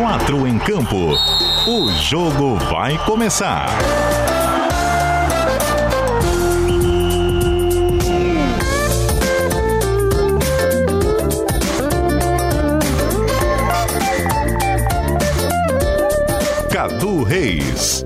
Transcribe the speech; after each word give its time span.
Quatro 0.00 0.46
em 0.46 0.58
campo. 0.58 1.12
O 1.68 1.92
jogo 1.92 2.56
vai 2.70 2.96
começar. 3.04 3.68
Cadu 16.72 17.22
Reis. 17.22 18.02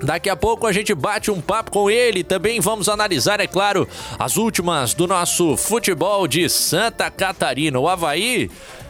Daqui 0.02 0.30
a 0.30 0.36
pouco 0.36 0.68
a 0.68 0.72
gente 0.72 0.94
bate 0.94 1.32
um 1.32 1.42
papo 1.42 1.72
com 1.72 1.90
ele. 1.90 2.24
Também 2.24 2.60
vamos 2.60 2.88
analisar, 2.88 3.40
é 3.40 3.48
claro, 3.48 3.88
as 4.20 4.38
últimas 4.38 4.94
do 4.94 5.08
nosso 5.08 5.58
futebol 5.58 6.28
de 6.28 6.48
Santa 6.50 7.10
Catarina. 7.10 7.80
O 7.80 7.88
Havaí 7.88 8.50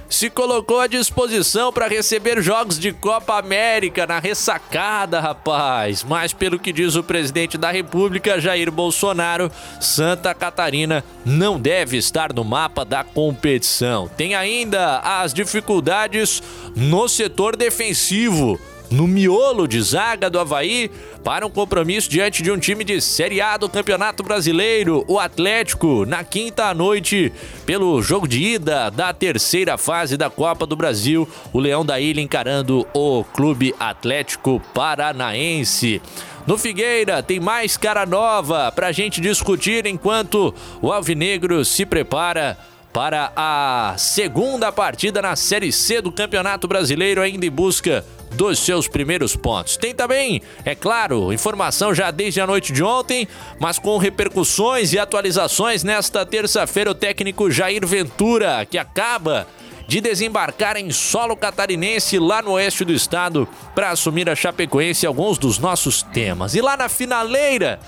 se 0.10 0.30
colocou 0.30 0.80
à 0.80 0.88
disposição 0.88 1.72
para 1.72 1.88
receber 1.88 2.42
jogos 2.42 2.80
de 2.80 2.92
Copa 2.92 3.38
América 3.38 4.08
na 4.08 4.20
ressacada, 4.20 5.20
rapaz. 5.20 6.04
Mas 6.04 6.34
pelo 6.34 6.60
que 6.60 6.72
diz 6.72 6.96
o 6.96 7.04
presidente 7.04 7.58
da 7.58 7.72
República, 7.72 8.40
Jair 8.40 8.72
Bolsonaro, 8.72 9.52
Santa 9.80 10.34
Catarina 10.34 11.04
não 11.26 11.60
deve 11.60 11.98
estar 11.98 12.34
no 12.34 12.44
mapa 12.44 12.86
da 12.86 13.04
competição. 13.04 14.08
Tem 14.08 14.36
ainda 14.36 15.00
as 15.00 15.34
dificuldades 15.34 16.42
no 16.76 17.08
setor 17.08 17.56
defensivo 17.56 18.60
no 18.90 19.08
miolo 19.08 19.68
de 19.68 19.82
zaga 19.82 20.30
do 20.30 20.40
Havaí 20.40 20.90
para 21.24 21.46
um 21.46 21.50
compromisso 21.50 22.10
diante 22.10 22.42
de 22.42 22.52
um 22.52 22.58
time 22.58 22.84
de 22.84 23.02
Série 23.02 23.42
A 23.42 23.58
do 23.58 23.68
Campeonato 23.68 24.24
Brasileiro, 24.24 25.04
o 25.08 25.20
Atlético, 25.20 26.06
na 26.06 26.24
quinta 26.24 26.74
noite, 26.74 27.32
pelo 27.66 28.02
jogo 28.02 28.28
de 28.28 28.42
ida 28.42 28.90
da 28.90 29.14
terceira 29.14 29.78
fase 29.78 30.16
da 30.16 30.30
Copa 30.30 30.66
do 30.66 30.76
Brasil, 30.76 31.28
o 31.52 31.60
Leão 31.60 31.86
da 31.86 32.00
Ilha 32.00 32.22
encarando 32.22 32.88
o 32.94 33.24
Clube 33.24 33.76
Atlético 33.80 34.62
Paranaense. 34.74 36.02
No 36.46 36.58
Figueira 36.58 37.22
tem 37.22 37.42
mais 37.42 37.76
cara 37.76 38.06
nova 38.06 38.72
para 38.72 38.88
a 38.88 38.92
gente 38.94 39.20
discutir 39.20 39.86
enquanto 39.86 40.56
o 40.82 40.94
Alvinegro 40.94 41.66
se 41.66 41.86
prepara 41.86 42.58
para 42.94 43.32
a 43.36 43.96
segunda 43.98 44.72
partida 44.72 45.22
na 45.22 45.36
Série 45.36 45.72
C 45.74 46.02
do 46.02 46.12
Campeonato 46.12 46.68
Brasileiro, 46.68 47.22
ainda 47.22 47.46
em 47.46 47.52
busca 47.52 48.04
dos 48.34 48.60
seus 48.60 48.88
primeiros 48.88 49.36
pontos. 49.36 49.78
Tem 49.78 49.94
também, 49.94 50.42
é 50.66 50.76
claro, 50.76 51.32
informação 51.34 51.94
já 51.94 52.12
desde 52.12 52.42
a 52.42 52.48
noite 52.48 52.72
de 52.72 52.84
ontem, 52.84 53.28
mas 53.60 53.80
com 53.80 53.98
repercussões 53.98 54.94
e 54.94 55.00
atualizações 55.00 55.84
nesta 55.84 56.26
terça-feira, 56.26 56.92
o 56.92 56.96
técnico 56.96 57.50
Jair 57.50 57.86
Ventura, 57.86 58.66
que 58.66 58.78
acaba 58.78 59.48
de 59.88 60.02
desembarcar 60.02 60.76
em 60.76 60.92
solo 60.92 61.36
catarinense 61.36 62.20
lá 62.20 62.42
no 62.42 62.52
oeste 62.52 62.84
do 62.84 62.92
estado 62.92 63.48
para 63.74 63.90
assumir 63.90 64.30
a 64.30 64.36
Chapecoense 64.36 65.08
alguns 65.08 65.38
dos 65.38 65.58
nossos 65.58 66.04
temas. 66.04 66.56
E 66.56 66.62
lá 66.62 66.76
na 66.76 66.90
finaleira, 66.90 67.80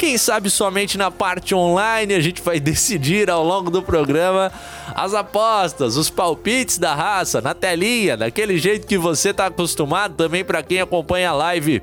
quem 0.00 0.16
sabe 0.16 0.48
somente 0.48 0.96
na 0.96 1.10
parte 1.10 1.54
online 1.54 2.14
a 2.14 2.20
gente 2.20 2.40
vai 2.40 2.58
decidir 2.58 3.28
ao 3.28 3.44
longo 3.44 3.70
do 3.70 3.82
programa 3.82 4.50
as 4.94 5.12
apostas, 5.12 5.94
os 5.98 6.08
palpites 6.08 6.78
da 6.78 6.94
raça 6.94 7.42
na 7.42 7.52
telinha, 7.52 8.16
daquele 8.16 8.56
jeito 8.56 8.86
que 8.86 8.96
você 8.96 9.28
está 9.28 9.44
acostumado 9.44 10.14
também 10.14 10.42
para 10.42 10.62
quem 10.62 10.80
acompanha 10.80 11.28
a 11.28 11.34
live 11.34 11.82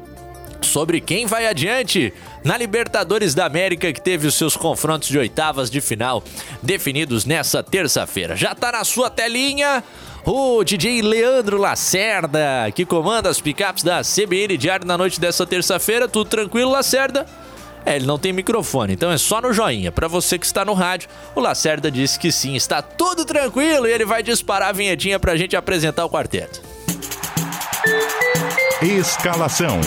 sobre 0.63 0.99
quem 0.99 1.27
vai 1.27 1.45
adiante 1.45 2.11
na 2.43 2.57
Libertadores 2.57 3.35
da 3.35 3.45
América 3.45 3.93
que 3.93 4.01
teve 4.01 4.25
os 4.25 4.33
seus 4.33 4.57
confrontos 4.57 5.09
de 5.09 5.19
oitavas 5.19 5.69
de 5.69 5.79
final 5.79 6.23
definidos 6.63 7.23
nessa 7.23 7.61
terça-feira. 7.61 8.35
Já 8.35 8.53
está 8.53 8.71
na 8.71 8.83
sua 8.83 9.11
telinha 9.11 9.83
o 10.25 10.63
DJ 10.63 11.03
Leandro 11.03 11.57
Lacerda, 11.57 12.71
que 12.73 12.83
comanda 12.83 13.29
as 13.29 13.39
picapes 13.39 13.83
da 13.83 14.01
CBN 14.01 14.57
Diário 14.57 14.87
na 14.87 14.97
noite 14.97 15.21
dessa 15.21 15.45
terça-feira. 15.45 16.07
Tudo 16.07 16.27
tranquilo, 16.27 16.71
Lacerda? 16.71 17.27
É, 17.85 17.95
ele 17.95 18.05
não 18.05 18.19
tem 18.19 18.33
microfone, 18.33 18.93
então 18.93 19.11
é 19.11 19.17
só 19.17 19.39
no 19.39 19.53
joinha. 19.53 19.91
Para 19.91 20.07
você 20.07 20.37
que 20.37 20.45
está 20.45 20.65
no 20.65 20.73
rádio, 20.73 21.09
o 21.33 21.39
Lacerda 21.39 21.89
disse 21.89 22.19
que 22.19 22.31
sim, 22.31 22.55
está 22.55 22.81
tudo 22.81 23.23
tranquilo 23.23 23.87
e 23.87 23.91
ele 23.91 24.05
vai 24.05 24.21
disparar 24.21 24.69
a 24.69 24.73
vinhetinha 24.73 25.19
pra 25.19 25.37
gente 25.37 25.55
apresentar 25.55 26.03
o 26.03 26.09
quarteto. 26.09 26.61
Escalação. 28.81 29.79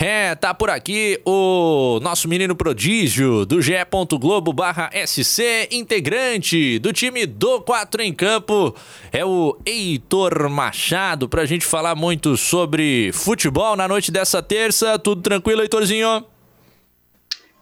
É, 0.00 0.32
tá 0.36 0.54
por 0.54 0.70
aqui 0.70 1.20
o 1.26 1.98
nosso 2.00 2.28
menino 2.28 2.54
prodígio 2.54 3.44
do 3.44 3.60
GE. 3.60 3.74
Globo 4.20 4.52
barra 4.52 4.88
SC, 5.04 5.68
integrante 5.72 6.78
do 6.78 6.92
time 6.92 7.26
do 7.26 7.60
4 7.62 8.02
em 8.02 8.12
campo, 8.12 8.72
é 9.10 9.24
o 9.24 9.58
Heitor 9.66 10.48
Machado, 10.48 11.28
pra 11.28 11.44
gente 11.44 11.66
falar 11.66 11.96
muito 11.96 12.36
sobre 12.36 13.10
futebol 13.12 13.74
na 13.74 13.88
noite 13.88 14.12
dessa 14.12 14.40
terça. 14.40 15.00
Tudo 15.00 15.20
tranquilo, 15.20 15.62
Heitorzinho? 15.62 16.24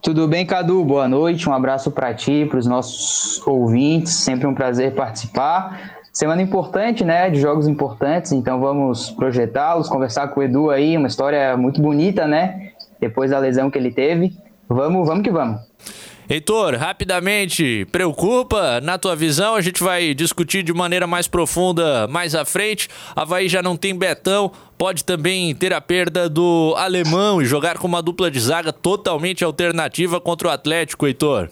Tudo 0.03 0.27
bem, 0.27 0.45
Cadu? 0.45 0.85
Boa 0.85 1.07
noite, 1.07 1.49
um 1.49 1.53
abraço 1.53 1.89
para 1.89 2.13
ti, 2.13 2.45
para 2.47 2.59
os 2.59 2.67
nossos 2.67 3.41
ouvintes, 3.47 4.13
sempre 4.13 4.45
um 4.45 4.53
prazer 4.53 4.93
participar. 4.93 5.96
Semana 6.17 6.41
importante, 6.41 7.05
né? 7.05 7.29
De 7.29 7.39
jogos 7.39 7.67
importantes, 7.67 8.31
então 8.31 8.59
vamos 8.59 9.11
projetá-los, 9.11 9.87
conversar 9.87 10.29
com 10.29 10.39
o 10.39 10.43
Edu 10.43 10.71
aí, 10.71 10.97
uma 10.97 11.07
história 11.07 11.55
muito 11.55 11.79
bonita, 11.79 12.25
né? 12.25 12.71
Depois 12.99 13.29
da 13.29 13.37
lesão 13.37 13.69
que 13.69 13.77
ele 13.77 13.91
teve. 13.91 14.35
Vamos, 14.67 15.07
vamos 15.07 15.23
que 15.23 15.29
vamos. 15.29 15.61
Heitor, 16.27 16.73
rapidamente, 16.73 17.85
preocupa 17.91 18.81
na 18.81 18.97
tua 18.97 19.15
visão? 19.15 19.53
A 19.53 19.61
gente 19.61 19.83
vai 19.83 20.15
discutir 20.15 20.63
de 20.63 20.73
maneira 20.73 21.05
mais 21.05 21.27
profunda 21.27 22.07
mais 22.07 22.33
à 22.33 22.43
frente. 22.43 22.89
Havaí 23.15 23.47
já 23.47 23.61
não 23.61 23.77
tem 23.77 23.95
Betão, 23.95 24.51
pode 24.75 25.05
também 25.05 25.53
ter 25.53 25.71
a 25.71 25.79
perda 25.79 26.27
do 26.27 26.73
alemão 26.77 27.43
e 27.43 27.45
jogar 27.45 27.77
com 27.77 27.85
uma 27.85 28.01
dupla 28.01 28.31
de 28.31 28.39
zaga 28.39 28.73
totalmente 28.73 29.43
alternativa 29.43 30.19
contra 30.19 30.47
o 30.47 30.51
Atlético, 30.51 31.05
Heitor. 31.05 31.51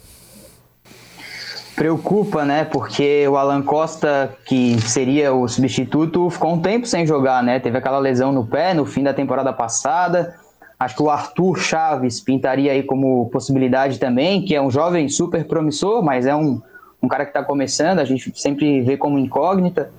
Preocupa, 1.75 2.45
né? 2.45 2.63
Porque 2.63 3.27
o 3.27 3.35
Alan 3.35 3.61
Costa, 3.61 4.35
que 4.45 4.79
seria 4.81 5.33
o 5.33 5.47
substituto, 5.47 6.29
ficou 6.29 6.53
um 6.53 6.61
tempo 6.61 6.87
sem 6.87 7.05
jogar, 7.05 7.43
né? 7.43 7.59
Teve 7.59 7.77
aquela 7.77 7.99
lesão 7.99 8.31
no 8.31 8.45
pé 8.45 8.73
no 8.73 8.85
fim 8.85 9.03
da 9.03 9.13
temporada 9.13 9.51
passada 9.51 10.35
Acho 10.79 10.95
que 10.97 11.03
o 11.03 11.09
Arthur 11.09 11.57
Chaves 11.57 12.19
pintaria 12.19 12.71
aí 12.71 12.83
como 12.83 13.29
possibilidade 13.29 13.97
também, 13.97 14.43
que 14.43 14.53
é 14.53 14.61
um 14.61 14.69
jovem 14.69 15.07
super 15.07 15.45
promissor, 15.45 16.03
mas 16.03 16.25
é 16.25 16.35
um, 16.35 16.61
um 17.01 17.07
cara 17.07 17.23
que 17.23 17.29
está 17.29 17.41
começando, 17.41 17.99
a 17.99 18.05
gente 18.05 18.31
sempre 18.39 18.81
vê 18.81 18.97
como 18.97 19.17
incógnita. 19.17 19.89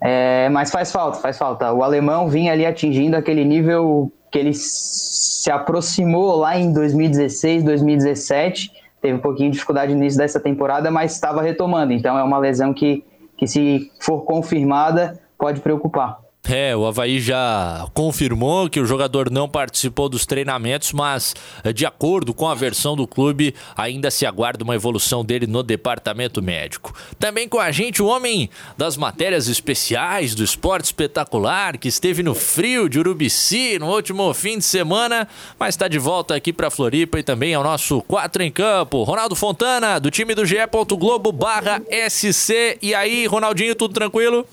É, 0.00 0.48
mas 0.50 0.70
faz 0.70 0.92
falta, 0.92 1.18
faz 1.18 1.36
falta. 1.36 1.72
O 1.72 1.82
alemão 1.82 2.28
vinha 2.28 2.52
ali 2.52 2.64
atingindo 2.64 3.16
aquele 3.16 3.44
nível 3.44 4.12
que 4.30 4.38
ele 4.38 4.52
se 4.54 5.50
aproximou 5.50 6.36
lá 6.36 6.56
em 6.56 6.72
2016, 6.72 7.64
2017. 7.64 8.71
Teve 9.02 9.14
um 9.14 9.20
pouquinho 9.20 9.50
de 9.50 9.54
dificuldade 9.54 9.92
no 9.92 10.00
início 10.00 10.18
dessa 10.18 10.38
temporada, 10.38 10.90
mas 10.90 11.12
estava 11.12 11.42
retomando. 11.42 11.92
Então 11.92 12.16
é 12.16 12.22
uma 12.22 12.38
lesão 12.38 12.72
que, 12.72 13.04
que 13.36 13.48
se 13.48 13.90
for 14.00 14.20
confirmada, 14.22 15.20
pode 15.36 15.60
preocupar. 15.60 16.21
É, 16.48 16.76
o 16.76 16.84
Havaí 16.84 17.20
já 17.20 17.86
confirmou 17.94 18.68
que 18.68 18.80
o 18.80 18.84
jogador 18.84 19.30
não 19.30 19.48
participou 19.48 20.08
dos 20.08 20.26
treinamentos, 20.26 20.92
mas 20.92 21.36
eh, 21.62 21.72
de 21.72 21.86
acordo 21.86 22.34
com 22.34 22.48
a 22.48 22.54
versão 22.54 22.96
do 22.96 23.06
clube, 23.06 23.54
ainda 23.76 24.10
se 24.10 24.26
aguarda 24.26 24.64
uma 24.64 24.74
evolução 24.74 25.24
dele 25.24 25.46
no 25.46 25.62
departamento 25.62 26.42
médico. 26.42 26.92
Também 27.16 27.48
com 27.48 27.60
a 27.60 27.70
gente 27.70 28.02
o 28.02 28.06
homem 28.06 28.50
das 28.76 28.96
matérias 28.96 29.46
especiais 29.46 30.34
do 30.34 30.42
esporte 30.42 30.86
espetacular, 30.86 31.78
que 31.78 31.86
esteve 31.86 32.24
no 32.24 32.34
frio 32.34 32.88
de 32.88 32.98
Urubici 32.98 33.78
no 33.78 33.94
último 33.94 34.34
fim 34.34 34.58
de 34.58 34.64
semana, 34.64 35.28
mas 35.56 35.74
está 35.76 35.86
de 35.86 35.98
volta 35.98 36.34
aqui 36.34 36.52
para 36.52 36.70
Floripa 36.70 37.20
e 37.20 37.22
também 37.22 37.54
ao 37.54 37.62
nosso 37.62 38.02
4 38.02 38.42
em 38.42 38.50
campo. 38.50 39.04
Ronaldo 39.04 39.36
Fontana, 39.36 40.00
do 40.00 40.10
time 40.10 40.34
do 40.34 40.44
GE. 40.44 40.56
Globo 40.98 41.30
barra 41.30 41.80
SC. 42.10 42.78
E 42.82 42.94
aí, 42.94 43.26
Ronaldinho, 43.26 43.76
tudo 43.76 43.94
tranquilo? 43.94 44.44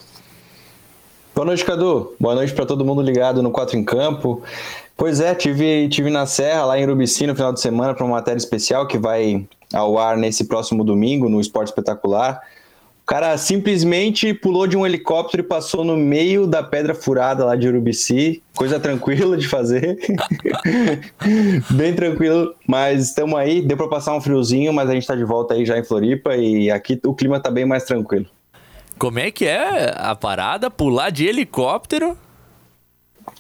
Boa 1.39 1.45
noite, 1.45 1.63
Cadu. 1.63 2.13
Boa 2.19 2.36
noite 2.36 2.51
para 2.53 2.65
todo 2.65 2.83
mundo 2.83 3.01
ligado 3.01 3.41
no 3.41 3.50
4 3.50 3.77
em 3.77 3.81
Campo. 3.86 4.44
Pois 4.97 5.21
é, 5.21 5.33
tive, 5.33 5.88
tive 5.88 6.09
na 6.09 6.25
Serra, 6.25 6.65
lá 6.65 6.77
em 6.77 6.83
Urubici, 6.83 7.25
no 7.25 7.33
final 7.33 7.53
de 7.53 7.62
semana, 7.62 7.94
para 7.94 8.03
uma 8.03 8.18
matéria 8.18 8.38
especial 8.38 8.86
que 8.86 8.97
vai 8.97 9.47
ao 9.74 9.97
ar 9.97 10.18
nesse 10.18 10.44
próximo 10.44 10.83
domingo, 10.83 11.30
no 11.30 11.39
Esporte 11.39 11.69
Espetacular. 11.69 12.41
O 13.03 13.06
cara 13.06 13.38
simplesmente 13.38 14.33
pulou 14.33 14.68
de 14.68 14.75
um 14.75 14.86
helicóptero 14.86 15.41
e 15.41 15.45
passou 15.45 15.86
no 15.86 15.95
meio 15.95 16.45
da 16.45 16.62
pedra 16.62 16.94
furada 16.94 17.45
lá 17.45 17.56
de 17.56 17.69
Urubici. 17.69 18.44
Coisa 18.53 18.77
tranquila 18.77 19.38
de 19.38 19.47
fazer. 19.47 19.97
Bem 21.71 21.95
tranquilo, 21.95 22.53
mas 22.68 23.06
estamos 23.06 23.39
aí. 23.39 23.62
Deu 23.62 23.77
para 23.77 23.88
passar 23.88 24.13
um 24.13 24.19
friozinho, 24.19 24.74
mas 24.74 24.89
a 24.89 24.94
gente 24.94 25.03
está 25.03 25.15
de 25.15 25.24
volta 25.24 25.53
aí 25.53 25.65
já 25.65 25.80
em 25.80 25.85
Floripa 25.85 26.35
e 26.35 26.69
aqui 26.69 27.00
o 27.06 27.13
clima 27.13 27.38
está 27.38 27.50
bem 27.50 27.63
mais 27.63 27.85
tranquilo. 27.85 28.25
Como 28.99 29.17
é 29.17 29.31
que 29.31 29.45
é 29.45 29.93
a 29.95 30.13
parada? 30.13 30.69
Pular 30.69 31.09
de 31.09 31.25
helicóptero? 31.25 32.17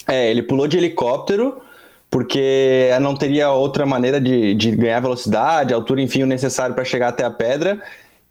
É, 0.07 0.31
ele 0.31 0.41
pulou 0.41 0.69
de 0.69 0.77
helicóptero 0.77 1.61
porque 2.09 2.89
não 3.01 3.13
teria 3.13 3.51
outra 3.51 3.85
maneira 3.85 4.21
de, 4.21 4.55
de 4.55 4.71
ganhar 4.71 5.01
velocidade, 5.01 5.73
altura, 5.73 6.01
enfim, 6.01 6.23
o 6.23 6.25
necessário 6.25 6.73
para 6.73 6.85
chegar 6.85 7.09
até 7.09 7.25
a 7.25 7.29
pedra. 7.29 7.79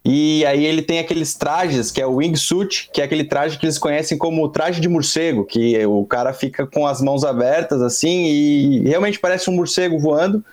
E 0.03 0.43
aí 0.45 0.65
ele 0.65 0.81
tem 0.81 0.97
aqueles 0.97 1.35
trajes, 1.35 1.91
que 1.91 2.01
é 2.01 2.05
o 2.05 2.15
wingsuit, 2.15 2.89
que 2.91 2.99
é 2.99 3.03
aquele 3.03 3.23
traje 3.23 3.59
que 3.59 3.65
eles 3.65 3.77
conhecem 3.77 4.17
como 4.17 4.49
traje 4.49 4.81
de 4.81 4.89
morcego, 4.89 5.45
que 5.45 5.85
o 5.85 6.05
cara 6.05 6.33
fica 6.33 6.65
com 6.65 6.87
as 6.87 6.99
mãos 6.99 7.23
abertas 7.23 7.81
assim 7.81 8.25
e 8.25 8.79
realmente 8.87 9.19
parece 9.19 9.51
um 9.51 9.53
morcego 9.53 9.99
voando 9.99 10.43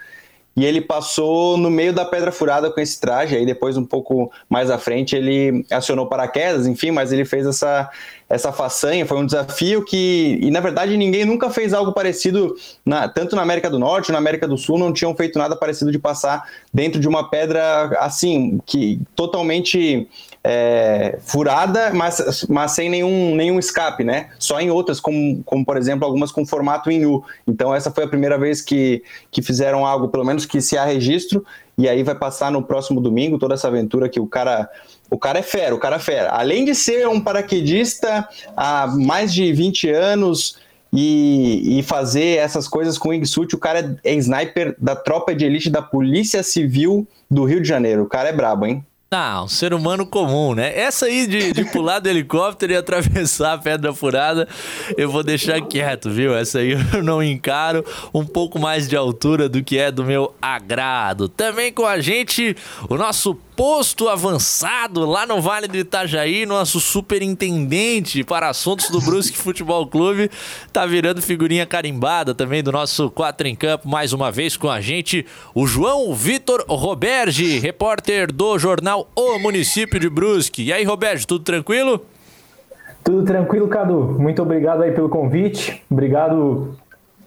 e 0.56 0.64
ele 0.64 0.81
passou 0.81 1.58
no 1.58 1.70
meio 1.70 1.93
da 1.93 2.05
pedra 2.05 2.32
furada 2.32 2.70
com 2.70 2.81
esse 2.81 2.99
traje. 2.99 3.37
Aí 3.37 3.44
depois, 3.44 3.76
um 3.76 3.85
pouco 3.85 4.32
mais 4.49 4.70
à 4.70 4.79
frente, 4.79 5.14
ele 5.14 5.67
acionou 5.70 6.06
paraquedas, 6.06 6.67
enfim, 6.67 6.91
mas 6.91 7.12
ele 7.12 7.26
fez 7.26 7.47
essa, 7.47 7.91
essa 8.26 8.50
façanha. 8.50 9.05
Foi 9.05 9.19
um 9.19 9.26
desafio 9.26 9.85
que, 9.85 10.38
e 10.41 10.50
na 10.50 10.61
verdade, 10.61 10.97
ninguém 10.97 11.26
nunca 11.26 11.50
fez 11.50 11.75
algo 11.75 11.93
parecido, 11.93 12.56
na, 12.87 13.06
tanto 13.06 13.37
na 13.37 13.43
América 13.43 13.69
do 13.69 13.79
Norte, 13.79 14.11
na 14.11 14.17
América 14.17 14.49
do 14.49 14.56
Sul, 14.56 14.79
não 14.79 14.94
tinham 14.94 15.14
feito 15.14 15.38
nada 15.38 15.55
parecido 15.55 15.93
de 15.93 15.99
passar 15.99 16.49
dentro 16.73 16.99
de 16.99 17.06
uma 17.06 17.29
pedra 17.29 17.94
assim, 18.00 18.59
que 18.64 18.99
totalmente 19.14 20.09
é, 20.49 21.19
furada, 21.23 21.93
mas, 21.93 22.47
mas 22.49 22.71
sem 22.71 22.89
nenhum, 22.89 23.35
nenhum 23.35 23.59
escape, 23.59 24.05
né? 24.05 24.29
Só 24.39 24.61
em 24.61 24.71
outras, 24.71 25.01
como, 25.01 25.43
como 25.43 25.67
por 25.67 25.77
exemplo 25.77 26.07
algumas 26.07 26.31
com 26.31 26.47
formato 26.47 26.89
em 26.89 27.05
U. 27.05 27.25
Então 27.49 27.75
essa 27.75 27.91
foi 27.91 28.05
a 28.05 28.09
primeira 28.09 28.39
vez 28.39 28.63
que, 28.63 29.03
que 29.29 29.43
fizeram 29.43 29.85
algo, 29.85 30.07
pelo 30.07 30.25
menos 30.25 30.47
que 30.47 30.61
se 30.61 30.79
há 30.79 30.85
registro, 30.85 31.45
e 31.77 31.89
aí 31.89 32.05
vai 32.05 32.15
passar 32.15 32.53
no 32.53 32.63
próximo 32.63 33.01
domingo 33.01 33.41
toda 33.41 33.55
essa 33.55 33.67
aventura 33.67 34.09
que 34.09 34.21
o 34.21 34.27
cara 34.27 34.71
o 35.11 35.19
cara 35.19 35.41
é 35.41 35.43
fera, 35.43 35.75
o 35.75 35.79
cara 35.81 35.97
é 35.97 35.99
fera. 36.01 36.31
Além 36.31 36.65
de 36.65 36.77
ser 36.77 37.09
um 37.09 37.21
paraquedista 37.21 38.29
há 38.57 38.87
mais 38.87 39.35
de 39.35 39.53
20 39.53 39.91
anos 39.91 40.59
e, 40.93 41.81
e 41.81 41.83
fazer 41.83 42.39
essas 42.39 42.69
coisas 42.69 42.97
com 42.97 43.09
wingsuit, 43.09 43.53
o 43.53 43.59
cara 43.59 43.99
é 44.05 44.15
sniper 44.15 44.77
da 44.79 44.95
tropa 44.95 45.35
de 45.35 45.45
elite 45.45 45.71
da 45.71 45.83
Polícia 45.83 46.45
Civil 46.45 47.05
do 47.29 47.45
Rio 47.45 47.61
de 47.61 47.69
Janeiro. 47.69 48.05
O 48.05 48.09
cara 48.09 48.29
é 48.29 48.33
brabo, 48.33 48.65
hein? 48.65 48.85
Ah, 49.08 49.41
um 49.44 49.47
ser 49.47 49.73
humano 49.73 50.05
comum, 50.05 50.53
né? 50.53 50.76
Essa 50.76 51.06
aí 51.06 51.29
de, 51.29 51.53
de 51.53 51.64
pular 51.67 52.00
do 52.00 52.08
helicóptero 52.08 52.73
e 52.73 52.76
atravessar 52.76 53.53
a 53.53 53.58
pedra 53.58 53.94
furada, 53.94 54.49
eu 54.97 55.08
vou 55.08 55.23
deixar 55.23 55.61
quieto, 55.61 56.11
viu? 56.11 56.35
Essa 56.35 56.58
aí 56.58 56.73
eu 56.93 57.03
não 57.05 57.23
encaro. 57.23 57.85
Um 58.12 58.26
pouco 58.26 58.58
mais 58.58 58.88
de 58.88 58.97
altura 58.97 59.49
do 59.49 59.62
que 59.62 59.79
é 59.79 59.93
do 59.93 60.05
meu 60.05 60.35
agrado. 60.43 61.29
Também 61.29 61.73
com 61.73 61.87
a 61.87 62.00
gente, 62.00 62.56
o 62.88 62.97
nosso 62.97 63.38
posto 63.56 64.11
avançado 64.11 65.06
lá 65.06 65.26
no 65.26 65.41
Vale 65.41 65.67
do 65.67 65.79
Itajaí, 65.79 66.44
nosso 66.44 66.79
superintendente 66.79 68.23
para 68.23 68.50
assuntos 68.50 68.91
do 68.91 69.00
Brusque 69.00 69.38
Futebol 69.38 69.87
Clube, 69.87 70.31
tá 70.70 70.85
virando 70.85 71.23
figurinha 71.23 71.64
carimbada 71.64 72.35
também 72.35 72.62
do 72.62 72.70
nosso 72.70 73.11
4 73.11 73.49
em 73.49 73.56
Campo, 73.56 73.88
mais 73.88 74.12
uma 74.12 74.31
vez 74.31 74.58
com 74.58 74.69
a 74.69 74.81
gente, 74.82 75.25
o 75.55 75.67
João 75.67 76.14
Vitor 76.14 76.67
Roberge, 76.69 77.58
repórter 77.58 78.31
do 78.31 78.58
jornal 78.58 79.08
O 79.17 79.38
Município 79.38 79.99
de 79.99 80.11
Brusque. 80.11 80.62
E 80.64 80.73
aí, 80.73 80.85
Roberge, 80.85 81.26
tudo 81.26 81.43
tranquilo? 81.43 82.05
Tudo 83.02 83.25
tranquilo, 83.25 83.69
Cadu. 83.69 84.17
Muito 84.19 84.43
obrigado 84.43 84.82
aí 84.82 84.93
pelo 84.93 85.09
convite. 85.09 85.82
Obrigado 85.91 86.76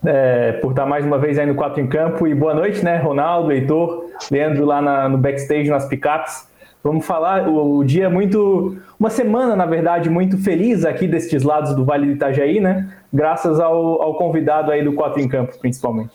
é, 0.06 0.54
por 0.54 0.72
estar 0.72 0.86
mais 0.86 1.06
uma 1.06 1.18
vez 1.18 1.38
aí 1.38 1.46
no 1.46 1.56
4 1.56 1.82
em 1.82 1.88
Campo. 1.88 2.28
E 2.28 2.34
boa 2.34 2.54
noite, 2.54 2.84
né, 2.84 2.98
Ronaldo, 2.98 3.52
Heitor, 3.52 4.06
Leandro 4.32 4.66
lá 4.66 4.82
na, 4.82 5.10
no 5.10 5.18
backstage, 5.18 5.70
nas 5.70 5.88
picapes. 5.88 6.48
Vamos 6.82 7.06
falar, 7.06 7.50
o, 7.50 7.78
o, 7.78 7.84
dia 7.84 8.06
é 8.06 8.10
muito. 8.10 8.78
Uma 8.98 9.10
semana, 9.10 9.56
na 9.56 9.66
verdade, 9.66 10.10
muito 10.10 10.38
feliz 10.38 10.86
aqui 10.86 11.08
destes 11.08 11.44
lados 11.44 11.76
do 11.76 11.84
Vale 11.84 12.06
do 12.06 12.14
Itajaí, 12.14 12.62
né? 12.62 12.90
Graças 13.12 13.60
ao, 13.60 14.02
ao 14.02 14.18
convidado 14.18 14.72
aí 14.72 14.82
do 14.82 14.94
4 14.94 15.20
em 15.22 15.28
Campo, 15.28 15.60
principalmente. 15.60 16.12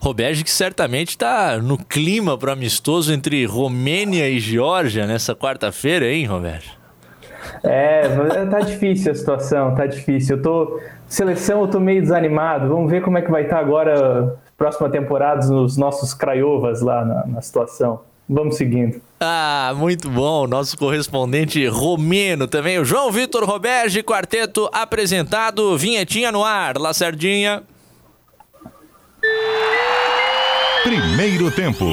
Roberge 0.00 0.44
que 0.44 0.50
certamente 0.50 1.10
está 1.10 1.58
no 1.58 1.76
clima 1.76 2.38
para 2.38 2.52
amistoso 2.52 3.12
entre 3.12 3.44
Romênia 3.44 4.28
e 4.28 4.38
Geórgia 4.38 5.06
nessa 5.06 5.34
quarta-feira, 5.34 6.06
hein, 6.06 6.24
Roberge? 6.24 6.70
É, 7.62 8.46
tá 8.46 8.60
difícil 8.60 9.12
a 9.12 9.14
situação, 9.14 9.74
tá 9.74 9.86
difícil. 9.86 10.36
Eu 10.36 10.42
tô 10.42 10.80
seleção, 11.06 11.60
eu 11.62 11.68
tô 11.68 11.80
meio 11.80 12.00
desanimado. 12.02 12.68
Vamos 12.68 12.90
ver 12.90 13.02
como 13.02 13.18
é 13.18 13.22
que 13.22 13.30
vai 13.30 13.42
estar 13.42 13.56
tá 13.56 13.62
agora 13.62 14.36
próxima 14.56 14.88
temporada 14.88 15.46
nos 15.46 15.76
nossos 15.76 16.14
Craiovas 16.14 16.80
lá 16.80 17.04
na, 17.04 17.26
na 17.26 17.42
situação. 17.42 18.00
Vamos 18.28 18.56
seguindo. 18.56 19.00
Ah, 19.20 19.72
muito 19.76 20.10
bom. 20.10 20.46
Nosso 20.46 20.76
correspondente 20.76 21.64
romeno 21.68 22.48
também, 22.48 22.78
o 22.78 22.84
João 22.84 23.10
Vitor 23.12 23.44
Roberge, 23.44 24.02
quarteto 24.02 24.68
apresentado, 24.72 25.76
vinhetinha 25.78 26.32
no 26.32 26.44
ar. 26.44 26.76
Lacerdinha. 26.76 27.62
Primeiro 30.82 31.50
tempo. 31.50 31.84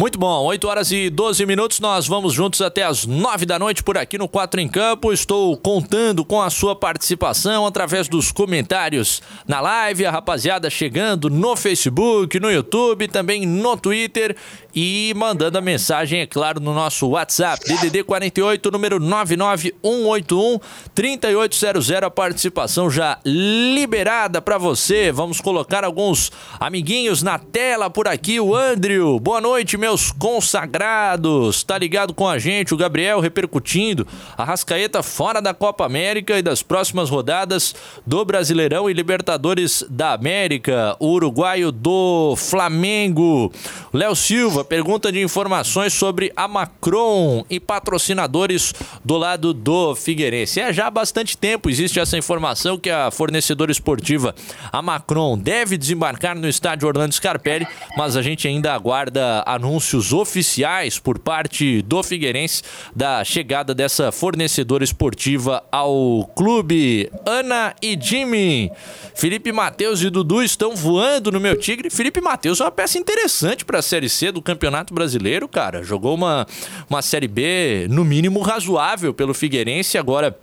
Muito 0.00 0.18
bom, 0.18 0.44
8 0.46 0.66
horas 0.66 0.90
e 0.92 1.10
12 1.10 1.44
minutos, 1.44 1.78
nós 1.78 2.08
vamos 2.08 2.32
juntos 2.32 2.62
até 2.62 2.84
as 2.84 3.04
9 3.04 3.44
da 3.44 3.58
noite 3.58 3.82
por 3.82 3.98
aqui 3.98 4.16
no 4.16 4.26
4 4.26 4.58
em 4.58 4.66
Campo. 4.66 5.12
Estou 5.12 5.54
contando 5.58 6.24
com 6.24 6.40
a 6.40 6.48
sua 6.48 6.74
participação 6.74 7.66
através 7.66 8.08
dos 8.08 8.32
comentários 8.32 9.20
na 9.46 9.60
live, 9.60 10.06
a 10.06 10.10
rapaziada 10.10 10.70
chegando 10.70 11.28
no 11.28 11.54
Facebook, 11.54 12.40
no 12.40 12.50
YouTube, 12.50 13.08
também 13.08 13.44
no 13.44 13.76
Twitter 13.76 14.34
e 14.74 15.12
mandando 15.14 15.58
a 15.58 15.60
mensagem, 15.60 16.20
é 16.20 16.26
claro, 16.26 16.60
no 16.60 16.72
nosso 16.72 17.08
WhatsApp, 17.08 17.62
DDD 17.66 18.02
48, 18.04 18.70
número 18.70 18.98
99181 18.98 20.60
3800, 20.94 21.90
a 21.90 22.10
participação 22.10 22.90
já 22.90 23.18
liberada 23.22 24.40
para 24.40 24.56
você. 24.56 25.12
Vamos 25.12 25.42
colocar 25.42 25.84
alguns 25.84 26.32
amiguinhos 26.58 27.22
na 27.22 27.38
tela 27.38 27.90
por 27.90 28.08
aqui. 28.08 28.40
O 28.40 28.54
Andrew, 28.54 29.20
boa 29.20 29.42
noite, 29.42 29.76
meu 29.76 29.89
meus 29.90 30.12
consagrados. 30.12 31.64
Tá 31.64 31.76
ligado 31.76 32.14
com 32.14 32.28
a 32.28 32.38
gente, 32.38 32.72
o 32.72 32.76
Gabriel 32.76 33.18
repercutindo. 33.18 34.06
A 34.38 34.44
Rascaeta 34.44 35.02
fora 35.02 35.42
da 35.42 35.52
Copa 35.52 35.84
América 35.84 36.38
e 36.38 36.42
das 36.42 36.62
próximas 36.62 37.10
rodadas 37.10 37.74
do 38.06 38.24
Brasileirão 38.24 38.88
e 38.88 38.92
Libertadores 38.92 39.84
da 39.90 40.12
América. 40.12 40.94
O 41.00 41.08
uruguaio 41.08 41.72
do 41.72 42.36
Flamengo. 42.36 43.52
Léo 43.92 44.14
Silva 44.14 44.64
pergunta 44.64 45.10
de 45.10 45.20
informações 45.20 45.92
sobre 45.92 46.32
a 46.36 46.46
Macron 46.46 47.44
e 47.50 47.58
patrocinadores 47.58 48.72
do 49.04 49.16
lado 49.16 49.52
do 49.52 49.96
Figueirense. 49.96 50.60
É 50.60 50.72
já 50.72 50.86
há 50.86 50.90
bastante 50.90 51.36
tempo 51.36 51.68
existe 51.68 51.98
essa 51.98 52.16
informação 52.16 52.78
que 52.78 52.90
a 52.90 53.10
fornecedora 53.10 53.72
esportiva, 53.72 54.36
a 54.70 54.80
Macron, 54.80 55.36
deve 55.36 55.76
desembarcar 55.76 56.36
no 56.36 56.48
estádio 56.48 56.86
Orlando 56.86 57.12
Scarpelli, 57.12 57.66
mas 57.96 58.16
a 58.16 58.22
gente 58.22 58.46
ainda 58.46 58.72
aguarda 58.72 59.42
anúncios 59.44 59.79
oficiais 60.12 60.98
por 60.98 61.18
parte 61.18 61.82
do 61.82 62.02
Figueirense 62.02 62.62
da 62.94 63.24
chegada 63.24 63.74
dessa 63.74 64.12
fornecedora 64.12 64.84
esportiva 64.84 65.62
ao 65.70 66.30
clube. 66.34 67.10
Ana 67.26 67.74
e 67.82 67.98
Jimmy, 68.00 68.70
Felipe 69.14 69.52
Matheus 69.52 70.02
e 70.02 70.10
Dudu 70.10 70.42
estão 70.42 70.74
voando 70.74 71.32
no 71.32 71.40
meu 71.40 71.56
Tigre. 71.56 71.90
Felipe 71.90 72.20
Matheus 72.20 72.60
é 72.60 72.64
uma 72.64 72.70
peça 72.70 72.98
interessante 72.98 73.64
para 73.64 73.78
a 73.78 73.82
Série 73.82 74.08
C 74.08 74.30
do 74.30 74.42
Campeonato 74.42 74.92
Brasileiro, 74.92 75.48
cara. 75.48 75.82
Jogou 75.82 76.14
uma, 76.14 76.46
uma 76.88 77.02
Série 77.02 77.28
B, 77.28 77.86
no 77.90 78.04
mínimo, 78.04 78.40
razoável 78.40 79.14
pelo 79.14 79.34
Figueirense. 79.34 79.98
Agora 79.98 80.38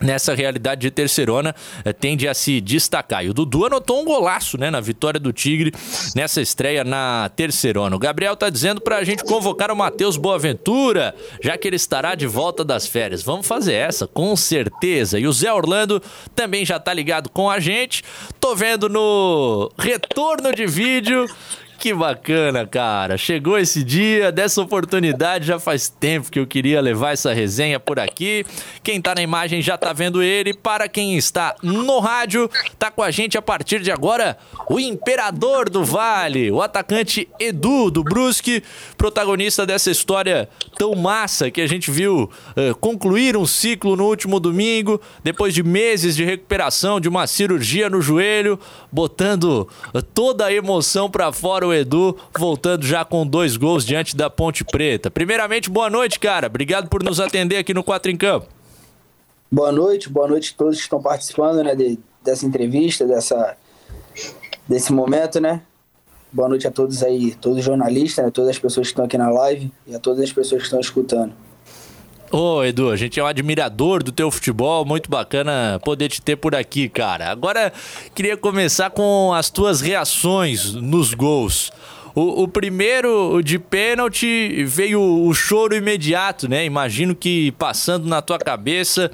nessa 0.00 0.34
realidade 0.34 0.80
de 0.80 0.90
terceirona 0.90 1.54
eh, 1.84 1.92
tende 1.92 2.26
a 2.28 2.34
se 2.34 2.60
destacar. 2.60 3.24
E 3.24 3.30
o 3.30 3.34
Dudu 3.34 3.66
anotou 3.66 4.00
um 4.00 4.04
golaço, 4.04 4.58
né, 4.58 4.70
na 4.70 4.80
vitória 4.80 5.20
do 5.20 5.32
Tigre 5.32 5.72
nessa 6.14 6.40
estreia 6.40 6.84
na 6.84 7.30
terceirona. 7.34 7.94
O 7.94 7.98
Gabriel 7.98 8.36
tá 8.36 8.50
dizendo 8.50 8.80
pra 8.80 9.04
gente 9.04 9.24
convocar 9.24 9.70
o 9.70 9.76
Matheus 9.76 10.16
Boaventura, 10.16 11.14
já 11.42 11.56
que 11.56 11.68
ele 11.68 11.76
estará 11.76 12.14
de 12.14 12.26
volta 12.26 12.64
das 12.64 12.86
férias. 12.86 13.22
Vamos 13.22 13.46
fazer 13.46 13.74
essa, 13.74 14.06
com 14.06 14.34
certeza. 14.36 15.18
E 15.18 15.26
o 15.26 15.32
Zé 15.32 15.52
Orlando 15.52 16.02
também 16.34 16.64
já 16.64 16.78
tá 16.78 16.92
ligado 16.92 17.28
com 17.28 17.48
a 17.50 17.60
gente. 17.60 18.02
Tô 18.40 18.54
vendo 18.54 18.88
no 18.88 19.70
retorno 19.78 20.52
de 20.52 20.66
vídeo 20.66 21.26
que 21.84 21.92
bacana, 21.92 22.66
cara. 22.66 23.18
Chegou 23.18 23.58
esse 23.58 23.84
dia, 23.84 24.32
dessa 24.32 24.62
oportunidade, 24.62 25.46
já 25.46 25.60
faz 25.60 25.86
tempo 25.90 26.30
que 26.30 26.40
eu 26.40 26.46
queria 26.46 26.80
levar 26.80 27.12
essa 27.12 27.34
resenha 27.34 27.78
por 27.78 28.00
aqui. 28.00 28.42
Quem 28.82 29.02
tá 29.02 29.14
na 29.14 29.20
imagem 29.20 29.60
já 29.60 29.76
tá 29.76 29.92
vendo 29.92 30.22
ele. 30.22 30.54
Para 30.54 30.88
quem 30.88 31.14
está 31.18 31.54
no 31.62 31.98
rádio, 31.98 32.50
tá 32.78 32.90
com 32.90 33.02
a 33.02 33.10
gente 33.10 33.36
a 33.36 33.42
partir 33.42 33.82
de 33.82 33.92
agora 33.92 34.38
o 34.70 34.80
Imperador 34.80 35.68
do 35.68 35.84
Vale, 35.84 36.50
o 36.50 36.62
atacante 36.62 37.28
Edu 37.38 37.90
do 37.90 38.02
Brusque, 38.02 38.62
protagonista 38.96 39.66
dessa 39.66 39.90
história 39.90 40.48
tão 40.78 40.94
massa 40.94 41.50
que 41.50 41.60
a 41.60 41.66
gente 41.66 41.90
viu 41.90 42.30
uh, 42.56 42.74
concluir 42.76 43.36
um 43.36 43.44
ciclo 43.44 43.94
no 43.94 44.06
último 44.06 44.40
domingo, 44.40 44.98
depois 45.22 45.52
de 45.52 45.62
meses 45.62 46.16
de 46.16 46.24
recuperação 46.24 46.98
de 46.98 47.10
uma 47.10 47.26
cirurgia 47.26 47.90
no 47.90 48.00
joelho, 48.00 48.58
botando 48.90 49.68
uh, 49.92 50.00
toda 50.02 50.46
a 50.46 50.52
emoção 50.52 51.10
para 51.10 51.30
fora 51.30 51.66
o 51.66 51.73
Edu, 51.74 52.16
voltando 52.36 52.86
já 52.86 53.04
com 53.04 53.26
dois 53.26 53.56
gols 53.56 53.84
diante 53.84 54.16
da 54.16 54.30
Ponte 54.30 54.64
Preta. 54.64 55.10
Primeiramente, 55.10 55.68
boa 55.70 55.90
noite, 55.90 56.18
cara. 56.18 56.46
Obrigado 56.46 56.88
por 56.88 57.02
nos 57.02 57.20
atender 57.20 57.56
aqui 57.56 57.74
no 57.74 57.84
Quatro 57.84 58.10
em 58.10 58.16
Campo. 58.16 58.46
Boa 59.50 59.70
noite, 59.70 60.08
boa 60.08 60.26
noite 60.26 60.52
a 60.54 60.58
todos 60.58 60.76
que 60.76 60.82
estão 60.82 61.00
participando 61.00 61.62
né, 61.62 61.76
de, 61.76 61.98
dessa 62.24 62.44
entrevista, 62.44 63.06
dessa, 63.06 63.56
desse 64.68 64.92
momento, 64.92 65.40
né? 65.40 65.62
Boa 66.32 66.48
noite 66.48 66.66
a 66.66 66.70
todos 66.70 67.02
aí, 67.02 67.34
todos 67.34 67.58
os 67.58 67.64
jornalistas, 67.64 68.24
né, 68.24 68.30
todas 68.30 68.50
as 68.50 68.58
pessoas 68.58 68.88
que 68.88 68.92
estão 68.92 69.04
aqui 69.04 69.16
na 69.16 69.30
live 69.30 69.72
e 69.86 69.94
a 69.94 70.00
todas 70.00 70.20
as 70.20 70.32
pessoas 70.32 70.62
que 70.62 70.66
estão 70.66 70.80
escutando. 70.80 71.32
Ô, 72.36 72.64
Edu, 72.64 72.90
a 72.90 72.96
gente 72.96 73.20
é 73.20 73.22
um 73.22 73.28
admirador 73.28 74.02
do 74.02 74.10
teu 74.10 74.28
futebol, 74.28 74.84
muito 74.84 75.08
bacana 75.08 75.80
poder 75.84 76.08
te 76.08 76.20
ter 76.20 76.34
por 76.34 76.52
aqui, 76.52 76.88
cara. 76.88 77.30
Agora, 77.30 77.72
queria 78.12 78.36
começar 78.36 78.90
com 78.90 79.32
as 79.32 79.50
tuas 79.50 79.80
reações 79.80 80.74
nos 80.74 81.14
gols. 81.14 81.70
O, 82.12 82.42
o, 82.42 82.48
primeiro 82.48 83.40
de 83.40 83.56
pênalti 83.56 84.64
veio 84.64 85.00
o 85.00 85.32
choro 85.32 85.76
imediato, 85.76 86.48
né? 86.48 86.64
Imagino 86.64 87.14
que 87.14 87.52
passando 87.52 88.08
na 88.08 88.20
tua 88.20 88.40
cabeça 88.40 89.12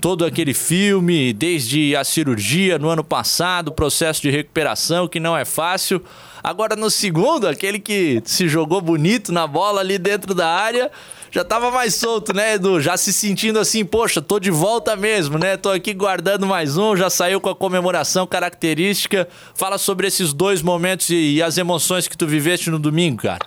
todo 0.00 0.24
aquele 0.24 0.52
filme, 0.52 1.32
desde 1.32 1.94
a 1.94 2.02
cirurgia 2.02 2.80
no 2.80 2.88
ano 2.88 3.04
passado, 3.04 3.70
processo 3.70 4.20
de 4.22 4.30
recuperação 4.30 5.06
que 5.06 5.20
não 5.20 5.38
é 5.38 5.44
fácil. 5.44 6.02
Agora 6.42 6.74
no 6.74 6.90
segundo, 6.90 7.46
aquele 7.46 7.78
que 7.78 8.20
se 8.24 8.48
jogou 8.48 8.80
bonito 8.80 9.32
na 9.32 9.46
bola 9.46 9.80
ali 9.80 9.98
dentro 9.98 10.34
da 10.34 10.48
área, 10.48 10.90
já 11.36 11.44
tava 11.44 11.70
mais 11.70 11.94
solto, 11.94 12.34
né, 12.34 12.54
Edu? 12.54 12.80
Já 12.80 12.96
se 12.96 13.12
sentindo 13.12 13.58
assim, 13.58 13.84
poxa, 13.84 14.22
tô 14.22 14.40
de 14.40 14.50
volta 14.50 14.96
mesmo, 14.96 15.38
né? 15.38 15.58
Tô 15.58 15.68
aqui 15.68 15.92
guardando 15.92 16.46
mais 16.46 16.78
um, 16.78 16.96
já 16.96 17.10
saiu 17.10 17.42
com 17.42 17.50
a 17.50 17.54
comemoração 17.54 18.26
característica. 18.26 19.28
Fala 19.54 19.76
sobre 19.76 20.06
esses 20.06 20.32
dois 20.32 20.62
momentos 20.62 21.10
e, 21.10 21.34
e 21.34 21.42
as 21.42 21.58
emoções 21.58 22.08
que 22.08 22.16
tu 22.16 22.26
viveste 22.26 22.70
no 22.70 22.78
domingo, 22.78 23.20
cara. 23.20 23.46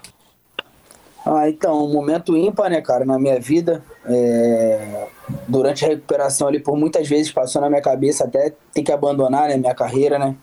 Ah, 1.26 1.50
então, 1.50 1.84
um 1.84 1.92
momento 1.92 2.38
ímpar, 2.38 2.70
né, 2.70 2.80
cara, 2.80 3.04
na 3.06 3.18
minha 3.18 3.40
vida. 3.40 3.84
É... 4.06 5.08
Durante 5.48 5.84
a 5.84 5.88
recuperação 5.88 6.48
ali, 6.48 6.60
por 6.60 6.78
muitas 6.78 7.08
vezes 7.08 7.32
passou 7.32 7.60
na 7.60 7.70
minha 7.70 7.82
cabeça 7.82 8.26
até 8.26 8.54
ter 8.72 8.84
que 8.84 8.92
abandonar 8.92 9.48
né, 9.48 9.58
minha 9.58 9.74
carreira, 9.74 10.20
né? 10.20 10.36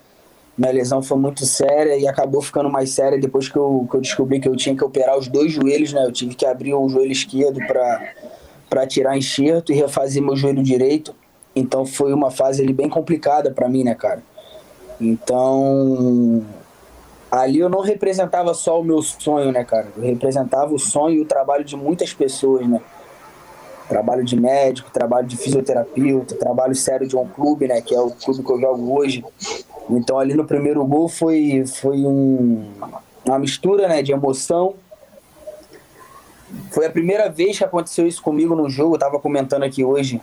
Minha 0.56 0.72
lesão 0.72 1.02
foi 1.02 1.18
muito 1.18 1.44
séria 1.44 1.96
e 1.96 2.08
acabou 2.08 2.40
ficando 2.40 2.70
mais 2.70 2.90
séria 2.90 3.18
depois 3.18 3.48
que 3.48 3.58
eu, 3.58 3.86
que 3.90 3.96
eu 3.96 4.00
descobri 4.00 4.40
que 4.40 4.48
eu 4.48 4.56
tinha 4.56 4.74
que 4.74 4.82
operar 4.82 5.18
os 5.18 5.28
dois 5.28 5.52
joelhos, 5.52 5.92
né? 5.92 6.02
Eu 6.04 6.12
tive 6.12 6.34
que 6.34 6.46
abrir 6.46 6.72
o 6.72 6.88
joelho 6.88 7.12
esquerdo 7.12 7.60
para 8.68 8.86
tirar 8.86 9.16
enxerto 9.18 9.70
e 9.70 9.74
refazer 9.74 10.22
meu 10.22 10.34
joelho 10.34 10.62
direito. 10.62 11.14
Então 11.54 11.84
foi 11.84 12.12
uma 12.14 12.30
fase 12.30 12.62
ali 12.62 12.72
bem 12.72 12.88
complicada 12.88 13.50
para 13.50 13.68
mim, 13.68 13.84
né, 13.84 13.94
cara? 13.94 14.22
Então, 14.98 16.42
ali 17.30 17.58
eu 17.58 17.68
não 17.68 17.80
representava 17.80 18.54
só 18.54 18.80
o 18.80 18.84
meu 18.84 19.02
sonho, 19.02 19.52
né, 19.52 19.62
cara? 19.62 19.88
Eu 19.94 20.04
representava 20.04 20.74
o 20.74 20.78
sonho 20.78 21.16
e 21.16 21.20
o 21.20 21.26
trabalho 21.26 21.64
de 21.64 21.76
muitas 21.76 22.14
pessoas, 22.14 22.66
né? 22.66 22.80
Trabalho 23.90 24.24
de 24.24 24.40
médico, 24.40 24.90
trabalho 24.90 25.26
de 25.26 25.36
fisioterapeuta, 25.36 26.34
trabalho 26.34 26.74
sério 26.74 27.06
de 27.06 27.14
um 27.14 27.26
clube, 27.26 27.68
né? 27.68 27.82
Que 27.82 27.94
é 27.94 28.00
o 28.00 28.10
clube 28.10 28.42
que 28.42 28.50
eu 28.50 28.60
jogo 28.60 28.98
hoje. 28.98 29.22
Então 29.90 30.18
ali 30.18 30.34
no 30.34 30.44
primeiro 30.44 30.84
gol 30.84 31.08
foi, 31.08 31.64
foi 31.66 31.98
um, 31.98 32.72
uma 33.24 33.38
mistura 33.38 33.88
né, 33.88 34.02
de 34.02 34.12
emoção. 34.12 34.74
Foi 36.70 36.86
a 36.86 36.90
primeira 36.90 37.28
vez 37.28 37.58
que 37.58 37.64
aconteceu 37.64 38.06
isso 38.06 38.22
comigo 38.22 38.54
no 38.54 38.68
jogo, 38.68 38.94
eu 38.94 38.98
tava 38.98 39.18
comentando 39.18 39.62
aqui 39.62 39.84
hoje. 39.84 40.20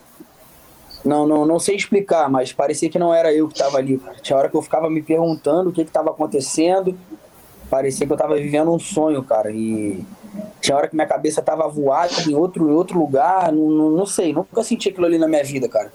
Não, 1.04 1.28
não, 1.28 1.46
não 1.46 1.60
sei 1.60 1.76
explicar, 1.76 2.30
mas 2.30 2.54
parecia 2.54 2.90
que 2.90 2.98
não 2.98 3.14
era 3.14 3.34
eu 3.34 3.48
que 3.48 3.54
estava 3.54 3.78
ali. 3.78 4.02
Tinha 4.22 4.38
hora 4.38 4.50
que 4.50 4.56
eu 4.56 4.62
ficava 4.62 4.90
me 4.90 5.02
perguntando 5.02 5.70
o 5.70 5.74
que 5.74 5.82
estava 5.82 6.12
acontecendo. 6.12 6.98
Parecia 7.70 8.06
que 8.06 8.14
eu 8.14 8.16
estava 8.16 8.36
vivendo 8.36 8.72
um 8.72 8.80
sonho, 8.80 9.22
cara. 9.22 9.52
E 9.52 10.06
tinha 10.62 10.78
hora 10.78 10.88
que 10.88 10.96
minha 10.96 11.08
cabeça 11.08 11.42
estava 11.42 11.68
voada 11.68 12.14
em 12.26 12.34
outro, 12.34 12.70
em 12.70 12.74
outro 12.74 12.98
lugar. 12.98 13.52
Não, 13.52 13.70
não, 13.70 13.90
não 13.90 14.06
sei, 14.06 14.32
nunca 14.32 14.64
senti 14.64 14.90
aquilo 14.90 15.06
ali 15.06 15.18
na 15.18 15.28
minha 15.28 15.44
vida, 15.44 15.68
cara. 15.68 15.92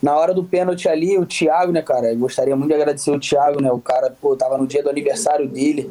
Na 0.00 0.16
hora 0.16 0.32
do 0.32 0.44
pênalti 0.44 0.88
ali, 0.88 1.18
o 1.18 1.26
Thiago, 1.26 1.72
né, 1.72 1.82
cara? 1.82 2.12
Eu 2.12 2.18
gostaria 2.18 2.54
muito 2.54 2.68
de 2.68 2.74
agradecer 2.74 3.10
o 3.10 3.18
Thiago, 3.18 3.60
né? 3.60 3.70
O 3.72 3.80
cara, 3.80 4.14
pô, 4.20 4.36
tava 4.36 4.56
no 4.56 4.66
dia 4.66 4.82
do 4.82 4.88
aniversário 4.88 5.48
dele. 5.48 5.90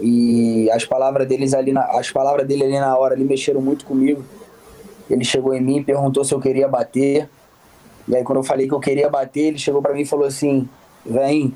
E 0.00 0.68
as 0.70 0.84
palavras 0.84 1.28
deles 1.28 1.54
ali 1.54 1.72
na, 1.72 1.82
as 1.82 2.10
palavras 2.10 2.46
dele 2.46 2.64
ali 2.64 2.78
na 2.78 2.96
hora 2.96 3.14
ali 3.14 3.22
mexeram 3.22 3.60
muito 3.60 3.84
comigo. 3.84 4.24
Ele 5.08 5.24
chegou 5.24 5.54
em 5.54 5.60
mim 5.60 5.78
e 5.78 5.84
perguntou 5.84 6.24
se 6.24 6.34
eu 6.34 6.40
queria 6.40 6.66
bater. 6.66 7.28
E 8.08 8.16
aí 8.16 8.24
quando 8.24 8.38
eu 8.38 8.44
falei 8.44 8.66
que 8.66 8.74
eu 8.74 8.80
queria 8.80 9.08
bater, 9.08 9.48
ele 9.48 9.58
chegou 9.58 9.80
para 9.80 9.92
mim 9.94 10.00
e 10.00 10.06
falou 10.06 10.26
assim: 10.26 10.68
"Vem, 11.04 11.54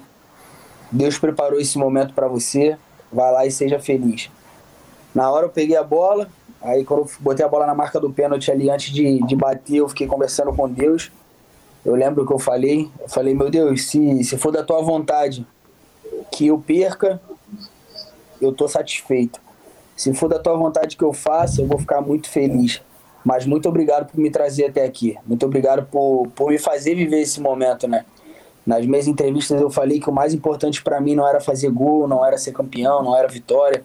Deus 0.93 1.19
preparou 1.19 1.59
esse 1.59 1.77
momento 1.79 2.15
para 2.15 2.29
você, 2.29 2.77
vai 3.11 3.33
lá 3.33 3.47
e 3.47 3.51
seja 3.51 3.81
feliz". 3.81 4.31
Na 5.15 5.31
hora 5.31 5.47
eu 5.47 5.51
peguei 5.51 5.77
a 5.77 5.83
bola, 5.83 6.29
aí 6.61 6.85
quando 6.85 7.01
eu 7.01 7.11
botei 7.19 7.45
a 7.45 7.49
bola 7.49 7.67
na 7.67 7.75
marca 7.75 7.99
do 7.99 8.11
pênalti 8.11 8.51
ali 8.51 8.71
antes 8.71 8.93
de, 8.93 9.25
de 9.25 9.35
bater, 9.37 9.77
eu 9.77 9.89
fiquei 9.89 10.07
conversando 10.07 10.53
com 10.53 10.69
Deus. 10.69 11.11
Eu 11.85 11.95
lembro 11.95 12.27
que 12.27 12.33
eu 12.33 12.39
falei, 12.39 12.91
eu 13.01 13.09
falei, 13.09 13.35
meu 13.35 13.51
Deus, 13.51 13.83
se, 13.85 14.25
se 14.25 14.39
for 14.39 14.51
da 14.51 14.63
tua 14.63 14.81
vontade 14.81 15.47
que 16.33 16.47
eu 16.47 16.59
perca, 16.59 17.21
eu 18.41 18.53
tô 18.53 18.67
satisfeito. 18.67 19.41
Se 19.97 20.13
for 20.15 20.29
da 20.29 20.39
tua 20.39 20.57
vontade 20.57 20.97
que 20.97 21.05
eu 21.05 21.13
faça, 21.13 21.61
eu 21.61 21.67
vou 21.67 21.79
ficar 21.79 22.01
muito 22.01 22.29
feliz. 22.29 22.83
Mas 23.25 23.47
muito 23.47 23.69
obrigado 23.69 24.11
por 24.11 24.19
me 24.19 24.31
trazer 24.31 24.67
até 24.67 24.85
aqui. 24.85 25.17
Muito 25.27 25.47
obrigado 25.47 25.87
por, 25.87 26.29
por 26.35 26.51
me 26.51 26.59
fazer 26.59 26.95
viver 26.95 27.21
esse 27.21 27.41
momento, 27.41 27.87
né? 27.87 28.05
Nas 28.67 28.85
minhas 28.87 29.07
entrevistas 29.07 29.61
eu 29.61 29.71
falei 29.71 30.01
que 30.01 30.09
o 30.09 30.13
mais 30.13 30.33
importante 30.33 30.83
para 30.83 31.01
mim 31.01 31.15
não 31.15 31.29
era 31.29 31.41
fazer 31.41 31.71
gol, 31.71 32.09
não 32.09 32.25
era 32.25 32.39
ser 32.39 32.53
campeão, 32.53 33.03
não 33.03 33.17
era 33.17 33.29
vitória. 33.29 33.85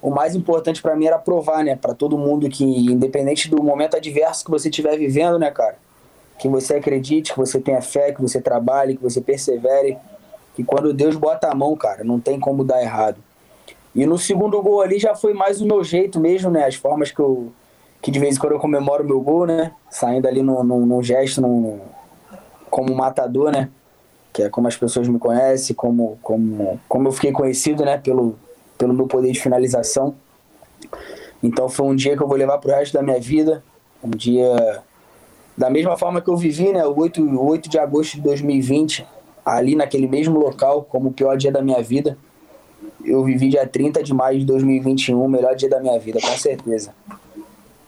O 0.00 0.10
mais 0.10 0.34
importante 0.34 0.82
para 0.82 0.96
mim 0.96 1.06
era 1.06 1.18
provar, 1.18 1.62
né, 1.62 1.76
para 1.76 1.94
todo 1.94 2.18
mundo 2.18 2.48
que 2.48 2.64
independente 2.64 3.48
do 3.48 3.62
momento 3.62 3.96
adverso 3.96 4.44
que 4.44 4.50
você 4.50 4.68
estiver 4.68 4.98
vivendo, 4.98 5.38
né, 5.38 5.48
cara, 5.52 5.76
que 6.42 6.48
você 6.48 6.74
acredite, 6.74 7.32
que 7.32 7.38
você 7.38 7.60
tenha 7.60 7.80
fé, 7.80 8.10
que 8.10 8.20
você 8.20 8.40
trabalhe, 8.40 8.96
que 8.96 9.02
você 9.02 9.20
persevere, 9.20 9.96
que 10.56 10.64
quando 10.64 10.92
Deus 10.92 11.14
bota 11.14 11.48
a 11.48 11.54
mão, 11.54 11.76
cara, 11.76 12.02
não 12.02 12.18
tem 12.18 12.40
como 12.40 12.64
dar 12.64 12.82
errado. 12.82 13.18
E 13.94 14.04
no 14.04 14.18
segundo 14.18 14.60
gol 14.60 14.80
ali 14.80 14.98
já 14.98 15.14
foi 15.14 15.34
mais 15.34 15.60
o 15.60 15.66
meu 15.66 15.84
jeito 15.84 16.18
mesmo, 16.18 16.50
né? 16.50 16.66
As 16.66 16.74
formas 16.74 17.12
que 17.12 17.20
eu. 17.20 17.52
que 18.00 18.10
de 18.10 18.18
vez 18.18 18.34
em 18.34 18.40
quando 18.40 18.54
eu 18.54 18.58
comemoro 18.58 19.04
o 19.04 19.06
meu 19.06 19.20
gol, 19.20 19.46
né? 19.46 19.70
Saindo 19.88 20.26
ali 20.26 20.42
num, 20.42 20.64
num, 20.64 20.84
num 20.84 21.00
gesto, 21.00 21.40
num, 21.40 21.78
como 22.68 22.92
matador, 22.92 23.52
né? 23.52 23.68
Que 24.32 24.42
é 24.42 24.48
como 24.48 24.66
as 24.66 24.76
pessoas 24.76 25.06
me 25.06 25.20
conhecem, 25.20 25.76
como, 25.76 26.18
como, 26.24 26.80
como 26.88 27.06
eu 27.06 27.12
fiquei 27.12 27.30
conhecido, 27.30 27.84
né? 27.84 27.98
Pelo, 27.98 28.36
pelo 28.76 28.92
meu 28.92 29.06
poder 29.06 29.30
de 29.30 29.40
finalização. 29.40 30.16
Então 31.40 31.68
foi 31.68 31.86
um 31.86 31.94
dia 31.94 32.16
que 32.16 32.22
eu 32.22 32.26
vou 32.26 32.36
levar 32.36 32.58
pro 32.58 32.72
resto 32.72 32.94
da 32.94 33.00
minha 33.00 33.20
vida. 33.20 33.62
Um 34.02 34.10
dia 34.10 34.82
da 35.62 35.70
mesma 35.70 35.96
forma 35.96 36.20
que 36.20 36.28
eu 36.28 36.36
vivi, 36.36 36.72
né? 36.72 36.84
O 36.84 36.98
8, 36.98 37.40
8 37.40 37.68
de 37.68 37.78
agosto 37.78 38.16
de 38.16 38.22
2020, 38.22 39.06
ali 39.46 39.76
naquele 39.76 40.08
mesmo 40.08 40.36
local, 40.36 40.82
como 40.82 41.10
o 41.10 41.12
pior 41.12 41.36
dia 41.36 41.52
da 41.52 41.62
minha 41.62 41.80
vida 41.80 42.18
eu 43.04 43.22
vivi 43.22 43.48
dia 43.48 43.64
30 43.64 44.02
de 44.02 44.12
maio 44.12 44.40
de 44.40 44.44
2021, 44.44 45.22
o 45.22 45.28
melhor 45.28 45.54
dia 45.54 45.68
da 45.68 45.80
minha 45.80 45.96
vida, 46.00 46.20
com 46.20 46.36
certeza. 46.36 46.92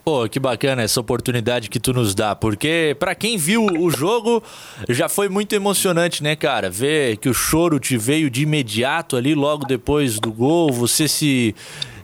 Pô, 0.04 0.28
que 0.28 0.38
bacana 0.38 0.83
essa 0.83 1.00
oportunidade 1.00 1.69
que 1.69 1.81
tu 1.81 1.93
nos 1.93 2.14
dá, 2.14 2.37
porque 2.37 2.95
para 3.00 3.12
quem 3.12 3.37
viu 3.37 3.64
o 3.64 3.90
jogo 3.90 4.40
já 4.88 5.09
foi 5.09 5.28
muito 5.28 5.52
emocionante, 5.52 6.23
né, 6.23 6.37
cara? 6.37 6.71
Ver 6.71 7.16
que 7.16 7.28
o 7.28 7.35
choro 7.35 7.81
te 7.81 7.97
veio 7.97 8.31
de 8.31 8.43
imediato 8.43 9.16
ali 9.16 9.35
logo 9.35 9.66
depois 9.66 10.21
do 10.21 10.31
gol, 10.31 10.71
você 10.71 11.09
se 11.09 11.54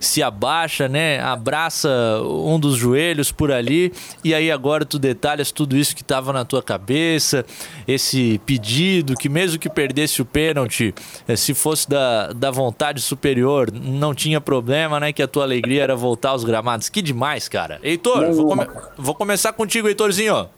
se 0.01 0.23
abaixa, 0.23 0.89
né? 0.89 1.21
Abraça 1.21 1.89
um 2.25 2.59
dos 2.59 2.77
joelhos 2.77 3.31
por 3.31 3.53
ali 3.53 3.93
e 4.25 4.35
aí 4.35 4.51
agora 4.51 4.85
tu 4.85 4.99
detalhas 4.99 5.53
tudo 5.53 5.77
isso 5.77 5.95
que 5.95 6.03
estava 6.03 6.33
na 6.33 6.45
tua 6.45 6.63
cabeça, 6.63 7.45
esse 7.87 8.41
pedido 8.47 9.15
que 9.15 9.29
mesmo 9.29 9.59
que 9.59 9.69
perdesse 9.69 10.23
o 10.23 10.25
pênalti, 10.25 10.95
eh, 11.29 11.37
se 11.37 11.53
fosse 11.53 11.89
da, 11.89 12.33
da 12.33 12.51
vontade 12.51 13.01
superior, 13.01 13.71
não 13.71 14.15
tinha 14.15 14.41
problema, 14.41 14.99
né? 14.99 15.13
Que 15.13 15.23
a 15.23 15.29
tua 15.29 15.45
alegria 15.45 15.83
era 15.83 15.95
voltar 15.95 16.31
aos 16.31 16.43
gramados. 16.43 16.89
Que 16.89 17.03
demais, 17.03 17.49
cara. 17.49 17.79
Heitor, 17.83 18.33
vou, 18.33 18.49
come 18.49 18.67
vou 18.97 19.15
começar 19.15 19.53
contigo, 19.53 19.87
Heitorzinho. 19.87 20.49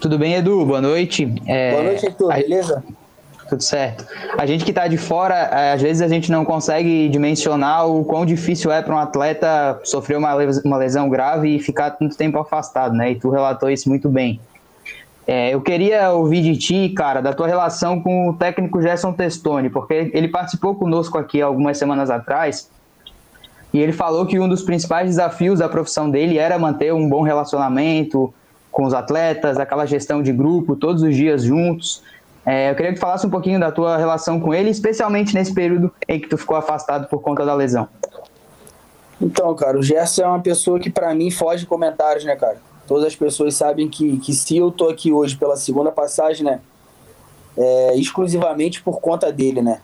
Tudo 0.00 0.18
bem, 0.18 0.34
Edu? 0.34 0.64
Boa 0.64 0.80
noite. 0.80 1.32
É... 1.46 1.72
Boa 1.72 1.82
noite, 1.82 2.06
Heitor. 2.06 2.32
Beleza? 2.34 2.84
Tudo 3.48 3.62
certo. 3.62 4.04
A 4.36 4.44
gente 4.44 4.64
que 4.64 4.70
está 4.70 4.88
de 4.88 4.96
fora, 4.96 5.34
é, 5.34 5.72
às 5.72 5.80
vezes 5.80 6.02
a 6.02 6.08
gente 6.08 6.32
não 6.32 6.44
consegue 6.44 7.08
dimensionar 7.08 7.86
o 7.86 8.04
quão 8.04 8.26
difícil 8.26 8.72
é 8.72 8.82
para 8.82 8.94
um 8.94 8.98
atleta 8.98 9.80
sofrer 9.84 10.18
uma 10.18 10.76
lesão 10.76 11.08
grave 11.08 11.56
e 11.56 11.60
ficar 11.60 11.90
tanto 11.90 12.16
tempo 12.16 12.38
afastado, 12.38 12.94
né? 12.94 13.12
E 13.12 13.14
tu 13.14 13.30
relatou 13.30 13.70
isso 13.70 13.88
muito 13.88 14.08
bem. 14.08 14.40
É, 15.26 15.52
eu 15.52 15.60
queria 15.60 16.12
ouvir 16.12 16.40
de 16.42 16.56
ti, 16.56 16.88
cara, 16.90 17.20
da 17.20 17.32
tua 17.32 17.48
relação 17.48 18.00
com 18.00 18.30
o 18.30 18.34
técnico 18.34 18.80
Gerson 18.80 19.12
Testoni, 19.12 19.68
porque 19.68 20.10
ele 20.14 20.28
participou 20.28 20.74
conosco 20.76 21.18
aqui 21.18 21.42
algumas 21.42 21.78
semanas 21.78 22.10
atrás 22.10 22.70
e 23.72 23.80
ele 23.80 23.92
falou 23.92 24.24
que 24.24 24.38
um 24.38 24.48
dos 24.48 24.62
principais 24.62 25.08
desafios 25.08 25.58
da 25.58 25.68
profissão 25.68 26.08
dele 26.08 26.38
era 26.38 26.58
manter 26.58 26.94
um 26.94 27.08
bom 27.08 27.22
relacionamento 27.22 28.32
com 28.70 28.84
os 28.84 28.94
atletas, 28.94 29.58
aquela 29.58 29.84
gestão 29.84 30.22
de 30.22 30.32
grupo, 30.32 30.76
todos 30.76 31.02
os 31.02 31.14
dias 31.14 31.42
juntos. 31.42 32.02
É, 32.46 32.70
eu 32.70 32.76
queria 32.76 32.92
que 32.92 33.00
falasse 33.00 33.26
um 33.26 33.30
pouquinho 33.30 33.58
da 33.58 33.72
tua 33.72 33.96
relação 33.96 34.38
com 34.38 34.54
ele, 34.54 34.70
especialmente 34.70 35.34
nesse 35.34 35.52
período 35.52 35.92
em 36.06 36.20
que 36.20 36.28
tu 36.28 36.38
ficou 36.38 36.56
afastado 36.56 37.08
por 37.08 37.20
conta 37.20 37.44
da 37.44 37.52
lesão. 37.52 37.88
Então, 39.20 39.52
cara, 39.56 39.76
o 39.76 39.82
Gerson 39.82 40.22
é 40.22 40.26
uma 40.28 40.40
pessoa 40.40 40.78
que 40.78 40.88
para 40.88 41.12
mim 41.12 41.28
foge 41.28 41.62
de 41.62 41.66
comentários, 41.66 42.24
né, 42.24 42.36
cara? 42.36 42.58
Todas 42.86 43.04
as 43.04 43.16
pessoas 43.16 43.56
sabem 43.56 43.88
que, 43.88 44.18
que 44.18 44.32
se 44.32 44.56
eu 44.56 44.70
tô 44.70 44.88
aqui 44.88 45.12
hoje 45.12 45.36
pela 45.36 45.56
segunda 45.56 45.90
passagem, 45.90 46.44
né, 46.44 46.60
é 47.56 47.96
exclusivamente 47.96 48.80
por 48.80 49.00
conta 49.00 49.32
dele, 49.32 49.60
né? 49.60 49.80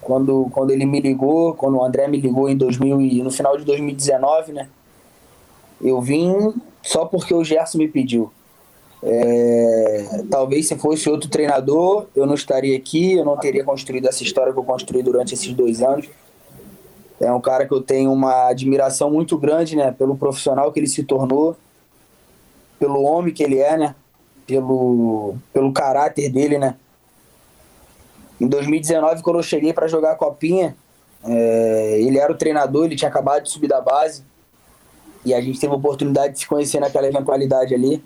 Quando, 0.00 0.48
quando 0.52 0.70
ele 0.70 0.86
me 0.86 1.00
ligou, 1.00 1.54
quando 1.54 1.78
o 1.78 1.84
André 1.84 2.06
me 2.06 2.20
ligou 2.20 2.48
em 2.48 2.56
2000 2.56 3.00
e 3.00 3.22
no 3.22 3.30
final 3.30 3.56
de 3.56 3.64
2019, 3.64 4.52
né? 4.52 4.68
Eu 5.80 6.00
vim 6.00 6.54
só 6.80 7.06
porque 7.06 7.34
o 7.34 7.42
Gerson 7.42 7.78
me 7.78 7.88
pediu. 7.88 8.30
É, 9.04 10.22
talvez 10.30 10.68
se 10.68 10.76
fosse 10.76 11.10
outro 11.10 11.28
treinador, 11.28 12.06
eu 12.14 12.24
não 12.24 12.34
estaria 12.34 12.76
aqui, 12.76 13.14
eu 13.14 13.24
não 13.24 13.36
teria 13.36 13.64
construído 13.64 14.06
essa 14.08 14.22
história 14.22 14.52
que 14.52 14.58
eu 14.58 14.64
construí 14.64 15.02
durante 15.02 15.34
esses 15.34 15.52
dois 15.52 15.82
anos. 15.82 16.08
É 17.20 17.32
um 17.32 17.40
cara 17.40 17.66
que 17.66 17.72
eu 17.72 17.80
tenho 17.80 18.12
uma 18.12 18.48
admiração 18.48 19.10
muito 19.10 19.36
grande, 19.36 19.76
né, 19.76 19.92
pelo 19.92 20.16
profissional 20.16 20.72
que 20.72 20.80
ele 20.80 20.86
se 20.86 21.02
tornou, 21.02 21.56
pelo 22.78 23.02
homem 23.02 23.32
que 23.34 23.42
ele 23.42 23.58
é, 23.58 23.76
né, 23.76 23.94
pelo, 24.46 25.36
pelo 25.52 25.72
caráter 25.72 26.30
dele, 26.30 26.58
né. 26.58 26.76
Em 28.40 28.46
2019, 28.46 29.22
quando 29.22 29.36
eu 29.36 29.42
cheguei 29.42 29.72
para 29.72 29.86
jogar 29.86 30.12
a 30.12 30.16
copinha, 30.16 30.76
é, 31.24 32.00
ele 32.00 32.18
era 32.18 32.32
o 32.32 32.36
treinador, 32.36 32.86
ele 32.86 32.96
tinha 32.96 33.08
acabado 33.08 33.44
de 33.44 33.50
subir 33.50 33.68
da 33.68 33.80
base 33.80 34.24
e 35.24 35.32
a 35.32 35.40
gente 35.40 35.60
teve 35.60 35.72
a 35.72 35.76
oportunidade 35.76 36.34
de 36.34 36.40
se 36.40 36.46
conhecer 36.46 36.80
naquela 36.80 37.06
eventualidade 37.06 37.74
ali. 37.74 38.02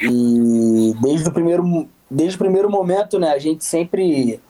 E 0.00 0.94
desde 1.00 1.28
o 1.28 1.32
primeiro, 1.32 1.88
desde 2.10 2.36
o 2.36 2.38
primeiro 2.38 2.70
momento, 2.70 3.18
né, 3.18 3.30
a 3.30 3.38
gente 3.38 3.64
sempre 3.64 4.40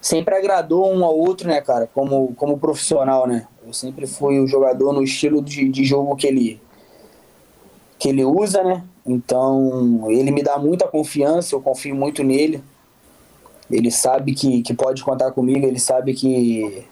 sempre 0.00 0.34
agradou 0.34 0.92
um 0.92 1.02
ao 1.02 1.16
outro, 1.16 1.48
né, 1.48 1.62
cara, 1.62 1.88
como, 1.94 2.34
como 2.34 2.58
profissional, 2.58 3.26
né? 3.26 3.46
Eu 3.66 3.72
sempre 3.72 4.06
fui 4.06 4.38
o 4.38 4.46
jogador 4.46 4.92
no 4.92 5.02
estilo 5.02 5.40
de, 5.40 5.66
de 5.68 5.84
jogo 5.84 6.14
que 6.14 6.26
ele 6.26 6.60
que 7.98 8.10
ele 8.10 8.22
usa, 8.22 8.62
né? 8.62 8.84
Então, 9.06 10.04
ele 10.10 10.30
me 10.30 10.42
dá 10.42 10.58
muita 10.58 10.86
confiança, 10.86 11.54
eu 11.54 11.60
confio 11.60 11.94
muito 11.94 12.22
nele. 12.22 12.62
Ele 13.70 13.90
sabe 13.90 14.34
que, 14.34 14.62
que 14.62 14.74
pode 14.74 15.02
contar 15.02 15.30
comigo, 15.32 15.66
ele 15.66 15.80
sabe 15.80 16.12
que 16.12 16.84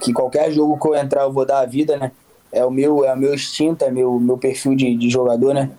que 0.00 0.12
qualquer 0.12 0.50
jogo 0.50 0.78
que 0.78 0.88
eu 0.88 0.94
entrar 0.94 1.24
eu 1.24 1.32
vou 1.32 1.44
dar 1.44 1.60
a 1.60 1.66
vida, 1.66 1.96
né? 1.96 2.12
É 2.52 2.64
o 2.64 2.70
meu, 2.70 3.04
é 3.04 3.12
o 3.12 3.16
meu 3.16 3.34
instinto, 3.34 3.84
é 3.84 3.90
meu 3.90 4.20
meu 4.20 4.38
perfil 4.38 4.76
de, 4.76 4.94
de 4.94 5.10
jogador, 5.10 5.52
né? 5.52 5.70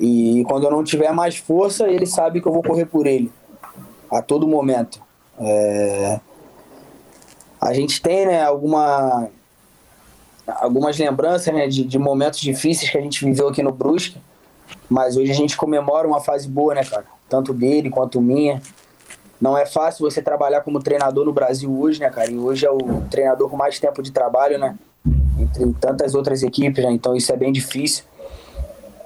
E 0.00 0.44
quando 0.48 0.64
eu 0.64 0.70
não 0.70 0.82
tiver 0.82 1.12
mais 1.12 1.36
força, 1.36 1.88
ele 1.88 2.06
sabe 2.06 2.40
que 2.40 2.48
eu 2.48 2.52
vou 2.52 2.62
correr 2.62 2.86
por 2.86 3.06
ele 3.06 3.30
a 4.10 4.22
todo 4.22 4.46
momento. 4.46 5.00
É... 5.38 6.20
A 7.60 7.72
gente 7.72 8.00
tem 8.00 8.26
né, 8.26 8.42
alguma... 8.42 9.28
algumas 10.46 10.98
lembranças 10.98 11.52
né, 11.54 11.66
de, 11.66 11.84
de 11.84 11.98
momentos 11.98 12.40
difíceis 12.40 12.90
que 12.90 12.98
a 12.98 13.00
gente 13.00 13.24
viveu 13.24 13.48
aqui 13.48 13.62
no 13.62 13.72
Brusque, 13.72 14.18
mas 14.88 15.16
hoje 15.16 15.30
a 15.30 15.34
gente 15.34 15.56
comemora 15.56 16.06
uma 16.06 16.20
fase 16.20 16.48
boa, 16.48 16.74
né, 16.74 16.84
cara? 16.84 17.04
Tanto 17.28 17.54
dele 17.54 17.90
quanto 17.90 18.20
minha. 18.20 18.60
Não 19.40 19.56
é 19.56 19.66
fácil 19.66 20.08
você 20.08 20.22
trabalhar 20.22 20.60
como 20.60 20.80
treinador 20.80 21.24
no 21.24 21.32
Brasil 21.32 21.72
hoje, 21.78 22.00
né, 22.00 22.10
cara? 22.10 22.30
E 22.30 22.38
hoje 22.38 22.66
é 22.66 22.70
o 22.70 23.02
treinador 23.10 23.48
com 23.48 23.56
mais 23.56 23.78
tempo 23.78 24.02
de 24.02 24.10
trabalho, 24.10 24.58
né? 24.58 24.76
Entre 25.38 25.72
tantas 25.80 26.14
outras 26.14 26.42
equipes, 26.42 26.82
né? 26.84 26.92
Então 26.92 27.16
isso 27.16 27.32
é 27.32 27.36
bem 27.36 27.52
difícil 27.52 28.04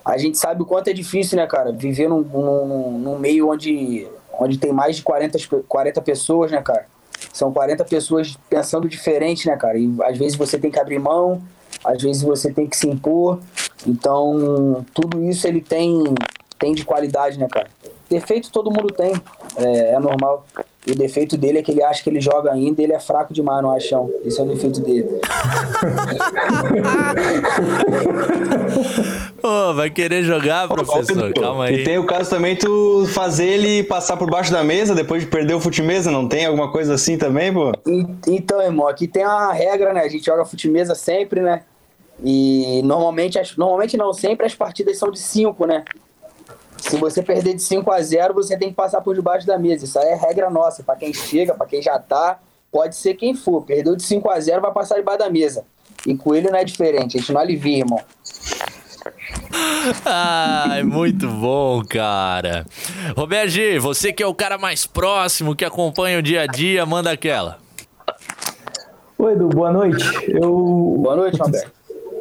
a 0.08 0.16
gente 0.16 0.38
sabe 0.38 0.62
o 0.62 0.64
quanto 0.64 0.88
é 0.88 0.92
difícil, 0.94 1.36
né, 1.36 1.46
cara? 1.46 1.70
Viver 1.70 2.08
num, 2.08 2.22
num, 2.22 2.98
num 2.98 3.18
meio 3.18 3.50
onde, 3.50 4.08
onde 4.40 4.56
tem 4.56 4.72
mais 4.72 4.96
de 4.96 5.02
40, 5.02 5.38
40 5.68 6.00
pessoas, 6.00 6.50
né, 6.50 6.62
cara? 6.62 6.86
São 7.30 7.52
40 7.52 7.84
pessoas 7.84 8.38
pensando 8.48 8.88
diferente, 8.88 9.46
né, 9.46 9.54
cara? 9.54 9.76
E 9.76 9.94
às 10.02 10.16
vezes 10.16 10.34
você 10.34 10.58
tem 10.58 10.70
que 10.70 10.80
abrir 10.80 10.98
mão, 10.98 11.42
às 11.84 12.02
vezes 12.02 12.22
você 12.22 12.50
tem 12.50 12.66
que 12.66 12.74
se 12.74 12.88
impor. 12.88 13.38
Então, 13.86 14.82
tudo 14.94 15.22
isso 15.22 15.46
ele 15.46 15.60
tem, 15.60 16.02
tem 16.58 16.72
de 16.72 16.86
qualidade, 16.86 17.38
né, 17.38 17.46
cara? 17.46 17.68
Defeito 18.10 18.50
todo 18.50 18.70
mundo 18.70 18.92
tem, 18.92 19.12
é, 19.56 19.94
é 19.94 20.00
normal. 20.00 20.44
E 20.86 20.92
o 20.92 20.94
defeito 20.94 21.36
dele 21.36 21.58
é 21.58 21.62
que 21.62 21.70
ele 21.70 21.82
acha 21.82 22.02
que 22.02 22.08
ele 22.08 22.20
joga 22.20 22.50
ainda 22.50 22.80
e 22.80 22.84
ele 22.84 22.94
é 22.94 23.00
fraco 23.00 23.34
demais 23.34 23.62
no 23.62 23.70
achão. 23.70 24.10
Esse 24.24 24.40
é 24.40 24.42
o 24.42 24.46
defeito 24.46 24.80
dele. 24.80 25.08
Pô, 29.42 29.74
vai 29.74 29.90
querer 29.90 30.22
jogar, 30.22 30.66
professor? 30.66 31.32
Calma 31.34 31.66
aí. 31.66 31.80
E 31.80 31.84
tem 31.84 31.98
o 31.98 32.06
caso 32.06 32.30
também 32.30 32.56
tu 32.56 33.06
fazer 33.12 33.46
ele 33.46 33.82
passar 33.82 34.16
por 34.16 34.30
baixo 34.30 34.50
da 34.50 34.64
mesa 34.64 34.94
depois 34.94 35.22
de 35.22 35.28
perder 35.28 35.52
o 35.54 35.60
fute-mesa, 35.60 36.10
não 36.10 36.26
tem 36.26 36.46
alguma 36.46 36.72
coisa 36.72 36.94
assim 36.94 37.18
também, 37.18 37.52
pô? 37.52 37.72
Então, 38.26 38.62
irmão, 38.62 38.88
aqui 38.88 39.06
tem 39.06 39.24
uma 39.24 39.52
regra, 39.52 39.92
né? 39.92 40.00
A 40.00 40.08
gente 40.08 40.24
joga 40.24 40.46
fute-mesa 40.46 40.94
sempre, 40.94 41.42
né? 41.42 41.62
E 42.24 42.82
normalmente, 42.82 43.38
normalmente 43.56 43.96
não, 43.96 44.12
sempre 44.12 44.46
as 44.46 44.54
partidas 44.54 44.98
são 44.98 45.10
de 45.10 45.18
5, 45.18 45.66
né? 45.66 45.84
Se 46.80 46.96
você 46.96 47.22
perder 47.22 47.54
de 47.54 47.62
5 47.62 47.90
a 47.90 48.00
0, 48.00 48.34
você 48.34 48.56
tem 48.56 48.70
que 48.70 48.74
passar 48.74 49.00
por 49.00 49.14
debaixo 49.14 49.46
da 49.46 49.58
mesa. 49.58 49.84
Isso 49.84 49.98
aí 49.98 50.08
é 50.08 50.14
regra 50.14 50.48
nossa, 50.48 50.82
para 50.82 50.96
quem 50.96 51.12
chega, 51.12 51.54
para 51.54 51.66
quem 51.66 51.82
já 51.82 51.98
tá, 51.98 52.38
pode 52.70 52.96
ser 52.96 53.14
quem 53.14 53.34
for. 53.34 53.62
Perdeu 53.64 53.96
de 53.96 54.02
5 54.02 54.30
a 54.30 54.40
0, 54.40 54.60
vai 54.60 54.72
passar 54.72 54.96
debaixo 54.96 55.18
da 55.18 55.30
mesa. 55.30 55.64
E 56.06 56.14
com 56.14 56.34
ele 56.34 56.50
não 56.50 56.58
é 56.58 56.64
diferente, 56.64 57.16
a 57.16 57.20
gente 57.20 57.32
não 57.32 57.40
alivia, 57.40 57.78
irmão. 57.78 58.00
Ai, 60.04 60.82
muito 60.82 61.28
bom, 61.28 61.82
cara. 61.84 62.66
Roberto 63.16 63.50
G, 63.50 63.78
você 63.78 64.12
que 64.12 64.22
é 64.22 64.26
o 64.26 64.34
cara 64.34 64.58
mais 64.58 64.86
próximo, 64.86 65.56
que 65.56 65.64
acompanha 65.64 66.18
o 66.18 66.22
dia 66.22 66.42
a 66.42 66.46
dia, 66.46 66.84
manda 66.86 67.10
aquela. 67.10 67.58
Oi, 69.18 69.32
Edu, 69.32 69.48
boa 69.48 69.72
noite. 69.72 70.04
Eu... 70.28 70.96
Boa 71.00 71.16
noite, 71.16 71.38
Roberto. 71.38 71.77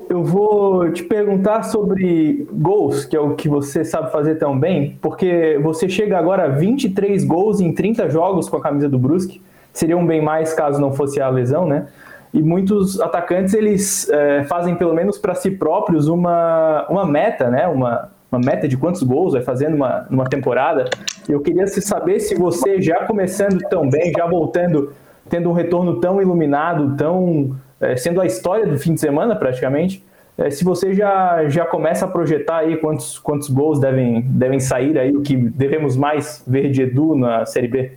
Eu 0.09 0.23
vou 0.23 0.89
te 0.91 1.03
perguntar 1.03 1.63
sobre 1.63 2.47
gols, 2.53 3.03
que 3.03 3.15
é 3.15 3.19
o 3.19 3.35
que 3.35 3.49
você 3.49 3.83
sabe 3.83 4.09
fazer 4.09 4.35
tão 4.35 4.57
bem, 4.57 4.97
porque 5.01 5.59
você 5.61 5.89
chega 5.89 6.17
agora 6.17 6.45
a 6.45 6.47
23 6.47 7.25
gols 7.25 7.59
em 7.59 7.73
30 7.73 8.09
jogos 8.09 8.47
com 8.47 8.55
a 8.55 8.61
camisa 8.61 8.87
do 8.87 8.97
Brusque. 8.97 9.41
seriam 9.73 10.05
bem 10.05 10.21
mais 10.21 10.53
caso 10.53 10.79
não 10.79 10.93
fosse 10.93 11.19
a 11.19 11.27
lesão, 11.27 11.67
né? 11.67 11.87
E 12.33 12.41
muitos 12.41 13.01
atacantes 13.01 13.53
eles 13.53 14.09
é, 14.09 14.43
fazem 14.45 14.75
pelo 14.75 14.93
menos 14.93 15.17
para 15.17 15.35
si 15.35 15.51
próprios 15.51 16.07
uma, 16.07 16.85
uma 16.89 17.05
meta, 17.05 17.49
né? 17.49 17.67
Uma, 17.67 18.09
uma 18.31 18.39
meta 18.39 18.65
de 18.65 18.77
quantos 18.77 19.03
gols 19.03 19.33
vai 19.33 19.41
fazendo 19.41 19.75
uma, 19.75 20.07
numa 20.09 20.25
temporada. 20.25 20.85
Eu 21.27 21.41
queria 21.41 21.67
saber 21.67 22.21
se 22.21 22.33
você 22.33 22.81
já 22.81 23.05
começando 23.05 23.59
tão 23.69 23.89
bem, 23.89 24.13
já 24.15 24.25
voltando, 24.25 24.93
tendo 25.29 25.49
um 25.49 25.53
retorno 25.53 25.99
tão 25.99 26.21
iluminado, 26.21 26.95
tão 26.95 27.57
é, 27.79 27.95
sendo 27.95 28.21
a 28.21 28.25
história 28.25 28.65
do 28.65 28.77
fim 28.77 28.93
de 28.93 28.99
semana 28.99 29.35
praticamente, 29.35 30.03
é, 30.37 30.51
se 30.51 30.63
você 30.63 30.93
já, 30.93 31.49
já 31.49 31.65
começa 31.65 32.05
a 32.05 32.07
projetar 32.07 32.59
aí 32.59 32.77
quantos, 32.77 33.17
quantos 33.17 33.49
gols 33.49 33.79
devem, 33.79 34.21
devem 34.21 34.59
sair 34.59 34.97
aí, 34.97 35.15
o 35.15 35.21
que 35.21 35.35
devemos 35.35 35.97
mais 35.97 36.43
ver 36.45 36.69
de 36.69 36.83
Edu 36.83 37.15
na 37.15 37.45
Série 37.45 37.67
B. 37.67 37.91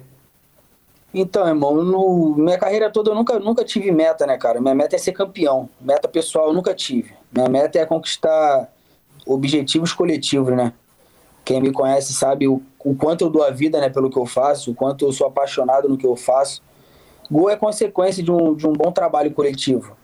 Então, 1.13 1.47
irmão, 1.47 1.75
no, 1.75 2.37
minha 2.37 2.59
carreira 2.59 2.89
toda 2.89 3.11
eu 3.11 3.15
nunca, 3.15 3.39
nunca 3.39 3.65
tive 3.65 3.91
meta, 3.91 4.27
né, 4.27 4.39
cara? 4.39 4.61
Minha 4.61 4.75
meta 4.75 4.95
é 4.95 4.99
ser 4.99 5.13
campeão. 5.13 5.69
Meta 5.81 6.09
pessoal 6.09 6.49
eu 6.49 6.53
nunca 6.55 6.73
tive. 6.73 7.13
Minha 7.33 7.49
meta 7.49 7.79
é 7.79 7.85
conquistar 7.85 8.73
objetivos 9.27 9.93
coletivos, 9.93 10.57
né? 10.57 10.73
Quem 11.45 11.61
me 11.61 11.73
conhece 11.73 12.13
sabe 12.13 12.47
o, 12.47 12.63
o 12.85 12.95
quanto 12.95 13.25
eu 13.25 13.31
dou 13.31 13.43
a 13.43 13.51
vida, 13.51 13.81
né, 13.81 13.89
pelo 13.89 14.09
que 14.09 14.19
eu 14.19 14.27
faço, 14.27 14.71
o 14.71 14.75
quanto 14.75 15.05
eu 15.05 15.13
sou 15.13 15.27
apaixonado 15.27 15.89
no 15.89 15.99
que 15.99 16.07
eu 16.07 16.15
faço. 16.15 16.63
Gol 17.31 17.49
é 17.49 17.57
consequência 17.57 18.23
de 18.23 18.31
um, 18.31 18.55
de 18.55 18.67
um 18.67 18.73
bom 18.73 18.91
trabalho 18.91 19.31
coletivo. 19.31 19.97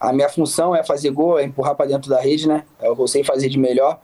A 0.00 0.12
minha 0.12 0.28
função 0.28 0.74
é 0.74 0.82
fazer 0.82 1.10
gol, 1.10 1.38
é 1.38 1.44
empurrar 1.44 1.74
para 1.74 1.86
dentro 1.86 2.08
da 2.10 2.20
rede, 2.20 2.48
né? 2.48 2.64
É 2.80 2.88
eu 2.88 3.06
sei 3.06 3.22
fazer 3.22 3.48
de 3.48 3.58
melhor. 3.58 4.00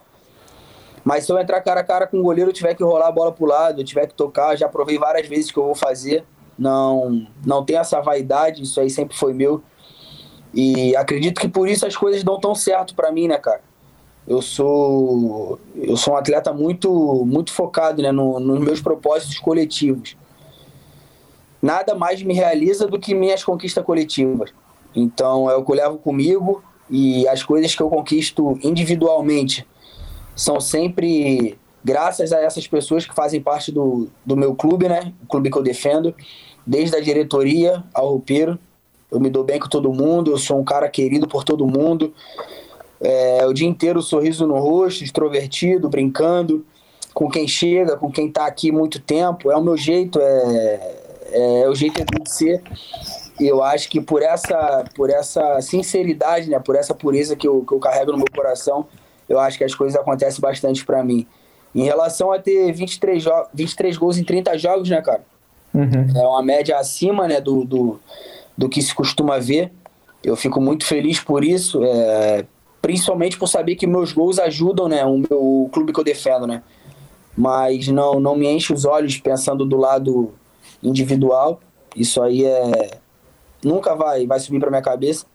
Mas 1.02 1.24
se 1.24 1.32
eu 1.32 1.38
entrar 1.38 1.60
cara 1.62 1.80
a 1.80 1.84
cara 1.84 2.06
com 2.06 2.20
o 2.20 2.22
goleiro, 2.22 2.52
tiver 2.52 2.74
que 2.74 2.84
rolar 2.84 3.08
a 3.08 3.12
bola 3.12 3.32
pro 3.32 3.46
lado, 3.46 3.82
tiver 3.82 4.06
que 4.06 4.14
tocar, 4.14 4.56
já 4.56 4.68
provei 4.68 4.98
várias 4.98 5.26
vezes 5.26 5.50
que 5.50 5.58
eu 5.58 5.64
vou 5.64 5.74
fazer. 5.74 6.24
Não, 6.58 7.26
não 7.44 7.64
tem 7.64 7.76
essa 7.76 8.00
vaidade, 8.00 8.62
isso 8.62 8.78
aí 8.80 8.90
sempre 8.90 9.16
foi 9.16 9.32
meu. 9.32 9.62
E 10.52 10.94
acredito 10.96 11.40
que 11.40 11.48
por 11.48 11.68
isso 11.68 11.86
as 11.86 11.96
coisas 11.96 12.22
dão 12.22 12.38
tão 12.38 12.54
certo 12.54 12.94
para 12.94 13.10
mim, 13.10 13.28
né, 13.28 13.38
cara? 13.38 13.62
Eu 14.28 14.42
sou 14.42 15.58
eu 15.74 15.96
sou 15.96 16.14
um 16.14 16.16
atleta 16.16 16.52
muito 16.52 17.24
muito 17.24 17.52
focado, 17.52 18.02
né, 18.02 18.12
no, 18.12 18.38
nos 18.38 18.60
meus 18.60 18.80
propósitos 18.80 19.38
coletivos. 19.38 20.16
Nada 21.62 21.94
mais 21.94 22.22
me 22.22 22.34
realiza 22.34 22.86
do 22.86 22.98
que 22.98 23.14
minhas 23.14 23.44
conquistas 23.44 23.84
coletivas. 23.84 24.50
Então 24.94 25.50
é 25.50 25.54
o 25.54 25.64
que 25.64 25.70
eu 25.70 25.76
levo 25.76 25.98
comigo 25.98 26.62
e 26.88 27.26
as 27.28 27.42
coisas 27.42 27.74
que 27.74 27.82
eu 27.82 27.88
conquisto 27.88 28.58
individualmente 28.62 29.66
são 30.34 30.60
sempre 30.60 31.58
graças 31.84 32.32
a 32.32 32.40
essas 32.40 32.66
pessoas 32.66 33.06
que 33.06 33.14
fazem 33.14 33.40
parte 33.40 33.70
do, 33.72 34.08
do 34.24 34.36
meu 34.36 34.54
clube, 34.54 34.88
né? 34.88 35.12
O 35.22 35.26
clube 35.26 35.50
que 35.50 35.58
eu 35.58 35.62
defendo, 35.62 36.14
desde 36.66 36.96
a 36.96 37.00
diretoria 37.00 37.84
ao 37.94 38.08
roupeiro. 38.08 38.58
Eu 39.10 39.18
me 39.18 39.28
dou 39.28 39.42
bem 39.42 39.58
com 39.58 39.68
todo 39.68 39.92
mundo, 39.92 40.30
eu 40.30 40.38
sou 40.38 40.58
um 40.58 40.64
cara 40.64 40.88
querido 40.88 41.26
por 41.26 41.42
todo 41.42 41.66
mundo. 41.66 42.14
É, 43.00 43.46
o 43.46 43.52
dia 43.52 43.66
inteiro 43.66 44.00
sorriso 44.02 44.46
no 44.46 44.58
rosto, 44.58 45.02
extrovertido, 45.02 45.88
brincando 45.88 46.64
com 47.12 47.28
quem 47.28 47.48
chega, 47.48 47.96
com 47.96 48.10
quem 48.10 48.28
está 48.28 48.46
aqui 48.46 48.70
muito 48.70 49.00
tempo. 49.00 49.50
É 49.50 49.56
o 49.56 49.62
meu 49.62 49.76
jeito, 49.76 50.20
é, 50.20 50.99
é, 51.30 51.62
é 51.62 51.68
o 51.68 51.74
jeito 51.74 52.04
de 52.04 52.30
ser. 52.30 52.62
E 53.40 53.46
eu 53.46 53.62
acho 53.62 53.88
que 53.88 54.00
por 54.00 54.22
essa, 54.22 54.84
por 54.94 55.08
essa 55.08 55.60
sinceridade, 55.62 56.50
né, 56.50 56.58
por 56.58 56.76
essa 56.76 56.94
pureza 56.94 57.34
que 57.34 57.48
eu, 57.48 57.64
que 57.64 57.72
eu 57.72 57.78
carrego 57.78 58.12
no 58.12 58.18
meu 58.18 58.26
coração, 58.34 58.86
eu 59.28 59.38
acho 59.38 59.56
que 59.56 59.64
as 59.64 59.74
coisas 59.74 59.98
acontecem 59.98 60.40
bastante 60.40 60.84
para 60.84 61.02
mim. 61.02 61.26
Em 61.74 61.84
relação 61.84 62.32
a 62.32 62.38
ter 62.38 62.72
23, 62.72 63.24
23 63.54 63.96
gols 63.96 64.18
em 64.18 64.24
30 64.24 64.58
jogos, 64.58 64.90
né, 64.90 65.00
cara? 65.00 65.22
Uhum. 65.72 66.06
É 66.14 66.26
uma 66.26 66.42
média 66.42 66.78
acima 66.78 67.28
né, 67.28 67.40
do, 67.40 67.64
do, 67.64 68.00
do 68.58 68.68
que 68.68 68.82
se 68.82 68.94
costuma 68.94 69.38
ver. 69.38 69.72
Eu 70.22 70.36
fico 70.36 70.60
muito 70.60 70.84
feliz 70.84 71.20
por 71.20 71.44
isso, 71.44 71.82
é, 71.82 72.44
principalmente 72.82 73.38
por 73.38 73.46
saber 73.46 73.76
que 73.76 73.86
meus 73.86 74.12
gols 74.12 74.38
ajudam 74.38 74.88
né, 74.88 75.04
o, 75.04 75.16
meu, 75.16 75.40
o 75.64 75.70
clube 75.72 75.92
que 75.92 76.00
eu 76.00 76.04
defendo, 76.04 76.46
né? 76.46 76.62
Mas 77.36 77.88
não, 77.88 78.20
não 78.20 78.36
me 78.36 78.46
enche 78.46 78.72
os 78.72 78.84
olhos 78.84 79.16
pensando 79.18 79.64
do 79.64 79.76
lado 79.76 80.34
individual. 80.82 81.60
Isso 81.94 82.22
aí 82.22 82.44
é 82.44 82.98
nunca 83.64 83.94
vai, 83.94 84.26
vai 84.26 84.40
subir 84.40 84.60
para 84.60 84.70
minha 84.70 84.82
cabeça. 84.82 85.26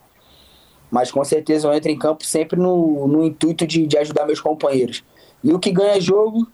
Mas 0.90 1.12
com 1.12 1.24
certeza 1.24 1.68
eu 1.68 1.74
entro 1.74 1.92
em 1.92 1.98
campo 1.98 2.26
sempre 2.26 2.60
no, 2.60 3.08
no 3.08 3.24
intuito 3.24 3.66
de, 3.66 3.86
de 3.86 3.98
ajudar 3.98 4.26
meus 4.26 4.40
companheiros. 4.40 5.04
E 5.44 5.54
o 5.54 5.60
que 5.60 5.72
ganha 5.72 6.00
jogo 6.00 6.48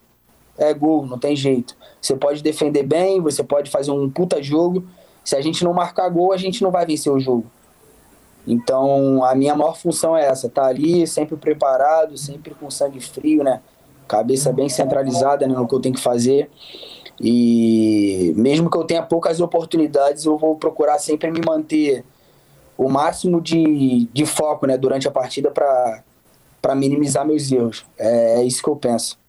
é 0.58 0.74
gol, 0.74 1.06
não 1.06 1.18
tem 1.18 1.36
jeito. 1.36 1.76
Você 2.00 2.16
pode 2.16 2.42
defender 2.42 2.84
bem, 2.84 3.22
você 3.22 3.44
pode 3.44 3.70
fazer 3.70 3.92
um 3.92 4.10
puta 4.10 4.42
jogo. 4.42 4.84
Se 5.24 5.36
a 5.36 5.42
gente 5.42 5.64
não 5.64 5.74
marcar 5.74 6.10
gol, 6.10 6.34
a 6.34 6.38
gente 6.38 6.64
não 6.64 6.72
vai 6.72 6.86
vencer 6.86 7.12
o 7.12 7.20
jogo. 7.20 7.46
Então, 8.48 9.24
a 9.24 9.36
minha 9.36 9.56
maior 9.56 9.78
função 9.78 10.18
é 10.18 10.26
essa, 10.26 10.50
tá 10.50 10.66
ali, 10.66 11.06
sempre 11.06 11.38
preparado, 11.38 12.18
sempre 12.18 12.56
com 12.56 12.72
sangue 12.72 13.00
frio, 13.00 13.44
né? 13.44 13.62
Cabeça 14.08 14.52
bem 14.52 14.68
centralizada 14.68 15.48
né, 15.48 15.54
no 15.54 15.68
que 15.68 15.76
eu 15.76 15.80
tenho 15.80 15.96
que 15.96 16.02
fazer. 16.02 16.50
E 17.24 18.34
mesmo 18.36 18.70
que 18.70 18.78
eu 18.78 18.84
tenha 18.84 19.04
poucas 19.04 19.40
oportunidades, 19.40 20.26
eu 20.26 20.38
vou 20.38 20.56
procurar 20.56 20.98
sempre 20.98 21.30
me 21.30 21.40
manter 21.46 22.04
o 22.76 22.90
máximo 22.90 23.40
de, 23.40 24.08
de 24.12 24.26
foco 24.26 24.66
né, 24.66 24.76
durante 24.76 25.08
a 25.08 25.12
partida 25.12 25.52
para 25.52 26.76
minimizar 26.76 27.26
meus 27.26 27.52
erros. 27.52 27.86
É, 27.98 28.40
é 28.40 28.44
isso 28.44 28.64
que 28.64 28.70
eu 28.70 28.76
penso. 28.76 29.21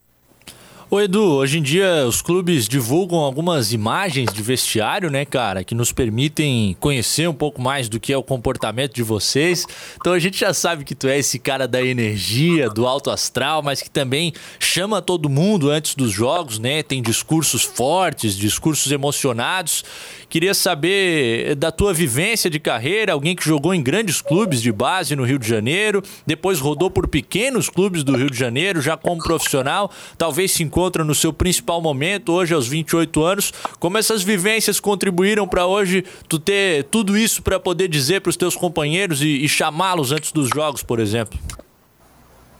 Ô 0.94 1.00
Edu, 1.00 1.36
hoje 1.36 1.58
em 1.58 1.62
dia 1.62 2.04
os 2.06 2.20
clubes 2.20 2.68
divulgam 2.68 3.20
algumas 3.20 3.72
imagens 3.72 4.30
de 4.30 4.42
vestiário, 4.42 5.10
né, 5.10 5.24
cara, 5.24 5.64
que 5.64 5.74
nos 5.74 5.90
permitem 5.90 6.76
conhecer 6.78 7.26
um 7.26 7.32
pouco 7.32 7.62
mais 7.62 7.88
do 7.88 7.98
que 7.98 8.12
é 8.12 8.16
o 8.18 8.22
comportamento 8.22 8.94
de 8.94 9.02
vocês. 9.02 9.66
Então 9.96 10.12
a 10.12 10.18
gente 10.18 10.38
já 10.38 10.52
sabe 10.52 10.84
que 10.84 10.94
tu 10.94 11.08
é 11.08 11.18
esse 11.18 11.38
cara 11.38 11.66
da 11.66 11.82
energia, 11.82 12.68
do 12.68 12.86
alto 12.86 13.08
astral, 13.08 13.62
mas 13.62 13.80
que 13.80 13.88
também 13.88 14.34
chama 14.60 15.00
todo 15.00 15.30
mundo 15.30 15.70
antes 15.70 15.94
dos 15.94 16.12
jogos, 16.12 16.58
né? 16.58 16.82
Tem 16.82 17.00
discursos 17.00 17.62
fortes, 17.62 18.36
discursos 18.36 18.92
emocionados. 18.92 19.82
Queria 20.28 20.52
saber 20.52 21.54
da 21.54 21.70
tua 21.70 21.94
vivência 21.94 22.50
de 22.50 22.60
carreira, 22.60 23.14
alguém 23.14 23.34
que 23.34 23.44
jogou 23.46 23.72
em 23.72 23.82
grandes 23.82 24.20
clubes 24.20 24.60
de 24.60 24.70
base 24.70 25.16
no 25.16 25.24
Rio 25.24 25.38
de 25.38 25.48
Janeiro, 25.48 26.02
depois 26.26 26.60
rodou 26.60 26.90
por 26.90 27.08
pequenos 27.08 27.70
clubes 27.70 28.04
do 28.04 28.14
Rio 28.14 28.30
de 28.30 28.38
Janeiro, 28.38 28.82
já 28.82 28.94
como 28.94 29.22
profissional, 29.22 29.90
talvez 30.18 30.52
se 30.52 30.62
encontra 30.82 31.04
no 31.04 31.14
seu 31.14 31.32
principal 31.32 31.80
momento, 31.80 32.32
hoje 32.32 32.52
aos 32.52 32.66
28 32.66 33.22
anos. 33.22 33.52
Como 33.78 33.96
essas 33.96 34.22
vivências 34.22 34.80
contribuíram 34.80 35.46
para 35.46 35.66
hoje 35.66 36.04
tu 36.28 36.38
ter 36.38 36.84
tudo 36.84 37.16
isso 37.16 37.42
para 37.42 37.60
poder 37.60 37.86
dizer 37.86 38.20
para 38.20 38.30
os 38.30 38.36
teus 38.36 38.56
companheiros 38.56 39.22
e, 39.22 39.44
e 39.44 39.48
chamá-los 39.48 40.10
antes 40.10 40.32
dos 40.32 40.48
jogos, 40.48 40.82
por 40.82 40.98
exemplo? 40.98 41.38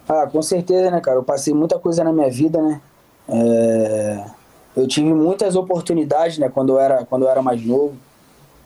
Ah, 0.09 0.27
com 0.27 0.41
certeza, 0.41 0.91
né, 0.91 1.01
cara? 1.01 1.19
Eu 1.19 1.25
passei 1.25 1.53
muita 1.53 1.79
coisa 1.79 2.05
na 2.05 2.13
minha 2.13 2.31
vida, 2.31 2.63
né? 2.63 2.81
É 3.29 4.43
eu 4.75 4.89
tive 4.89 5.13
muitas 5.13 5.55
oportunidades, 5.55 6.39
né, 6.39 6.49
quando 6.49 6.71
eu 6.71 6.81
era, 6.81 7.05
quando 7.05 7.23
eu 7.27 7.29
era 7.29 7.43
mais 7.43 7.65
novo. 7.65 7.95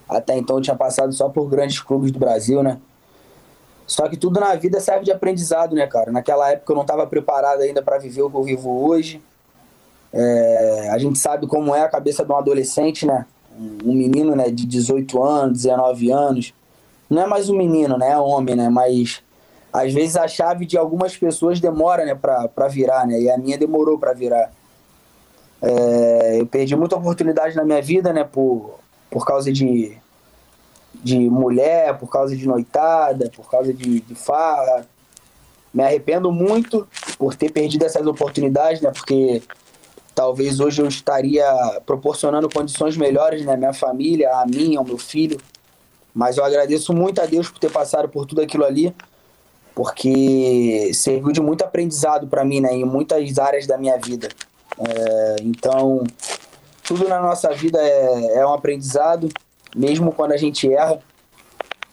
Até 0.09 0.37
então 0.37 0.57
eu 0.57 0.63
tinha 0.63 0.77
passado 0.77 1.13
só 1.13 1.29
por 1.29 1.49
grandes 1.49 1.81
clubes 1.81 2.13
do 2.13 2.19
Brasil, 2.19 2.63
né? 2.63 2.79
Só 3.87 4.09
que 4.09 4.17
tudo 4.17 4.39
na 4.39 4.55
vida 4.55 4.81
serve 4.81 5.05
de 5.05 5.13
aprendizado, 5.13 5.75
né, 5.75 5.87
cara? 5.87 6.13
Naquela 6.13 6.51
época 6.51 6.73
eu 6.73 6.77
não 6.77 6.83
estava 6.83 7.07
preparado 7.07 7.61
ainda 7.61 7.83
para 7.83 7.99
viver 7.99 8.23
o 8.23 8.31
que 8.31 8.37
eu 8.37 8.43
vivo 8.43 8.87
hoje. 8.87 9.21
É, 10.19 10.89
a 10.91 10.97
gente 10.97 11.19
sabe 11.19 11.47
como 11.47 11.75
é 11.75 11.83
a 11.83 11.89
cabeça 11.89 12.25
de 12.25 12.33
um 12.33 12.37
adolescente, 12.37 13.05
né? 13.05 13.27
Um 13.85 13.93
menino, 13.93 14.35
né, 14.35 14.49
de 14.51 14.67
18 14.67 15.23
anos, 15.23 15.63
19 15.63 16.11
anos. 16.11 16.55
Não 17.09 17.23
é 17.23 17.27
mais 17.27 17.51
um 17.51 17.57
menino, 17.57 17.99
né? 17.99 18.13
É 18.13 18.19
homem, 18.19 18.57
né? 18.57 18.71
Mas 18.71 19.23
às 19.71 19.93
vezes 19.93 20.17
a 20.17 20.27
chave 20.27 20.65
de 20.65 20.79
algumas 20.79 21.15
pessoas 21.15 21.61
demora, 21.61 22.07
né, 22.07 22.15
para 22.15 22.67
virar, 22.69 23.07
né? 23.07 23.21
E 23.21 23.31
a 23.31 23.37
minha 23.37 23.59
demorou 23.59 23.99
para 23.99 24.15
virar. 24.15 24.51
É, 25.61 26.41
eu 26.41 26.47
perdi 26.47 26.75
muita 26.75 26.97
oportunidade 26.97 27.55
na 27.55 27.65
minha 27.65 27.83
vida, 27.83 28.11
né, 28.11 28.25
por, 28.25 28.79
por 29.11 29.27
causa 29.27 29.53
de, 29.53 29.99
de 30.95 31.29
mulher, 31.29 31.99
por 31.99 32.09
causa 32.09 32.35
de 32.35 32.47
noitada, 32.47 33.31
por 33.37 33.51
causa 33.51 33.71
de, 33.71 34.01
de 34.01 34.15
farra. 34.15 34.87
Me 35.75 35.85
arrependo 35.85 36.33
muito 36.33 36.89
por 37.19 37.35
ter 37.35 37.53
perdido 37.53 37.85
essas 37.85 38.07
oportunidades, 38.07 38.81
né, 38.81 38.91
porque 38.91 39.43
talvez 40.17 40.61
hoje 40.61 40.81
eu 40.81 40.89
estaria 40.89 41.45
proporcionando 41.85 42.49
condições 42.49 42.97
melhores 42.97 43.45
né, 43.45 43.55
minha 43.55 43.75
família, 43.75 44.31
a 44.39 44.47
mim, 44.47 44.75
ao 44.75 44.83
meu 44.83 44.97
filho. 44.97 45.39
Mas 46.15 46.39
eu 46.39 46.45
agradeço 46.45 46.95
muito 46.95 47.21
a 47.21 47.27
Deus 47.27 47.51
por 47.51 47.59
ter 47.59 47.71
passado 47.71 48.09
por 48.09 48.25
tudo 48.25 48.41
aquilo 48.41 48.65
ali, 48.65 48.97
porque 49.75 50.91
serviu 50.95 51.33
de 51.33 51.41
muito 51.43 51.63
aprendizado 51.63 52.27
para 52.27 52.47
mim, 52.47 52.63
né, 52.63 52.73
em 52.73 52.83
muitas 52.87 53.39
áreas 53.39 53.67
da 53.67 53.77
minha 53.77 53.99
vida. 53.99 54.31
É, 54.79 55.37
então, 55.43 56.03
tudo 56.83 57.07
na 57.07 57.21
nossa 57.21 57.53
vida 57.53 57.79
é, 57.79 58.39
é 58.39 58.47
um 58.47 58.55
aprendizado, 58.55 59.29
mesmo 59.77 60.11
quando 60.13 60.33
a 60.33 60.39
gente 60.39 60.73
erra. 60.73 60.99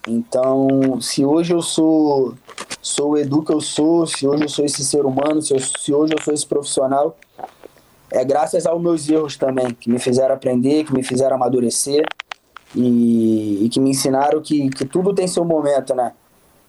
Então, 0.08 1.02
se 1.02 1.26
hoje 1.26 1.54
eu 1.54 1.62
sou, 1.62 2.36
sou 2.82 3.12
o 3.12 3.18
Edu 3.18 3.44
que 3.44 3.52
eu 3.52 3.60
sou, 3.60 4.08
se 4.08 4.26
hoje 4.26 4.44
eu 4.44 4.50
sou 4.50 4.64
esse 4.64 4.86
ser 4.86 5.06
humano, 5.06 5.42
se, 5.42 5.54
eu, 5.54 5.60
se 5.60 5.94
hoje 5.94 6.14
eu 6.14 6.24
sou 6.24 6.34
esse 6.34 6.48
profissional, 6.48 7.18
é 8.14 8.24
graças 8.24 8.66
aos 8.66 8.82
meus 8.82 9.10
erros 9.10 9.36
também, 9.36 9.74
que 9.74 9.90
me 9.90 10.00
fizeram 10.00 10.36
aprender, 10.36 10.84
que 10.84 10.94
me 10.94 11.04
fizeram 11.04 11.36
amadurecer. 11.36 12.06
e, 12.76 13.66
e 13.66 13.70
que 13.70 13.80
me 13.80 13.92
ensinaram 13.92 14.42
que, 14.42 14.70
que 14.70 14.86
tudo 14.86 15.14
tem 15.14 15.28
seu 15.28 15.46
momento, 15.46 15.94
né? 15.94 16.14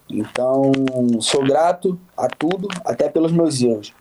Então, 0.09 0.71
sou 1.19 1.43
grato 1.43 1.99
a 2.15 2.27
tudo, 2.27 2.67
até 2.83 3.09
pelos 3.09 3.31
meus 3.31 3.61
erros. 3.61 3.91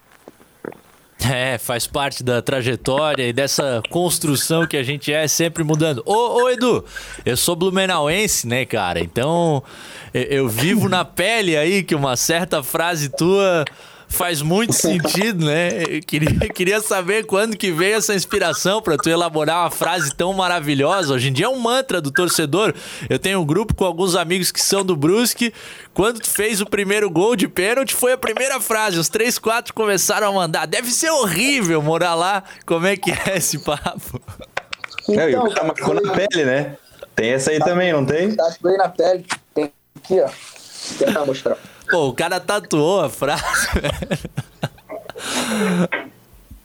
É, 1.26 1.56
faz 1.56 1.86
parte 1.86 2.22
da 2.22 2.42
trajetória 2.42 3.26
e 3.26 3.32
dessa 3.32 3.82
construção 3.88 4.66
que 4.66 4.76
a 4.76 4.82
gente 4.82 5.10
é 5.10 5.26
sempre 5.26 5.64
mudando. 5.64 6.02
Ô, 6.04 6.42
ô 6.42 6.50
Edu, 6.50 6.84
eu 7.24 7.36
sou 7.36 7.56
blumenauense, 7.56 8.46
né, 8.46 8.66
cara? 8.66 9.00
Então, 9.00 9.62
eu, 10.12 10.22
eu 10.22 10.48
vivo 10.48 10.86
na 10.86 11.04
pele 11.04 11.56
aí 11.56 11.82
que 11.82 11.94
uma 11.94 12.16
certa 12.16 12.62
frase 12.62 13.08
tua 13.08 13.64
faz 14.08 14.42
muito 14.42 14.72
sentido, 14.72 15.44
né? 15.44 15.82
Eu 15.88 16.00
queria, 16.00 16.48
queria 16.48 16.80
saber 16.80 17.26
quando 17.26 17.56
que 17.56 17.70
veio 17.70 17.96
essa 17.96 18.14
inspiração 18.14 18.80
para 18.80 18.96
tu 18.96 19.08
elaborar 19.08 19.62
uma 19.62 19.70
frase 19.70 20.14
tão 20.14 20.32
maravilhosa. 20.32 21.14
Hoje 21.14 21.28
em 21.28 21.32
dia 21.32 21.46
é 21.46 21.48
um 21.48 21.58
mantra 21.58 22.00
do 22.00 22.10
torcedor. 22.10 22.74
Eu 23.08 23.18
tenho 23.18 23.40
um 23.40 23.44
grupo 23.44 23.74
com 23.74 23.84
alguns 23.84 24.14
amigos 24.14 24.52
que 24.52 24.62
são 24.62 24.84
do 24.84 24.96
Brusque. 24.96 25.52
Quando 25.92 26.20
tu 26.20 26.30
fez 26.30 26.60
o 26.60 26.66
primeiro 26.66 27.10
gol 27.10 27.36
de 27.36 27.48
pênalti, 27.48 27.94
foi 27.94 28.12
a 28.12 28.18
primeira 28.18 28.60
frase. 28.60 28.98
Os 28.98 29.08
três, 29.08 29.38
quatro 29.38 29.74
começaram 29.74 30.28
a 30.28 30.32
mandar. 30.32 30.66
Deve 30.66 30.90
ser 30.90 31.10
horrível 31.10 31.82
morar 31.82 32.14
lá. 32.14 32.44
Como 32.66 32.86
é 32.86 32.96
que 32.96 33.10
é 33.10 33.36
esse 33.36 33.58
papo? 33.58 34.20
Então, 35.08 35.22
é, 35.22 35.38
o 35.38 35.50
cara 35.50 35.66
marcou 35.66 35.94
na 35.94 36.12
pele, 36.12 36.44
né? 36.44 36.76
Tem 37.14 37.30
essa 37.30 37.50
aí 37.50 37.58
tá, 37.58 37.66
também, 37.66 37.92
não 37.92 38.04
tem? 38.04 38.34
Tá 38.34 38.52
na 38.78 38.88
pele. 38.88 39.24
Tem 39.54 39.72
aqui, 39.96 40.20
ó. 40.20 40.26
Vou 40.26 40.98
tentar 40.98 41.26
mostrar. 41.26 41.58
Pô, 41.90 42.08
o 42.08 42.14
cara 42.14 42.40
tatuou 42.40 43.00
a 43.00 43.10
frase. 43.10 43.42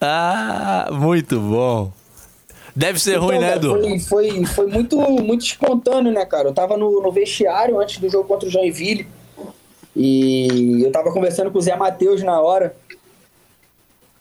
ah, 0.02 0.90
muito 0.92 1.40
bom. 1.40 1.92
Deve 2.76 3.00
ser 3.00 3.18
então, 3.18 3.26
ruim, 3.26 3.40
né, 3.40 3.56
Edu? 3.56 3.72
Foi, 3.72 4.00
foi, 4.00 4.46
foi, 4.46 4.68
muito, 4.68 4.98
muito 4.98 5.44
espontâneo, 5.44 6.12
né, 6.12 6.26
cara? 6.26 6.48
Eu 6.48 6.54
tava 6.54 6.78
no, 6.78 7.02
no 7.02 7.12
vestiário 7.12 7.80
antes 7.80 7.98
do 7.98 8.10
jogo 8.10 8.28
contra 8.28 8.48
o 8.48 8.52
Joinville. 8.52 9.08
E 9.96 10.84
eu 10.84 10.92
tava 10.92 11.12
conversando 11.12 11.52
com 11.52 11.58
o 11.58 11.62
Zé 11.62 11.76
Matheus 11.76 12.24
na 12.24 12.40
hora. 12.40 12.76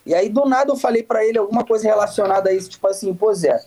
E 0.05 0.15
aí, 0.15 0.29
do 0.29 0.47
nada, 0.47 0.73
eu 0.73 0.77
falei 0.77 1.03
para 1.03 1.25
ele 1.25 1.39
alguma 1.39 1.65
coisa 1.65 1.87
relacionada 1.87 2.51
a 2.51 2.53
isso. 2.53 2.71
Tipo 2.71 2.89
assim, 2.89 3.15
pô, 3.15 3.33
Zé, 3.33 3.63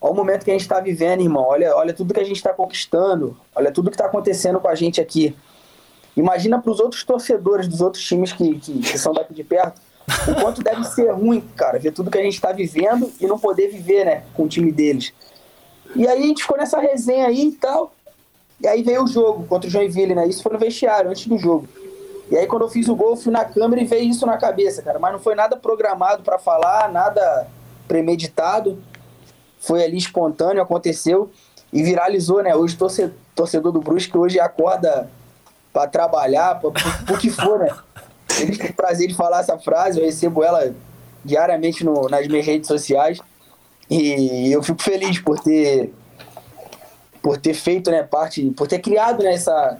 olha 0.00 0.12
o 0.12 0.16
momento 0.16 0.44
que 0.44 0.50
a 0.50 0.54
gente 0.54 0.68
tá 0.68 0.80
vivendo, 0.80 1.20
irmão. 1.20 1.42
Olha, 1.42 1.76
olha 1.76 1.92
tudo 1.92 2.14
que 2.14 2.20
a 2.20 2.24
gente 2.24 2.42
tá 2.42 2.54
conquistando. 2.54 3.36
Olha 3.54 3.70
tudo 3.70 3.90
que 3.90 3.98
tá 3.98 4.06
acontecendo 4.06 4.58
com 4.58 4.68
a 4.68 4.74
gente 4.74 5.00
aqui. 5.00 5.36
Imagina 6.16 6.60
para 6.60 6.70
os 6.70 6.80
outros 6.80 7.04
torcedores 7.04 7.68
dos 7.68 7.80
outros 7.80 8.04
times 8.04 8.32
que, 8.32 8.58
que, 8.58 8.78
que, 8.80 8.98
são 8.98 9.12
daqui 9.12 9.32
de 9.32 9.44
perto, 9.44 9.80
o 10.28 10.34
quanto 10.34 10.62
deve 10.62 10.84
ser 10.84 11.10
ruim, 11.12 11.40
cara, 11.56 11.78
ver 11.78 11.92
tudo 11.92 12.10
que 12.10 12.18
a 12.18 12.22
gente 12.22 12.34
está 12.34 12.52
vivendo 12.52 13.10
e 13.20 13.26
não 13.26 13.38
poder 13.38 13.68
viver, 13.68 14.04
né, 14.04 14.24
com 14.34 14.44
o 14.44 14.48
time 14.48 14.72
deles. 14.72 15.12
E 15.94 16.06
aí 16.06 16.22
a 16.22 16.26
gente 16.26 16.42
ficou 16.42 16.56
nessa 16.56 16.78
resenha 16.78 17.26
aí 17.26 17.48
e 17.48 17.52
tal. 17.52 17.92
E 18.60 18.66
aí 18.66 18.82
veio 18.82 19.04
o 19.04 19.06
jogo 19.06 19.46
contra 19.46 19.68
o 19.68 19.70
Joinville, 19.70 20.14
né? 20.14 20.26
Isso 20.26 20.42
foi 20.42 20.52
no 20.52 20.58
vestiário, 20.58 21.10
antes 21.10 21.26
do 21.26 21.38
jogo. 21.38 21.66
E 22.30 22.36
aí 22.36 22.46
quando 22.46 22.62
eu 22.62 22.68
fiz 22.68 22.88
o 22.88 22.94
gol, 22.94 23.16
fui 23.16 23.32
na 23.32 23.44
câmera 23.44 23.82
e 23.82 23.86
veio 23.86 24.10
isso 24.10 24.26
na 24.26 24.36
cabeça, 24.36 24.82
cara. 24.82 24.98
Mas 24.98 25.12
não 25.12 25.18
foi 25.18 25.34
nada 25.34 25.56
programado 25.56 26.22
para 26.22 26.38
falar, 26.38 26.90
nada 26.92 27.48
premeditado. 27.88 28.78
Foi 29.58 29.82
ali 29.82 29.96
espontâneo, 29.96 30.62
aconteceu 30.62 31.30
e 31.72 31.82
viralizou, 31.82 32.42
né? 32.42 32.54
Hoje 32.54 32.76
torcedor 33.34 33.72
do 33.72 33.80
Brusque 33.80 34.16
hoje 34.16 34.38
acorda 34.38 35.10
para 35.72 35.88
trabalhar, 35.88 36.60
pra, 36.60 36.70
por, 37.06 37.18
que 37.18 37.30
for, 37.30 37.58
né? 37.58 37.76
Eles 38.40 38.58
têm 38.58 38.72
prazer 38.72 39.08
de 39.08 39.14
falar 39.14 39.40
essa 39.40 39.58
frase, 39.58 39.98
eu 39.98 40.04
recebo 40.04 40.42
ela 40.42 40.74
diariamente 41.24 41.84
no, 41.84 42.08
nas 42.08 42.26
minhas 42.26 42.46
redes 42.46 42.66
sociais 42.66 43.18
e 43.88 44.50
eu 44.50 44.62
fico 44.62 44.82
feliz 44.82 45.18
por 45.18 45.38
ter 45.38 45.92
por 47.22 47.36
ter 47.38 47.54
feito, 47.54 47.90
né, 47.90 48.02
parte, 48.02 48.50
por 48.56 48.66
ter 48.66 48.78
criado 48.78 49.22
né, 49.22 49.34
essa, 49.34 49.78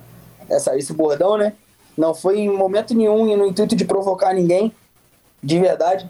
essa, 0.49 0.77
esse 0.77 0.93
bordão, 0.93 1.39
né? 1.39 1.55
Não 1.97 2.15
foi 2.15 2.41
em 2.41 2.49
momento 2.49 2.95
nenhum 2.95 3.37
no 3.37 3.47
intuito 3.47 3.75
de 3.75 3.85
provocar 3.85 4.35
ninguém, 4.35 4.73
de 5.43 5.59
verdade. 5.59 6.09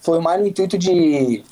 Foi 0.00 0.20
mais 0.20 0.40
no 0.40 0.46
intuito 0.46 0.78
de, 0.78 1.44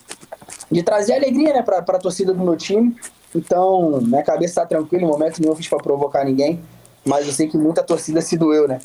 de 0.71 0.83
trazer 0.83 1.14
alegria, 1.14 1.53
né, 1.53 1.62
para 1.62 1.79
a 1.79 1.99
torcida 1.99 2.33
do 2.33 2.43
meu 2.43 2.57
time. 2.57 2.97
Então, 3.35 4.01
minha 4.01 4.23
cabeça 4.23 4.53
está 4.53 4.67
tranquila, 4.67 5.03
em 5.03 5.07
momento 5.07 5.41
nenhum 5.41 5.53
eu 5.53 5.57
fiz 5.57 5.69
para 5.69 5.79
provocar 5.79 6.25
ninguém. 6.25 6.61
Mas 7.09 7.27
eu 7.27 7.33
sei 7.33 7.49
que 7.49 7.57
muita 7.57 7.83
torcida 7.83 8.21
se 8.21 8.37
doeu, 8.37 8.68
né? 8.68 8.81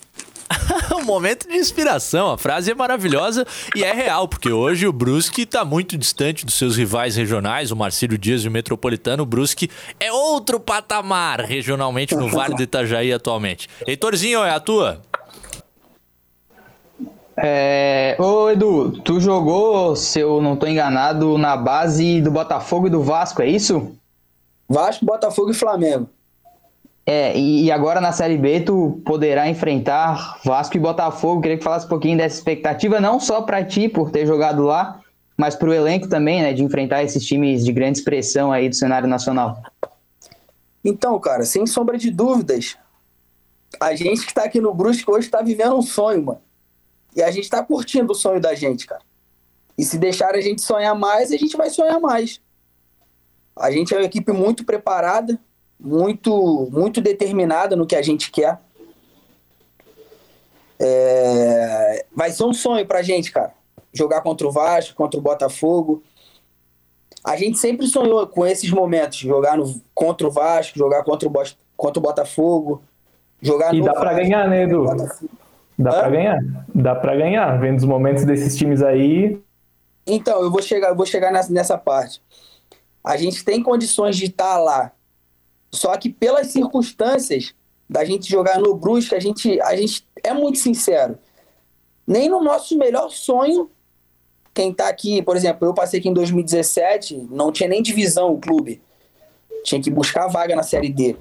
um 0.95 1.03
momento 1.03 1.47
de 1.47 1.55
inspiração. 1.55 2.31
A 2.31 2.37
frase 2.37 2.71
é 2.71 2.75
maravilhosa 2.75 3.45
e 3.75 3.83
é 3.83 3.91
real, 3.91 4.27
porque 4.27 4.51
hoje 4.51 4.87
o 4.87 4.93
Brusque 4.93 5.43
está 5.43 5.65
muito 5.65 5.97
distante 5.97 6.45
dos 6.45 6.55
seus 6.55 6.77
rivais 6.77 7.15
regionais, 7.15 7.71
o 7.71 7.75
Marcílio 7.75 8.17
Dias 8.17 8.43
e 8.43 8.47
o 8.47 8.51
Metropolitano. 8.51 9.23
O 9.23 9.25
Brusque 9.25 9.69
é 9.99 10.11
outro 10.11 10.59
patamar 10.59 11.41
regionalmente 11.41 12.15
no 12.15 12.29
Vale 12.29 12.55
do 12.55 12.63
Itajaí 12.63 13.11
atualmente. 13.11 13.69
Heitorzinho, 13.85 14.43
é 14.43 14.51
a 14.51 14.59
tua? 14.59 15.01
É... 17.35 18.15
Ô 18.19 18.49
Edu, 18.49 18.91
tu 19.01 19.19
jogou, 19.19 19.95
se 19.95 20.19
eu 20.19 20.41
não 20.41 20.53
estou 20.53 20.69
enganado, 20.69 21.37
na 21.37 21.57
base 21.57 22.21
do 22.21 22.31
Botafogo 22.31 22.87
e 22.87 22.89
do 22.89 23.01
Vasco, 23.01 23.41
é 23.41 23.47
isso? 23.47 23.91
Vasco, 24.69 25.05
Botafogo 25.05 25.51
e 25.51 25.53
Flamengo. 25.53 26.07
É, 27.05 27.37
e 27.37 27.69
agora 27.69 27.99
na 27.99 28.13
Série 28.13 28.37
B 28.37 28.61
tu 28.61 29.01
poderá 29.05 29.49
enfrentar 29.49 30.39
Vasco 30.43 30.77
e 30.77 30.79
Botafogo. 30.79 31.41
Queria 31.41 31.57
que 31.57 31.63
falasse 31.63 31.85
um 31.85 31.89
pouquinho 31.89 32.17
dessa 32.17 32.37
expectativa, 32.37 33.01
não 33.01 33.19
só 33.19 33.41
para 33.41 33.63
ti 33.63 33.89
por 33.89 34.09
ter 34.09 34.25
jogado 34.25 34.63
lá, 34.63 35.01
mas 35.37 35.55
para 35.55 35.69
o 35.69 35.73
elenco 35.73 36.07
também, 36.07 36.41
né, 36.41 36.53
de 36.53 36.63
enfrentar 36.63 37.03
esses 37.03 37.25
times 37.25 37.65
de 37.65 37.71
grande 37.73 37.97
expressão 37.97 38.51
aí 38.51 38.69
do 38.69 38.75
cenário 38.75 39.07
nacional. 39.07 39.61
Então, 40.83 41.19
cara, 41.19 41.43
sem 41.43 41.65
sombra 41.65 41.97
de 41.97 42.09
dúvidas, 42.09 42.77
a 43.79 43.95
gente 43.95 44.21
que 44.21 44.31
está 44.31 44.43
aqui 44.43 44.61
no 44.61 44.73
Brusque 44.73 45.09
hoje 45.09 45.27
está 45.27 45.41
vivendo 45.41 45.75
um 45.75 45.81
sonho, 45.81 46.23
mano. 46.23 46.41
E 47.15 47.21
a 47.21 47.29
gente 47.31 47.43
está 47.43 47.63
curtindo 47.63 48.11
o 48.11 48.15
sonho 48.15 48.39
da 48.39 48.55
gente, 48.55 48.85
cara. 48.85 49.01
E 49.77 49.83
se 49.83 49.97
deixar 49.97 50.35
a 50.35 50.41
gente 50.41 50.61
sonhar 50.61 50.95
mais, 50.95 51.31
a 51.31 51.37
gente 51.37 51.57
vai 51.57 51.69
sonhar 51.69 51.99
mais. 51.99 52.41
A 53.55 53.71
gente 53.71 53.93
é 53.93 53.97
uma 53.97 54.05
equipe 54.05 54.31
muito 54.31 54.63
preparada, 54.63 55.39
muito, 55.83 56.69
muito 56.71 57.01
determinada 57.01 57.75
no 57.75 57.85
que 57.85 57.95
a 57.95 58.01
gente 58.01 58.31
quer. 58.31 58.57
É... 60.79 62.05
Vai 62.15 62.31
ser 62.31 62.45
um 62.45 62.53
sonho 62.53 62.87
pra 62.87 63.01
gente, 63.01 63.31
cara. 63.31 63.51
Jogar 63.93 64.21
contra 64.21 64.47
o 64.47 64.51
Vasco, 64.51 64.95
contra 64.95 65.19
o 65.19 65.23
Botafogo. 65.23 66.01
A 67.23 67.35
gente 67.35 67.57
sempre 67.59 67.85
sonhou 67.87 68.25
com 68.27 68.45
esses 68.45 68.69
momentos, 68.71 69.17
jogar 69.19 69.57
no, 69.57 69.81
contra 69.93 70.27
o 70.27 70.31
Vasco, 70.31 70.77
jogar 70.77 71.03
contra 71.03 71.27
o, 71.27 71.33
contra 71.75 71.99
o 71.99 72.03
Botafogo, 72.03 72.81
jogar 73.41 73.73
E 73.73 73.81
dá 73.81 73.93
para 73.93 74.13
ganhar, 74.13 74.47
né, 74.47 74.63
Edu? 74.63 74.85
Dá 75.77 75.91
para 75.91 76.09
ganhar. 76.09 76.39
Dá 76.73 76.95
para 76.95 77.15
ganhar, 77.15 77.59
vendo 77.59 77.77
os 77.77 77.85
momentos 77.85 78.25
desses 78.25 78.55
times 78.57 78.81
aí. 78.81 79.39
Então, 80.05 80.41
eu 80.41 80.51
vou 80.51 80.61
chegar, 80.61 80.89
eu 80.89 80.95
vou 80.95 81.05
chegar 81.05 81.31
nessa, 81.31 81.51
nessa 81.51 81.77
parte. 81.77 82.21
A 83.03 83.15
gente 83.15 83.43
tem 83.43 83.61
condições 83.61 84.17
de 84.17 84.25
estar 84.25 84.55
tá 84.55 84.57
lá 84.57 84.91
só 85.73 85.97
que 85.97 86.07
pelas 86.07 86.47
circunstâncias 86.47 87.55
da 87.89 88.05
gente 88.05 88.29
jogar 88.29 88.59
no 88.59 88.75
Brusque, 88.75 89.15
a 89.15 89.19
gente, 89.19 89.59
a 89.61 89.75
gente 89.75 90.07
é 90.23 90.31
muito 90.31 90.59
sincero. 90.59 91.17
Nem 92.05 92.29
no 92.29 92.43
nosso 92.43 92.77
melhor 92.77 93.09
sonho, 93.09 93.71
quem 94.53 94.71
tá 94.71 94.87
aqui, 94.87 95.21
por 95.23 95.35
exemplo, 95.35 95.67
eu 95.67 95.73
passei 95.73 95.99
aqui 95.99 96.07
em 96.07 96.13
2017, 96.13 97.27
não 97.31 97.51
tinha 97.51 97.67
nem 97.67 97.81
divisão 97.81 98.31
o 98.31 98.39
clube. 98.39 98.81
Tinha 99.63 99.81
que 99.81 99.89
buscar 99.89 100.27
vaga 100.27 100.55
na 100.55 100.61
Série 100.61 100.89
D. 100.89 101.15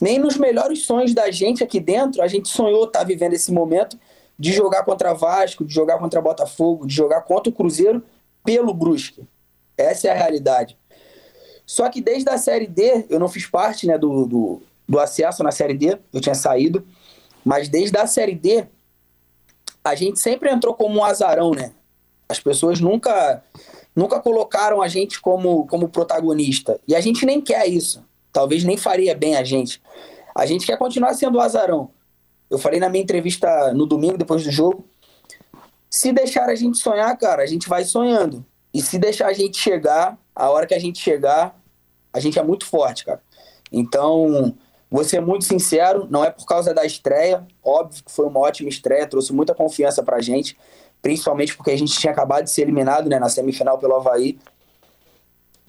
Nem 0.00 0.18
nos 0.18 0.38
melhores 0.38 0.86
sonhos 0.86 1.12
da 1.12 1.30
gente 1.30 1.62
aqui 1.62 1.78
dentro, 1.78 2.22
a 2.22 2.26
gente 2.26 2.48
sonhou 2.48 2.84
estar 2.84 3.00
tá 3.00 3.04
vivendo 3.04 3.34
esse 3.34 3.52
momento 3.52 3.98
de 4.38 4.52
jogar 4.52 4.84
contra 4.84 5.12
Vasco, 5.12 5.66
de 5.66 5.74
jogar 5.74 5.98
contra 5.98 6.20
Botafogo, 6.20 6.86
de 6.86 6.94
jogar 6.94 7.20
contra 7.22 7.50
o 7.50 7.54
Cruzeiro 7.54 8.02
pelo 8.42 8.72
Brusque. 8.72 9.22
Essa 9.76 10.08
é 10.08 10.10
a 10.10 10.14
realidade. 10.14 10.78
Só 11.66 11.88
que 11.88 12.00
desde 12.00 12.28
a 12.28 12.38
Série 12.38 12.66
D, 12.66 13.06
eu 13.08 13.18
não 13.18 13.28
fiz 13.28 13.46
parte 13.46 13.86
né, 13.86 13.96
do, 13.96 14.26
do, 14.26 14.62
do 14.88 14.98
acesso 14.98 15.42
na 15.42 15.50
Série 15.50 15.74
D, 15.74 15.98
eu 16.12 16.20
tinha 16.20 16.34
saído. 16.34 16.86
Mas 17.44 17.68
desde 17.68 17.96
a 17.98 18.06
Série 18.06 18.34
D, 18.34 18.66
a 19.84 19.94
gente 19.94 20.20
sempre 20.20 20.50
entrou 20.50 20.74
como 20.74 21.00
um 21.00 21.04
azarão, 21.04 21.50
né? 21.50 21.72
As 22.28 22.38
pessoas 22.38 22.80
nunca 22.80 23.42
nunca 23.94 24.18
colocaram 24.20 24.80
a 24.80 24.88
gente 24.88 25.20
como, 25.20 25.66
como 25.66 25.88
protagonista. 25.88 26.80
E 26.88 26.94
a 26.94 27.00
gente 27.00 27.26
nem 27.26 27.40
quer 27.40 27.66
isso. 27.66 28.02
Talvez 28.32 28.64
nem 28.64 28.76
faria 28.76 29.14
bem 29.14 29.36
a 29.36 29.44
gente. 29.44 29.82
A 30.34 30.46
gente 30.46 30.64
quer 30.64 30.78
continuar 30.78 31.14
sendo 31.14 31.36
o 31.36 31.40
azarão. 31.40 31.90
Eu 32.48 32.58
falei 32.58 32.80
na 32.80 32.88
minha 32.88 33.02
entrevista 33.02 33.72
no 33.74 33.86
domingo, 33.86 34.16
depois 34.16 34.42
do 34.42 34.50
jogo. 34.50 34.86
Se 35.90 36.12
deixar 36.12 36.48
a 36.48 36.54
gente 36.54 36.78
sonhar, 36.78 37.14
cara, 37.18 37.42
a 37.42 37.46
gente 37.46 37.68
vai 37.68 37.84
sonhando. 37.84 38.44
E 38.72 38.80
se 38.80 38.98
deixar 38.98 39.28
a 39.28 39.32
gente 39.32 39.58
chegar, 39.58 40.18
a 40.34 40.50
hora 40.50 40.66
que 40.66 40.74
a 40.74 40.78
gente 40.78 40.98
chegar, 40.98 41.58
a 42.12 42.20
gente 42.20 42.38
é 42.38 42.42
muito 42.42 42.66
forte, 42.66 43.04
cara. 43.04 43.22
Então, 43.70 44.54
vou 44.90 45.04
ser 45.04 45.20
muito 45.20 45.44
sincero, 45.44 46.06
não 46.10 46.24
é 46.24 46.30
por 46.30 46.44
causa 46.46 46.74
da 46.74 46.84
estreia, 46.84 47.46
óbvio 47.62 48.04
que 48.04 48.12
foi 48.12 48.26
uma 48.26 48.40
ótima 48.40 48.68
estreia, 48.68 49.06
trouxe 49.06 49.32
muita 49.32 49.54
confiança 49.54 50.02
pra 50.02 50.20
gente, 50.20 50.56
principalmente 51.00 51.56
porque 51.56 51.70
a 51.70 51.76
gente 51.76 51.98
tinha 51.98 52.12
acabado 52.12 52.44
de 52.44 52.50
ser 52.50 52.62
eliminado 52.62 53.08
né, 53.08 53.18
na 53.18 53.28
semifinal 53.28 53.78
pelo 53.78 53.96
Havaí. 53.96 54.38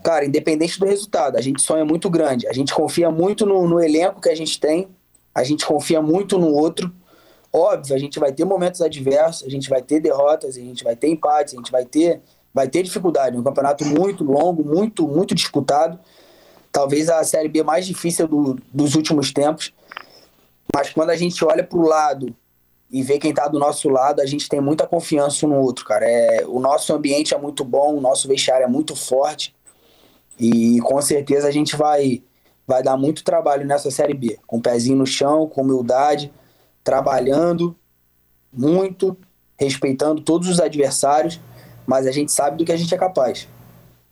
cara, 0.04 0.26
independente 0.26 0.78
do 0.80 0.86
resultado, 0.86 1.38
a 1.38 1.42
gente 1.42 1.62
sonha 1.62 1.86
muito 1.86 2.10
grande. 2.10 2.48
A 2.48 2.54
gente 2.54 2.74
confia 2.74 3.10
muito 3.10 3.46
no, 3.46 3.68
no 3.68 3.80
elenco 3.80 4.22
que 4.22 4.30
a 4.30 4.36
gente 4.36 4.60
tem, 4.60 4.90
a 5.34 5.44
gente 5.44 5.66
confia 5.66 6.02
muito 6.02 6.38
no 6.38 6.54
outro. 6.54 6.94
Óbvio, 7.52 7.96
a 7.96 8.00
gente 8.00 8.20
vai 8.20 8.34
ter 8.34 8.46
momentos 8.46 8.82
adversos, 8.82 9.48
a 9.48 9.50
gente 9.50 9.70
vai 9.70 9.82
ter 9.82 10.00
derrotas, 10.00 10.58
a 10.58 10.60
gente 10.60 10.84
vai 10.84 10.96
ter 10.96 11.08
empates, 11.08 11.54
a 11.54 11.58
gente 11.58 11.72
vai 11.72 11.86
ter, 11.86 12.22
vai 12.54 12.68
ter 12.68 12.84
dificuldade. 12.84 13.38
Um 13.38 13.44
campeonato 13.44 13.86
muito 13.86 14.24
longo, 14.24 14.64
muito, 14.64 15.08
muito 15.08 15.34
disputado. 15.34 16.00
Talvez 16.72 17.10
a 17.10 17.24
Série 17.24 17.50
B 17.50 17.64
mais 17.64 17.86
difícil 17.86 18.28
do, 18.28 18.58
dos 18.74 18.96
últimos 18.96 19.32
tempos. 19.32 19.74
Mas 20.74 20.90
quando 20.90 21.10
a 21.10 21.16
gente 21.16 21.44
olha 21.44 21.64
para 21.64 21.78
o 21.78 21.88
lado 21.88 22.36
e 22.90 23.02
vê 23.02 23.18
quem 23.18 23.32
está 23.32 23.48
do 23.48 23.60
nosso 23.60 23.90
lado, 23.90 24.22
a 24.22 24.26
gente 24.26 24.48
tem 24.48 24.62
muita 24.62 24.88
confiança 24.88 25.48
no 25.48 25.56
outro, 25.56 25.86
cara. 25.86 26.06
É, 26.06 26.46
o 26.46 26.60
nosso 26.60 26.94
ambiente 26.94 27.34
é 27.34 27.38
muito 27.38 27.64
bom, 27.64 27.96
o 27.96 28.02
nosso 28.02 28.28
vestiário 28.28 28.64
é 28.64 28.68
muito 28.68 28.96
forte. 28.96 29.56
E 30.40 30.80
com 30.82 31.02
certeza 31.02 31.48
a 31.48 31.52
gente 31.52 31.76
vai, 31.76 32.24
vai 32.68 32.82
dar 32.82 32.98
muito 32.98 33.24
trabalho 33.24 33.66
nessa 33.66 33.92
Série 33.92 34.14
B. 34.14 34.40
Com 34.48 34.58
o 34.58 34.62
pezinho 34.62 34.98
no 34.98 35.06
chão, 35.06 35.48
com 35.48 35.62
humildade 35.62 36.32
trabalhando 36.84 37.76
muito, 38.52 39.18
respeitando 39.58 40.22
todos 40.22 40.50
os 40.50 40.60
adversários, 40.60 41.40
mas 41.86 42.08
a 42.08 42.12
gente 42.12 42.32
sabe 42.32 42.58
do 42.58 42.66
que 42.66 42.72
a 42.72 42.78
gente 42.78 42.94
é 42.94 42.98
capaz. 42.98 43.48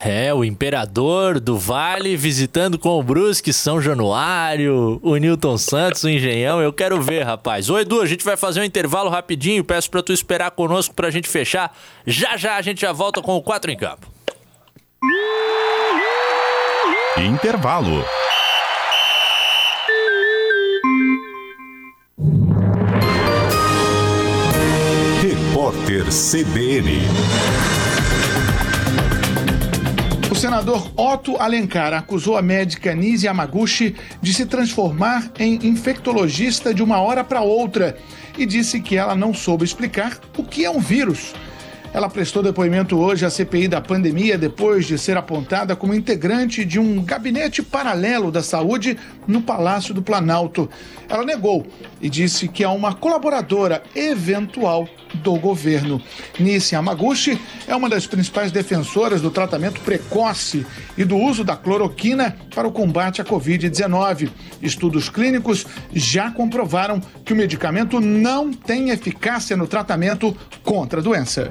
É, 0.03 0.33
o 0.33 0.43
Imperador 0.43 1.39
do 1.39 1.55
Vale 1.59 2.17
visitando 2.17 2.79
com 2.79 2.99
o 2.99 3.03
Brusque, 3.03 3.53
São 3.53 3.79
Januário, 3.79 4.99
o 5.03 5.15
Newton 5.15 5.59
Santos, 5.59 6.03
o 6.03 6.09
Engenhão. 6.09 6.59
Eu 6.59 6.73
quero 6.73 6.99
ver, 6.99 7.21
rapaz. 7.21 7.69
Ô, 7.69 7.77
Edu, 7.77 8.01
a 8.01 8.07
gente 8.07 8.25
vai 8.25 8.35
fazer 8.35 8.61
um 8.61 8.63
intervalo 8.63 9.11
rapidinho. 9.11 9.63
Peço 9.63 9.91
pra 9.91 10.01
tu 10.01 10.11
esperar 10.11 10.49
conosco 10.51 10.95
pra 10.95 11.11
gente 11.11 11.29
fechar. 11.29 11.77
Já 12.03 12.35
já 12.35 12.55
a 12.55 12.61
gente 12.63 12.81
já 12.81 12.91
volta 12.91 13.21
com 13.21 13.35
o 13.35 13.43
4 13.43 13.69
em 13.69 13.77
campo. 13.77 14.07
Intervalo. 17.17 18.03
Repórter 25.71 26.05
CBN. 26.09 26.91
O 30.29 30.35
senador 30.35 30.91
Otto 30.97 31.37
Alencar 31.37 31.93
acusou 31.93 32.37
a 32.37 32.41
médica 32.41 32.93
Nise 32.93 33.25
Yamaguchi 33.25 33.95
de 34.21 34.33
se 34.33 34.45
transformar 34.45 35.31
em 35.39 35.65
infectologista 35.65 36.73
de 36.73 36.83
uma 36.83 36.99
hora 36.99 37.23
para 37.23 37.41
outra 37.41 37.97
e 38.37 38.45
disse 38.45 38.81
que 38.81 38.97
ela 38.97 39.15
não 39.15 39.33
soube 39.33 39.63
explicar 39.63 40.19
o 40.37 40.43
que 40.43 40.65
é 40.65 40.69
um 40.69 40.79
vírus. 40.79 41.33
Ela 41.93 42.09
prestou 42.09 42.41
depoimento 42.41 42.97
hoje 42.97 43.25
à 43.25 43.29
CPI 43.29 43.67
da 43.67 43.81
pandemia 43.81 44.37
depois 44.37 44.85
de 44.85 44.97
ser 44.97 45.17
apontada 45.17 45.75
como 45.75 45.93
integrante 45.93 46.63
de 46.63 46.79
um 46.79 47.03
gabinete 47.03 47.61
paralelo 47.61 48.31
da 48.31 48.41
saúde 48.41 48.97
no 49.27 49.41
Palácio 49.41 49.93
do 49.93 50.01
Planalto. 50.01 50.69
Ela 51.09 51.25
negou 51.25 51.67
e 52.01 52.09
disse 52.09 52.47
que 52.47 52.63
é 52.63 52.67
uma 52.69 52.93
colaboradora 52.93 53.83
eventual 53.93 54.87
do 55.15 55.35
governo. 55.35 56.01
Nissi 56.39 56.75
Yamaguchi 56.75 57.37
é 57.67 57.75
uma 57.75 57.89
das 57.89 58.07
principais 58.07 58.53
defensoras 58.53 59.19
do 59.19 59.29
tratamento 59.29 59.81
precoce 59.81 60.65
e 60.97 61.03
do 61.03 61.17
uso 61.17 61.43
da 61.43 61.57
cloroquina 61.57 62.37
para 62.55 62.69
o 62.69 62.71
combate 62.71 63.21
à 63.21 63.25
Covid-19. 63.25 64.29
Estudos 64.61 65.09
clínicos 65.09 65.65
já 65.93 66.31
comprovaram 66.31 67.01
que 67.25 67.33
o 67.33 67.35
medicamento 67.35 67.99
não 67.99 68.53
tem 68.53 68.91
eficácia 68.91 69.57
no 69.57 69.67
tratamento 69.67 70.33
contra 70.63 71.01
a 71.01 71.03
doença. 71.03 71.49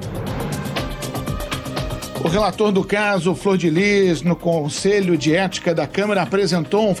O 2.23 2.27
relator 2.27 2.71
do 2.71 2.83
caso, 2.83 3.33
Flor 3.33 3.57
de 3.57 3.67
Lis, 3.67 4.21
no 4.21 4.35
Conselho 4.35 5.17
de 5.17 5.35
Ética 5.35 5.73
da 5.73 5.87
Câmara, 5.87 6.21
apresentou 6.21 6.87
um, 6.87 6.93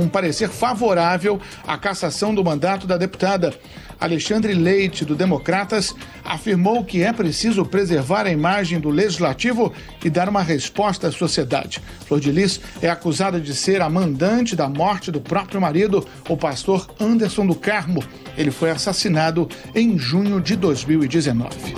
um, 0.00 0.08
parecer 0.08 0.48
favorável 0.48 1.40
à 1.66 1.76
cassação 1.76 2.32
do 2.32 2.44
mandato 2.44 2.86
da 2.86 2.96
deputada. 2.96 3.52
Alexandre 4.00 4.54
Leite, 4.54 5.04
do 5.04 5.16
Democratas, 5.16 5.92
afirmou 6.24 6.84
que 6.84 7.02
é 7.02 7.12
preciso 7.12 7.64
preservar 7.64 8.26
a 8.26 8.30
imagem 8.30 8.78
do 8.78 8.90
Legislativo 8.90 9.72
e 10.04 10.08
dar 10.08 10.28
uma 10.28 10.40
resposta 10.42 11.08
à 11.08 11.12
sociedade. 11.12 11.82
Flor 12.06 12.20
de 12.20 12.30
Lis 12.30 12.60
é 12.80 12.88
acusada 12.88 13.40
de 13.40 13.54
ser 13.56 13.82
a 13.82 13.90
mandante 13.90 14.54
da 14.54 14.68
morte 14.68 15.10
do 15.10 15.20
próprio 15.20 15.60
marido, 15.60 16.06
o 16.28 16.36
pastor 16.36 16.88
Anderson 17.00 17.44
do 17.44 17.56
Carmo. 17.56 18.04
Ele 18.38 18.52
foi 18.52 18.70
assassinado 18.70 19.48
em 19.74 19.98
junho 19.98 20.40
de 20.40 20.54
2019. 20.54 21.74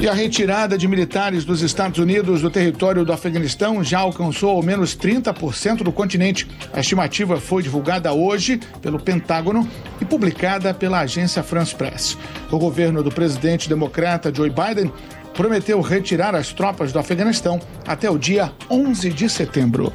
E 0.00 0.08
a 0.08 0.14
retirada 0.14 0.78
de 0.78 0.88
militares 0.88 1.44
dos 1.44 1.60
Estados 1.60 1.98
Unidos 1.98 2.40
do 2.40 2.48
território 2.48 3.04
do 3.04 3.12
Afeganistão 3.12 3.84
já 3.84 3.98
alcançou 3.98 4.48
ao 4.48 4.62
menos 4.62 4.96
30% 4.96 5.82
do 5.82 5.92
continente. 5.92 6.48
A 6.72 6.80
estimativa 6.80 7.38
foi 7.38 7.62
divulgada 7.62 8.10
hoje 8.10 8.58
pelo 8.80 8.98
Pentágono 8.98 9.68
e 10.00 10.06
publicada 10.06 10.72
pela 10.72 11.00
agência 11.00 11.42
France 11.42 11.74
Press. 11.74 12.16
O 12.50 12.58
governo 12.58 13.02
do 13.02 13.10
presidente 13.10 13.68
democrata 13.68 14.32
Joe 14.34 14.48
Biden 14.48 14.90
prometeu 15.34 15.78
retirar 15.82 16.34
as 16.34 16.50
tropas 16.50 16.92
do 16.92 16.98
Afeganistão 16.98 17.60
até 17.86 18.08
o 18.10 18.16
dia 18.16 18.50
11 18.70 19.10
de 19.10 19.28
setembro. 19.28 19.92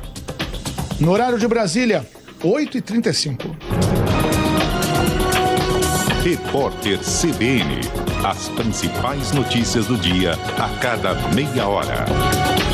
No 1.00 1.10
horário 1.12 1.40
de 1.40 1.48
Brasília, 1.48 2.06
8h35. 2.44 3.56
Repórter 6.24 7.00
CBN. 7.00 7.95
As 8.26 8.50
principais 8.50 9.32
notícias 9.34 9.86
do 9.86 9.96
dia 9.96 10.34
a 10.58 10.80
cada 10.80 11.14
meia 11.36 11.68
hora. 11.68 12.65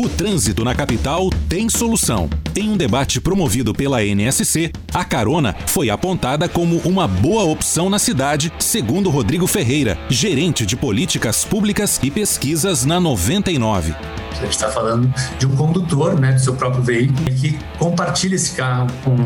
O 0.00 0.08
trânsito 0.08 0.64
na 0.64 0.74
capital 0.74 1.28
tem 1.46 1.68
solução. 1.68 2.30
Em 2.56 2.70
um 2.70 2.76
debate 2.78 3.20
promovido 3.20 3.74
pela 3.74 4.02
NSC, 4.02 4.72
a 4.94 5.04
carona 5.04 5.54
foi 5.66 5.90
apontada 5.90 6.48
como 6.48 6.78
uma 6.86 7.06
boa 7.06 7.42
opção 7.42 7.90
na 7.90 7.98
cidade, 7.98 8.50
segundo 8.58 9.10
Rodrigo 9.10 9.46
Ferreira, 9.46 9.98
gerente 10.08 10.64
de 10.64 10.74
políticas 10.74 11.44
públicas 11.44 12.00
e 12.02 12.10
pesquisas 12.10 12.86
na 12.86 12.98
99. 12.98 13.94
A 14.30 14.34
gente 14.36 14.52
está 14.52 14.70
falando 14.70 15.12
de 15.38 15.44
um 15.44 15.54
condutor 15.54 16.18
né, 16.18 16.32
do 16.32 16.40
seu 16.40 16.54
próprio 16.54 16.82
veículo 16.82 17.30
que 17.32 17.58
compartilha 17.78 18.36
esse 18.36 18.52
carro 18.52 18.86
com, 19.04 19.16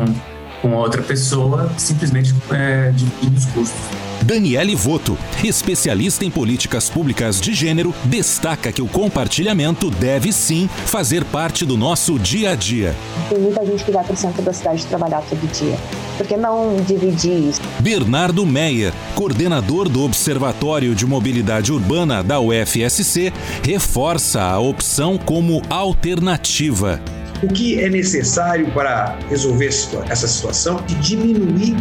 com 0.61 0.73
outra 0.73 1.01
pessoa, 1.01 1.71
simplesmente 1.77 2.35
é, 2.51 2.91
dividindo 2.91 3.37
os 3.37 3.45
custos. 3.45 3.79
Daniele 4.25 4.75
Voto, 4.75 5.17
especialista 5.43 6.25
em 6.25 6.31
políticas 6.31 6.89
públicas 6.89 7.39
de 7.39 7.53
gênero, 7.53 7.93
destaca 8.05 8.71
que 8.71 8.81
o 8.81 8.87
compartilhamento 8.87 9.89
deve 9.89 10.31
sim 10.31 10.69
fazer 10.85 11.23
parte 11.25 11.65
do 11.65 11.77
nosso 11.77 12.17
dia 12.19 12.51
a 12.51 12.55
dia. 12.55 12.95
Tem 13.29 13.39
muita 13.39 13.65
gente 13.65 13.83
que 13.83 13.91
vai 13.91 14.03
para 14.03 14.13
o 14.13 14.17
centro 14.17 14.41
da 14.41 14.53
cidade 14.53 14.85
trabalhar 14.85 15.21
todo 15.21 15.39
dia. 15.51 15.77
Por 16.17 16.25
que 16.25 16.37
não 16.37 16.77
dividir 16.77 17.49
isso? 17.49 17.61
Bernardo 17.79 18.45
Meyer, 18.45 18.93
coordenador 19.15 19.89
do 19.89 20.03
Observatório 20.03 20.95
de 20.95 21.05
Mobilidade 21.05 21.71
Urbana 21.71 22.23
da 22.23 22.39
UFSC, 22.39 23.33
reforça 23.63 24.41
a 24.41 24.59
opção 24.59 25.17
como 25.17 25.61
alternativa. 25.69 27.01
O 27.45 27.47
que 27.47 27.79
é 27.79 27.87
necessário 27.91 28.71
para 28.71 29.19
resolver 29.29 29.67
essa 30.09 30.27
situação 30.27 30.83
e 30.89 30.95
diminuir 30.95 31.75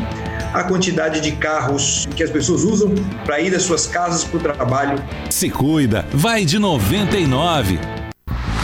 a 0.53 0.63
quantidade 0.63 1.23
de 1.23 1.33
carros 1.33 2.07
que 2.15 2.23
as 2.23 2.29
pessoas 2.29 2.65
usam 2.65 2.95
para 3.25 3.41
ir 3.41 3.51
das 3.51 3.63
suas 3.63 3.87
casas 3.87 4.25
para 4.25 4.37
o 4.37 4.41
trabalho. 4.41 5.03
Se 5.31 5.49
cuida, 5.49 6.05
vai 6.13 6.45
de 6.45 6.59
99. 6.59 7.79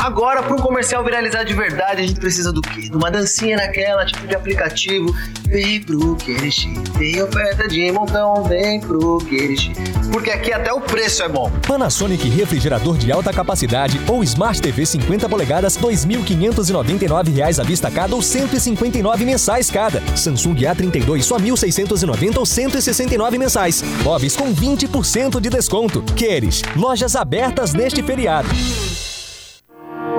Agora, 0.01 0.43
para 0.43 0.55
um 0.55 0.59
comercial 0.59 1.05
viralizar 1.05 1.45
de 1.45 1.53
verdade, 1.53 2.01
a 2.01 2.07
gente 2.07 2.19
precisa 2.19 2.51
do 2.51 2.63
quê? 2.63 2.89
De 2.89 2.97
uma 2.97 3.11
dancinha 3.11 3.59
naquela, 3.59 4.07
tipo 4.07 4.27
de 4.27 4.35
aplicativo. 4.35 5.15
Vem 5.47 5.83
pro 5.83 6.17
Querish, 6.17 6.67
tem 6.97 7.23
oferta 7.23 7.69
de 7.69 7.93
montão, 7.93 8.43
vem 8.45 8.81
pro 8.81 9.19
Querish. 9.19 9.71
Porque 10.11 10.31
aqui 10.31 10.55
até 10.55 10.73
o 10.73 10.81
preço 10.81 11.23
é 11.23 11.29
bom. 11.29 11.53
Panasonic 11.67 12.31
refrigerador 12.31 12.97
de 12.97 13.13
alta 13.13 13.31
capacidade 13.31 14.01
ou 14.09 14.25
Smart 14.25 14.63
TV 14.63 14.87
50 14.87 15.29
polegadas, 15.29 15.77
R$ 15.77 15.83
2.599 15.83 17.59
à 17.59 17.63
vista 17.63 17.91
cada 17.91 18.15
ou 18.15 18.23
159 18.23 19.25
mensais 19.27 19.71
cada. 19.71 20.01
Samsung 20.17 20.55
A32 20.55 21.23
só 21.23 21.37
1.690 21.37 22.39
ou 22.39 22.47
169 22.47 23.37
mensais. 23.37 23.83
Móveis 24.03 24.35
com 24.35 24.55
20% 24.55 25.39
de 25.41 25.51
desconto. 25.51 26.03
Queres? 26.17 26.63
Lojas 26.75 27.15
abertas 27.15 27.75
neste 27.75 28.03
feriado. 28.03 28.49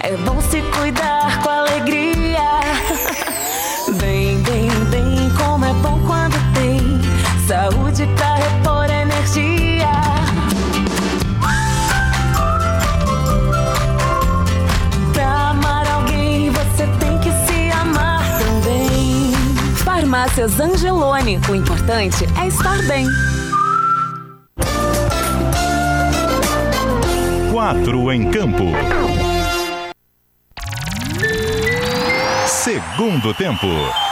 É 0.00 0.16
bom 0.18 0.40
se 0.40 0.62
cuidar 0.62 1.42
com 1.42 1.48
alegria. 1.48 2.38
Bem, 3.98 4.38
bem, 4.42 4.68
bem, 4.90 5.30
como 5.36 5.64
é 5.64 5.72
bom 5.74 5.98
quando 6.06 6.36
tem 6.54 6.78
saúde 7.46 8.06
pra 8.14 8.34
repor 8.36 8.84
energia. 8.84 9.88
Pra 15.12 15.50
amar 15.50 15.86
alguém, 15.88 16.50
você 16.50 16.86
tem 17.00 17.18
que 17.18 17.30
se 17.46 17.70
amar 17.72 18.22
também. 18.38 19.32
Farmácias 19.84 20.60
Angelone, 20.60 21.40
o 21.48 21.54
importante 21.54 22.24
é 22.40 22.46
estar 22.46 22.82
bem. 22.86 23.06
Quatro 27.50 28.12
em 28.12 28.30
campo. 28.30 28.64
Segundo 32.68 33.32
tempo. 33.32 34.07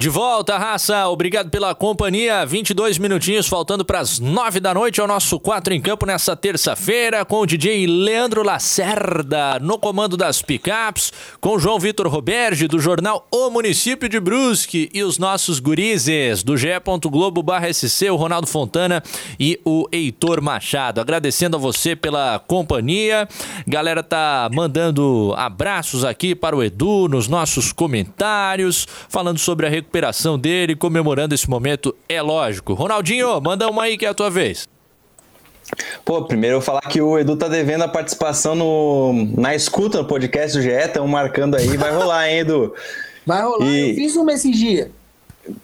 De 0.00 0.08
volta, 0.08 0.56
raça. 0.56 1.06
Obrigado 1.08 1.50
pela 1.50 1.74
companhia. 1.74 2.46
22 2.46 2.96
minutinhos 2.96 3.46
faltando 3.46 3.84
para 3.84 4.00
as 4.00 4.18
9 4.18 4.58
da 4.58 4.72
noite. 4.72 4.98
É 4.98 5.04
o 5.04 5.06
nosso 5.06 5.38
4 5.38 5.74
em 5.74 5.80
campo 5.82 6.06
nessa 6.06 6.34
terça-feira 6.34 7.22
com 7.22 7.40
o 7.40 7.46
DJ 7.46 7.86
Leandro 7.86 8.42
Lacerda 8.42 9.58
no 9.60 9.78
comando 9.78 10.16
das 10.16 10.40
picapes, 10.40 11.12
com 11.38 11.58
João 11.58 11.78
Vitor 11.78 12.08
Roberge 12.08 12.66
do 12.66 12.78
jornal 12.80 13.28
O 13.30 13.50
Município 13.50 14.08
de 14.08 14.18
Brusque 14.18 14.88
e 14.94 15.02
os 15.02 15.18
nossos 15.18 15.60
gurizes 15.60 16.42
do 16.42 16.56
ge.globo/sc, 16.56 18.08
o 18.10 18.16
Ronaldo 18.16 18.46
Fontana 18.46 19.02
e 19.38 19.60
o 19.66 19.86
Heitor 19.92 20.40
Machado. 20.40 21.02
Agradecendo 21.02 21.58
a 21.58 21.60
você 21.60 21.94
pela 21.94 22.38
companhia. 22.38 23.28
Galera 23.66 24.02
tá 24.02 24.48
mandando 24.50 25.34
abraços 25.36 26.06
aqui 26.06 26.34
para 26.34 26.56
o 26.56 26.64
Edu 26.64 27.06
nos 27.06 27.28
nossos 27.28 27.70
comentários, 27.70 28.88
falando 29.06 29.38
sobre 29.38 29.66
a 29.66 29.68
recuperação 29.68 29.89
dele, 30.38 30.74
comemorando 30.76 31.34
esse 31.34 31.48
momento, 31.48 31.94
é 32.08 32.20
lógico. 32.22 32.74
Ronaldinho, 32.74 33.40
manda 33.40 33.68
uma 33.68 33.82
aí 33.84 33.96
que 33.98 34.06
é 34.06 34.08
a 34.08 34.14
tua 34.14 34.30
vez. 34.30 34.68
Pô, 36.04 36.22
primeiro 36.24 36.56
eu 36.56 36.60
vou 36.60 36.66
falar 36.66 36.80
que 36.82 37.00
o 37.00 37.16
Edu 37.18 37.36
tá 37.36 37.46
devendo 37.46 37.82
a 37.82 37.88
participação 37.88 38.54
no, 38.56 39.12
na 39.36 39.54
escuta 39.54 39.98
no 39.98 40.04
podcast 40.04 40.56
do 40.56 40.62
GE, 40.62 40.70
estão 40.70 41.06
marcando 41.06 41.54
aí, 41.56 41.76
vai 41.76 41.92
rolar, 41.94 42.28
hein, 42.28 42.38
Edu? 42.40 42.74
Vai 43.26 43.42
rolar, 43.42 43.66
E- 43.66 43.90
eu 43.90 43.94
fiz 43.96 44.16
uma 44.16 44.32
esses 44.32 44.56
dias. 44.56 44.88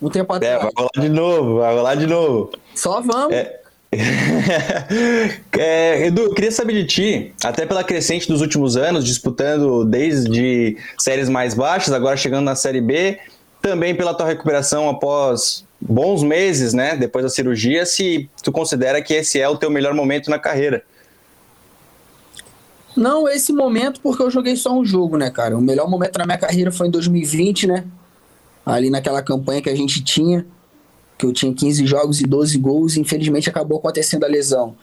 Um 0.00 0.08
tempo 0.10 0.32
É, 0.34 0.36
atrás. 0.36 0.62
vai 0.62 0.72
rolar 0.76 0.90
de 1.00 1.08
novo, 1.08 1.58
vai 1.58 1.74
rolar 1.74 1.94
de 1.96 2.06
novo. 2.06 2.50
Só 2.74 3.00
vamos. 3.00 3.34
É, 5.58 6.06
Edu, 6.06 6.22
eu 6.22 6.34
queria 6.34 6.50
saber 6.52 6.74
de 6.74 6.84
ti, 6.84 7.32
até 7.42 7.64
pela 7.66 7.82
crescente 7.82 8.28
dos 8.28 8.40
últimos 8.40 8.76
anos, 8.76 9.04
disputando 9.04 9.84
desde 9.84 10.76
séries 10.98 11.28
mais 11.28 11.54
baixas, 11.54 11.92
agora 11.94 12.16
chegando 12.16 12.44
na 12.44 12.54
Série 12.54 12.80
B, 12.80 13.18
também 13.66 13.96
pela 13.96 14.14
tua 14.14 14.26
recuperação 14.26 14.88
após 14.88 15.64
bons 15.80 16.22
meses, 16.22 16.72
né, 16.72 16.96
depois 16.96 17.24
da 17.24 17.28
cirurgia, 17.28 17.84
se 17.84 18.30
tu 18.40 18.52
considera 18.52 19.02
que 19.02 19.12
esse 19.12 19.40
é 19.40 19.48
o 19.48 19.56
teu 19.56 19.68
melhor 19.68 19.92
momento 19.92 20.30
na 20.30 20.38
carreira. 20.38 20.84
Não, 22.96 23.28
esse 23.28 23.52
momento 23.52 24.00
porque 24.00 24.22
eu 24.22 24.30
joguei 24.30 24.54
só 24.54 24.72
um 24.72 24.84
jogo, 24.84 25.18
né, 25.18 25.30
cara? 25.30 25.58
O 25.58 25.60
melhor 25.60 25.90
momento 25.90 26.16
na 26.16 26.24
minha 26.24 26.38
carreira 26.38 26.70
foi 26.70 26.86
em 26.86 26.90
2020, 26.90 27.66
né? 27.66 27.84
Ali 28.64 28.88
naquela 28.88 29.20
campanha 29.20 29.60
que 29.60 29.68
a 29.68 29.74
gente 29.74 30.02
tinha, 30.02 30.46
que 31.18 31.26
eu 31.26 31.32
tinha 31.32 31.52
15 31.52 31.84
jogos 31.86 32.20
e 32.20 32.24
12 32.24 32.56
gols, 32.58 32.96
e 32.96 33.00
infelizmente 33.00 33.50
acabou 33.50 33.78
acontecendo 33.78 34.24
a 34.24 34.28
lesão. 34.28 34.76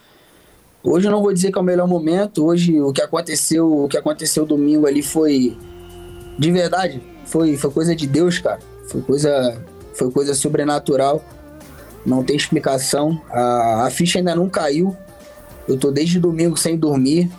Hoje 0.84 1.08
eu 1.08 1.12
não 1.12 1.24
vou 1.24 1.34
dizer 1.34 1.54
que 1.54 1.58
é 1.58 1.62
o 1.62 1.64
melhor 1.64 1.88
momento, 1.88 2.46
hoje 2.46 2.82
o 2.82 2.92
que 2.92 3.02
aconteceu, 3.02 3.86
o 3.86 3.88
que 3.88 3.98
aconteceu 3.98 4.46
domingo 4.46 4.86
ali 4.86 5.02
foi 5.02 5.58
de 6.38 6.52
verdade, 6.52 7.02
foi, 7.26 7.56
foi 7.56 7.72
coisa 7.72 7.96
de 7.96 8.06
Deus, 8.06 8.40
cara. 8.40 8.73
Foi 8.94 9.02
coisa, 9.02 9.62
foi 9.96 10.12
coisa 10.12 10.34
sobrenatural. 10.36 11.22
Não 12.06 12.24
tem 12.24 12.36
explicação. 12.36 13.20
A, 13.32 13.88
a 13.88 13.90
ficha 13.90 14.20
ainda 14.20 14.36
não 14.36 14.48
caiu. 14.48 14.96
Eu 15.68 15.78
tô 15.78 15.92
desde 15.92 16.20
domingo 16.20 16.56
sem 16.56 16.78
dormir. 16.78 17.30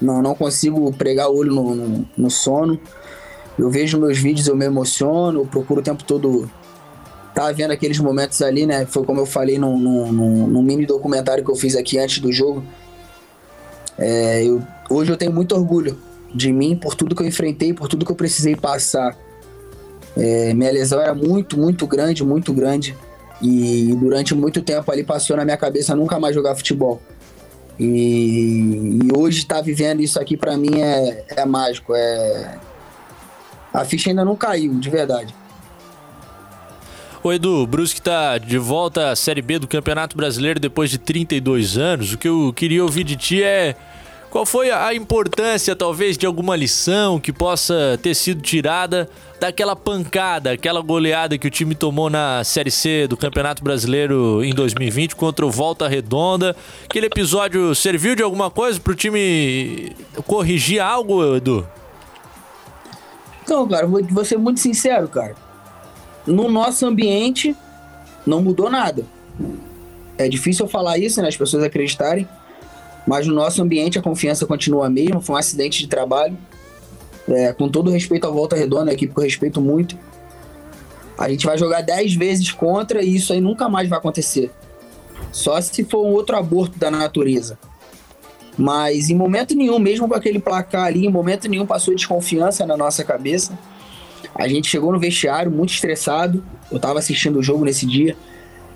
Não, 0.00 0.20
não 0.20 0.34
consigo 0.34 0.92
pregar 0.92 1.30
o 1.30 1.36
olho 1.36 1.54
no, 1.54 1.74
no, 1.74 2.08
no 2.16 2.30
sono. 2.30 2.78
Eu 3.56 3.70
vejo 3.70 3.98
meus 3.98 4.18
vídeos, 4.18 4.48
eu 4.48 4.56
me 4.56 4.64
emociono, 4.64 5.40
eu 5.40 5.46
procuro 5.46 5.80
o 5.80 5.82
tempo 5.82 6.02
todo 6.04 6.50
tá 7.34 7.52
vendo 7.52 7.70
aqueles 7.70 8.00
momentos 8.00 8.42
ali, 8.42 8.66
né? 8.66 8.84
Foi 8.86 9.04
como 9.04 9.20
eu 9.20 9.26
falei 9.26 9.58
num, 9.58 9.78
num 9.78 10.62
mini 10.62 10.84
documentário 10.86 11.44
que 11.44 11.50
eu 11.50 11.54
fiz 11.54 11.76
aqui 11.76 11.96
antes 11.96 12.18
do 12.18 12.32
jogo. 12.32 12.64
É, 13.96 14.44
eu- 14.44 14.62
hoje 14.90 15.12
eu 15.12 15.16
tenho 15.16 15.32
muito 15.32 15.54
orgulho 15.54 15.96
de 16.34 16.52
mim 16.52 16.76
por 16.76 16.94
tudo 16.96 17.14
que 17.14 17.22
eu 17.22 17.26
enfrentei, 17.26 17.72
por 17.72 17.86
tudo 17.88 18.04
que 18.04 18.10
eu 18.10 18.16
precisei 18.16 18.56
passar. 18.56 19.16
É, 20.18 20.52
minha 20.52 20.72
lesão 20.72 21.00
era 21.00 21.14
muito, 21.14 21.56
muito 21.56 21.86
grande, 21.86 22.24
muito 22.24 22.52
grande. 22.52 22.96
E 23.40 23.94
durante 24.00 24.34
muito 24.34 24.60
tempo 24.60 24.90
ali 24.90 25.04
passou 25.04 25.36
na 25.36 25.44
minha 25.44 25.56
cabeça 25.56 25.94
nunca 25.94 26.18
mais 26.18 26.34
jogar 26.34 26.56
futebol. 26.56 27.00
E, 27.78 28.98
e 29.04 29.16
hoje 29.16 29.38
estar 29.38 29.62
vivendo 29.62 30.00
isso 30.00 30.20
aqui 30.20 30.36
pra 30.36 30.56
mim 30.56 30.80
é, 30.80 31.24
é 31.28 31.46
mágico. 31.46 31.94
É... 31.94 32.58
A 33.72 33.84
ficha 33.84 34.10
ainda 34.10 34.24
não 34.24 34.34
caiu, 34.34 34.74
de 34.74 34.90
verdade. 34.90 35.32
Ô 37.22 37.32
Edu, 37.32 37.66
Brusque 37.66 38.00
tá 38.00 38.38
de 38.38 38.58
volta 38.58 39.10
à 39.10 39.16
Série 39.16 39.42
B 39.42 39.58
do 39.58 39.68
Campeonato 39.68 40.16
Brasileiro 40.16 40.58
depois 40.58 40.90
de 40.90 40.98
32 40.98 41.76
anos. 41.76 42.12
O 42.12 42.18
que 42.18 42.28
eu 42.28 42.52
queria 42.54 42.82
ouvir 42.82 43.04
de 43.04 43.16
ti 43.16 43.42
é 43.42 43.76
qual 44.30 44.44
foi 44.44 44.70
a 44.70 44.94
importância, 44.94 45.74
talvez, 45.74 46.18
de 46.18 46.26
alguma 46.26 46.54
lição 46.54 47.18
que 47.18 47.32
possa 47.32 47.98
ter 48.02 48.14
sido 48.14 48.42
tirada 48.42 49.08
daquela 49.40 49.74
pancada, 49.74 50.52
aquela 50.52 50.80
goleada 50.80 51.38
que 51.38 51.46
o 51.46 51.50
time 51.50 51.74
tomou 51.74 52.10
na 52.10 52.42
Série 52.44 52.70
C 52.70 53.06
do 53.06 53.16
Campeonato 53.16 53.62
Brasileiro 53.62 54.42
em 54.44 54.52
2020 54.52 55.16
contra 55.16 55.46
o 55.46 55.50
Volta 55.50 55.88
Redonda. 55.88 56.54
Aquele 56.84 57.06
episódio 57.06 57.74
serviu 57.74 58.14
de 58.14 58.22
alguma 58.22 58.50
coisa 58.50 58.78
pro 58.78 58.94
time 58.94 59.92
corrigir 60.26 60.80
algo, 60.80 61.36
Edu? 61.36 61.66
Então, 63.42 63.66
cara, 63.66 63.86
vou 63.86 64.24
ser 64.24 64.36
muito 64.36 64.60
sincero, 64.60 65.08
cara. 65.08 65.34
No 66.26 66.50
nosso 66.50 66.84
ambiente, 66.84 67.56
não 68.26 68.42
mudou 68.42 68.68
nada. 68.68 69.06
É 70.18 70.28
difícil 70.28 70.66
eu 70.66 70.70
falar 70.70 70.98
isso, 70.98 71.22
né? 71.22 71.28
As 71.28 71.36
pessoas 71.36 71.62
acreditarem. 71.62 72.28
Mas 73.08 73.26
no 73.26 73.34
nosso 73.34 73.62
ambiente 73.62 73.98
a 73.98 74.02
confiança 74.02 74.44
continua 74.44 74.86
a 74.86 74.90
mesma. 74.90 75.22
Foi 75.22 75.34
um 75.34 75.38
acidente 75.38 75.78
de 75.78 75.88
trabalho. 75.88 76.36
É, 77.26 77.54
com 77.54 77.66
todo 77.66 77.90
respeito 77.90 78.26
à 78.26 78.30
Volta 78.30 78.54
Redonda, 78.54 78.90
a 78.90 78.94
equipe 78.94 79.14
que 79.14 79.18
eu 79.18 79.24
respeito 79.24 79.62
muito. 79.62 79.96
A 81.16 81.26
gente 81.30 81.46
vai 81.46 81.56
jogar 81.56 81.80
10 81.80 82.14
vezes 82.16 82.52
contra 82.52 83.02
e 83.02 83.16
isso 83.16 83.32
aí 83.32 83.40
nunca 83.40 83.66
mais 83.66 83.88
vai 83.88 83.98
acontecer. 83.98 84.50
Só 85.32 85.58
se 85.58 85.84
for 85.84 86.04
um 86.04 86.10
outro 86.10 86.36
aborto 86.36 86.78
da 86.78 86.90
natureza. 86.90 87.58
Mas 88.58 89.08
em 89.08 89.14
momento 89.14 89.54
nenhum, 89.54 89.78
mesmo 89.78 90.06
com 90.06 90.14
aquele 90.14 90.38
placar 90.38 90.84
ali, 90.84 91.06
em 91.06 91.10
momento 91.10 91.48
nenhum 91.48 91.64
passou 91.64 91.94
desconfiança 91.94 92.66
na 92.66 92.76
nossa 92.76 93.02
cabeça. 93.04 93.58
A 94.34 94.46
gente 94.46 94.68
chegou 94.68 94.92
no 94.92 94.98
vestiário 94.98 95.50
muito 95.50 95.72
estressado. 95.72 96.44
Eu 96.70 96.78
tava 96.78 96.98
assistindo 96.98 97.38
o 97.38 97.42
jogo 97.42 97.64
nesse 97.64 97.86
dia. 97.86 98.14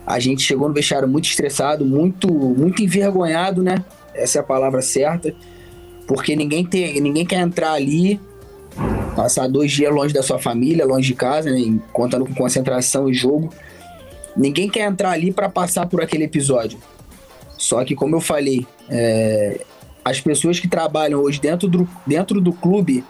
A 0.06 0.18
gente 0.18 0.42
chegou 0.42 0.68
no 0.68 0.74
vestiário 0.74 1.06
muito 1.06 1.26
estressado, 1.26 1.84
muito, 1.84 2.32
muito 2.32 2.82
envergonhado, 2.82 3.62
né? 3.62 3.84
Essa 4.14 4.38
é 4.38 4.40
a 4.40 4.44
palavra 4.44 4.82
certa. 4.82 5.34
Porque 6.06 6.34
ninguém, 6.36 6.64
tem, 6.64 7.00
ninguém 7.00 7.24
quer 7.24 7.40
entrar 7.40 7.72
ali, 7.72 8.20
passar 9.14 9.48
dois 9.48 9.70
dias 9.70 9.92
longe 9.92 10.12
da 10.12 10.22
sua 10.22 10.38
família, 10.38 10.84
longe 10.84 11.08
de 11.08 11.14
casa, 11.14 11.50
né? 11.50 11.78
contando 11.92 12.26
com 12.26 12.34
concentração 12.34 13.08
e 13.08 13.14
jogo. 13.14 13.52
Ninguém 14.36 14.68
quer 14.68 14.88
entrar 14.88 15.10
ali 15.10 15.32
para 15.32 15.48
passar 15.48 15.86
por 15.86 16.02
aquele 16.02 16.24
episódio. 16.24 16.78
Só 17.56 17.84
que, 17.84 17.94
como 17.94 18.16
eu 18.16 18.20
falei, 18.20 18.66
é, 18.88 19.60
as 20.04 20.20
pessoas 20.20 20.58
que 20.58 20.66
trabalham 20.66 21.20
hoje 21.20 21.40
dentro 21.40 21.68
do, 21.68 21.88
dentro 22.06 22.40
do 22.40 22.52
clube, 22.52 23.04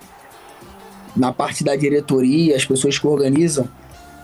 na 1.16 1.32
parte 1.32 1.64
da 1.64 1.76
diretoria, 1.76 2.56
as 2.56 2.64
pessoas 2.64 2.98
que 2.98 3.06
organizam, 3.06 3.68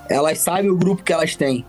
elas 0.09 0.39
sabem 0.39 0.71
o 0.71 0.77
grupo 0.77 1.03
que 1.03 1.13
elas 1.13 1.35
têm. 1.35 1.65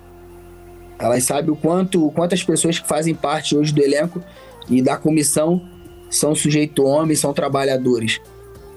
Elas 0.97 1.24
sabem 1.24 1.51
o 1.51 1.55
quanto, 1.55 2.12
quantas 2.12 2.43
pessoas 2.43 2.80
que 2.80 2.88
fazem 2.88 3.16
parte 3.16 3.55
hoje 3.55 3.74
do 3.74 3.82
elenco 3.82 4.22
e 4.70 4.82
da 4.82 4.97
comissão 4.97 5.61
são 6.09 6.34
sujeitos 6.36 6.84
homens, 6.84 7.20
são 7.20 7.34
trabalhadores. 7.34 8.20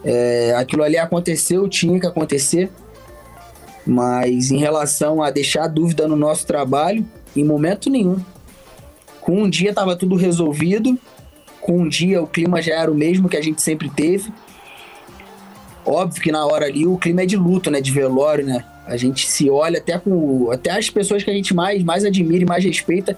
É, 0.04 0.54
aquilo 0.56 0.82
ali 0.82 0.98
aconteceu, 0.98 1.68
tinha 1.68 1.98
que 2.00 2.06
acontecer, 2.06 2.70
mas 3.86 4.50
em 4.50 4.58
relação 4.58 5.22
a 5.22 5.30
deixar 5.30 5.66
dúvida 5.68 6.08
no 6.08 6.16
nosso 6.16 6.46
trabalho, 6.46 7.04
em 7.36 7.44
momento 7.44 7.88
nenhum. 7.88 8.18
Com 9.20 9.42
um 9.42 9.50
dia 9.50 9.70
estava 9.70 9.96
tudo 9.96 10.16
resolvido, 10.16 10.98
com 11.60 11.78
um 11.78 11.88
dia 11.88 12.20
o 12.20 12.26
clima 12.26 12.60
já 12.60 12.74
era 12.74 12.90
o 12.90 12.94
mesmo 12.94 13.28
que 13.28 13.36
a 13.36 13.42
gente 13.42 13.62
sempre 13.62 13.88
teve. 13.88 14.32
Óbvio 15.84 16.22
que 16.22 16.32
na 16.32 16.44
hora 16.44 16.66
ali 16.66 16.86
o 16.86 16.96
clima 16.96 17.22
é 17.22 17.26
de 17.26 17.36
luto, 17.36 17.70
né? 17.70 17.80
De 17.80 17.90
velório, 17.90 18.44
né? 18.44 18.64
A 18.86 18.96
gente 18.96 19.30
se 19.30 19.48
olha 19.48 19.78
até 19.78 19.98
com. 19.98 20.50
Até 20.50 20.70
as 20.70 20.90
pessoas 20.90 21.22
que 21.22 21.30
a 21.30 21.34
gente 21.34 21.54
mais, 21.54 21.82
mais 21.82 22.04
admira 22.04 22.42
e 22.42 22.46
mais 22.46 22.64
respeita, 22.64 23.16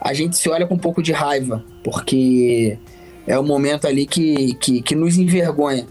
a 0.00 0.12
gente 0.12 0.36
se 0.36 0.48
olha 0.48 0.66
com 0.66 0.74
um 0.74 0.78
pouco 0.78 1.02
de 1.02 1.12
raiva, 1.12 1.64
porque 1.82 2.78
é 3.26 3.38
o 3.38 3.42
momento 3.42 3.86
ali 3.86 4.06
que, 4.06 4.54
que, 4.54 4.82
que 4.82 4.94
nos 4.94 5.16
envergonha. 5.16 5.86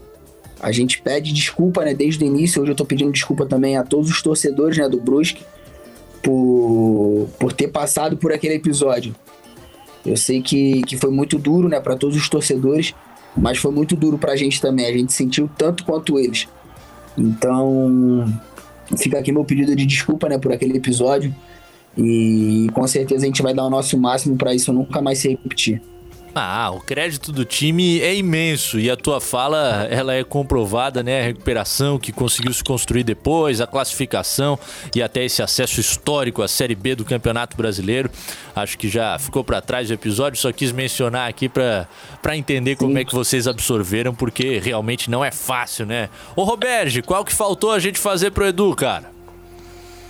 A 0.60 0.72
gente 0.72 1.02
pede 1.02 1.34
desculpa, 1.34 1.84
né, 1.84 1.94
desde 1.94 2.24
o 2.24 2.28
início. 2.28 2.62
Hoje 2.62 2.72
eu 2.72 2.76
tô 2.76 2.86
pedindo 2.86 3.12
desculpa 3.12 3.46
também 3.46 3.78
a 3.78 3.84
todos 3.84 4.10
os 4.10 4.22
torcedores, 4.22 4.78
né, 4.78 4.88
do 4.88 5.00
Brusque 5.00 5.44
por, 6.24 7.28
por 7.38 7.54
ter 7.54 7.68
passado 7.68 8.18
por 8.18 8.32
aquele 8.32 8.56
episódio. 8.56 9.14
Eu 10.06 10.18
sei 10.18 10.42
que, 10.42 10.82
que 10.84 10.98
foi 10.98 11.12
muito 11.12 11.38
duro, 11.38 11.68
né, 11.68 11.80
para 11.80 11.96
todos 11.96 12.16
os 12.16 12.30
torcedores, 12.30 12.94
mas 13.36 13.58
foi 13.58 13.72
muito 13.72 13.96
duro 13.96 14.18
pra 14.18 14.36
gente 14.36 14.62
também. 14.62 14.86
A 14.86 14.92
gente 14.92 15.14
sentiu 15.14 15.50
tanto 15.58 15.84
quanto 15.84 16.18
eles. 16.18 16.48
Então, 17.18 18.26
fica 18.98 19.20
aqui 19.20 19.32
meu 19.32 19.44
pedido 19.44 19.76
de 19.76 19.86
desculpa, 19.86 20.30
né, 20.30 20.38
por 20.38 20.52
aquele 20.52 20.78
episódio. 20.78 21.34
E 21.98 22.68
com 22.74 22.86
certeza 22.88 23.24
a 23.24 23.28
gente 23.28 23.42
vai 23.42 23.54
dar 23.54 23.66
o 23.66 23.70
nosso 23.70 23.98
máximo 23.98 24.36
para 24.36 24.54
isso 24.54 24.74
nunca 24.74 25.02
mais 25.02 25.20
se 25.20 25.30
repetir. 25.30 25.82
Ah, 26.38 26.70
o 26.70 26.82
crédito 26.82 27.32
do 27.32 27.46
time 27.46 28.02
é 28.02 28.14
imenso 28.14 28.78
e 28.78 28.92
a 28.92 28.98
tua 28.98 29.22
fala 29.22 29.88
ela 29.90 30.14
é 30.14 30.22
comprovada, 30.22 31.02
né? 31.02 31.22
A 31.22 31.24
recuperação 31.24 31.98
que 31.98 32.12
conseguiu 32.12 32.54
se 32.54 32.62
construir 32.62 33.06
depois, 33.06 33.62
a 33.62 33.68
classificação 33.68 34.60
e 34.94 35.02
até 35.02 35.24
esse 35.24 35.42
acesso 35.42 35.80
histórico 35.80 36.42
à 36.42 36.48
Série 36.50 36.76
B 36.76 36.94
do 36.94 37.06
Campeonato 37.06 37.56
Brasileiro. 37.56 38.12
Acho 38.54 38.78
que 38.78 38.90
já 38.90 39.18
ficou 39.18 39.46
para 39.46 39.62
trás 39.62 39.90
o 39.90 39.94
episódio, 39.94 40.38
só 40.38 40.52
quis 40.52 40.74
mencionar 40.74 41.30
aqui 41.30 41.48
para 41.48 41.88
entender 42.36 42.76
como 42.76 42.92
Sim. 42.92 43.00
é 43.00 43.06
que 43.06 43.16
vocês 43.16 43.48
absorveram, 43.48 44.14
porque 44.14 44.60
realmente 44.60 45.10
não 45.10 45.24
é 45.24 45.32
fácil, 45.32 45.86
né? 45.86 46.10
Ô 46.36 46.44
Roberge, 46.44 47.02
qual 47.02 47.24
que 47.24 47.32
faltou 47.32 47.72
a 47.72 47.80
gente 47.80 47.98
fazer 47.98 48.32
pro 48.32 48.46
Edu, 48.46 48.76
cara? 48.76 49.15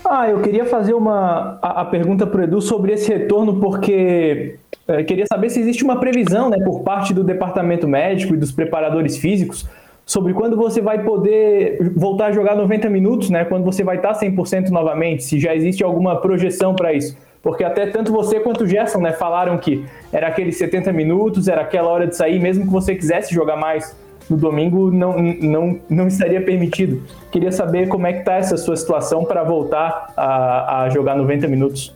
Ah, 0.07 0.29
eu 0.29 0.39
queria 0.41 0.65
fazer 0.65 0.93
uma 0.93 1.57
a, 1.61 1.81
a 1.81 1.85
pergunta 1.85 2.27
pro 2.27 2.43
Edu 2.43 2.61
sobre 2.61 2.93
esse 2.93 3.11
retorno, 3.11 3.59
porque 3.59 4.59
é, 4.87 5.03
queria 5.03 5.25
saber 5.25 5.49
se 5.49 5.59
existe 5.59 5.83
uma 5.83 5.99
previsão 5.99 6.47
né, 6.47 6.57
por 6.63 6.83
parte 6.83 7.11
do 7.11 7.23
departamento 7.23 7.87
médico 7.87 8.35
e 8.35 8.37
dos 8.37 8.51
preparadores 8.51 9.17
físicos 9.17 9.67
sobre 10.05 10.33
quando 10.33 10.55
você 10.55 10.79
vai 10.79 11.03
poder 11.03 11.91
voltar 11.95 12.27
a 12.27 12.31
jogar 12.31 12.55
90 12.55 12.87
minutos, 12.87 13.31
né, 13.31 13.45
quando 13.45 13.63
você 13.65 13.83
vai 13.83 13.95
estar 13.95 14.13
100% 14.13 14.69
novamente, 14.69 15.23
se 15.23 15.39
já 15.39 15.55
existe 15.55 15.83
alguma 15.83 16.21
projeção 16.21 16.75
para 16.75 16.93
isso. 16.93 17.17
Porque 17.41 17.63
até 17.63 17.87
tanto 17.87 18.11
você 18.11 18.39
quanto 18.39 18.63
o 18.63 18.67
Gerson 18.67 18.99
né, 18.99 19.11
falaram 19.11 19.57
que 19.57 19.83
era 20.13 20.27
aqueles 20.27 20.55
70 20.57 20.93
minutos, 20.93 21.47
era 21.47 21.61
aquela 21.61 21.89
hora 21.89 22.05
de 22.05 22.15
sair, 22.15 22.39
mesmo 22.39 22.65
que 22.65 22.71
você 22.71 22.93
quisesse 22.93 23.33
jogar 23.33 23.55
mais 23.55 23.97
no 24.29 24.37
domingo, 24.37 24.91
não, 24.91 25.21
não, 25.21 25.79
não 25.89 26.07
estaria 26.07 26.41
permitido. 26.41 27.03
Queria 27.31 27.51
saber 27.51 27.87
como 27.87 28.07
é 28.07 28.13
que 28.13 28.19
está 28.19 28.33
essa 28.33 28.57
sua 28.57 28.75
situação 28.75 29.23
para 29.23 29.43
voltar 29.43 30.13
a, 30.15 30.83
a 30.83 30.89
jogar 30.89 31.15
90 31.15 31.47
minutos. 31.47 31.93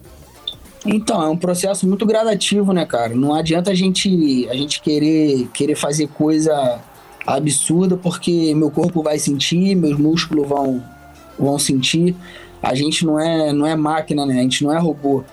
Então, 0.85 1.21
é 1.21 1.27
um 1.27 1.37
processo 1.37 1.87
muito 1.87 2.05
gradativo, 2.05 2.71
né, 2.71 2.85
cara? 2.85 3.13
Não 3.13 3.33
adianta 3.33 3.71
a 3.71 3.75
gente, 3.75 4.47
a 4.49 4.53
gente 4.53 4.81
querer, 4.81 5.47
querer 5.53 5.75
fazer 5.75 6.07
coisa 6.07 6.79
absurda, 7.25 7.97
porque 7.97 8.53
meu 8.55 8.71
corpo 8.71 9.03
vai 9.03 9.19
sentir, 9.19 9.75
meus 9.75 9.97
músculos 9.97 10.47
vão, 10.47 10.83
vão 11.37 11.59
sentir. 11.59 12.15
A 12.61 12.73
gente 12.73 13.05
não 13.05 13.19
é, 13.19 13.51
não 13.51 13.65
é 13.65 13.75
máquina, 13.75 14.25
né? 14.25 14.39
A 14.39 14.41
gente 14.41 14.63
não 14.63 14.73
é 14.73 14.79
robô. 14.79 15.23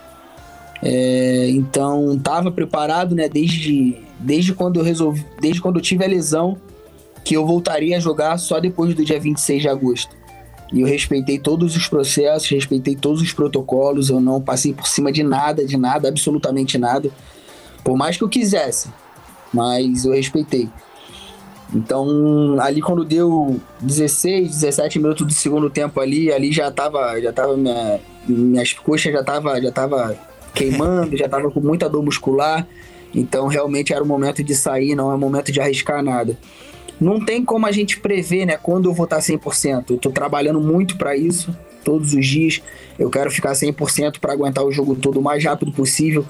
É, 0.82 1.48
então, 1.50 2.18
tava 2.18 2.50
preparado, 2.50 3.14
né, 3.14 3.28
desde, 3.28 3.96
desde 4.18 4.52
quando 4.52 4.78
eu 4.78 4.84
resolvi, 4.84 5.24
desde 5.40 5.60
quando 5.60 5.76
eu 5.76 5.82
tive 5.82 6.04
a 6.04 6.08
lesão, 6.08 6.58
que 7.26 7.34
eu 7.34 7.44
voltaria 7.44 7.96
a 7.96 8.00
jogar 8.00 8.38
só 8.38 8.60
depois 8.60 8.94
do 8.94 9.04
dia 9.04 9.18
26 9.18 9.62
de 9.62 9.68
agosto. 9.68 10.16
E 10.72 10.80
eu 10.80 10.86
respeitei 10.86 11.40
todos 11.40 11.74
os 11.74 11.88
processos, 11.88 12.48
respeitei 12.48 12.94
todos 12.94 13.20
os 13.20 13.32
protocolos, 13.32 14.10
eu 14.10 14.20
não 14.20 14.40
passei 14.40 14.72
por 14.72 14.86
cima 14.86 15.10
de 15.10 15.24
nada, 15.24 15.66
de 15.66 15.76
nada, 15.76 16.08
absolutamente 16.08 16.78
nada. 16.78 17.10
Por 17.82 17.96
mais 17.96 18.16
que 18.16 18.22
eu 18.22 18.28
quisesse, 18.28 18.88
mas 19.52 20.04
eu 20.04 20.12
respeitei. 20.12 20.68
Então, 21.74 22.60
ali 22.60 22.80
quando 22.80 23.04
deu 23.04 23.60
16, 23.80 24.48
17 24.48 25.00
minutos 25.00 25.26
do 25.26 25.32
segundo 25.32 25.68
tempo 25.68 25.98
ali, 25.98 26.30
ali 26.32 26.52
já 26.52 26.70
tava, 26.70 27.20
já 27.20 27.32
tava 27.32 27.56
minha, 27.56 27.98
minhas 28.28 28.72
coxas 28.72 29.12
já 29.12 29.24
tava, 29.24 29.60
já 29.60 29.72
tava 29.72 30.16
queimando, 30.54 31.16
já 31.16 31.28
tava 31.28 31.50
com 31.50 31.58
muita 31.58 31.88
dor 31.88 32.04
muscular. 32.04 32.64
Então, 33.12 33.48
realmente 33.48 33.92
era 33.92 34.04
o 34.04 34.06
momento 34.06 34.44
de 34.44 34.54
sair, 34.54 34.94
não 34.94 35.10
é 35.10 35.14
o 35.16 35.18
momento 35.18 35.50
de 35.50 35.60
arriscar 35.60 36.04
nada 36.04 36.38
não 37.00 37.24
tem 37.24 37.44
como 37.44 37.66
a 37.66 37.72
gente 37.72 38.00
prever, 38.00 38.46
né, 38.46 38.56
quando 38.56 38.88
eu 38.88 38.94
vou 38.94 39.04
estar 39.04 39.18
100%. 39.18 39.90
Eu 39.90 39.98
tô 39.98 40.10
trabalhando 40.10 40.60
muito 40.60 40.96
para 40.96 41.16
isso, 41.16 41.54
todos 41.84 42.14
os 42.14 42.26
dias. 42.26 42.62
Eu 42.98 43.10
quero 43.10 43.30
ficar 43.30 43.52
100% 43.52 44.18
para 44.18 44.32
aguentar 44.32 44.64
o 44.64 44.72
jogo 44.72 44.96
todo 44.96 45.20
o 45.20 45.22
mais 45.22 45.44
rápido 45.44 45.72
possível. 45.72 46.24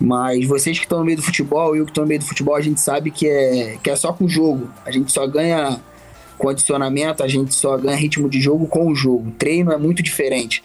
Mas 0.00 0.46
vocês 0.46 0.78
que 0.78 0.86
estão 0.86 1.00
no 1.00 1.04
meio 1.04 1.18
do 1.18 1.22
futebol, 1.22 1.76
eu 1.76 1.84
que 1.84 1.90
estou 1.90 2.04
no 2.04 2.08
meio 2.08 2.20
do 2.20 2.26
futebol, 2.26 2.54
a 2.54 2.60
gente 2.60 2.80
sabe 2.80 3.10
que 3.10 3.28
é, 3.28 3.76
que 3.82 3.90
é 3.90 3.96
só 3.96 4.12
com 4.12 4.24
o 4.24 4.28
jogo. 4.28 4.70
A 4.86 4.90
gente 4.90 5.12
só 5.12 5.26
ganha 5.26 5.78
condicionamento, 6.38 7.22
a 7.22 7.28
gente 7.28 7.54
só 7.54 7.76
ganha 7.76 7.96
ritmo 7.96 8.28
de 8.28 8.40
jogo 8.40 8.66
com 8.66 8.90
o 8.90 8.94
jogo. 8.94 9.30
Treino 9.32 9.70
é 9.70 9.76
muito 9.76 10.02
diferente. 10.02 10.64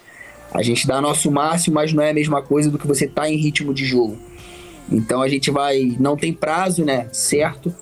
A 0.54 0.62
gente 0.62 0.86
dá 0.86 1.02
nosso 1.02 1.30
máximo, 1.30 1.74
mas 1.74 1.92
não 1.92 2.02
é 2.02 2.10
a 2.10 2.14
mesma 2.14 2.40
coisa 2.40 2.70
do 2.70 2.78
que 2.78 2.86
você 2.86 3.06
tá 3.06 3.28
em 3.28 3.36
ritmo 3.36 3.74
de 3.74 3.84
jogo. 3.84 4.16
Então 4.90 5.20
a 5.20 5.28
gente 5.28 5.50
vai, 5.50 5.94
não 6.00 6.16
tem 6.16 6.32
prazo, 6.32 6.84
né, 6.84 7.08
certo, 7.12 7.74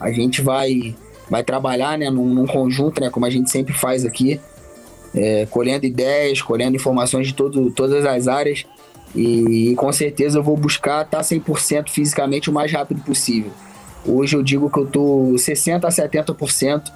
a 0.00 0.10
gente 0.10 0.42
vai, 0.42 0.94
vai 1.28 1.42
trabalhar 1.42 1.98
né, 1.98 2.10
num, 2.10 2.26
num 2.26 2.46
conjunto, 2.46 3.00
né, 3.00 3.10
como 3.10 3.26
a 3.26 3.30
gente 3.30 3.50
sempre 3.50 3.72
faz 3.72 4.04
aqui, 4.04 4.40
é, 5.14 5.46
colhendo 5.46 5.86
ideias, 5.86 6.42
colhendo 6.42 6.76
informações 6.76 7.26
de 7.26 7.34
todo, 7.34 7.70
todas 7.70 8.04
as 8.04 8.28
áreas. 8.28 8.64
E, 9.14 9.70
e 9.70 9.76
com 9.76 9.92
certeza 9.92 10.38
eu 10.38 10.42
vou 10.42 10.56
buscar 10.56 11.04
estar 11.04 11.20
100% 11.20 11.88
fisicamente 11.88 12.50
o 12.50 12.52
mais 12.52 12.72
rápido 12.72 13.00
possível. 13.02 13.52
Hoje 14.06 14.36
eu 14.36 14.42
digo 14.42 14.68
que 14.68 14.78
eu 14.78 14.86
tô 14.86 15.32
60% 15.34 15.84
a 15.84 15.88
70%, 15.88 16.92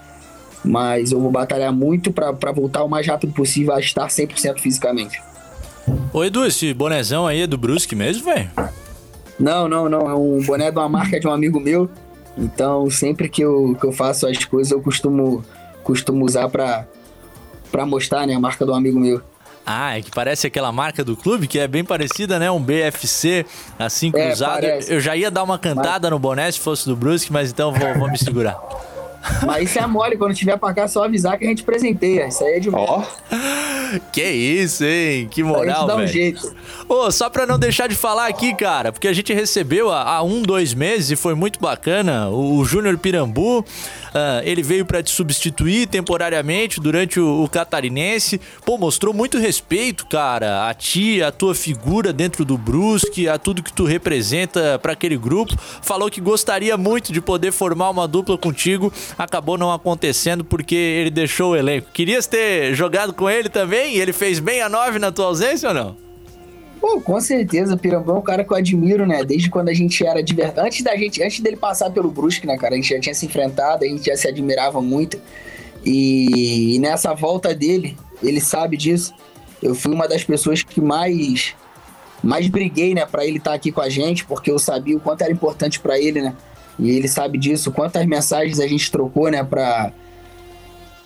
mas 0.64 1.12
eu 1.12 1.20
vou 1.20 1.30
batalhar 1.30 1.72
muito 1.72 2.12
para 2.12 2.52
voltar 2.52 2.82
o 2.82 2.88
mais 2.88 3.06
rápido 3.06 3.32
possível 3.32 3.72
a 3.72 3.80
estar 3.80 4.06
100% 4.08 4.58
fisicamente. 4.58 5.22
Ô 6.12 6.24
Edu, 6.24 6.44
esse 6.44 6.74
bonezão 6.74 7.26
aí 7.26 7.42
é 7.42 7.46
do 7.46 7.56
Brusque 7.56 7.94
mesmo, 7.94 8.24
velho? 8.24 8.50
Não, 9.38 9.68
não, 9.68 9.88
não. 9.88 10.10
É 10.10 10.14
um 10.14 10.42
boné 10.42 10.70
de 10.70 10.76
uma 10.76 10.88
marca 10.88 11.18
de 11.18 11.26
um 11.26 11.32
amigo 11.32 11.60
meu. 11.60 11.88
Então, 12.38 12.88
sempre 12.88 13.28
que 13.28 13.42
eu, 13.42 13.76
que 13.78 13.84
eu 13.84 13.92
faço 13.92 14.26
as 14.26 14.44
coisas, 14.44 14.70
eu 14.70 14.80
costumo, 14.80 15.44
costumo 15.82 16.24
usar 16.24 16.48
para 16.48 16.86
mostrar 17.84 18.26
né, 18.26 18.34
a 18.34 18.40
marca 18.40 18.64
do 18.64 18.72
amigo 18.72 18.98
meu. 18.98 19.20
Ah, 19.66 19.98
é 19.98 20.02
que 20.02 20.10
parece 20.10 20.46
aquela 20.46 20.72
marca 20.72 21.04
do 21.04 21.14
clube, 21.14 21.46
que 21.46 21.58
é 21.58 21.68
bem 21.68 21.84
parecida, 21.84 22.38
né? 22.38 22.50
Um 22.50 22.62
BFC 22.62 23.44
assim 23.78 24.10
é, 24.14 24.28
cruzado. 24.28 24.64
É, 24.64 24.80
eu 24.88 24.98
já 24.98 25.14
ia 25.14 25.30
dar 25.30 25.42
uma 25.42 25.58
cantada 25.58 26.08
mas... 26.08 26.10
no 26.10 26.18
boné 26.18 26.50
se 26.50 26.58
fosse 26.58 26.86
do 26.86 26.96
Brusque, 26.96 27.30
mas 27.30 27.50
então 27.50 27.70
vou, 27.70 27.94
vou 27.98 28.10
me 28.10 28.16
segurar. 28.16 28.58
Mas 29.46 29.70
isso 29.70 29.78
é 29.78 29.86
mole, 29.86 30.16
quando 30.16 30.34
tiver 30.34 30.56
pra 30.58 30.74
cá, 30.74 30.88
só 30.88 31.04
avisar 31.04 31.38
que 31.38 31.44
a 31.44 31.48
gente 31.48 31.62
presenteia. 31.62 32.26
Isso 32.28 32.44
aí 32.44 32.54
é 32.54 32.60
de 32.60 32.70
Ó. 32.70 33.02
Que 34.12 34.24
isso, 34.24 34.84
hein? 34.84 35.28
Que 35.30 35.42
moral, 35.42 35.86
velho. 35.86 36.00
Um 36.00 36.06
jeito. 36.06 36.54
Ô, 36.88 37.10
só 37.10 37.30
pra 37.30 37.46
não 37.46 37.58
deixar 37.58 37.88
de 37.88 37.94
falar 37.94 38.26
aqui, 38.26 38.54
cara, 38.54 38.92
porque 38.92 39.08
a 39.08 39.12
gente 39.12 39.32
recebeu 39.32 39.90
há, 39.90 40.02
há 40.16 40.22
um, 40.22 40.42
dois 40.42 40.74
meses 40.74 41.10
e 41.10 41.16
foi 41.16 41.34
muito 41.34 41.58
bacana 41.58 42.28
o, 42.28 42.58
o 42.58 42.64
Júnior 42.64 42.98
Pirambu. 42.98 43.64
Uh, 44.08 44.42
ele 44.44 44.62
veio 44.62 44.84
para 44.84 45.02
te 45.02 45.10
substituir 45.10 45.86
temporariamente 45.86 46.80
durante 46.80 47.20
o, 47.20 47.44
o, 47.44 47.48
Catarinense. 47.48 48.40
Pô, 48.64 48.78
mostrou 48.78 49.12
muito 49.12 49.38
respeito, 49.38 50.06
cara, 50.06 50.68
a 50.68 50.74
ti, 50.74 51.22
a 51.22 51.30
tua 51.30 51.54
figura 51.54 52.12
dentro 52.12 52.44
do 52.44 52.56
Brusque, 52.56 53.28
a 53.28 53.38
tudo 53.38 53.62
que 53.62 53.72
tu 53.72 53.84
representa 53.84 54.78
para 54.78 54.92
aquele 54.92 55.16
grupo. 55.16 55.54
Falou 55.82 56.10
que 56.10 56.20
gostaria 56.20 56.76
muito 56.76 57.12
de 57.12 57.20
poder 57.20 57.52
formar 57.52 57.90
uma 57.90 58.08
dupla 58.08 58.38
contigo. 58.38 58.92
Acabou 59.16 59.58
não 59.58 59.72
acontecendo 59.72 60.44
porque 60.44 60.74
ele 60.74 61.10
deixou 61.10 61.52
o 61.52 61.56
elenco. 61.56 61.90
Querias 61.92 62.26
ter 62.26 62.74
jogado 62.74 63.12
com 63.12 63.28
ele 63.28 63.48
também? 63.48 63.96
Ele 63.96 64.12
fez 64.12 64.38
bem 64.38 64.62
a 64.62 64.68
nove 64.68 64.98
na 64.98 65.12
tua 65.12 65.26
ausência 65.26 65.68
ou 65.68 65.74
não? 65.74 66.07
Pô, 66.80 67.00
com 67.00 67.20
certeza, 67.20 67.76
Pirambão 67.76 68.16
é 68.16 68.18
um 68.20 68.22
cara 68.22 68.44
que 68.44 68.52
eu 68.52 68.56
admiro, 68.56 69.06
né? 69.06 69.24
Desde 69.24 69.50
quando 69.50 69.68
a 69.68 69.74
gente 69.74 70.06
era 70.06 70.22
de 70.22 70.34
verdade. 70.34 70.66
Antes 70.66 70.82
da 70.82 70.96
gente, 70.96 71.22
antes 71.22 71.40
dele 71.40 71.56
passar 71.56 71.90
pelo 71.90 72.10
Brusque, 72.10 72.46
né, 72.46 72.56
cara? 72.56 72.74
A 72.74 72.76
gente 72.76 72.88
já 72.88 73.00
tinha 73.00 73.14
se 73.14 73.26
enfrentado, 73.26 73.84
a 73.84 73.88
gente 73.88 74.06
já 74.06 74.16
se 74.16 74.28
admirava 74.28 74.80
muito. 74.80 75.20
E, 75.84 76.74
e 76.74 76.78
nessa 76.78 77.14
volta 77.14 77.54
dele, 77.54 77.96
ele 78.22 78.40
sabe 78.40 78.76
disso. 78.76 79.12
Eu 79.62 79.74
fui 79.74 79.92
uma 79.92 80.06
das 80.06 80.22
pessoas 80.22 80.62
que 80.62 80.80
mais 80.80 81.54
mais 82.22 82.48
briguei, 82.48 82.94
né, 82.94 83.06
para 83.06 83.24
ele 83.24 83.38
estar 83.38 83.50
tá 83.50 83.56
aqui 83.56 83.70
com 83.70 83.80
a 83.80 83.88
gente, 83.88 84.24
porque 84.24 84.50
eu 84.50 84.58
sabia 84.58 84.96
o 84.96 85.00
quanto 85.00 85.22
era 85.22 85.32
importante 85.32 85.78
para 85.78 85.98
ele, 85.98 86.20
né? 86.20 86.34
E 86.78 86.90
ele 86.90 87.08
sabe 87.08 87.38
disso, 87.38 87.70
quantas 87.70 88.04
mensagens 88.06 88.58
a 88.60 88.66
gente 88.66 88.90
trocou, 88.90 89.30
né, 89.30 89.42
para 89.42 89.92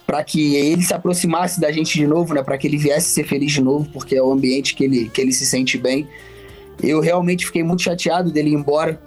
para 0.06 0.22
que 0.24 0.56
ele 0.56 0.82
se 0.82 0.92
aproximasse 0.92 1.60
da 1.60 1.70
gente 1.70 1.98
de 1.98 2.06
novo, 2.06 2.34
né, 2.34 2.42
para 2.42 2.58
que 2.58 2.66
ele 2.66 2.76
viesse 2.76 3.10
ser 3.10 3.24
feliz 3.24 3.52
de 3.52 3.62
novo, 3.62 3.88
porque 3.92 4.16
é 4.16 4.22
o 4.22 4.32
ambiente 4.32 4.74
que 4.74 4.84
ele 4.84 5.08
que 5.08 5.20
ele 5.20 5.32
se 5.32 5.46
sente 5.46 5.78
bem. 5.78 6.06
Eu 6.82 7.00
realmente 7.00 7.46
fiquei 7.46 7.62
muito 7.62 7.82
chateado 7.82 8.30
dele 8.30 8.50
ir 8.50 8.54
embora. 8.54 9.00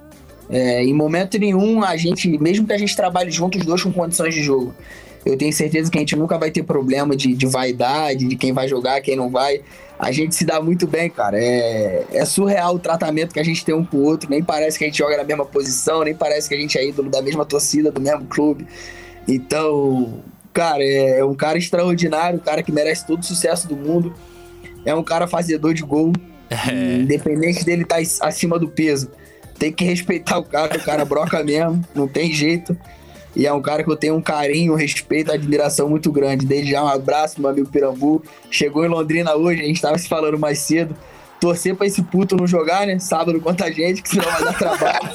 É, 0.50 0.84
em 0.84 0.94
momento 0.94 1.38
nenhum, 1.40 1.84
a 1.84 1.98
gente, 1.98 2.28
mesmo 2.38 2.68
que 2.68 2.74
a 2.74 2.78
gente 2.78 2.96
trabalhe 2.96 3.32
juntos, 3.32 3.62
os 3.62 3.66
dois 3.66 3.82
com 3.82 3.92
condições 3.92 4.34
de 4.34 4.44
jogo, 4.44 4.74
eu 5.26 5.36
tenho 5.36 5.52
certeza 5.52 5.90
que 5.90 5.98
a 5.98 6.02
gente 6.02 6.16
nunca 6.16 6.38
vai 6.38 6.52
ter 6.52 6.62
problema 6.62 7.16
de, 7.16 7.34
de 7.34 7.48
vaidade, 7.48 8.28
de 8.28 8.36
quem 8.36 8.54
vai 8.54 8.68
jogar, 8.68 9.02
quem 9.02 9.16
não 9.16 9.30
vai. 9.30 9.62
A 9.98 10.12
gente 10.12 10.36
se 10.36 10.46
dá 10.46 10.62
muito 10.62 10.86
bem, 10.86 11.10
cara. 11.10 11.42
É, 11.42 12.06
é 12.12 12.26
surreal 12.26 12.76
o 12.76 12.80
tratamento 12.80 13.34
que 13.34 13.40
a 13.40 13.44
gente 13.44 13.66
tem 13.66 13.74
um 13.74 13.84
com 13.84 13.98
o 13.98 14.04
outro. 14.04 14.30
Nem 14.30 14.44
parece 14.44 14.78
que 14.78 14.84
a 14.84 14.88
gente 14.88 15.00
joga 15.00 15.18
na 15.18 15.24
mesma 15.24 15.46
posição, 15.46 16.04
nem 16.04 16.14
parece 16.14 16.48
que 16.48 16.54
a 16.54 16.60
gente 16.60 16.78
é 16.78 16.88
ídolo 16.88 17.10
da 17.10 17.24
mesma 17.24 17.44
torcida, 17.44 17.92
do 17.92 18.00
mesmo 18.00 18.26
clube. 18.26 18.68
Então, 19.28 20.22
cara, 20.56 20.82
é, 20.82 21.20
é 21.20 21.26
um 21.26 21.36
cara 21.36 21.58
extraordinário, 21.58 22.40
um 22.40 22.42
cara 22.42 22.64
que 22.64 22.72
merece 22.72 23.06
todo 23.06 23.22
o 23.22 23.26
sucesso 23.26 23.68
do 23.68 23.76
mundo. 23.76 24.16
É 24.86 24.96
um 24.96 25.04
cara 25.04 25.28
fazedor 25.28 25.74
de 25.74 25.84
gol. 25.84 26.14
É. 26.50 26.96
Independente 26.98 27.66
dele 27.66 27.84
estar 27.84 27.98
tá 27.98 28.28
acima 28.28 28.58
do 28.58 28.70
peso. 28.70 29.12
Tem 29.60 29.72
que 29.72 29.84
respeitar 29.84 30.38
o 30.38 30.44
cara, 30.44 30.78
o 30.78 30.84
cara 30.84 31.04
broca 31.04 31.42
mesmo, 31.44 31.84
não 31.94 32.08
tem 32.08 32.32
jeito. 32.32 32.78
E 33.36 33.46
é 33.46 33.52
um 33.52 33.62
cara 33.62 33.84
que 33.84 33.92
eu 33.92 33.98
tenho 33.98 34.16
um 34.16 34.22
carinho, 34.22 34.72
um 34.72 34.78
respeito, 34.78 35.30
admiração 35.30 35.90
muito 35.90 36.10
grande. 36.10 36.46
Desde 36.46 36.72
já 36.72 36.82
um 36.82 36.88
abraço, 36.88 37.42
meu 37.42 37.50
amigo 37.50 37.68
Pirambu. 37.70 38.24
Chegou 38.50 38.86
em 38.86 38.88
Londrina 38.88 39.36
hoje, 39.36 39.62
a 39.62 39.66
gente 39.66 39.82
tava 39.82 39.98
se 39.98 40.08
falando 40.08 40.40
mais 40.40 40.60
cedo. 40.60 40.96
Torcer 41.42 41.76
pra 41.76 41.86
esse 41.86 42.02
puto 42.02 42.38
não 42.38 42.48
jogar, 42.48 42.88
né? 42.88 42.98
Sábado 42.98 43.42
contra 43.42 43.68
a 43.68 43.72
gente, 43.72 44.02
que 44.02 44.08
senão 44.08 44.32
vai 44.32 44.44
dar 44.46 44.58
trabalho. 44.58 45.10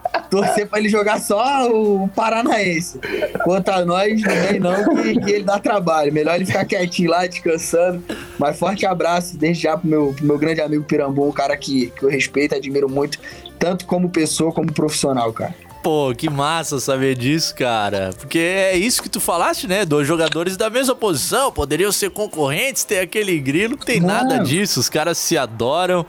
Torcer 0.34 0.68
pra 0.68 0.78
ele 0.78 0.88
jogar 0.88 1.20
só 1.20 1.70
o 1.70 2.08
Paranaense. 2.08 2.98
Contra 3.44 3.84
nós, 3.84 4.20
não 4.20 4.34
vem 4.34 4.60
não, 4.60 5.02
que, 5.02 5.20
que, 5.20 5.30
ele 5.30 5.44
dá 5.44 5.58
trabalho. 5.58 6.12
Melhor 6.12 6.34
ele 6.36 6.46
ficar 6.46 6.64
quietinho 6.64 7.10
lá, 7.10 7.26
descansando. 7.26 8.02
Mas 8.38 8.58
forte 8.58 8.84
abraço 8.84 9.36
desde 9.36 9.62
já 9.62 9.76
pro 9.76 9.88
meu, 9.88 10.14
pro 10.16 10.26
meu 10.26 10.38
grande 10.38 10.60
amigo 10.60 10.84
Pirambu, 10.84 11.28
um 11.28 11.32
cara 11.32 11.56
que, 11.56 11.92
que 11.96 12.02
eu 12.02 12.08
respeito, 12.08 12.54
admiro 12.54 12.88
muito, 12.88 13.18
tanto 13.58 13.86
como 13.86 14.10
pessoa 14.10 14.52
como 14.52 14.72
profissional, 14.72 15.32
cara. 15.32 15.54
Pô, 15.84 16.14
que 16.16 16.30
massa 16.30 16.80
saber 16.80 17.14
disso, 17.14 17.54
cara. 17.54 18.10
Porque 18.18 18.38
é 18.38 18.74
isso 18.74 19.02
que 19.02 19.08
tu 19.08 19.20
falaste, 19.20 19.66
né? 19.68 19.84
Dois 19.84 20.08
jogadores 20.08 20.56
da 20.56 20.70
mesma 20.70 20.96
posição, 20.96 21.52
poderiam 21.52 21.92
ser 21.92 22.10
concorrentes, 22.10 22.84
ter 22.84 23.00
aquele 23.00 23.38
grilo. 23.38 23.76
Não 23.76 23.84
tem 23.84 24.00
nada 24.00 24.38
disso. 24.38 24.80
Os 24.80 24.88
caras 24.88 25.18
se 25.18 25.36
adoram, 25.36 26.06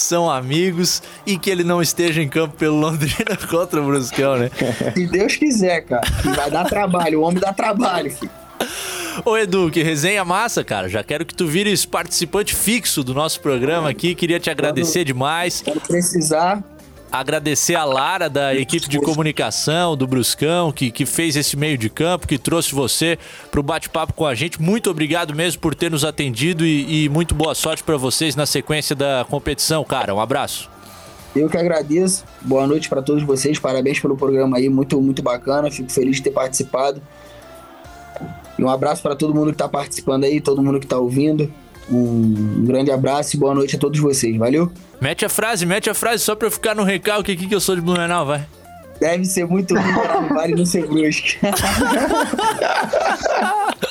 são 0.00 0.30
amigos 0.30 1.02
e 1.26 1.38
que 1.38 1.50
ele 1.50 1.64
não 1.64 1.82
esteja 1.82 2.22
em 2.22 2.28
campo 2.28 2.56
pelo 2.56 2.76
Londrina 2.76 3.36
contra 3.48 3.80
o 3.80 3.84
Bruscão, 3.84 4.36
né? 4.36 4.50
Se 4.94 5.06
Deus 5.06 5.36
quiser, 5.36 5.82
cara. 5.82 6.02
Vai 6.34 6.50
dar 6.50 6.64
trabalho. 6.64 7.20
O 7.20 7.22
homem 7.22 7.40
dá 7.40 7.52
trabalho, 7.52 8.10
filho. 8.10 8.30
Ô 9.24 9.36
Edu, 9.36 9.70
que 9.70 9.82
resenha 9.82 10.24
massa, 10.24 10.62
cara. 10.62 10.88
Já 10.88 11.02
quero 11.02 11.26
que 11.26 11.34
tu 11.34 11.46
vires 11.46 11.84
participante 11.84 12.54
fixo 12.54 13.02
do 13.02 13.12
nosso 13.14 13.40
programa 13.40 13.90
aqui. 13.90 14.14
Queria 14.14 14.38
te 14.38 14.50
agradecer 14.50 15.00
quando, 15.00 15.06
demais. 15.06 15.62
Quando 15.64 15.80
precisar, 15.80 16.62
agradecer 17.10 17.74
a 17.74 17.84
Lara 17.84 18.28
da 18.28 18.54
equipe 18.54 18.88
de 18.88 18.98
comunicação 19.00 19.96
do 19.96 20.06
Bruscão, 20.06 20.72
que, 20.72 20.90
que 20.90 21.06
fez 21.06 21.36
esse 21.36 21.56
meio 21.56 21.78
de 21.78 21.88
campo, 21.88 22.26
que 22.26 22.38
trouxe 22.38 22.74
você 22.74 23.18
para 23.50 23.60
o 23.60 23.62
bate-papo 23.62 24.12
com 24.12 24.26
a 24.26 24.34
gente. 24.34 24.60
Muito 24.60 24.90
obrigado 24.90 25.34
mesmo 25.34 25.60
por 25.60 25.74
ter 25.74 25.90
nos 25.90 26.04
atendido 26.04 26.64
e, 26.64 27.04
e 27.04 27.08
muito 27.08 27.34
boa 27.34 27.54
sorte 27.54 27.82
para 27.82 27.96
vocês 27.96 28.36
na 28.36 28.46
sequência 28.46 28.94
da 28.94 29.26
competição, 29.28 29.84
cara. 29.84 30.14
Um 30.14 30.20
abraço. 30.20 30.70
Eu 31.34 31.48
que 31.48 31.56
agradeço. 31.56 32.24
Boa 32.40 32.66
noite 32.66 32.88
para 32.88 33.02
todos 33.02 33.22
vocês. 33.22 33.58
Parabéns 33.58 34.00
pelo 34.00 34.16
programa 34.16 34.56
aí, 34.56 34.68
muito 34.68 35.00
muito 35.00 35.22
bacana. 35.22 35.70
Fico 35.70 35.90
feliz 35.90 36.16
de 36.16 36.22
ter 36.22 36.30
participado. 36.30 37.00
E 38.58 38.64
um 38.64 38.68
abraço 38.68 39.02
para 39.02 39.14
todo 39.14 39.34
mundo 39.34 39.48
que 39.48 39.54
está 39.54 39.68
participando 39.68 40.24
aí, 40.24 40.40
todo 40.40 40.62
mundo 40.62 40.80
que 40.80 40.86
está 40.86 40.98
ouvindo. 40.98 41.52
Um 41.90 42.64
grande 42.64 42.90
abraço 42.90 43.36
e 43.36 43.38
boa 43.38 43.54
noite 43.54 43.76
a 43.76 43.78
todos 43.78 43.98
vocês. 44.00 44.36
Valeu? 44.36 44.70
Mete 45.00 45.24
a 45.24 45.28
frase, 45.28 45.64
mete 45.64 45.88
a 45.88 45.94
frase 45.94 46.24
só 46.24 46.34
pra 46.34 46.48
eu 46.48 46.50
ficar 46.50 46.74
no 46.74 46.82
recalque 46.82 47.30
aqui 47.32 47.46
que 47.46 47.54
eu 47.54 47.60
sou 47.60 47.76
de 47.76 47.80
Blumenau, 47.80 48.26
vai. 48.26 48.44
Deve 49.00 49.24
ser 49.24 49.46
muito 49.46 49.74
ruim 49.74 50.28
Vale 50.34 50.54
não 50.56 50.66
ser 50.66 50.86
brusque. 50.86 51.38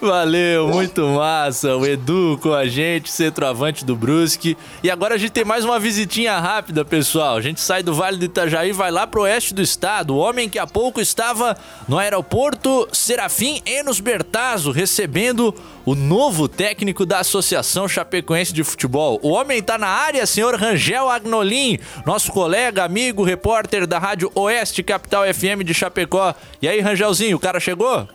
Valeu, 0.00 0.68
muito 0.68 1.06
massa. 1.08 1.76
O 1.76 1.86
Edu 1.86 2.38
com 2.42 2.54
a 2.54 2.66
gente, 2.66 3.10
centroavante 3.10 3.84
do 3.84 3.94
Brusque. 3.94 4.56
E 4.82 4.90
agora 4.90 5.14
a 5.14 5.18
gente 5.18 5.32
tem 5.32 5.44
mais 5.44 5.64
uma 5.64 5.78
visitinha 5.78 6.38
rápida, 6.38 6.84
pessoal. 6.84 7.36
A 7.36 7.40
gente 7.40 7.60
sai 7.60 7.82
do 7.82 7.92
Vale 7.92 8.16
do 8.16 8.24
Itajaí 8.24 8.72
vai 8.72 8.90
lá 8.90 9.06
pro 9.06 9.22
oeste 9.22 9.52
do 9.52 9.60
estado. 9.60 10.14
O 10.14 10.18
homem 10.18 10.48
que 10.48 10.58
há 10.58 10.66
pouco 10.66 11.00
estava 11.00 11.56
no 11.86 11.98
aeroporto 11.98 12.88
Serafim 12.92 13.60
Enos 13.66 14.00
Bertazzo, 14.00 14.70
recebendo 14.70 15.54
o 15.84 15.94
novo 15.94 16.48
técnico 16.48 17.04
da 17.04 17.18
Associação 17.18 17.88
Chapecoense 17.88 18.52
de 18.52 18.64
Futebol. 18.64 19.18
O 19.22 19.30
homem 19.30 19.62
tá 19.62 19.76
na 19.76 19.88
área, 19.88 20.26
senhor 20.26 20.54
Rangel 20.54 21.10
Agnolin, 21.10 21.78
nosso 22.06 22.32
colega, 22.32 22.84
amigo, 22.84 23.22
repórter 23.22 23.86
da 23.86 23.98
Rádio 23.98 24.30
Oeste 24.34 24.82
Capital 24.82 25.24
FM 25.24 25.64
de 25.64 25.74
Chapecó. 25.74 26.34
E 26.62 26.68
aí, 26.68 26.80
Rangelzinho, 26.80 27.36
o 27.36 27.40
cara 27.40 27.60
chegou? 27.60 28.08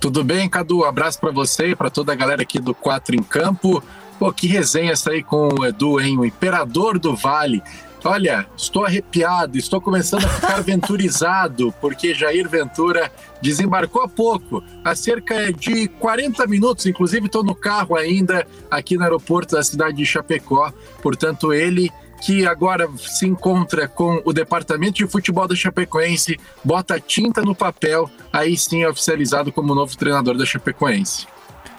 Tudo 0.00 0.24
bem, 0.24 0.48
Cadu? 0.48 0.78
Um 0.78 0.84
abraço 0.84 1.20
para 1.20 1.30
você 1.30 1.68
e 1.68 1.76
para 1.76 1.90
toda 1.90 2.10
a 2.10 2.14
galera 2.16 2.40
aqui 2.40 2.58
do 2.58 2.74
Quatro 2.74 3.14
em 3.14 3.22
Campo. 3.22 3.82
Pô, 4.18 4.32
que 4.32 4.46
resenha 4.46 4.92
essa 4.92 5.10
aí 5.10 5.22
com 5.22 5.50
o 5.52 5.64
Edu, 5.64 6.00
hein? 6.00 6.18
O 6.18 6.24
Imperador 6.24 6.98
do 6.98 7.14
Vale. 7.14 7.62
Olha, 8.02 8.46
estou 8.56 8.86
arrepiado, 8.86 9.58
estou 9.58 9.78
começando 9.78 10.24
a 10.24 10.28
ficar 10.28 10.60
venturizado, 10.64 11.70
porque 11.82 12.14
Jair 12.14 12.48
Ventura 12.48 13.12
desembarcou 13.42 14.02
há 14.02 14.08
pouco, 14.08 14.64
há 14.82 14.94
cerca 14.94 15.52
de 15.52 15.86
40 15.86 16.46
minutos, 16.46 16.86
inclusive 16.86 17.26
estou 17.26 17.44
no 17.44 17.54
carro 17.54 17.94
ainda 17.94 18.46
aqui 18.70 18.96
no 18.96 19.02
aeroporto 19.02 19.54
da 19.54 19.62
cidade 19.62 19.98
de 19.98 20.06
Chapecó. 20.06 20.72
Portanto, 21.02 21.52
ele 21.52 21.90
que 22.20 22.46
agora 22.46 22.88
se 22.98 23.26
encontra 23.26 23.88
com 23.88 24.20
o 24.24 24.32
departamento 24.32 24.94
de 24.94 25.06
futebol 25.06 25.48
da 25.48 25.54
Chapecoense, 25.54 26.38
bota 26.64 27.00
tinta 27.00 27.42
no 27.42 27.54
papel, 27.54 28.10
aí 28.32 28.56
sim 28.56 28.82
é 28.82 28.88
oficializado 28.88 29.50
como 29.50 29.74
novo 29.74 29.96
treinador 29.96 30.36
da 30.36 30.44
Chapecoense. 30.44 31.26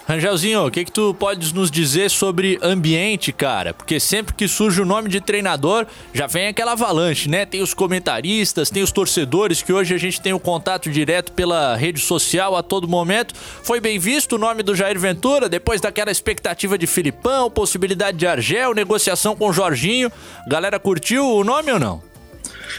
Angelzinho, 0.10 0.66
o 0.66 0.72
que, 0.72 0.84
que 0.84 0.91
tu 0.91 1.14
podes 1.14 1.54
nos 1.54 1.70
dizer 1.70 2.10
sobre 2.10 2.60
ambiente, 2.62 3.32
cara? 3.32 3.74
Porque 3.74 3.99
sempre 3.99 4.34
que 4.34 4.47
surge 4.47 4.82
o 4.82 4.86
nome 4.86 5.08
de 5.10 5.22
treinador, 5.22 5.86
já 6.14 6.28
vem 6.28 6.47
aquela 6.47 6.72
avalanche, 6.74 7.30
né? 7.30 7.45
Tem 7.45 7.62
os 7.62 7.74
comentaristas, 7.74 8.70
tem 8.70 8.82
os 8.84 8.91
torcedores, 8.91 9.62
que 9.62 9.72
hoje 9.72 9.93
a 9.93 9.97
gente 9.97 10.20
tem 10.20 10.34
o 10.34 10.38
um 10.38 10.39
contato 10.39 10.89
direto 10.89 11.32
pela 11.32 11.76
rede 11.76 11.99
social 11.99 12.56
a 12.56 12.64
todo 12.64 12.88
momento. 12.88 13.34
Foi 13.36 13.80
bem 13.80 13.99
visto 13.99 14.34
o 14.34 14.39
nome 14.39 14.64
do 14.64 14.76
Jair 14.76 14.99
Ventura, 14.99 15.47
depois 15.47 15.80
daquela 15.80 16.12
expectativa 16.12 16.78
de 16.78 16.88
Filipão, 16.88 17.49
possibilidade 17.49 18.18
de 18.18 18.28
Argel, 18.28 18.74
negociação 18.74 19.36
com 19.36 19.49
o 19.49 19.54
Jorginho. 19.54 20.12
Galera 20.47 20.80
curtiu 20.80 21.26
o 21.26 21.43
nome 21.43 21.72
ou 21.72 21.80
não? 21.80 22.11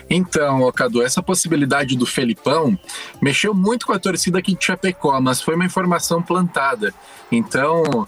Então, 0.09 0.71
Cadu, 0.73 1.03
essa 1.03 1.23
possibilidade 1.23 1.97
do 1.97 2.07
Felipão 2.07 2.79
mexeu 3.21 3.55
muito 3.55 3.87
com 3.87 3.93
a 3.93 3.99
torcida 3.99 4.39
aqui 4.39 4.55
de 4.57 4.65
Chapecó, 4.65 5.21
mas 5.21 5.41
foi 5.41 5.55
uma 5.55 5.65
informação 5.65 6.23
plantada. 6.23 6.95
Então, 7.31 7.83
uh, 7.83 8.07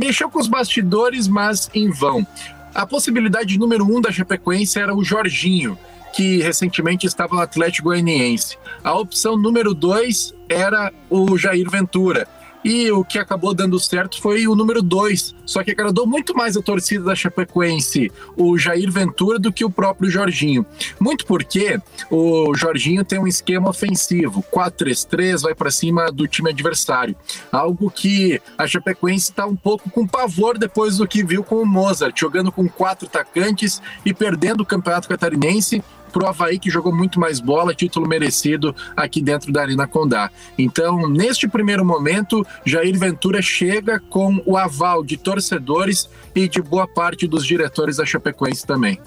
mexeu 0.00 0.30
com 0.30 0.38
os 0.38 0.48
bastidores, 0.48 1.28
mas 1.28 1.70
em 1.74 1.90
vão. 1.90 2.26
A 2.74 2.86
possibilidade 2.86 3.58
número 3.58 3.84
um 3.84 4.00
da 4.00 4.12
Chapecoense 4.12 4.78
era 4.78 4.94
o 4.94 5.02
Jorginho, 5.02 5.78
que 6.12 6.38
recentemente 6.38 7.06
estava 7.06 7.34
no 7.34 7.40
Atlético 7.40 7.88
Goianiense. 7.88 8.56
A 8.84 8.94
opção 8.94 9.36
número 9.36 9.74
dois 9.74 10.34
era 10.48 10.92
o 11.10 11.36
Jair 11.36 11.68
Ventura 11.70 12.26
e 12.64 12.90
o 12.90 13.04
que 13.04 13.18
acabou 13.18 13.54
dando 13.54 13.78
certo 13.78 14.20
foi 14.20 14.46
o 14.46 14.54
número 14.54 14.82
2. 14.82 15.34
Só 15.44 15.62
que 15.62 15.70
agradou 15.70 16.06
muito 16.06 16.34
mais 16.34 16.56
a 16.56 16.62
torcida 16.62 17.04
da 17.04 17.14
Chapecoense, 17.14 18.12
o 18.36 18.58
Jair 18.58 18.90
Ventura, 18.90 19.38
do 19.38 19.52
que 19.52 19.64
o 19.64 19.70
próprio 19.70 20.10
Jorginho. 20.10 20.66
Muito 21.00 21.24
porque 21.24 21.80
o 22.10 22.54
Jorginho 22.54 23.04
tem 23.04 23.18
um 23.18 23.26
esquema 23.26 23.70
ofensivo, 23.70 24.44
4-3-3, 24.52 25.42
vai 25.42 25.54
para 25.54 25.70
cima 25.70 26.12
do 26.12 26.26
time 26.26 26.50
adversário. 26.50 27.16
Algo 27.50 27.90
que 27.90 28.40
a 28.56 28.66
Chapecoense 28.66 29.30
está 29.30 29.46
um 29.46 29.56
pouco 29.56 29.90
com 29.90 30.06
pavor 30.06 30.58
depois 30.58 30.98
do 30.98 31.06
que 31.06 31.24
viu 31.24 31.42
com 31.42 31.62
o 31.62 31.66
Mozart, 31.66 32.18
jogando 32.18 32.52
com 32.52 32.68
quatro 32.68 33.06
atacantes 33.06 33.80
e 34.04 34.12
perdendo 34.12 34.62
o 34.62 34.66
Campeonato 34.66 35.08
Catarinense 35.08 35.82
pro 36.08 36.26
Havaí, 36.26 36.58
que 36.58 36.70
jogou 36.70 36.94
muito 36.94 37.20
mais 37.20 37.40
bola, 37.40 37.74
título 37.74 38.08
merecido 38.08 38.74
aqui 38.96 39.20
dentro 39.20 39.52
da 39.52 39.62
Arena 39.62 39.86
Condá. 39.86 40.30
Então, 40.58 41.08
neste 41.08 41.46
primeiro 41.46 41.84
momento, 41.84 42.46
Jair 42.64 42.98
Ventura 42.98 43.40
chega 43.42 44.00
com 44.00 44.42
o 44.44 44.56
aval 44.56 45.04
de 45.04 45.16
torcedores 45.16 46.08
e 46.34 46.48
de 46.48 46.60
boa 46.60 46.86
parte 46.86 47.26
dos 47.26 47.44
diretores 47.46 47.96
da 47.96 48.06
Chapecoense 48.06 48.66
também. 48.66 49.00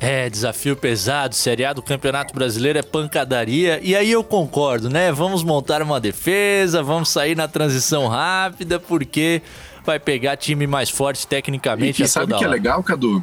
É, 0.00 0.30
desafio 0.30 0.76
pesado, 0.76 1.34
Série 1.34 1.64
A 1.64 1.72
do 1.72 1.82
Campeonato 1.82 2.32
Brasileiro 2.32 2.78
é 2.78 2.82
pancadaria. 2.82 3.80
E 3.82 3.96
aí 3.96 4.10
eu 4.10 4.22
concordo, 4.22 4.88
né? 4.88 5.10
Vamos 5.10 5.42
montar 5.42 5.82
uma 5.82 6.00
defesa, 6.00 6.82
vamos 6.82 7.08
sair 7.08 7.36
na 7.36 7.48
transição 7.48 8.06
rápida, 8.06 8.78
porque 8.78 9.42
vai 9.84 9.98
pegar 9.98 10.36
time 10.36 10.66
mais 10.66 10.88
forte 10.88 11.26
tecnicamente. 11.26 12.02
E, 12.02 12.04
e 12.04 12.08
sabe 12.08 12.32
o 12.32 12.38
que 12.38 12.44
é 12.44 12.48
legal, 12.48 12.82
Cadu? 12.82 13.20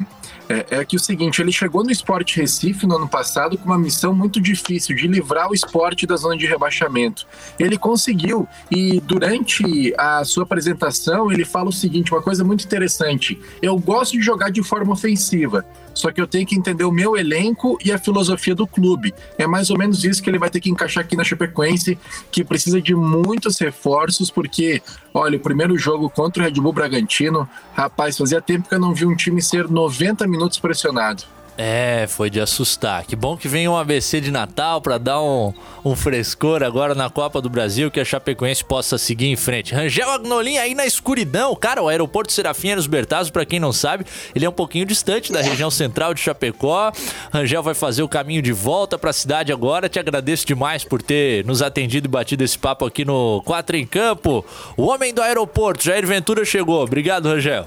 É, 0.48 0.78
é, 0.78 0.84
que 0.84 0.94
o 0.94 1.00
seguinte, 1.00 1.42
ele 1.42 1.50
chegou 1.50 1.82
no 1.82 1.90
Esporte 1.90 2.40
Recife 2.40 2.86
no 2.86 2.96
ano 2.96 3.08
passado 3.08 3.58
com 3.58 3.66
uma 3.66 3.78
missão 3.78 4.14
muito 4.14 4.40
difícil 4.40 4.94
de 4.94 5.08
livrar 5.08 5.50
o 5.50 5.54
esporte 5.54 6.06
da 6.06 6.16
zona 6.16 6.36
de 6.36 6.46
rebaixamento. 6.46 7.26
Ele 7.58 7.76
conseguiu 7.76 8.46
e 8.70 9.00
durante 9.00 9.92
a 9.98 10.24
sua 10.24 10.44
apresentação 10.44 11.32
ele 11.32 11.44
fala 11.44 11.68
o 11.68 11.72
seguinte, 11.72 12.12
uma 12.12 12.22
coisa 12.22 12.44
muito 12.44 12.64
interessante. 12.64 13.38
Eu 13.60 13.76
gosto 13.78 14.12
de 14.12 14.22
jogar 14.22 14.50
de 14.50 14.62
forma 14.62 14.92
ofensiva, 14.92 15.64
só 15.96 16.12
que 16.12 16.20
eu 16.20 16.26
tenho 16.26 16.46
que 16.46 16.54
entender 16.54 16.84
o 16.84 16.92
meu 16.92 17.16
elenco 17.16 17.78
e 17.82 17.90
a 17.90 17.98
filosofia 17.98 18.54
do 18.54 18.66
clube. 18.66 19.14
É 19.38 19.46
mais 19.46 19.70
ou 19.70 19.78
menos 19.78 20.04
isso 20.04 20.22
que 20.22 20.28
ele 20.28 20.38
vai 20.38 20.50
ter 20.50 20.60
que 20.60 20.68
encaixar 20.68 21.02
aqui 21.02 21.16
na 21.16 21.24
Chapecoense, 21.24 21.98
que 22.30 22.44
precisa 22.44 22.82
de 22.82 22.94
muitos 22.94 23.58
reforços, 23.58 24.30
porque, 24.30 24.82
olha, 25.14 25.38
o 25.38 25.40
primeiro 25.40 25.76
jogo 25.78 26.10
contra 26.10 26.42
o 26.42 26.46
Red 26.46 26.60
Bull 26.60 26.74
Bragantino, 26.74 27.48
rapaz, 27.74 28.18
fazia 28.18 28.42
tempo 28.42 28.68
que 28.68 28.74
eu 28.74 28.80
não 28.80 28.92
vi 28.92 29.06
um 29.06 29.16
time 29.16 29.40
ser 29.40 29.70
90 29.70 30.26
minutos 30.26 30.58
pressionado. 30.58 31.24
É, 31.58 32.06
foi 32.06 32.28
de 32.28 32.38
assustar. 32.38 33.06
Que 33.06 33.16
bom 33.16 33.34
que 33.34 33.48
vem 33.48 33.66
um 33.66 33.76
ABC 33.76 34.20
de 34.20 34.30
Natal 34.30 34.80
para 34.80 34.98
dar 34.98 35.22
um, 35.22 35.54
um 35.82 35.96
frescor 35.96 36.62
agora 36.62 36.94
na 36.94 37.08
Copa 37.08 37.40
do 37.40 37.48
Brasil, 37.48 37.90
que 37.90 37.98
a 37.98 38.04
Chapecoense 38.04 38.62
possa 38.62 38.98
seguir 38.98 39.28
em 39.28 39.36
frente. 39.36 39.74
Rangel 39.74 40.10
Agnolin 40.10 40.58
aí 40.58 40.74
na 40.74 40.84
escuridão. 40.84 41.56
Cara, 41.56 41.82
o 41.82 41.88
aeroporto 41.88 42.30
Serafim 42.30 42.68
Eros 42.68 42.86
Bertazzo, 42.86 43.32
para 43.32 43.46
quem 43.46 43.58
não 43.58 43.72
sabe, 43.72 44.04
ele 44.34 44.44
é 44.44 44.48
um 44.48 44.52
pouquinho 44.52 44.84
distante 44.84 45.32
da 45.32 45.40
região 45.40 45.70
central 45.70 46.12
de 46.12 46.20
Chapecó. 46.20 46.92
Rangel 47.32 47.62
vai 47.62 47.74
fazer 47.74 48.02
o 48.02 48.08
caminho 48.08 48.42
de 48.42 48.52
volta 48.52 48.98
para 48.98 49.10
a 49.10 49.14
cidade 49.14 49.50
agora. 49.50 49.88
Te 49.88 49.98
agradeço 49.98 50.46
demais 50.46 50.84
por 50.84 51.00
ter 51.00 51.42
nos 51.46 51.62
atendido 51.62 52.06
e 52.06 52.10
batido 52.10 52.44
esse 52.44 52.58
papo 52.58 52.84
aqui 52.84 53.02
no 53.02 53.42
Quatro 53.46 53.76
em 53.76 53.86
Campo. 53.86 54.44
O 54.76 54.88
homem 54.88 55.14
do 55.14 55.22
aeroporto, 55.22 55.84
Jair 55.84 56.06
Ventura 56.06 56.44
chegou. 56.44 56.82
Obrigado, 56.82 57.30
Rangel. 57.30 57.66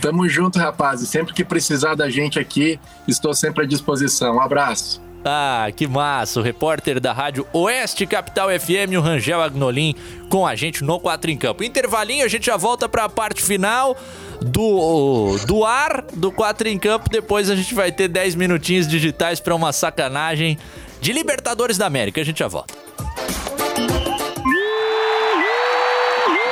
Tamo 0.00 0.28
junto, 0.28 0.58
rapazes. 0.58 1.08
Sempre 1.08 1.34
que 1.34 1.44
precisar 1.44 1.94
da 1.94 2.08
gente 2.08 2.38
aqui, 2.38 2.78
estou 3.06 3.34
sempre 3.34 3.64
à 3.64 3.66
disposição. 3.66 4.36
Um 4.36 4.40
abraço. 4.40 5.04
Ah, 5.28 5.66
que 5.74 5.88
massa! 5.88 6.38
O 6.38 6.42
repórter 6.42 7.00
da 7.00 7.12
Rádio 7.12 7.44
Oeste 7.52 8.06
Capital 8.06 8.48
FM, 8.48 8.96
o 8.96 9.00
Rangel 9.00 9.42
Agnolin, 9.42 9.92
com 10.28 10.46
a 10.46 10.54
gente 10.54 10.84
no 10.84 11.00
Quatro 11.00 11.28
em 11.28 11.36
Campo. 11.36 11.64
Intervalinho, 11.64 12.24
a 12.24 12.28
gente 12.28 12.46
já 12.46 12.56
volta 12.56 12.88
para 12.88 13.04
a 13.04 13.08
parte 13.08 13.42
final 13.42 13.96
do, 14.40 15.36
do 15.44 15.64
ar 15.64 16.04
do 16.12 16.30
Quatro 16.30 16.68
em 16.68 16.78
Campo. 16.78 17.10
Depois 17.10 17.50
a 17.50 17.56
gente 17.56 17.74
vai 17.74 17.90
ter 17.90 18.06
10 18.06 18.36
minutinhos 18.36 18.86
digitais 18.86 19.40
para 19.40 19.52
uma 19.52 19.72
sacanagem 19.72 20.56
de 21.00 21.12
Libertadores 21.12 21.76
da 21.76 21.86
América. 21.86 22.20
A 22.20 22.24
gente 22.24 22.38
já 22.38 22.46
volta. 22.46 22.74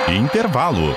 Intervalo. 0.08 0.96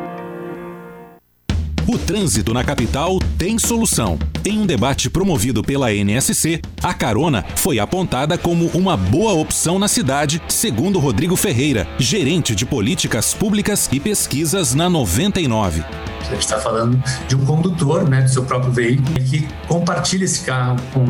O 1.91 1.99
trânsito 1.99 2.53
na 2.53 2.63
capital 2.63 3.19
tem 3.37 3.59
solução. 3.59 4.17
Em 4.45 4.57
um 4.57 4.65
debate 4.65 5.09
promovido 5.09 5.61
pela 5.61 5.91
NSC, 5.91 6.61
a 6.81 6.93
carona 6.93 7.43
foi 7.57 7.79
apontada 7.79 8.37
como 8.37 8.67
uma 8.67 8.95
boa 8.95 9.33
opção 9.33 9.77
na 9.77 9.89
cidade, 9.89 10.41
segundo 10.47 10.99
Rodrigo 10.99 11.35
Ferreira, 11.35 11.85
gerente 11.99 12.55
de 12.55 12.65
políticas 12.65 13.33
públicas 13.33 13.89
e 13.91 13.99
pesquisas 13.99 14.73
na 14.73 14.89
99. 14.89 15.83
Você 16.23 16.35
está 16.35 16.59
falando 16.59 17.03
de 17.27 17.35
um 17.35 17.45
condutor 17.45 18.07
né, 18.07 18.21
do 18.21 18.29
seu 18.29 18.45
próprio 18.45 18.71
veículo 18.71 19.13
que 19.25 19.45
compartilha 19.67 20.23
esse 20.23 20.45
carro 20.45 20.77
com, 20.93 21.05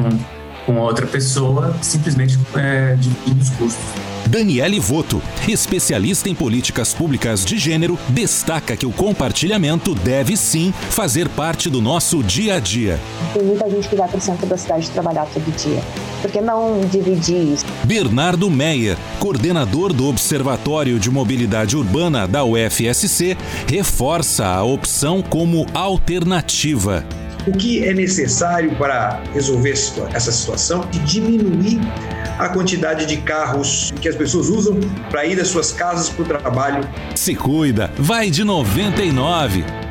com 0.65 0.79
outra 0.79 1.05
pessoa, 1.05 1.77
simplesmente 1.84 2.39
é, 2.55 2.95
dividindo 2.95 3.39
os 3.39 3.51
custos. 3.51 4.11
Daniele 4.32 4.79
Voto, 4.79 5.21
especialista 5.45 6.29
em 6.29 6.34
políticas 6.34 6.93
públicas 6.93 7.43
de 7.43 7.57
gênero, 7.57 7.99
destaca 8.07 8.77
que 8.77 8.86
o 8.86 8.91
compartilhamento 8.91 9.93
deve 9.93 10.38
sim 10.38 10.73
fazer 10.89 11.27
parte 11.27 11.69
do 11.69 11.82
nosso 11.82 12.23
dia 12.23 12.55
a 12.55 12.59
dia. 12.61 12.97
Tem 13.34 13.43
muita 13.43 13.69
gente 13.69 13.89
que 13.89 13.95
vai 13.97 14.07
para 14.07 14.17
o 14.17 14.21
centro 14.21 14.47
da 14.47 14.55
cidade 14.55 14.89
trabalhar 14.91 15.25
todo 15.34 15.43
dia. 15.57 15.84
Por 16.21 16.32
que 16.32 16.39
não 16.39 16.79
dividir 16.89 17.43
isso? 17.55 17.65
Bernardo 17.84 18.49
Meyer, 18.49 18.97
coordenador 19.19 19.91
do 19.91 20.07
Observatório 20.07 20.97
de 20.97 21.11
Mobilidade 21.11 21.75
Urbana 21.75 22.25
da 22.25 22.45
UFSC, 22.45 23.36
reforça 23.67 24.47
a 24.47 24.63
opção 24.63 25.21
como 25.21 25.65
alternativa. 25.73 27.05
O 27.48 27.52
que 27.52 27.84
é 27.84 27.94
necessário 27.94 28.76
para 28.76 29.24
resolver 29.34 29.74
essa 30.14 30.32
situação 30.32 30.88
e 30.94 31.00
diminuir 31.00 31.80
a 32.38 32.50
quantidade 32.50 33.06
de 33.06 33.18
carros 33.18 33.92
que 34.00 34.08
as 34.08 34.16
pessoas 34.16 34.50
usam 34.50 34.80
para 35.10 35.26
ir 35.26 35.36
das 35.36 35.48
suas 35.48 35.72
casas 35.72 36.10
para 36.10 36.24
o 36.24 36.26
trabalho. 36.26 36.88
Se 37.16 37.36
cuida, 37.36 37.92
vai 37.98 38.30
de 38.30 38.44
99. 38.44 39.91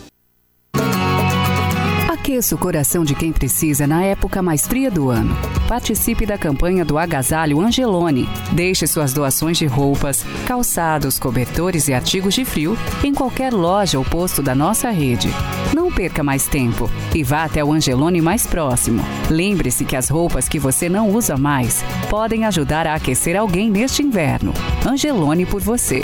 Aqueça 2.21 2.53
o 2.53 2.57
coração 2.57 3.03
de 3.03 3.15
quem 3.15 3.33
precisa 3.33 3.87
na 3.87 4.03
época 4.03 4.43
mais 4.43 4.67
fria 4.67 4.91
do 4.91 5.09
ano. 5.09 5.35
Participe 5.67 6.23
da 6.23 6.37
campanha 6.37 6.85
do 6.85 6.99
Agasalho 6.99 7.59
Angelone. 7.59 8.29
Deixe 8.51 8.85
suas 8.85 9.11
doações 9.11 9.57
de 9.57 9.65
roupas, 9.65 10.23
calçados, 10.45 11.17
cobertores 11.17 11.87
e 11.87 11.93
artigos 11.95 12.35
de 12.35 12.45
frio 12.45 12.77
em 13.03 13.11
qualquer 13.11 13.51
loja 13.51 13.97
ou 13.97 14.05
posto 14.05 14.43
da 14.43 14.53
nossa 14.53 14.91
rede. 14.91 15.29
Não 15.75 15.91
perca 15.91 16.21
mais 16.21 16.45
tempo 16.45 16.87
e 17.11 17.23
vá 17.23 17.43
até 17.43 17.65
o 17.65 17.73
Angelone 17.73 18.21
mais 18.21 18.45
próximo. 18.45 19.03
Lembre-se 19.27 19.83
que 19.83 19.95
as 19.95 20.07
roupas 20.07 20.47
que 20.47 20.59
você 20.59 20.87
não 20.87 21.09
usa 21.09 21.35
mais 21.37 21.83
podem 22.07 22.45
ajudar 22.45 22.85
a 22.85 22.93
aquecer 22.93 23.35
alguém 23.35 23.67
neste 23.67 24.03
inverno. 24.03 24.53
Angelone 24.87 25.47
por 25.47 25.59
você. 25.59 26.03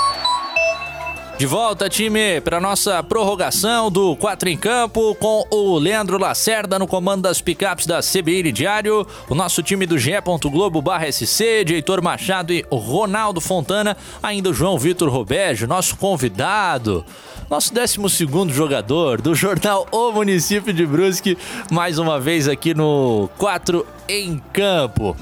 De 1.41 1.47
volta, 1.47 1.89
time, 1.89 2.39
para 2.39 2.61
nossa 2.61 3.01
prorrogação 3.01 3.89
do 3.89 4.15
4 4.15 4.47
em 4.47 4.55
campo 4.55 5.15
com 5.15 5.43
o 5.49 5.79
Leandro 5.79 6.19
Lacerda 6.19 6.77
no 6.77 6.85
comando 6.85 7.23
das 7.23 7.41
picapes 7.41 7.87
da 7.87 7.99
CBN 7.99 8.51
Diário, 8.51 9.07
o 9.27 9.33
nosso 9.33 9.63
time 9.63 9.87
do 9.87 9.97
GE. 9.97 10.11
Globo 10.51 10.83
barra 10.83 11.11
SC, 11.11 11.65
de 11.65 11.73
Heitor 11.73 11.99
Machado 11.99 12.53
e 12.53 12.63
Ronaldo 12.71 13.41
Fontana, 13.41 13.97
ainda 14.21 14.51
o 14.51 14.53
João 14.53 14.77
Vitor 14.77 15.09
Robejo, 15.09 15.65
nosso 15.65 15.97
convidado, 15.97 17.03
nosso 17.49 17.73
12 17.73 17.97
jogador 18.49 19.19
do 19.19 19.33
jornal 19.33 19.87
O 19.91 20.11
Município 20.11 20.71
de 20.71 20.85
Brusque, 20.85 21.35
mais 21.71 21.97
uma 21.97 22.19
vez 22.19 22.47
aqui 22.47 22.75
no 22.75 23.27
4 23.39 23.83
em 24.07 24.39
campo. 24.53 25.17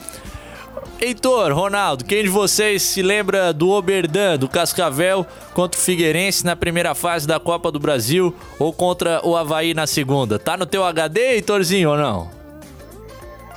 Heitor, 1.02 1.54
Ronaldo, 1.54 2.04
quem 2.04 2.24
de 2.24 2.30
vocês 2.30 2.82
se 2.82 3.02
lembra 3.02 3.54
do 3.54 3.70
Oberdan, 3.70 4.38
do 4.38 4.50
Cascavel, 4.50 5.26
contra 5.54 5.80
o 5.80 5.84
Figueirense 5.84 6.46
na 6.46 6.58
primeira 6.58 6.94
fase 6.94 7.26
da 7.26 7.40
Copa 7.40 7.72
do 7.72 7.80
Brasil 7.80 8.36
ou 8.60 8.74
contra 8.74 9.26
o 9.26 9.38
Havaí 9.38 9.74
na 9.74 9.88
segunda? 9.88 10.38
Tá 10.38 10.58
no 10.58 10.66
teu 10.66 10.84
HD, 10.84 11.36
Heitorzinho, 11.36 11.92
ou 11.92 11.98
não? 11.98 12.30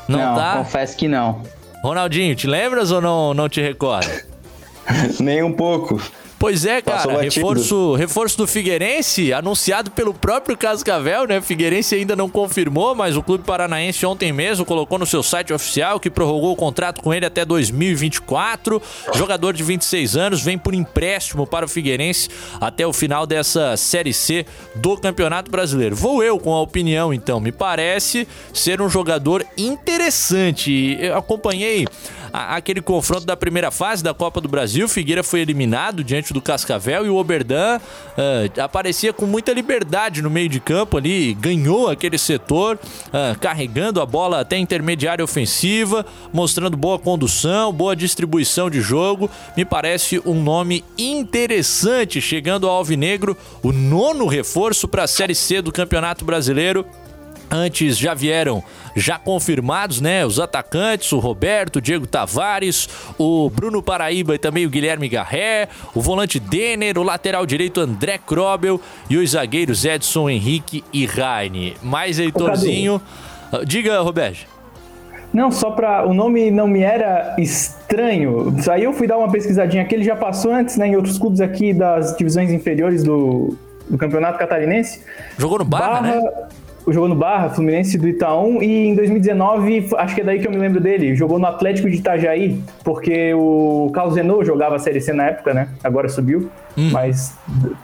Não, 0.07 0.19
não 0.21 0.35
tá? 0.37 0.57
confesso 0.59 0.97
que 0.97 1.09
não. 1.09 1.43
Ronaldinho, 1.83 2.37
te 2.37 2.47
lembras 2.47 2.93
ou 2.93 3.01
não, 3.01 3.35
não 3.35 3.49
te 3.49 3.61
recorda? 3.61 4.25
Nem 5.19 5.43
um 5.43 5.53
pouco. 5.53 6.01
Pois 6.43 6.67
é, 6.67 6.83
cara, 6.83 7.21
reforço, 7.21 7.95
reforço 7.95 8.37
do 8.37 8.49
Figueirense, 8.49 9.33
anunciado 9.33 9.93
pelo 9.93 10.13
próprio 10.13 10.57
Cascavel, 10.57 11.25
né? 11.25 11.41
Figueirense 11.41 11.95
ainda 11.95 12.17
não 12.17 12.29
confirmou, 12.29 12.97
mas 12.97 13.17
o 13.17 13.23
Clube 13.23 13.45
Paranaense 13.45 14.05
ontem 14.05 14.33
mesmo 14.33 14.65
colocou 14.65 14.99
no 14.99 15.07
seu 15.07 15.23
site 15.23 15.53
oficial 15.53 16.01
que 16.01 16.11
prorrogou 16.11 16.51
o 16.51 16.57
contrato 16.57 17.01
com 17.01 17.15
ele 17.15 17.25
até 17.25 17.45
2024. 17.45 18.83
Jogador 19.15 19.53
de 19.53 19.63
26 19.63 20.17
anos, 20.17 20.43
vem 20.43 20.59
por 20.59 20.75
empréstimo 20.75 21.47
para 21.47 21.65
o 21.65 21.69
Figueirense 21.69 22.29
até 22.61 22.85
o 22.85 22.93
final 22.93 23.25
dessa 23.25 23.77
Série 23.77 24.13
C 24.13 24.45
do 24.75 24.97
Campeonato 24.97 25.49
Brasileiro. 25.49 25.95
Vou 25.95 26.25
eu 26.25 26.41
com 26.41 26.53
a 26.53 26.61
opinião, 26.61 27.15
então. 27.15 27.39
Me 27.39 27.53
parece 27.53 28.27
ser 28.53 28.83
um 28.83 28.89
jogador 28.89 29.47
interessante. 29.57 30.99
Eu 30.99 31.17
acompanhei 31.17 31.87
aquele 32.33 32.81
confronto 32.81 33.27
da 33.27 33.37
primeira 33.37 33.71
fase 33.71 34.03
da 34.03 34.15
Copa 34.15 34.41
do 34.41 34.49
Brasil. 34.49 34.89
Figueira 34.89 35.23
foi 35.23 35.41
eliminado 35.41 36.03
diante 36.03 36.33
do 36.33 36.41
Cascavel 36.41 37.07
e 37.07 37.11
o 37.11 37.17
Oberdan 37.17 37.79
ah, 38.17 38.63
aparecia 38.65 39.13
com 39.13 39.27
muita 39.27 39.53
liberdade 39.53 40.23
no 40.23 40.31
meio 40.31 40.49
de 40.49 40.61
campo 40.61 40.97
ali, 40.97 41.35
ganhou 41.35 41.89
aquele 41.89 42.17
setor, 42.17 42.79
ah, 43.13 43.37
carregando 43.39 44.01
a 44.01 44.07
bola 44.07 44.41
até 44.41 44.57
intermediária 44.57 45.25
ofensiva, 45.25 46.07
mostrando 46.33 46.77
boa 46.77 46.99
condução, 46.99 47.73
boa 47.73 47.95
distribuição 47.95 48.71
de 48.71 48.81
jogo. 48.81 49.31
Me 49.57 49.65
parece 49.65 50.21
um 50.25 50.43
nome 50.43 50.85
interessante 50.97 52.21
chegando 52.21 52.69
ao 52.69 52.77
Alvinegro, 52.77 53.37
o 53.63 53.73
nono 53.73 54.27
reforço 54.27 54.89
para 54.89 55.05
a 55.05 55.07
Série 55.07 55.35
C 55.35 55.61
do 55.61 55.73
Campeonato 55.73 56.25
Brasileiro. 56.25 56.87
Antes 57.55 57.99
já 57.99 58.15
vieram 58.15 58.65
já 58.97 59.19
confirmados, 59.19 60.01
né? 60.01 60.25
Os 60.25 60.41
atacantes, 60.41 61.13
o 61.13 61.19
Roberto, 61.19 61.77
o 61.77 61.81
Diego 61.83 62.07
Tavares, 62.07 62.89
o 63.19 63.51
Bruno 63.51 63.83
Paraíba 63.83 64.35
e 64.35 64.39
também 64.39 64.65
o 64.65 64.71
Guilherme 64.71 65.07
Garré, 65.07 65.69
o 65.95 66.01
volante 66.01 66.41
Denner, 66.41 66.97
o 66.97 67.03
lateral 67.03 67.45
direito 67.45 67.79
André 67.79 68.17
Krobel 68.17 68.81
e 69.11 69.19
os 69.19 69.33
zagueiros 69.33 69.85
Edson 69.85 70.31
Henrique 70.31 70.83
e 70.91 71.05
Raine. 71.05 71.77
Mais 71.83 72.19
Heitorzinho. 72.19 73.03
Diga, 73.67 74.01
Roberto. 74.01 74.47
Não, 75.31 75.51
só 75.51 75.71
pra. 75.71 76.07
O 76.07 76.15
nome 76.15 76.51
não 76.51 76.67
me 76.67 76.81
era 76.81 77.35
estranho. 77.39 78.55
Aí 78.71 78.85
eu 78.85 78.95
fui 78.95 79.07
dar 79.07 79.19
uma 79.19 79.31
pesquisadinha 79.31 79.83
aqui. 79.83 79.95
Ele 79.95 80.05
já 80.05 80.17
passou 80.17 80.53
antes, 80.53 80.77
né, 80.77 80.89
em 80.89 80.97
outros 80.97 81.19
clubes 81.19 81.41
aqui 81.41 81.75
das 81.75 82.17
divisões 82.17 82.51
inferiores 82.51 83.03
do, 83.03 83.57
do 83.89 83.99
Campeonato 83.99 84.39
Catarinense. 84.39 85.03
Jogou 85.39 85.59
no 85.59 85.65
Barra, 85.65 86.01
né? 86.01 86.21
Jogou 86.89 87.09
no 87.09 87.15
Barra, 87.15 87.51
Fluminense 87.51 87.97
do 87.97 88.09
Itaú. 88.09 88.63
E 88.63 88.89
em 88.89 88.95
2019, 88.95 89.89
acho 89.97 90.15
que 90.15 90.21
é 90.21 90.25
daí 90.25 90.41
que 90.41 90.47
eu 90.47 90.51
me 90.51 90.59
lembro 90.59 90.81
dele. 90.81 91.15
Jogou 91.15 91.39
no 91.39 91.47
Atlético 91.47 91.89
de 91.89 91.97
Itajaí, 91.97 92.61
porque 92.83 93.33
o 93.35 93.91
Carlos 93.95 94.17
Renault 94.17 94.45
jogava 94.45 94.77
a 94.77 94.79
Série 94.79 95.01
C 95.01 95.13
na 95.13 95.27
época, 95.27 95.55
né? 95.55 95.69
Agora 95.85 96.09
subiu. 96.09 96.51
Mas 96.75 97.35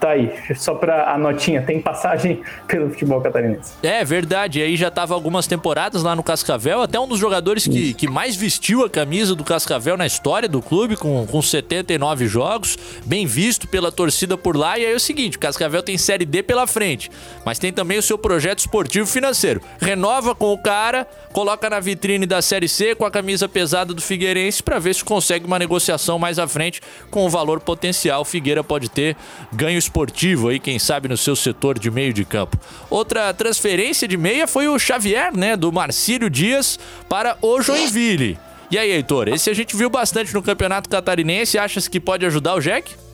tá 0.01 0.11
aí. 0.11 0.33
Só 0.57 0.75
pra 0.75 1.13
a 1.13 1.19
notinha. 1.19 1.61
Tem 1.61 1.81
passagem 1.81 2.41
pelo 2.67 2.89
futebol 2.89 3.21
catarinense. 3.21 3.75
É 3.83 4.03
verdade, 4.03 4.63
aí 4.63 4.77
já 4.77 4.91
tava 4.91 5.13
algumas 5.13 5.47
temporadas 5.47 6.03
lá 6.03 6.17
no 6.17 6.23
Cascavel, 6.23 6.81
até 6.81 6.99
um 6.99 7.07
dos 7.07 7.19
jogadores 7.19 7.69
que, 7.69 7.93
que 7.93 8.09
mais 8.09 8.35
vestiu 8.35 8.83
a 8.85 8.89
camisa 8.89 9.35
do 9.35 9.45
Cascavel 9.45 9.99
na 9.99 10.07
história 10.07 10.49
do 10.49 10.63
clube, 10.63 10.97
com, 10.97 11.27
com 11.27 11.43
79 11.43 12.27
jogos, 12.27 12.79
bem 13.05 13.27
visto 13.27 13.69
pela 13.69 13.93
torcida 13.93 14.39
por 14.39 14.57
lá. 14.57 14.79
E 14.79 14.87
aí 14.87 14.93
é 14.93 14.97
o 14.97 15.01
seguinte: 15.01 15.37
o 15.37 15.41
Cascavel 15.41 15.83
tem 15.83 15.99
Série 15.99 16.25
D 16.25 16.43
pela 16.43 16.67
frente, 16.67 17.11
mas 17.45 17.59
tem 17.59 17.71
também 17.71 17.99
o 17.99 18.03
seu 18.03 18.17
projeto 18.17 18.61
esportivo 18.61 18.88
financeiro. 19.07 19.61
Renova 19.81 20.35
com 20.35 20.53
o 20.53 20.59
cara, 20.59 21.07
coloca 21.33 21.69
na 21.69 21.81
vitrine 21.81 22.27
da 22.27 22.41
Série 22.43 22.69
C 22.69 22.95
com 22.95 23.05
a 23.05 23.11
camisa 23.11 23.49
pesada 23.49 23.93
do 23.93 24.01
Figueirense 24.01 24.63
para 24.63 24.79
ver 24.79 24.95
se 24.95 25.05
consegue 25.05 25.47
uma 25.47 25.59
negociação 25.59 26.19
mais 26.19 26.39
à 26.39 26.49
frente 26.49 26.81
com 27.11 27.27
o 27.27 27.31
valor 27.31 27.61
potencial. 27.61 28.25
Figueira 28.25 28.65
pode 28.65 28.89
ter 28.89 29.17
ganho 29.53 29.79
esportivo 29.79 30.49
aí, 30.49 30.59
quem 30.59 30.79
sabe, 30.79 31.09
no 31.09 31.17
seu 31.17 31.37
setor 31.37 31.79
de 31.79 31.91
meio 31.91 32.13
de 32.13 32.25
campo. 32.25 32.59
Outra 32.91 33.33
transferência 33.35 34.09
de 34.09 34.17
meia 34.17 34.47
foi 34.47 34.69
o 34.69 34.79
Xavier, 34.79 35.37
né, 35.37 35.57
do 35.57 35.73
Marcílio 35.73 36.31
Dias 36.31 36.79
para 37.09 37.37
o 37.43 37.61
Joinville. 37.61 38.39
E 38.71 38.77
aí, 38.77 38.91
Heitor, 38.91 39.29
esse 39.29 39.49
a 39.49 39.55
gente 39.55 39.75
viu 39.75 39.89
bastante 39.89 40.35
no 40.35 40.43
Campeonato 40.43 40.91
Catarinense, 40.91 41.59
achas 41.59 41.89
que 41.89 41.99
pode 41.99 42.27
ajudar 42.27 42.55
o 42.55 42.61
Jack? 42.61 43.08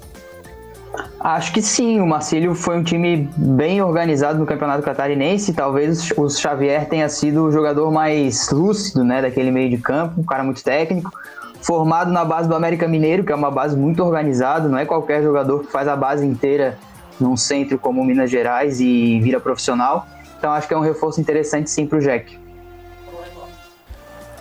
Acho 1.20 1.52
que 1.52 1.62
sim, 1.62 2.00
o 2.00 2.06
Marcílio 2.06 2.54
foi 2.54 2.76
um 2.76 2.82
time 2.82 3.28
bem 3.36 3.80
organizado 3.80 4.38
no 4.38 4.46
Campeonato 4.46 4.82
Catarinense. 4.82 5.52
Talvez 5.52 6.10
o 6.16 6.28
Xavier 6.28 6.86
tenha 6.88 7.08
sido 7.08 7.44
o 7.44 7.50
jogador 7.50 7.90
mais 7.90 8.50
lúcido 8.50 9.02
né, 9.02 9.22
daquele 9.22 9.50
meio 9.50 9.70
de 9.70 9.78
campo, 9.78 10.20
um 10.20 10.24
cara 10.24 10.44
muito 10.44 10.62
técnico. 10.62 11.10
Formado 11.62 12.12
na 12.12 12.24
base 12.26 12.46
do 12.46 12.54
América 12.54 12.86
Mineiro, 12.86 13.24
que 13.24 13.32
é 13.32 13.34
uma 13.34 13.50
base 13.50 13.74
muito 13.74 14.04
organizada, 14.04 14.68
não 14.68 14.76
é 14.76 14.84
qualquer 14.84 15.22
jogador 15.22 15.60
que 15.60 15.72
faz 15.72 15.88
a 15.88 15.96
base 15.96 16.26
inteira 16.26 16.76
num 17.18 17.36
centro 17.36 17.78
como 17.78 18.04
Minas 18.04 18.30
Gerais 18.30 18.80
e 18.80 19.18
vira 19.20 19.40
profissional. 19.40 20.06
Então 20.38 20.52
acho 20.52 20.68
que 20.68 20.74
é 20.74 20.76
um 20.76 20.82
reforço 20.82 21.20
interessante 21.20 21.70
sim 21.70 21.86
para 21.86 21.98
o 21.98 22.00
Jack. 22.02 22.43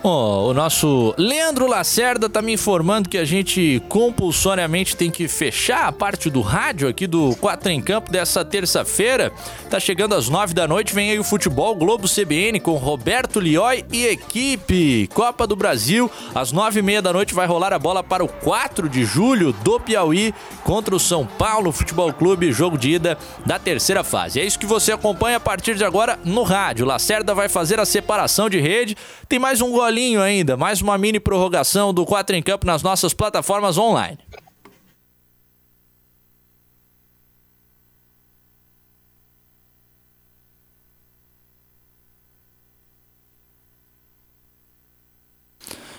O 0.06 0.52
nosso 0.52 1.14
Leandro 1.16 1.66
Lacerda 1.66 2.28
tá 2.28 2.42
me 2.42 2.52
informando 2.52 3.08
que 3.08 3.16
a 3.16 3.24
gente 3.24 3.82
compulsoriamente 3.88 4.94
tem 4.94 5.10
que 5.10 5.26
fechar 5.26 5.86
a 5.86 5.92
parte 5.92 6.28
do 6.28 6.42
rádio 6.42 6.86
aqui 6.86 7.06
do 7.06 7.34
4 7.36 7.70
em 7.70 7.80
Campo 7.80 8.12
dessa 8.12 8.44
terça-feira. 8.44 9.32
Tá 9.70 9.80
chegando 9.80 10.14
às 10.14 10.28
9 10.28 10.52
da 10.52 10.68
noite, 10.68 10.94
vem 10.94 11.10
aí 11.10 11.18
o 11.18 11.24
futebol 11.24 11.74
Globo 11.74 12.06
CBN 12.06 12.60
com 12.60 12.72
Roberto 12.72 13.40
Lioi 13.40 13.82
e 13.90 14.04
equipe. 14.04 15.06
Copa 15.06 15.46
do 15.46 15.56
Brasil, 15.56 16.10
às 16.34 16.52
9 16.52 16.80
e 16.80 16.82
meia 16.82 17.00
da 17.00 17.10
noite 17.10 17.32
vai 17.32 17.46
rolar 17.46 17.72
a 17.72 17.78
bola 17.78 18.04
para 18.04 18.22
o 18.22 18.28
4 18.28 18.90
de 18.90 19.06
julho 19.06 19.54
do 19.54 19.80
Piauí 19.80 20.34
contra 20.64 20.94
o 20.94 21.00
São 21.00 21.24
Paulo 21.24 21.72
Futebol 21.72 22.12
Clube, 22.12 22.52
jogo 22.52 22.76
de 22.76 22.90
ida 22.90 23.16
da 23.46 23.58
terceira 23.58 24.04
fase. 24.04 24.38
É 24.38 24.44
isso 24.44 24.58
que 24.58 24.66
você 24.66 24.92
acompanha 24.92 25.38
a 25.38 25.40
partir 25.40 25.76
de 25.76 25.84
agora 25.84 26.18
no 26.26 26.42
rádio. 26.42 26.84
Lacerda 26.84 27.34
vai 27.34 27.48
fazer 27.48 27.80
a 27.80 27.86
separação 27.86 28.50
de 28.50 28.60
rede. 28.60 28.94
Tem 29.26 29.38
mais 29.38 29.62
um 29.62 29.70
golinho 29.70 29.93
ainda, 30.22 30.56
mais 30.56 30.80
uma 30.80 30.98
mini 30.98 31.20
prorrogação 31.20 31.92
do 31.94 32.04
4 32.04 32.36
em 32.36 32.42
Campo 32.42 32.66
nas 32.66 32.82
nossas 32.82 33.14
plataformas 33.14 33.78
online. 33.78 34.18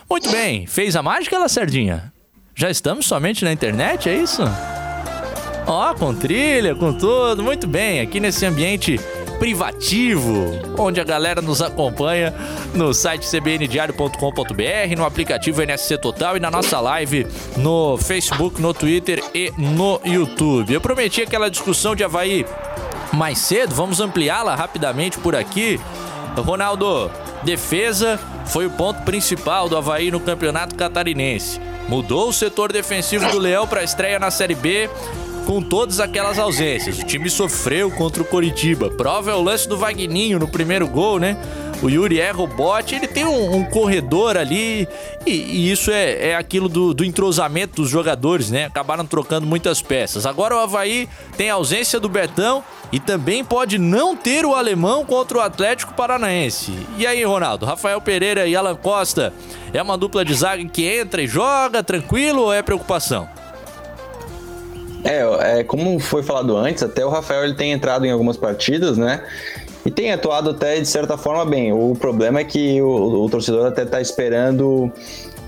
Muito 0.10 0.30
bem, 0.30 0.68
fez 0.68 0.96
a 0.96 1.02
mágica, 1.02 1.38
Lacerdinha? 1.38 2.14
Já 2.54 2.70
estamos 2.70 3.06
somente 3.06 3.44
na 3.44 3.52
internet, 3.52 4.08
é 4.08 4.16
isso? 4.16 4.44
Ó, 5.68 5.94
com 5.96 6.14
trilha, 6.14 6.76
com 6.76 6.94
tudo, 6.94 7.44
muito 7.44 7.68
bem, 7.68 8.00
aqui 8.00 8.20
nesse 8.20 8.46
ambiente 8.46 9.00
privativo, 9.46 10.60
onde 10.76 11.00
a 11.00 11.04
galera 11.04 11.40
nos 11.40 11.62
acompanha 11.62 12.34
no 12.74 12.92
site 12.96 13.28
cbndiario.com.br, 13.28 14.98
no 14.98 15.06
aplicativo 15.06 15.62
NSC 15.62 16.00
Total 16.00 16.36
e 16.36 16.40
na 16.40 16.50
nossa 16.50 16.80
live 16.80 17.28
no 17.56 17.96
Facebook, 17.96 18.60
no 18.60 18.74
Twitter 18.74 19.24
e 19.36 19.54
no 19.56 20.02
YouTube. 20.04 20.74
Eu 20.74 20.82
prometi 20.82 21.22
aquela 21.22 21.48
discussão 21.48 21.96
de 21.96 22.04
Havaí 22.04 22.44
mais 23.14 23.38
cedo, 23.38 23.76
vamos 23.76 24.00
ampliá-la 24.00 24.56
rapidamente 24.56 25.20
por 25.20 25.36
aqui. 25.36 25.80
Ronaldo, 26.36 27.12
defesa 27.44 28.20
foi 28.48 28.66
o 28.66 28.72
ponto 28.72 29.04
principal 29.04 29.70
do 29.70 29.78
Havaí 29.78 30.10
no 30.10 30.20
campeonato 30.20 30.74
catarinense. 30.74 31.62
Mudou 31.88 32.30
o 32.30 32.34
setor 32.34 32.74
defensivo 32.74 33.30
do 33.30 33.38
Leão 33.38 33.68
para 33.68 33.82
a 33.82 33.84
estreia 33.84 34.18
na 34.18 34.32
Série 34.32 34.56
B 34.56 34.90
com 35.46 35.62
todas 35.62 36.00
aquelas 36.00 36.40
ausências. 36.40 37.00
O 37.00 37.06
time 37.06 37.30
sofreu 37.30 37.92
contra 37.92 38.22
o 38.22 38.26
Coritiba. 38.26 38.90
Prova 38.90 39.32
é 39.32 39.34
o 39.34 39.42
lance 39.42 39.70
do 39.70 39.78
Vagninho 39.78 40.40
no 40.40 40.48
primeiro 40.48 40.88
gol, 40.88 41.20
né? 41.20 41.38
O 41.82 41.90
Yuri 41.90 42.20
erra 42.20 42.42
o 42.42 42.48
bote, 42.48 42.96
ele 42.96 43.08
tem 43.08 43.26
um, 43.26 43.58
um 43.58 43.64
corredor 43.66 44.38
ali 44.38 44.88
e, 45.26 45.32
e 45.32 45.72
isso 45.72 45.92
é, 45.92 46.30
é 46.30 46.36
aquilo 46.36 46.70
do, 46.70 46.94
do, 46.94 47.04
entrosamento 47.04 47.76
dos 47.76 47.90
jogadores, 47.90 48.50
né? 48.50 48.66
Acabaram 48.66 49.06
trocando 49.06 49.46
muitas 49.46 49.82
peças. 49.82 50.26
Agora 50.26 50.56
o 50.56 50.60
Havaí 50.60 51.08
tem 51.38 51.50
ausência 51.50 52.00
do 52.00 52.08
Betão 52.08 52.64
e 52.92 53.00
também 53.00 53.44
pode 53.44 53.78
não 53.78 54.16
ter 54.16 54.46
o 54.46 54.56
alemão 54.56 55.06
contra 55.06 55.38
o 55.38 55.42
Atlético 55.42 55.94
Paranaense. 55.94 56.72
E 56.98 57.06
aí, 57.06 57.24
Ronaldo? 57.24 57.66
Rafael 57.66 58.00
Pereira 58.02 58.48
e 58.48 58.56
Alan 58.56 58.76
Costa 58.76 59.34
é 59.74 59.82
uma 59.82 59.98
dupla 59.98 60.24
de 60.24 60.34
zaga 60.34 60.64
que 60.66 60.86
entra 60.86 61.22
e 61.22 61.28
joga 61.28 61.84
tranquilo 61.84 62.44
ou 62.44 62.54
é 62.54 62.62
preocupação? 62.62 63.28
É, 65.06 65.60
é, 65.60 65.64
como 65.64 66.00
foi 66.00 66.24
falado 66.24 66.58
antes, 66.58 66.82
até 66.82 67.06
o 67.06 67.10
Rafael 67.10 67.44
ele 67.44 67.54
tem 67.54 67.72
entrado 67.72 68.06
em 68.06 68.12
algumas 68.12 68.38
partidas, 68.38 68.98
né? 68.98 69.24
E 69.86 69.92
tem 69.92 70.12
atuado 70.12 70.50
até 70.50 70.80
de 70.80 70.88
certa 70.88 71.16
forma 71.16 71.46
bem. 71.46 71.72
O 71.72 71.96
problema 71.96 72.40
é 72.40 72.44
que 72.44 72.82
o, 72.82 73.24
o 73.24 73.30
torcedor 73.30 73.68
até 73.68 73.86
tá 73.86 74.02
esperando 74.02 74.92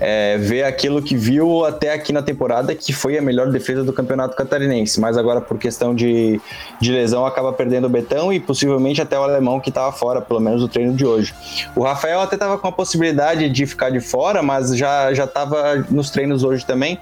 é, 0.00 0.38
ver 0.38 0.62
aquilo 0.62 1.02
que 1.02 1.16
viu 1.16 1.64
até 1.64 1.92
aqui 1.92 2.12
na 2.12 2.22
temporada, 2.22 2.72
que 2.74 2.92
foi 2.92 3.18
a 3.18 3.22
melhor 3.22 3.50
defesa 3.50 3.82
do 3.82 3.92
campeonato 3.92 4.36
catarinense. 4.36 5.00
Mas 5.00 5.18
agora, 5.18 5.40
por 5.40 5.58
questão 5.58 5.92
de, 5.92 6.40
de 6.80 6.92
lesão, 6.92 7.26
acaba 7.26 7.52
perdendo 7.52 7.86
o 7.86 7.90
Betão 7.90 8.32
e 8.32 8.38
possivelmente 8.38 9.02
até 9.02 9.18
o 9.18 9.22
alemão 9.22 9.58
que 9.58 9.70
estava 9.70 9.90
fora, 9.90 10.20
pelo 10.20 10.38
menos 10.38 10.62
no 10.62 10.68
treino 10.68 10.94
de 10.94 11.04
hoje. 11.04 11.34
O 11.74 11.82
Rafael 11.82 12.20
até 12.20 12.36
estava 12.36 12.56
com 12.58 12.68
a 12.68 12.72
possibilidade 12.72 13.48
de 13.50 13.66
ficar 13.66 13.90
de 13.90 14.00
fora, 14.00 14.40
mas 14.40 14.76
já 14.76 15.10
estava 15.10 15.84
nos 15.90 16.10
treinos 16.10 16.44
hoje 16.44 16.64
também. 16.64 16.98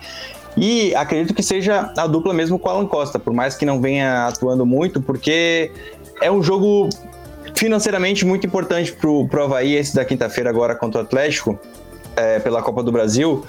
E 0.56 0.94
acredito 0.94 1.34
que 1.34 1.42
seja 1.42 1.92
a 1.96 2.06
dupla 2.06 2.32
mesmo 2.32 2.58
com 2.58 2.68
o 2.68 2.72
Alan 2.72 2.86
Costa, 2.86 3.18
por 3.18 3.32
mais 3.32 3.54
que 3.54 3.66
não 3.66 3.80
venha 3.80 4.26
atuando 4.26 4.64
muito, 4.64 5.02
porque 5.02 5.70
é 6.22 6.30
um 6.30 6.42
jogo 6.42 6.88
financeiramente 7.54 8.24
muito 8.24 8.46
importante 8.46 8.92
pro, 8.92 9.26
pro 9.28 9.44
Havaí, 9.44 9.74
esse 9.74 9.94
da 9.94 10.04
quinta-feira 10.04 10.48
agora 10.48 10.74
contra 10.74 11.00
o 11.00 11.04
Atlético, 11.04 11.58
é, 12.16 12.38
pela 12.38 12.62
Copa 12.62 12.82
do 12.82 12.90
Brasil. 12.90 13.44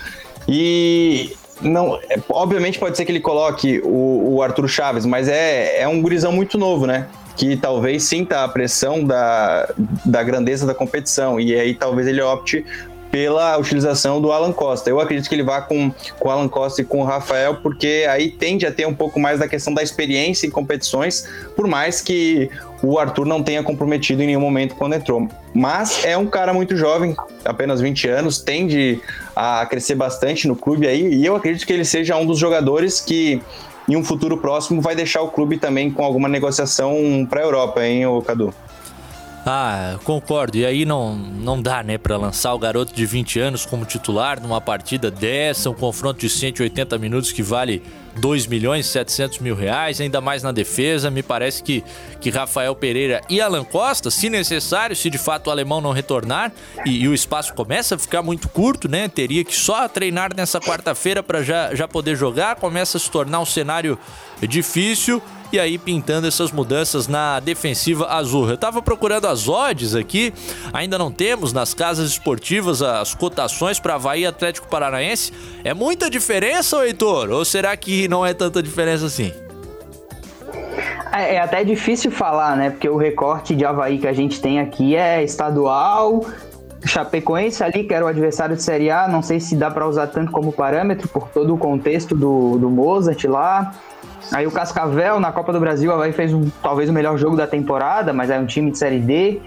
E 0.47 1.31
não, 1.61 1.95
é, 2.09 2.19
obviamente 2.29 2.77
pode 2.77 2.97
ser 2.97 3.05
que 3.05 3.11
ele 3.11 3.19
coloque 3.19 3.81
o, 3.83 4.35
o 4.35 4.41
Arthur 4.41 4.67
Chaves, 4.67 5.05
mas 5.05 5.27
é, 5.27 5.81
é 5.81 5.87
um 5.87 6.01
gurizão 6.01 6.31
muito 6.31 6.57
novo, 6.57 6.85
né? 6.85 7.07
Que 7.35 7.55
talvez 7.55 8.03
sinta 8.03 8.43
a 8.43 8.47
pressão 8.47 9.03
da, 9.03 9.69
da 10.05 10.23
grandeza 10.23 10.65
da 10.65 10.73
competição. 10.73 11.39
E 11.39 11.53
aí 11.53 11.73
talvez 11.73 12.07
ele 12.07 12.21
opte 12.21 12.65
pela 13.11 13.57
utilização 13.57 14.21
do 14.21 14.31
Alan 14.31 14.51
Costa. 14.51 14.89
Eu 14.89 14.99
acredito 14.99 15.29
que 15.29 15.35
ele 15.35 15.43
vá 15.43 15.61
com, 15.61 15.91
com 16.19 16.29
o 16.29 16.31
Alan 16.31 16.47
Costa 16.47 16.81
e 16.81 16.85
com 16.85 17.01
o 17.01 17.03
Rafael, 17.03 17.55
porque 17.55 18.05
aí 18.09 18.29
tende 18.29 18.65
a 18.65 18.71
ter 18.71 18.85
um 18.85 18.93
pouco 18.93 19.19
mais 19.19 19.39
da 19.39 19.47
questão 19.47 19.73
da 19.73 19.81
experiência 19.81 20.47
em 20.47 20.49
competições, 20.49 21.27
por 21.55 21.67
mais 21.67 22.01
que 22.01 22.49
o 22.83 22.99
Arthur 22.99 23.25
não 23.25 23.41
tenha 23.41 23.63
comprometido 23.63 24.21
em 24.21 24.27
nenhum 24.27 24.41
momento 24.41 24.75
quando 24.75 24.93
entrou. 24.93 25.27
Mas 25.53 26.03
é 26.05 26.17
um 26.17 26.27
cara 26.27 26.53
muito 26.53 26.75
jovem, 26.75 27.15
apenas 27.43 27.81
20 27.81 28.07
anos, 28.09 28.39
tende 28.39 29.01
a 29.35 29.65
crescer 29.65 29.95
bastante 29.95 30.47
no 30.47 30.55
clube 30.55 30.87
aí, 30.87 31.13
e 31.13 31.25
eu 31.25 31.35
acredito 31.35 31.65
que 31.65 31.73
ele 31.73 31.85
seja 31.85 32.15
um 32.15 32.25
dos 32.25 32.37
jogadores 32.37 32.99
que 33.01 33.41
em 33.87 33.95
um 33.95 34.03
futuro 34.03 34.37
próximo 34.37 34.81
vai 34.81 34.95
deixar 34.95 35.21
o 35.21 35.29
clube 35.29 35.57
também 35.57 35.89
com 35.89 36.03
alguma 36.03 36.27
negociação 36.27 37.25
para 37.29 37.39
a 37.39 37.43
Europa, 37.43 37.85
hein, 37.85 38.03
Cadu? 38.25 38.53
Ah, 39.49 39.97
concordo. 40.03 40.57
E 40.57 40.65
aí 40.65 40.83
não, 40.83 41.15
não 41.15 41.61
dá, 41.61 41.81
né, 41.81 41.97
para 41.97 42.17
lançar 42.17 42.53
o 42.53 42.59
garoto 42.59 42.93
de 42.93 43.05
20 43.05 43.39
anos 43.39 43.65
como 43.65 43.85
titular 43.85 44.41
numa 44.41 44.59
partida 44.59 45.09
dessa, 45.09 45.69
um 45.69 45.73
confronto 45.73 46.19
de 46.19 46.29
180 46.29 46.97
minutos 46.97 47.31
que 47.31 47.41
vale 47.41 47.81
2 48.17 48.45
milhões 48.45 48.87
e 48.87 48.89
700 48.89 49.39
mil 49.39 49.55
reais, 49.55 50.01
ainda 50.01 50.19
mais 50.19 50.43
na 50.43 50.51
defesa. 50.51 51.09
Me 51.09 51.23
parece 51.23 51.63
que, 51.63 51.81
que 52.19 52.29
Rafael 52.29 52.75
Pereira 52.75 53.21
e 53.29 53.39
Alan 53.39 53.63
Costa, 53.63 54.11
se 54.11 54.29
necessário, 54.29 54.93
se 54.97 55.09
de 55.09 55.17
fato 55.17 55.47
o 55.47 55.51
alemão 55.51 55.79
não 55.79 55.93
retornar 55.93 56.51
e, 56.85 57.03
e 57.03 57.07
o 57.07 57.13
espaço 57.13 57.53
começa 57.53 57.95
a 57.95 57.97
ficar 57.97 58.21
muito 58.21 58.49
curto, 58.49 58.89
né? 58.89 59.07
Teria 59.07 59.45
que 59.45 59.55
só 59.55 59.87
treinar 59.87 60.35
nessa 60.35 60.59
quarta-feira 60.59 61.23
para 61.23 61.41
já, 61.41 61.73
já 61.73 61.87
poder 61.87 62.17
jogar. 62.17 62.57
Começa 62.57 62.97
a 62.97 62.99
se 62.99 63.09
tornar 63.09 63.39
um 63.39 63.45
cenário 63.45 63.97
difícil 64.41 65.21
e 65.51 65.59
aí 65.59 65.77
pintando 65.77 66.27
essas 66.27 66.51
mudanças 66.51 67.07
na 67.07 67.39
defensiva 67.39 68.07
azul. 68.07 68.49
Eu 68.49 68.57
tava 68.57 68.81
procurando 68.81 69.25
as 69.27 69.47
odds 69.47 69.95
aqui, 69.95 70.33
ainda 70.73 70.97
não 70.97 71.11
temos 71.11 71.53
nas 71.53 71.73
casas 71.73 72.09
esportivas 72.09 72.81
as 72.81 73.13
cotações 73.13 73.79
para 73.79 73.95
Havaí 73.95 74.25
Atlético 74.25 74.67
Paranaense. 74.67 75.31
É 75.63 75.73
muita 75.73 76.09
diferença, 76.09 76.85
Heitor? 76.85 77.29
Ou 77.29 77.45
será 77.45 77.75
que 77.77 78.07
não 78.07 78.25
é 78.25 78.33
tanta 78.33 78.61
diferença 78.61 79.05
assim? 79.05 79.31
É, 81.11 81.35
é 81.35 81.41
até 81.41 81.63
difícil 81.63 82.11
falar, 82.11 82.55
né? 82.55 82.69
Porque 82.69 82.89
o 82.89 82.97
recorte 82.97 83.55
de 83.55 83.65
Havaí 83.65 83.97
que 83.97 84.07
a 84.07 84.13
gente 84.13 84.41
tem 84.41 84.59
aqui 84.59 84.95
é 84.95 85.23
estadual, 85.23 86.25
Chapecoense 86.85 87.63
ali, 87.63 87.83
que 87.83 87.93
era 87.93 88.05
o 88.05 88.07
adversário 88.07 88.55
de 88.55 88.63
Série 88.63 88.89
A, 88.89 89.07
não 89.07 89.21
sei 89.21 89.39
se 89.39 89.55
dá 89.55 89.69
para 89.69 89.87
usar 89.87 90.07
tanto 90.07 90.31
como 90.31 90.51
parâmetro 90.51 91.07
por 91.07 91.27
todo 91.29 91.53
o 91.53 91.57
contexto 91.57 92.15
do, 92.15 92.57
do 92.57 92.69
Mozart 92.69 93.23
lá. 93.25 93.73
Aí 94.31 94.45
o 94.45 94.51
Cascavel 94.51 95.19
na 95.19 95.31
Copa 95.31 95.53
do 95.53 95.59
Brasil, 95.59 95.91
Havaí 95.91 96.11
fez 96.11 96.33
um, 96.33 96.49
talvez 96.61 96.89
o 96.89 96.93
melhor 96.93 97.17
jogo 97.17 97.35
da 97.35 97.47
temporada, 97.47 98.11
mas 98.11 98.29
é 98.29 98.37
um 98.37 98.45
time 98.45 98.71
de 98.71 98.77
Série 98.77 98.99
D. 98.99 99.39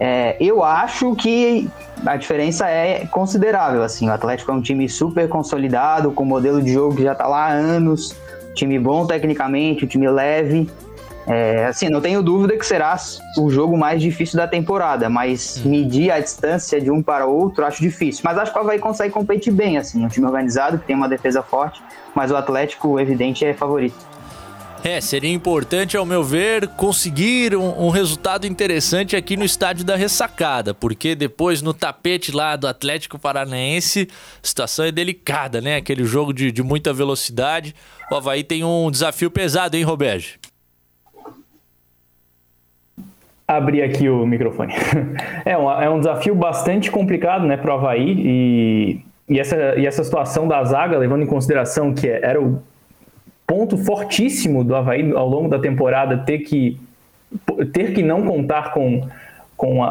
É, 0.00 0.36
eu 0.40 0.62
acho 0.62 1.14
que 1.16 1.68
a 2.06 2.16
diferença 2.16 2.68
é 2.68 3.06
considerável. 3.06 3.82
Assim, 3.82 4.08
o 4.08 4.12
Atlético 4.12 4.50
é 4.50 4.54
um 4.54 4.60
time 4.60 4.88
super 4.88 5.28
consolidado, 5.28 6.12
com 6.12 6.24
modelo 6.24 6.62
de 6.62 6.72
jogo 6.72 6.96
que 6.96 7.02
já 7.02 7.12
está 7.12 7.26
lá 7.26 7.46
há 7.46 7.52
anos, 7.52 8.14
time 8.54 8.78
bom 8.78 9.06
tecnicamente, 9.06 9.84
um 9.84 9.88
time 9.88 10.08
leve. 10.08 10.68
É, 11.26 11.66
assim, 11.66 11.90
não 11.90 12.00
tenho 12.00 12.22
dúvida 12.22 12.56
que 12.56 12.64
será 12.64 12.96
o 13.36 13.50
jogo 13.50 13.76
mais 13.76 14.00
difícil 14.00 14.38
da 14.38 14.48
temporada, 14.48 15.10
mas 15.10 15.58
medir 15.58 16.10
a 16.10 16.18
distância 16.18 16.80
de 16.80 16.90
um 16.90 17.02
para 17.02 17.26
o 17.26 17.36
outro 17.36 17.66
acho 17.66 17.82
difícil. 17.82 18.22
Mas 18.24 18.38
acho 18.38 18.50
que 18.50 18.58
o 18.58 18.62
Havaí 18.62 18.78
consegue 18.78 19.12
competir 19.12 19.52
bem, 19.52 19.76
assim, 19.76 20.02
um 20.02 20.08
time 20.08 20.26
organizado 20.26 20.78
que 20.78 20.86
tem 20.86 20.96
uma 20.96 21.08
defesa 21.08 21.42
forte, 21.42 21.82
mas 22.14 22.30
o 22.30 22.36
Atlético, 22.36 22.98
evidente, 22.98 23.44
é 23.44 23.52
favorito. 23.52 24.07
É, 24.84 25.00
seria 25.00 25.32
importante, 25.32 25.96
ao 25.96 26.06
meu 26.06 26.22
ver, 26.22 26.68
conseguir 26.68 27.56
um, 27.56 27.86
um, 27.86 27.88
resultado 27.88 28.46
interessante 28.46 29.16
aqui 29.16 29.36
no 29.36 29.44
estádio 29.44 29.84
da 29.84 29.96
Ressacada, 29.96 30.72
porque 30.72 31.16
depois 31.16 31.60
no 31.60 31.74
tapete 31.74 32.30
lá 32.30 32.54
do 32.54 32.68
Atlético 32.68 33.18
Paranaense, 33.18 34.08
a 34.42 34.46
situação 34.46 34.84
é 34.84 34.92
delicada, 34.92 35.60
né? 35.60 35.76
Aquele 35.76 36.04
jogo 36.04 36.32
de, 36.32 36.52
de 36.52 36.62
muita 36.62 36.92
velocidade. 36.92 37.74
O 38.10 38.14
Havaí 38.14 38.44
tem 38.44 38.62
um 38.62 38.88
desafio 38.88 39.30
pesado, 39.30 39.76
hein, 39.76 39.82
Roberge? 39.82 40.38
Abrir 43.48 43.82
aqui 43.82 44.08
o 44.08 44.24
microfone. 44.26 44.74
É 45.44 45.56
um, 45.56 45.70
é 45.70 45.88
um 45.88 45.98
desafio 45.98 46.34
bastante 46.34 46.90
complicado, 46.90 47.46
né, 47.46 47.56
para 47.56 47.74
o 47.74 47.78
Havaí 47.78 48.14
e, 48.18 49.04
e, 49.26 49.40
essa, 49.40 49.56
e 49.78 49.86
essa 49.86 50.04
situação 50.04 50.46
da 50.46 50.62
zaga, 50.62 50.98
levando 50.98 51.22
em 51.22 51.26
consideração 51.26 51.94
que 51.94 52.06
era 52.06 52.40
o 52.40 52.62
ponto 53.48 53.78
fortíssimo 53.78 54.62
do 54.62 54.76
Havaí 54.76 55.10
ao 55.12 55.26
longo 55.26 55.48
da 55.48 55.58
temporada 55.58 56.18
ter 56.18 56.40
que, 56.40 56.78
ter 57.72 57.94
que 57.94 58.02
não 58.02 58.22
contar 58.26 58.74
com, 58.74 59.08
com 59.56 59.80
uh, 59.82 59.88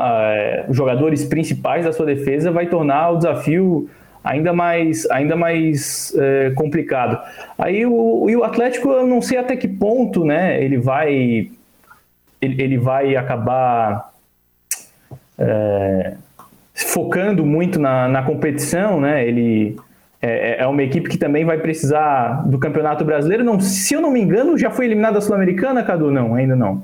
jogadores 0.70 1.26
principais 1.26 1.84
da 1.84 1.92
sua 1.92 2.06
defesa 2.06 2.52
vai 2.52 2.68
tornar 2.68 3.10
o 3.10 3.18
desafio 3.18 3.90
ainda 4.24 4.54
mais, 4.54 5.10
ainda 5.10 5.36
mais 5.36 6.14
uh, 6.16 6.54
complicado. 6.54 7.20
Aí 7.58 7.84
o, 7.84 8.30
o 8.30 8.44
Atlético, 8.44 8.92
eu 8.92 9.08
não 9.08 9.24
sei 9.24 9.40
até 9.40 9.56
que 9.56 9.68
ponto 9.68 10.24
né, 10.24 10.64
ele 10.64 10.78
vai 10.78 11.50
ele, 12.40 12.62
ele 12.62 12.78
vai 12.78 13.16
acabar 13.16 14.14
uh, 15.40 16.18
focando 16.76 17.44
muito 17.44 17.80
na, 17.80 18.08
na 18.08 18.22
competição, 18.22 19.02
né? 19.02 19.28
Ele 19.28 19.76
é, 20.22 20.62
é, 20.62 20.64
é 20.64 20.68
uma 20.68 20.82
equipe 20.82 21.10
que 21.10 21.18
também 21.18 21.46
vai 21.46 21.58
precisar 21.58 22.48
do 22.48 22.58
Campeonato 22.58 23.06
Brasileiro. 23.06 23.44
Não, 23.44 23.60
se 23.60 23.94
eu 23.94 24.02
não 24.02 24.12
me 24.12 24.20
engano, 24.22 24.58
já 24.58 24.70
foi 24.70 24.86
eliminada 24.86 25.16
da 25.16 25.22
Sul-Americana, 25.22 25.84
Cadu? 25.84 26.12
Não, 26.12 26.34
ainda 26.36 26.56
não. 26.56 26.84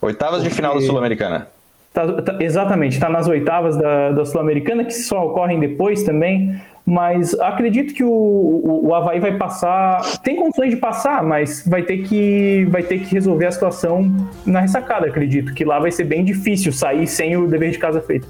Oitavas 0.00 0.38
Porque... 0.38 0.50
de 0.50 0.54
final 0.54 0.74
da 0.74 0.80
Sul-Americana. 0.80 1.48
Tá, 1.92 2.06
tá, 2.22 2.36
exatamente, 2.40 2.92
está 2.92 3.08
nas 3.08 3.26
oitavas 3.26 3.76
da, 3.76 4.12
da 4.12 4.24
Sul-Americana, 4.24 4.84
que 4.84 4.92
só 4.92 5.26
ocorrem 5.26 5.58
depois 5.58 6.02
também. 6.02 6.60
Mas 6.84 7.38
acredito 7.38 7.92
que 7.92 8.02
o, 8.02 8.10
o, 8.10 8.88
o 8.88 8.94
Havaí 8.94 9.20
vai 9.20 9.36
passar. 9.36 10.00
Tem 10.22 10.36
condições 10.36 10.70
de 10.70 10.76
passar, 10.76 11.22
mas 11.22 11.62
vai 11.66 11.82
ter, 11.82 11.98
que, 11.98 12.66
vai 12.70 12.82
ter 12.82 13.00
que 13.00 13.14
resolver 13.14 13.44
a 13.44 13.52
situação 13.52 14.10
na 14.46 14.60
ressacada, 14.60 15.06
acredito. 15.06 15.52
Que 15.52 15.66
lá 15.66 15.78
vai 15.78 15.92
ser 15.92 16.04
bem 16.04 16.24
difícil 16.24 16.72
sair 16.72 17.06
sem 17.06 17.36
o 17.36 17.46
dever 17.46 17.70
de 17.72 17.78
casa 17.78 18.00
feito. 18.00 18.26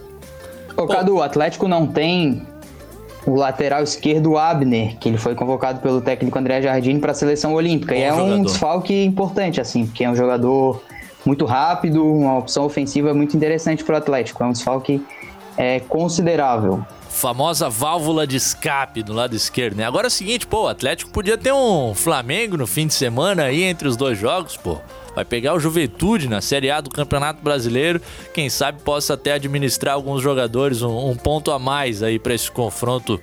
Ô, 0.77 0.87
Cadu, 0.87 1.17
o 1.17 1.23
Atlético 1.23 1.69
não 1.69 1.87
tem 1.87 2.43
o 3.27 3.35
lateral 3.35 3.83
esquerdo 3.83 4.37
Abner, 4.37 4.97
que 4.99 5.09
ele 5.09 5.19
foi 5.19 5.35
convocado 5.35 5.81
pelo 5.81 6.01
técnico 6.01 6.39
André 6.39 6.63
Jardim 6.63 6.99
para 6.99 7.13
a 7.13 7.15
seleção 7.15 7.55
olímpica. 7.55 7.95
Bom 7.95 8.01
e 8.01 8.03
é 8.03 8.11
jogador. 8.11 8.33
um 8.33 8.43
desfalque 8.43 9.05
importante, 9.05 9.61
assim, 9.61 9.87
porque 9.87 10.05
é 10.05 10.11
um 10.11 10.15
jogador 10.17 10.83
muito 11.25 11.45
rápido, 11.45 12.05
uma 12.05 12.39
opção 12.39 12.65
ofensiva 12.65 13.13
muito 13.13 13.37
interessante 13.37 13.85
para 13.85 13.95
o 13.95 13.99
Atlético. 13.99 14.43
É 14.43 14.47
um 14.47 14.53
desfalque 14.53 15.05
é, 15.57 15.81
considerável. 15.81 16.85
Famosa 17.09 17.69
válvula 17.69 18.27
de 18.27 18.37
escape 18.37 19.03
do 19.03 19.13
lado 19.13 19.35
esquerdo, 19.35 19.77
né? 19.77 19.85
Agora 19.85 20.07
é 20.07 20.09
o 20.09 20.11
seguinte, 20.11 20.47
pô, 20.47 20.65
o 20.65 20.69
Atlético 20.69 21.11
podia 21.11 21.37
ter 21.37 21.53
um 21.53 21.95
Flamengo 21.95 22.57
no 22.57 22.67
fim 22.67 22.87
de 22.87 22.95
semana 22.95 23.45
aí 23.45 23.65
entre 23.65 23.89
os 23.89 23.97
dois 23.97 24.19
jogos, 24.19 24.57
pô. 24.57 24.79
Vai 25.19 25.25
pegar 25.25 25.53
o 25.53 25.59
Juventude 25.59 26.29
na 26.29 26.41
Série 26.41 26.71
A 26.71 26.81
do 26.81 26.91
Campeonato 26.91 27.43
Brasileiro. 27.43 28.01
Quem 28.33 28.49
sabe 28.49 28.81
possa 28.83 29.15
até 29.15 29.33
administrar 29.33 29.97
alguns 29.97 30.23
jogadores 30.23 30.81
um, 30.81 31.11
um 31.11 31.17
ponto 31.17 31.51
a 31.51 31.59
mais 31.59 32.05
aí 32.05 32.21
para 32.21 32.35
esse 32.35 32.49
confronto 32.49 33.21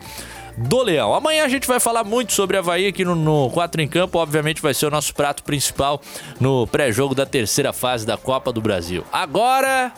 do 0.57 0.83
Leão. 0.83 1.13
Amanhã 1.13 1.45
a 1.45 1.47
gente 1.47 1.65
vai 1.65 1.79
falar 1.79 2.03
muito 2.03 2.33
sobre 2.33 2.57
Havaí 2.57 2.85
aqui 2.85 3.05
no, 3.05 3.15
no 3.15 3.49
4 3.49 3.81
em 3.81 3.87
Campo. 3.87 4.17
Obviamente 4.17 4.61
vai 4.61 4.73
ser 4.73 4.87
o 4.87 4.91
nosso 4.91 5.15
prato 5.15 5.41
principal 5.41 6.01
no 6.37 6.67
pré-jogo 6.67 7.15
da 7.15 7.25
terceira 7.25 7.71
fase 7.71 8.05
da 8.05 8.17
Copa 8.17 8.51
do 8.51 8.59
Brasil. 8.59 9.05
Agora 9.09 9.93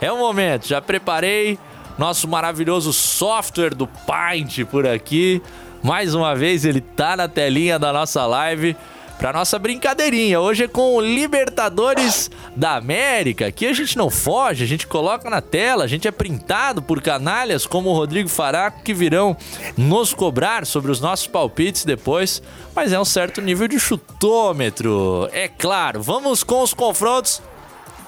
é 0.00 0.10
o 0.10 0.16
momento. 0.16 0.66
Já 0.66 0.80
preparei 0.80 1.58
nosso 1.98 2.26
maravilhoso 2.26 2.90
software 2.90 3.74
do 3.74 3.86
Paint 3.86 4.64
por 4.70 4.86
aqui. 4.86 5.42
Mais 5.82 6.14
uma 6.14 6.34
vez 6.34 6.64
ele 6.64 6.80
tá 6.80 7.14
na 7.14 7.28
telinha 7.28 7.78
da 7.78 7.92
nossa 7.92 8.24
live 8.24 8.74
para 9.18 9.32
nossa 9.32 9.58
brincadeirinha. 9.58 10.40
Hoje 10.40 10.64
é 10.64 10.68
com 10.68 10.94
o 10.94 11.00
Libertadores 11.00 12.30
da 12.54 12.76
América. 12.76 13.46
Aqui 13.46 13.66
a 13.66 13.72
gente 13.72 13.96
não 13.96 14.10
foge, 14.10 14.64
a 14.64 14.66
gente 14.66 14.86
coloca 14.86 15.30
na 15.30 15.40
tela, 15.40 15.84
a 15.84 15.86
gente 15.86 16.06
é 16.08 16.10
printado 16.10 16.82
por 16.82 17.00
canalhas 17.00 17.66
como 17.66 17.90
o 17.90 17.94
Rodrigo 17.94 18.28
Faraco 18.28 18.82
que 18.82 18.92
virão 18.92 19.36
nos 19.76 20.12
cobrar 20.12 20.66
sobre 20.66 20.90
os 20.90 21.00
nossos 21.00 21.26
palpites 21.26 21.84
depois, 21.84 22.42
mas 22.74 22.92
é 22.92 23.00
um 23.00 23.04
certo 23.04 23.40
nível 23.40 23.68
de 23.68 23.78
chutômetro. 23.78 25.28
É 25.32 25.48
claro, 25.48 26.02
vamos 26.02 26.42
com 26.42 26.62
os 26.62 26.74
confrontos 26.74 27.40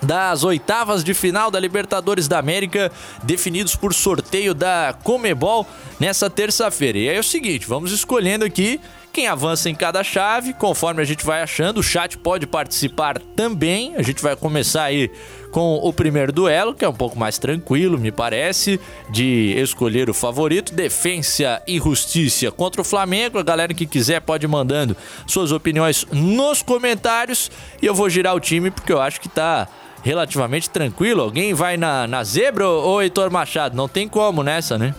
das 0.02 0.44
oitavas 0.44 1.02
de 1.02 1.14
final 1.14 1.50
da 1.50 1.58
Libertadores 1.58 2.28
da 2.28 2.38
América, 2.38 2.92
definidos 3.22 3.74
por 3.74 3.94
sorteio 3.94 4.54
da 4.54 4.94
Comebol 5.02 5.66
nessa 5.98 6.28
terça-feira. 6.28 6.98
E 6.98 7.08
é 7.08 7.18
o 7.18 7.24
seguinte, 7.24 7.66
vamos 7.66 7.92
escolhendo 7.92 8.44
aqui 8.44 8.80
quem 9.16 9.28
avança 9.28 9.70
em 9.70 9.74
cada 9.74 10.04
chave, 10.04 10.52
conforme 10.52 11.00
a 11.00 11.04
gente 11.06 11.24
vai 11.24 11.40
achando. 11.40 11.78
O 11.78 11.82
chat 11.82 12.18
pode 12.18 12.46
participar 12.46 13.18
também. 13.34 13.96
A 13.96 14.02
gente 14.02 14.22
vai 14.22 14.36
começar 14.36 14.82
aí 14.82 15.10
com 15.50 15.76
o 15.76 15.90
primeiro 15.90 16.30
duelo, 16.30 16.74
que 16.74 16.84
é 16.84 16.88
um 16.88 16.92
pouco 16.92 17.18
mais 17.18 17.38
tranquilo, 17.38 17.96
me 17.96 18.12
parece, 18.12 18.78
de 19.08 19.54
escolher 19.56 20.10
o 20.10 20.14
favorito. 20.14 20.74
Defensa 20.74 21.62
e 21.66 21.78
Justiça 21.78 22.50
contra 22.50 22.82
o 22.82 22.84
Flamengo. 22.84 23.38
A 23.38 23.42
galera 23.42 23.72
que 23.72 23.86
quiser 23.86 24.20
pode 24.20 24.44
ir 24.44 24.48
mandando 24.48 24.94
suas 25.26 25.50
opiniões 25.50 26.06
nos 26.12 26.60
comentários. 26.60 27.50
E 27.80 27.86
eu 27.86 27.94
vou 27.94 28.10
girar 28.10 28.36
o 28.36 28.40
time 28.40 28.70
porque 28.70 28.92
eu 28.92 29.00
acho 29.00 29.18
que 29.18 29.30
tá 29.30 29.66
relativamente 30.02 30.68
tranquilo. 30.68 31.22
Alguém 31.22 31.54
vai 31.54 31.78
na, 31.78 32.06
na 32.06 32.22
zebra 32.22 32.68
ou 32.68 33.00
Heitor 33.00 33.30
Machado? 33.30 33.74
Não 33.74 33.88
tem 33.88 34.06
como 34.06 34.42
nessa, 34.42 34.76
né? 34.76 34.94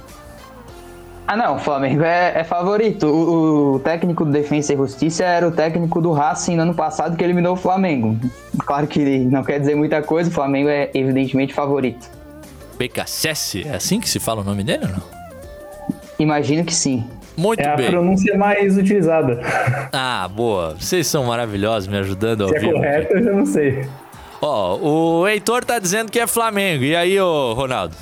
Ah, 1.27 1.35
não, 1.35 1.57
o 1.57 1.59
Flamengo 1.59 2.03
é, 2.03 2.39
é 2.39 2.43
favorito. 2.45 3.05
O, 3.05 3.75
o, 3.75 3.79
técnico 3.79 4.23
do 4.23 4.31
Defensa 4.31 4.73
e 4.73 4.77
Justiça 4.77 5.25
era 5.25 5.45
o 5.45 5.51
técnico 5.51 5.99
do 5.99 6.13
Racing 6.13 6.55
no 6.55 6.61
ano 6.61 6.73
passado 6.73 7.17
que 7.17 7.23
eliminou 7.23 7.53
o 7.53 7.57
Flamengo. 7.57 8.17
Claro 8.65 8.87
que 8.87 9.19
não 9.25 9.43
quer 9.43 9.59
dizer 9.59 9.75
muita 9.75 10.01
coisa, 10.01 10.29
o 10.29 10.33
Flamengo 10.33 10.69
é 10.69 10.89
evidentemente 10.93 11.53
favorito. 11.53 12.09
BKSS, 12.79 13.67
é 13.67 13.75
assim 13.75 13.99
que 13.99 14.09
se 14.09 14.19
fala 14.21 14.41
o 14.41 14.43
nome 14.43 14.63
dele 14.63 14.85
ou 14.85 14.91
não? 14.91 15.03
Imagino 16.17 16.63
que 16.63 16.73
sim. 16.73 17.05
Muito 17.35 17.59
é 17.59 17.75
bem. 17.75 17.87
a 17.87 17.89
pronúncia 17.89 18.37
mais 18.37 18.77
utilizada. 18.77 19.41
Ah, 19.91 20.27
boa. 20.27 20.75
Vocês 20.79 21.07
são 21.07 21.25
maravilhosos 21.25 21.87
me 21.87 21.97
ajudando 21.97 22.45
a 22.45 22.47
Se 22.47 22.53
ouvir. 22.55 22.69
é 22.69 22.71
correto, 22.73 23.13
eu 23.13 23.23
já 23.23 23.31
não 23.31 23.45
sei. 23.45 23.87
Ó, 24.41 24.77
o 24.77 25.27
Heitor 25.27 25.65
tá 25.65 25.79
dizendo 25.79 26.11
que 26.11 26.19
é 26.19 26.27
Flamengo. 26.27 26.83
E 26.83 26.95
aí, 26.95 27.19
ô 27.19 27.53
Ronaldo? 27.53 27.95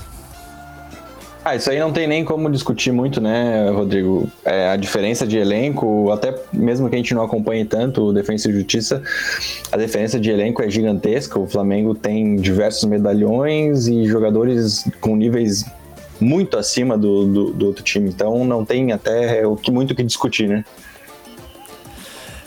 Ah, 1.47 1.55
isso 1.55 1.69
aí 1.69 1.79
não 1.79 1.93
tem 1.93 2.07
nem 2.07 2.25
como 2.25 2.49
discutir 2.49 2.91
muito, 2.91 3.21
né, 3.21 3.69
Rodrigo? 3.69 4.27
É, 4.43 4.69
a 4.69 4.75
diferença 4.75 5.27
de 5.27 5.37
elenco, 5.37 6.11
até 6.11 6.33
mesmo 6.51 6.89
que 6.89 6.95
a 6.95 6.97
gente 6.97 7.13
não 7.13 7.21
acompanhe 7.21 7.63
tanto 7.63 8.05
o 8.05 8.11
Defensa 8.11 8.49
e 8.49 8.51
Justiça, 8.51 8.99
a 9.71 9.77
diferença 9.77 10.19
de 10.19 10.31
elenco 10.31 10.63
é 10.63 10.69
gigantesca. 10.71 11.37
O 11.37 11.45
Flamengo 11.45 11.93
tem 11.93 12.35
diversos 12.37 12.85
medalhões 12.85 13.85
e 13.85 14.05
jogadores 14.05 14.89
com 14.99 15.15
níveis 15.15 15.63
muito 16.19 16.57
acima 16.57 16.97
do, 16.97 17.27
do, 17.27 17.53
do 17.53 17.65
outro 17.67 17.83
time. 17.83 18.09
Então 18.09 18.43
não 18.43 18.65
tem 18.65 18.91
até 18.91 19.45
o 19.45 19.55
que 19.55 19.69
muito 19.69 19.91
o 19.91 19.95
que 19.95 20.01
discutir, 20.01 20.49
né? 20.49 20.65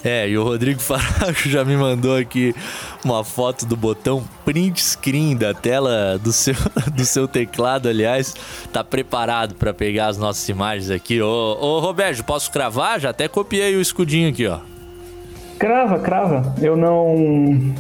É, 0.04 0.28
e 0.28 0.38
o 0.38 0.44
Rodrigo 0.44 0.80
Faracho 0.82 1.48
já 1.48 1.64
me 1.64 1.76
mandou 1.76 2.16
aqui 2.16 2.54
uma 3.04 3.24
foto 3.24 3.66
do 3.66 3.76
botão 3.76 4.22
print 4.44 4.82
screen 4.82 5.36
da 5.36 5.52
tela 5.52 6.18
do 6.18 6.32
seu, 6.32 6.54
do 6.94 7.04
seu 7.04 7.26
teclado, 7.26 7.88
aliás. 7.88 8.34
Tá 8.72 8.84
preparado 8.84 9.54
para 9.54 9.74
pegar 9.74 10.08
as 10.08 10.18
nossas 10.18 10.48
imagens 10.48 10.90
aqui. 10.90 11.20
Ô, 11.20 11.56
ô 11.60 11.80
Roberto, 11.80 12.24
posso 12.24 12.50
cravar? 12.50 13.00
Já 13.00 13.10
até 13.10 13.28
copiei 13.28 13.76
o 13.76 13.80
escudinho 13.80 14.30
aqui, 14.30 14.46
ó. 14.46 14.58
Crava, 15.58 15.98
crava. 15.98 16.54
Eu 16.62 16.76
não, 16.76 17.16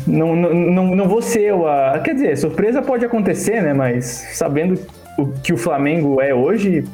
não, 0.04 0.34
não, 0.34 0.54
não, 0.54 0.96
não 0.96 1.08
vou 1.08 1.22
ser 1.22 1.42
eu 1.42 1.68
a. 1.68 2.00
Quer 2.00 2.14
dizer, 2.14 2.36
surpresa 2.36 2.82
pode 2.82 3.04
acontecer, 3.04 3.62
né? 3.62 3.72
Mas 3.72 4.04
sabendo 4.32 4.80
o 5.16 5.28
que 5.28 5.52
o 5.52 5.56
Flamengo 5.56 6.20
é 6.20 6.34
hoje, 6.34 6.84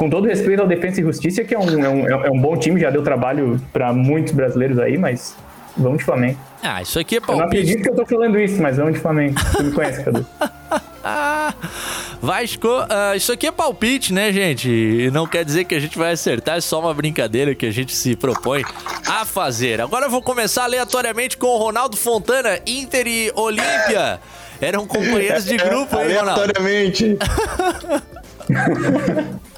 com 0.00 0.08
todo 0.08 0.26
respeito 0.26 0.62
ao 0.62 0.66
Defensa 0.66 0.98
e 0.98 1.04
Justiça, 1.04 1.44
que 1.44 1.54
é 1.54 1.58
um, 1.58 1.84
é 1.84 1.88
um, 1.90 2.08
é 2.08 2.30
um 2.30 2.40
bom 2.40 2.56
time, 2.56 2.80
já 2.80 2.88
deu 2.88 3.02
trabalho 3.02 3.60
para 3.70 3.92
muitos 3.92 4.32
brasileiros 4.32 4.78
aí, 4.78 4.96
mas 4.96 5.36
vamos 5.76 5.98
de 5.98 6.04
Flamengo. 6.04 6.38
Ah, 6.62 6.80
isso 6.80 6.98
aqui 6.98 7.16
é 7.16 7.18
Eu 7.18 7.20
não 7.20 7.36
palpite. 7.36 7.60
acredito 7.60 7.82
que 7.82 7.90
eu 7.90 7.94
tô 7.94 8.06
falando 8.06 8.40
isso, 8.40 8.62
mas 8.62 8.78
vamos 8.78 8.94
de 8.94 9.00
Flamengo. 9.00 9.38
Você 9.38 9.62
me 9.62 9.72
conhece, 9.72 10.02
Cadu. 10.02 10.24
Vasco, 12.22 12.68
ah, 12.88 13.14
isso 13.14 13.30
aqui 13.30 13.46
é 13.46 13.52
palpite, 13.52 14.14
né, 14.14 14.32
gente? 14.32 14.70
E 14.70 15.10
não 15.10 15.26
quer 15.26 15.44
dizer 15.44 15.64
que 15.64 15.74
a 15.74 15.80
gente 15.80 15.98
vai 15.98 16.12
acertar, 16.12 16.56
é 16.56 16.62
só 16.62 16.80
uma 16.80 16.94
brincadeira 16.94 17.54
que 17.54 17.66
a 17.66 17.70
gente 17.70 17.94
se 17.94 18.16
propõe 18.16 18.64
a 19.06 19.26
fazer. 19.26 19.82
Agora 19.82 20.06
eu 20.06 20.10
vou 20.10 20.22
começar 20.22 20.64
aleatoriamente 20.64 21.36
com 21.36 21.46
o 21.48 21.58
Ronaldo 21.58 21.98
Fontana, 21.98 22.58
Inter 22.66 23.06
e 23.06 23.30
Olímpia. 23.34 24.18
Eram 24.62 24.86
companheiros 24.86 25.44
de 25.44 25.58
grupo, 25.58 25.94
hein, 25.98 26.16
Ronaldo? 26.16 26.40
Aleatoriamente. 26.40 27.18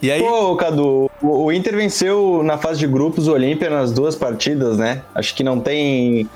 E 0.00 0.12
aí? 0.12 0.20
Pô, 0.20 0.54
Cadu, 0.54 1.10
o 1.20 1.50
Inter 1.50 1.74
venceu 1.74 2.40
na 2.44 2.56
fase 2.56 2.78
de 2.78 2.86
grupos 2.86 3.26
o 3.26 3.32
Olímpia 3.32 3.68
nas 3.68 3.90
duas 3.92 4.14
partidas, 4.14 4.78
né? 4.78 5.02
Acho 5.12 5.34
que 5.34 5.42
não 5.42 5.58
tem, 5.58 6.28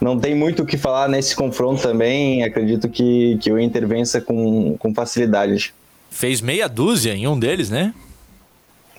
não 0.00 0.18
tem 0.18 0.34
muito 0.34 0.62
o 0.64 0.66
que 0.66 0.76
falar 0.76 1.08
nesse 1.08 1.36
confronto 1.36 1.80
também. 1.80 2.42
Acredito 2.42 2.88
que, 2.88 3.38
que 3.40 3.52
o 3.52 3.58
Inter 3.58 3.86
vença 3.86 4.20
com, 4.20 4.76
com 4.78 4.92
facilidade. 4.92 5.72
Fez 6.10 6.40
meia 6.40 6.68
dúzia 6.68 7.14
em 7.14 7.26
um 7.28 7.38
deles, 7.38 7.70
né? 7.70 7.94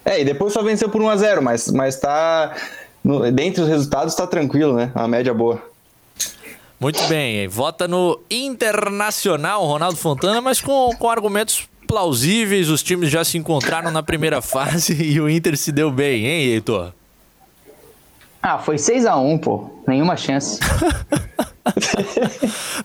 É, 0.06 0.22
e 0.22 0.24
depois 0.24 0.54
só 0.54 0.64
venceu 0.64 0.88
por 0.88 1.02
1x0, 1.02 1.42
mas, 1.42 1.68
mas 1.70 2.00
tá. 2.00 2.56
No, 3.04 3.30
dentre 3.32 3.62
os 3.62 3.68
resultados 3.68 4.16
tá 4.16 4.26
tranquilo, 4.26 4.74
né? 4.76 4.92
A 4.96 5.08
média 5.08 5.34
boa. 5.34 5.62
Muito 6.80 7.02
bem, 7.08 7.48
vota 7.48 7.88
no 7.88 8.20
Internacional, 8.30 9.66
Ronaldo 9.66 9.98
Fontana, 9.98 10.42
mas 10.42 10.60
com, 10.60 10.92
com 11.00 11.10
argumentos 11.10 11.68
plausíveis. 11.86 12.70
Os 12.70 12.84
times 12.84 13.10
já 13.10 13.24
se 13.24 13.38
encontraram 13.38 13.92
na 13.92 14.04
primeira 14.04 14.42
fase 14.42 14.94
e 15.02 15.20
o 15.22 15.30
Inter 15.30 15.58
se 15.58 15.72
deu 15.72 15.92
bem, 15.92 16.26
hein, 16.26 16.54
Heitor? 16.54 16.94
Ah, 18.42 18.60
foi 18.60 18.76
6x1, 18.76 19.40
pô. 19.40 19.70
Nenhuma 19.88 20.16
chance. 20.16 20.60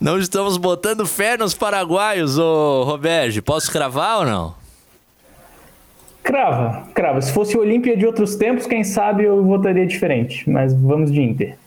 Não 0.01 0.19
estamos 0.19 0.57
botando 0.57 1.07
fé 1.07 1.37
nos 1.37 1.53
paraguaios, 1.53 2.39
ô 2.39 2.85
Roberge. 2.85 3.43
Posso 3.43 3.71
cravar 3.71 4.21
ou 4.21 4.25
não? 4.25 4.55
Crava, 6.23 6.89
crava. 6.95 7.21
Se 7.21 7.33
fosse 7.33 7.57
o 7.57 7.61
Olímpia 7.61 7.97
de 7.97 8.07
outros 8.07 8.37
tempos, 8.37 8.67
quem 8.67 8.85
sabe 8.85 9.25
eu 9.25 9.45
votaria 9.45 9.87
diferente. 9.87 10.49
Mas 10.49 10.73
vamos 10.73 11.13
de 11.13 11.21
Inter. 11.21 11.59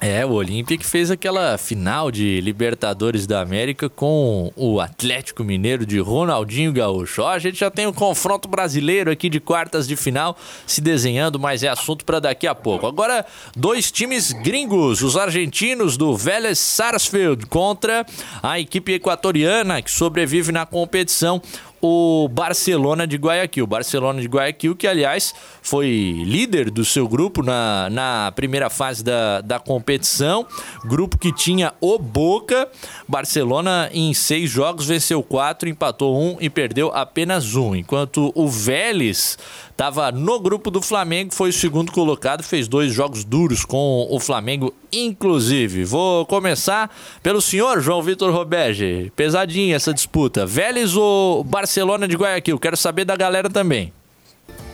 É, 0.00 0.24
o 0.24 0.30
Olímpia 0.30 0.78
que 0.78 0.86
fez 0.86 1.10
aquela 1.10 1.58
final 1.58 2.12
de 2.12 2.40
Libertadores 2.40 3.26
da 3.26 3.40
América 3.40 3.88
com 3.88 4.52
o 4.54 4.80
Atlético 4.80 5.42
Mineiro 5.42 5.84
de 5.84 5.98
Ronaldinho 5.98 6.72
Gaúcho. 6.72 7.22
Ó, 7.22 7.28
a 7.28 7.38
gente 7.40 7.58
já 7.58 7.68
tem 7.68 7.84
o 7.84 7.92
confronto 7.92 8.48
brasileiro 8.48 9.10
aqui 9.10 9.28
de 9.28 9.40
quartas 9.40 9.88
de 9.88 9.96
final 9.96 10.38
se 10.64 10.80
desenhando, 10.80 11.36
mas 11.36 11.64
é 11.64 11.68
assunto 11.68 12.04
para 12.04 12.20
daqui 12.20 12.46
a 12.46 12.54
pouco. 12.54 12.86
Agora, 12.86 13.26
dois 13.56 13.90
times 13.90 14.30
gringos, 14.30 15.02
os 15.02 15.16
argentinos 15.16 15.96
do 15.96 16.16
Vélez 16.16 16.60
Sarsfield 16.60 17.46
contra 17.46 18.06
a 18.40 18.60
equipe 18.60 18.92
equatoriana 18.92 19.82
que 19.82 19.90
sobrevive 19.90 20.52
na 20.52 20.64
competição 20.64 21.42
o 21.80 22.28
Barcelona 22.28 23.06
de 23.06 23.16
Guayaquil. 23.16 23.66
Barcelona 23.66 24.20
de 24.20 24.26
Guayaquil, 24.26 24.74
que 24.74 24.86
aliás 24.86 25.34
foi 25.62 26.22
líder 26.24 26.70
do 26.70 26.84
seu 26.84 27.08
grupo 27.08 27.42
na, 27.42 27.88
na 27.90 28.32
primeira 28.32 28.68
fase 28.68 29.02
da, 29.04 29.40
da 29.40 29.58
competição. 29.58 30.46
Grupo 30.84 31.18
que 31.18 31.32
tinha 31.32 31.72
o 31.80 31.98
Boca. 31.98 32.68
Barcelona, 33.06 33.88
em 33.92 34.12
seis 34.14 34.50
jogos, 34.50 34.86
venceu 34.86 35.22
quatro, 35.22 35.68
empatou 35.68 36.18
um 36.20 36.36
e 36.40 36.50
perdeu 36.50 36.90
apenas 36.94 37.54
um. 37.54 37.74
Enquanto 37.74 38.32
o 38.34 38.48
Vélez 38.48 39.38
estava 39.78 40.10
no 40.10 40.40
grupo 40.40 40.72
do 40.72 40.82
Flamengo, 40.82 41.32
foi 41.32 41.50
o 41.50 41.52
segundo 41.52 41.92
colocado, 41.92 42.42
fez 42.42 42.66
dois 42.66 42.92
jogos 42.92 43.22
duros 43.22 43.64
com 43.64 44.08
o 44.10 44.18
Flamengo, 44.18 44.74
inclusive. 44.92 45.84
Vou 45.84 46.26
começar 46.26 46.90
pelo 47.22 47.40
senhor 47.40 47.80
João 47.80 48.02
Vitor 48.02 48.34
Roberge. 48.34 49.12
Pesadinha 49.14 49.76
essa 49.76 49.94
disputa. 49.94 50.44
Vélez 50.44 50.96
ou 50.96 51.44
Barcelona 51.44 52.08
de 52.08 52.16
Guayaquil? 52.16 52.58
Quero 52.58 52.76
saber 52.76 53.04
da 53.04 53.14
galera 53.14 53.48
também. 53.48 53.92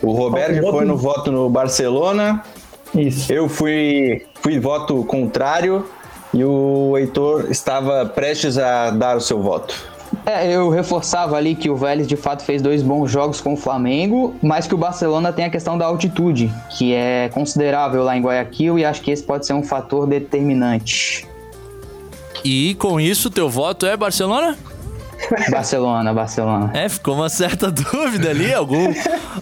O 0.01 0.11
Roberto 0.11 0.59
Voto- 0.59 0.71
foi 0.77 0.85
no 0.85 0.97
voto 0.97 1.31
no 1.31 1.47
Barcelona. 1.51 2.43
Isso. 2.95 3.31
Eu 3.31 3.47
fui, 3.47 4.25
fui 4.41 4.59
voto 4.59 5.03
contrário 5.03 5.85
e 6.33 6.43
o 6.43 6.97
Heitor 6.97 7.51
estava 7.51 8.07
prestes 8.07 8.57
a 8.57 8.89
dar 8.89 9.17
o 9.17 9.21
seu 9.21 9.39
voto. 9.39 9.75
É, 10.25 10.51
eu 10.51 10.69
reforçava 10.69 11.37
ali 11.37 11.53
que 11.53 11.69
o 11.69 11.75
Vélez 11.75 12.07
de 12.07 12.15
fato 12.15 12.43
fez 12.43 12.61
dois 12.61 12.81
bons 12.81 13.11
jogos 13.11 13.39
com 13.39 13.53
o 13.53 13.57
Flamengo, 13.57 14.35
mas 14.41 14.65
que 14.65 14.73
o 14.73 14.77
Barcelona 14.77 15.31
tem 15.31 15.45
a 15.45 15.49
questão 15.49 15.77
da 15.77 15.85
altitude, 15.85 16.51
que 16.77 16.93
é 16.93 17.29
considerável 17.29 18.03
lá 18.03 18.17
em 18.17 18.21
Guayaquil 18.21 18.79
e 18.79 18.85
acho 18.85 19.01
que 19.01 19.11
esse 19.11 19.21
pode 19.21 19.45
ser 19.45 19.53
um 19.53 19.61
fator 19.61 20.07
determinante. 20.07 21.27
E 22.43 22.75
com 22.75 22.99
isso, 22.99 23.29
teu 23.29 23.49
voto 23.49 23.85
é 23.85 23.95
Barcelona? 23.95 24.57
Barcelona, 25.49 26.13
Barcelona. 26.13 26.71
É, 26.73 26.89
ficou 26.89 27.15
uma 27.15 27.29
certa 27.29 27.69
dúvida 27.71 28.29
ali, 28.29 28.53
algum, 28.53 28.93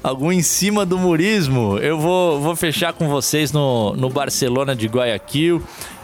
algum 0.03 0.31
em 0.31 0.41
cima 0.41 0.85
do 0.85 0.97
murismo. 0.97 1.77
Eu 1.77 1.99
vou, 1.99 2.39
vou 2.39 2.55
fechar 2.55 2.93
com 2.93 3.07
vocês 3.07 3.51
no, 3.51 3.95
no 3.95 4.09
Barcelona 4.09 4.75
de 4.75 4.87
Guayaquil. 4.87 5.61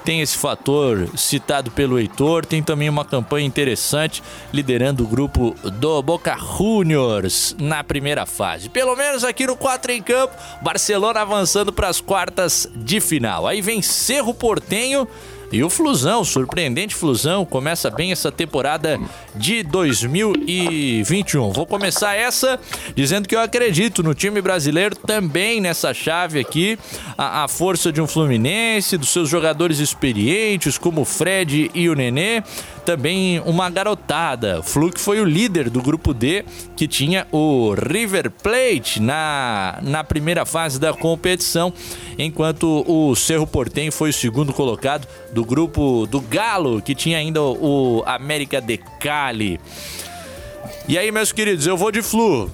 Tem 0.10 0.22
esse 0.22 0.36
fator 0.36 1.07
citado 1.15 1.69
pelo 1.69 1.99
Heitor, 1.99 2.44
tem 2.44 2.64
também 2.64 2.90
uma 2.90 3.06
campanha 3.06 3.45
interessante 3.45 4.23
liderando 4.52 5.03
o 5.03 5.07
grupo 5.07 5.56
do 5.73 6.02
Boca 6.02 6.36
Juniors 6.36 7.56
na 7.60 7.84
primeira 7.84 8.26
fase. 8.26 8.69
Pelo 8.69 8.95
menos 8.95 9.23
aqui 9.23 9.45
no 9.45 9.56
4 9.56 9.91
em 9.91 10.02
campo, 10.02 10.34
Barcelona 10.64 11.22
avançando 11.22 11.72
para 11.72 11.90
as 11.90 12.02
quartas 12.02 12.68
de 12.76 12.99
final. 12.99 13.45
Aí 13.45 13.61
vem 13.61 13.84
Cerro 13.84 14.34
Portenho 14.34 15.07
E 15.52 15.64
o 15.64 15.70
Flusão, 15.70 16.24
surpreendente 16.24 16.94
Flusão, 16.94 17.44
começa 17.44 17.90
bem 17.90 18.12
essa 18.12 18.32
temporada 18.32 19.00
de 19.36 19.64
2021. 19.64 21.52
Vou 21.52 21.66
começar 21.66 22.14
essa 22.16 22.60
dizendo 22.96 23.28
que 23.28 23.36
eu 23.36 23.40
acredito 23.40 24.04
no 24.04 24.14
time 24.14 24.42
brasileiro 24.42 24.96
também 24.96 25.60
nessa 25.60 25.92
chave 25.92 26.40
aqui. 26.40 26.78
A, 27.18 27.46
a 27.46 27.48
força 27.48 27.92
de 27.92 28.00
um 28.00 28.06
Fluminense, 28.06 28.96
dos 28.96 29.10
seus 29.10 29.28
jogadores 29.28 29.80
experientes, 29.80 30.78
como 30.78 31.02
o 31.02 31.06
Fred 31.06 31.72
e 31.74 31.90
o 31.90 31.96
Nenê. 31.96 32.44
Também 32.86 33.40
uma 33.42 33.70
garotada. 33.70 34.62
Flu 34.64 34.92
que 34.92 35.00
foi 35.00 35.20
o 35.22 35.26
líder 35.26 35.70
do 35.70 35.82
grupo 35.82 36.14
D, 36.14 36.44
que 36.76 36.88
tinha 36.88 37.28
o 37.32 37.74
River 37.74 38.32
Plate 38.32 39.00
na, 39.00 39.80
na 39.82 40.04
primeira 40.04 40.46
fase 40.46 40.80
da 40.80 40.94
competição, 40.94 41.74
enquanto 42.18 42.84
o 42.88 43.16
Cerro 43.16 43.46
Portenho 43.46 43.92
foi 43.92 44.10
o 44.10 44.14
segundo 44.14 44.54
colocado 44.54 45.08
do 45.32 45.46
grupo 45.46 46.08
do 46.08 46.20
Galo, 46.22 46.82
que 46.82 46.96
tinha 46.96 47.18
ainda 47.18 47.42
o 47.42 48.04
América 48.06 48.60
de 48.60 48.78
Cali. 49.00 49.60
E 50.88 50.98
aí, 50.98 51.12
meus 51.12 51.32
queridos, 51.32 51.68
eu 51.68 51.78
vou 51.78 51.92
de 51.92 52.02
Flu. 52.02 52.52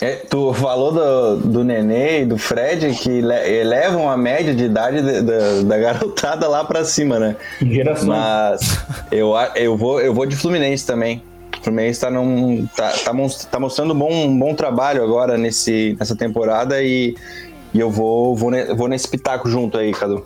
É, 0.00 0.12
tu 0.30 0.52
falou 0.54 0.92
do, 0.92 1.36
do 1.36 1.64
Nenê 1.64 2.22
e 2.22 2.26
do 2.26 2.38
Fred 2.38 2.94
que 2.94 3.20
le, 3.20 3.60
elevam 3.60 4.10
a 4.10 4.16
média 4.16 4.54
de 4.54 4.64
idade 4.64 5.02
de, 5.02 5.22
de, 5.22 5.64
da 5.64 5.78
garotada 5.78 6.48
lá 6.48 6.64
pra 6.64 6.84
cima, 6.84 7.18
né? 7.18 7.36
Geração. 7.60 8.08
Mas 8.08 8.80
eu, 9.10 9.34
eu, 9.54 9.76
vou, 9.76 10.00
eu 10.00 10.14
vou 10.14 10.26
de 10.26 10.36
Fluminense 10.36 10.86
também. 10.86 11.22
O 11.60 11.64
Fluminense 11.64 12.00
tá, 12.00 12.10
num, 12.10 12.66
tá, 12.74 12.90
tá, 12.90 13.12
tá 13.50 13.60
mostrando 13.60 13.94
um 13.94 13.98
bom, 13.98 14.12
um 14.12 14.38
bom 14.38 14.54
trabalho 14.54 15.02
agora 15.02 15.36
nesse, 15.36 15.96
nessa 15.98 16.16
temporada 16.16 16.82
e, 16.82 17.14
e 17.72 17.80
eu 17.80 17.90
vou, 17.90 18.34
vou, 18.34 18.50
vou 18.74 18.88
nesse 18.88 19.08
pitaco 19.08 19.48
junto 19.48 19.78
aí, 19.78 19.92
Cadu. 19.92 20.24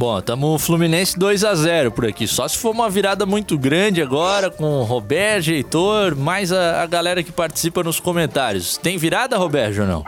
Bom, 0.00 0.18
estamos 0.18 0.64
Fluminense 0.64 1.18
2 1.18 1.44
a 1.44 1.54
0 1.54 1.90
por 1.90 2.06
aqui. 2.06 2.26
Só 2.26 2.48
se 2.48 2.56
for 2.56 2.70
uma 2.70 2.88
virada 2.88 3.26
muito 3.26 3.58
grande 3.58 4.00
agora 4.00 4.50
com 4.50 4.82
Roberto, 4.82 5.50
Heitor, 5.50 6.16
mais 6.16 6.50
a, 6.50 6.82
a 6.82 6.86
galera 6.86 7.22
que 7.22 7.30
participa 7.30 7.82
nos 7.82 8.00
comentários. 8.00 8.78
Tem 8.78 8.96
virada, 8.96 9.36
Roberto, 9.36 9.82
ou 9.82 9.86
não? 9.86 10.04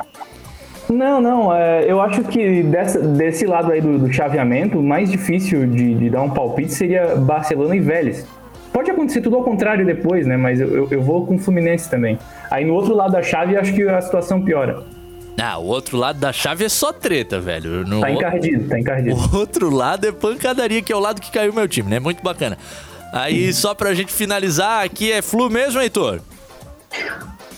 Não, 0.88 1.20
não. 1.20 1.54
É, 1.54 1.84
eu 1.86 2.00
acho 2.00 2.24
que 2.24 2.62
dessa, 2.62 2.98
desse 3.00 3.44
lado 3.44 3.70
aí 3.70 3.82
do, 3.82 3.98
do 3.98 4.10
chaveamento, 4.10 4.78
o 4.78 4.82
mais 4.82 5.10
difícil 5.10 5.66
de, 5.66 5.94
de, 5.94 6.08
dar 6.08 6.22
um 6.22 6.30
palpite 6.30 6.72
seria 6.72 7.14
Barcelona 7.14 7.76
e 7.76 7.80
Vélez. 7.80 8.26
Pode 8.72 8.90
acontecer 8.90 9.20
tudo 9.20 9.36
ao 9.36 9.44
contrário 9.44 9.84
depois, 9.84 10.26
né? 10.26 10.38
Mas 10.38 10.58
eu, 10.58 10.88
eu 10.90 11.02
vou 11.02 11.26
com 11.26 11.34
o 11.34 11.38
Fluminense 11.38 11.90
também. 11.90 12.18
Aí 12.50 12.64
no 12.64 12.72
outro 12.72 12.94
lado 12.94 13.12
da 13.12 13.22
chave, 13.22 13.58
acho 13.58 13.74
que 13.74 13.86
a 13.86 14.00
situação 14.00 14.40
piora. 14.40 14.84
Ah, 15.40 15.58
o 15.58 15.66
outro 15.66 15.96
lado 15.96 16.18
da 16.18 16.32
chave 16.32 16.64
é 16.64 16.68
só 16.68 16.92
treta, 16.92 17.40
velho. 17.40 17.86
No 17.86 18.00
tá 18.00 18.10
encardido, 18.10 18.68
tá 18.68 18.78
encardido. 18.78 19.16
O 19.16 19.36
outro 19.36 19.70
lado 19.70 20.06
é 20.06 20.12
pancadaria, 20.12 20.82
que 20.82 20.92
é 20.92 20.96
o 20.96 21.00
lado 21.00 21.20
que 21.20 21.30
caiu 21.30 21.52
meu 21.52 21.66
time, 21.66 21.88
né? 21.90 21.98
Muito 21.98 22.22
bacana. 22.22 22.58
Aí, 23.12 23.52
só 23.52 23.74
pra 23.74 23.94
gente 23.94 24.12
finalizar, 24.12 24.84
aqui 24.84 25.12
é 25.12 25.20
Flu 25.20 25.50
mesmo, 25.50 25.80
Heitor? 25.80 26.20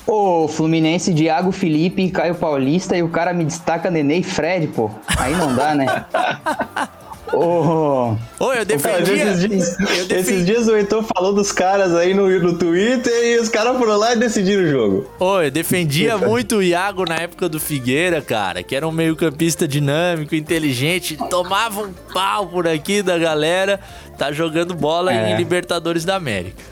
Ô, 0.07 0.49
Fluminense, 0.49 1.15
Thiago 1.15 1.51
Felipe 1.51 2.03
e 2.03 2.11
Caio 2.11 2.35
Paulista 2.35 2.97
e 2.97 3.03
o 3.03 3.09
cara 3.09 3.33
me 3.33 3.45
destaca 3.45 3.91
Nenê 3.91 4.19
e 4.19 4.23
Fred, 4.23 4.67
pô. 4.69 4.91
Aí 5.19 5.35
não 5.35 5.55
dá, 5.55 5.75
né? 5.75 5.87
Oh. 7.33 8.17
Oi, 8.39 8.59
eu 8.59 8.65
defendi. 8.65 9.13
Esses 9.13 9.49
dias, 9.49 9.77
defendi. 9.77 10.15
esses 10.15 10.47
dias 10.47 10.69
o 10.69 10.77
Heitor 10.77 11.03
falou 11.03 11.33
dos 11.33 11.51
caras 11.51 11.95
aí 11.95 12.13
no, 12.13 12.29
no 12.41 12.59
Twitter 12.59 13.13
e 13.25 13.39
os 13.39 13.49
caras 13.49 13.77
foram 13.79 13.97
lá 13.97 14.13
e 14.13 14.17
decidiram 14.17 14.63
o 14.63 14.67
jogo. 14.67 15.11
Oi, 15.19 15.47
eu 15.47 15.51
defendia 15.51 16.19
muito 16.19 16.57
o 16.57 16.63
Iago 16.63 17.05
na 17.09 17.17
época 17.17 17.49
do 17.49 17.59
Figueira, 17.59 18.21
cara, 18.21 18.63
que 18.63 18.77
era 18.77 18.87
um 18.87 18.93
meio-campista 18.93 19.67
dinâmico, 19.67 20.35
inteligente, 20.35 21.17
tomava 21.31 21.83
um 21.83 21.93
pau 22.13 22.47
por 22.47 22.69
aqui 22.69 23.03
da 23.03 23.19
galera, 23.19 23.81
tá 24.19 24.31
jogando 24.31 24.75
bola 24.75 25.13
é. 25.13 25.33
em 25.33 25.37
Libertadores 25.37 26.05
da 26.05 26.17
América. 26.17 26.63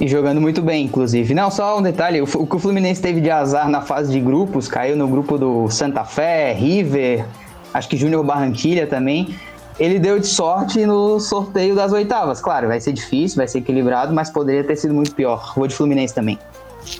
E 0.00 0.08
jogando 0.08 0.40
muito 0.40 0.60
bem, 0.60 0.84
inclusive. 0.84 1.32
Não, 1.32 1.50
só 1.50 1.78
um 1.78 1.82
detalhe: 1.82 2.20
o, 2.20 2.24
o 2.24 2.46
que 2.46 2.56
o 2.56 2.58
Fluminense 2.58 3.00
teve 3.00 3.20
de 3.20 3.30
azar 3.30 3.68
na 3.68 3.80
fase 3.80 4.12
de 4.12 4.20
grupos, 4.20 4.68
caiu 4.68 4.96
no 4.96 5.06
grupo 5.06 5.38
do 5.38 5.70
Santa 5.70 6.04
Fé, 6.04 6.52
River, 6.52 7.24
acho 7.72 7.88
que 7.88 7.96
Júnior 7.96 8.24
Barranquilha 8.24 8.86
também 8.86 9.34
ele 9.78 9.98
deu 9.98 10.18
de 10.18 10.26
sorte 10.26 10.84
no 10.86 11.18
sorteio 11.20 11.74
das 11.74 11.92
oitavas. 11.92 12.40
Claro, 12.40 12.68
vai 12.68 12.80
ser 12.80 12.92
difícil, 12.92 13.36
vai 13.36 13.48
ser 13.48 13.58
equilibrado, 13.58 14.12
mas 14.12 14.30
poderia 14.30 14.64
ter 14.64 14.76
sido 14.76 14.94
muito 14.94 15.14
pior. 15.14 15.52
Vou 15.56 15.66
de 15.66 15.74
Fluminense 15.74 16.14
também. 16.14 16.38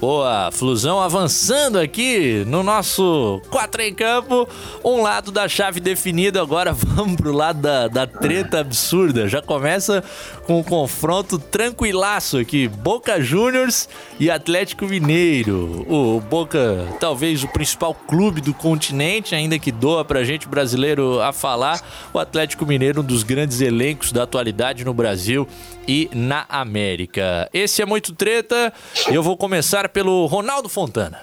Boa, 0.00 0.50
Flusão 0.52 1.00
avançando 1.00 1.78
aqui 1.78 2.44
no 2.46 2.62
nosso 2.62 3.40
4 3.50 3.82
em 3.82 3.94
campo. 3.94 4.48
Um 4.84 5.02
lado 5.02 5.30
da 5.30 5.48
chave 5.48 5.80
definido, 5.80 6.40
agora 6.40 6.72
vamos 6.74 7.16
pro 7.16 7.32
lado 7.32 7.60
da, 7.60 7.88
da 7.88 8.06
treta 8.06 8.60
absurda. 8.60 9.28
Já 9.28 9.40
começa 9.40 10.02
com 10.46 10.60
um 10.60 10.62
confronto 10.62 11.38
tranquilaço 11.38 12.38
aqui: 12.38 12.68
Boca 12.68 13.20
Juniors 13.20 13.88
e 14.18 14.30
Atlético 14.30 14.86
Mineiro. 14.86 15.86
O 15.88 16.20
Boca, 16.20 16.88
talvez 16.98 17.42
o 17.42 17.48
principal 17.48 17.94
clube 17.94 18.40
do 18.40 18.54
continente, 18.54 19.34
ainda 19.34 19.58
que 19.58 19.70
doa 19.70 20.04
pra 20.04 20.24
gente 20.24 20.48
brasileiro 20.48 21.20
a 21.20 21.32
falar. 21.32 21.80
O 22.12 22.18
Atlético 22.18 22.66
Mineiro, 22.66 23.00
um 23.00 23.04
dos 23.04 23.22
grandes 23.22 23.60
elencos 23.60 24.12
da 24.12 24.24
atualidade 24.24 24.84
no 24.84 24.94
Brasil 24.94 25.46
e 25.86 26.08
na 26.12 26.44
América. 26.48 27.48
Esse 27.52 27.82
é 27.82 27.86
muito 27.86 28.14
treta. 28.14 28.72
Eu 29.08 29.22
vou 29.22 29.36
começar 29.36 29.71
pelo 29.88 30.26
Ronaldo 30.26 30.68
Fontana. 30.68 31.20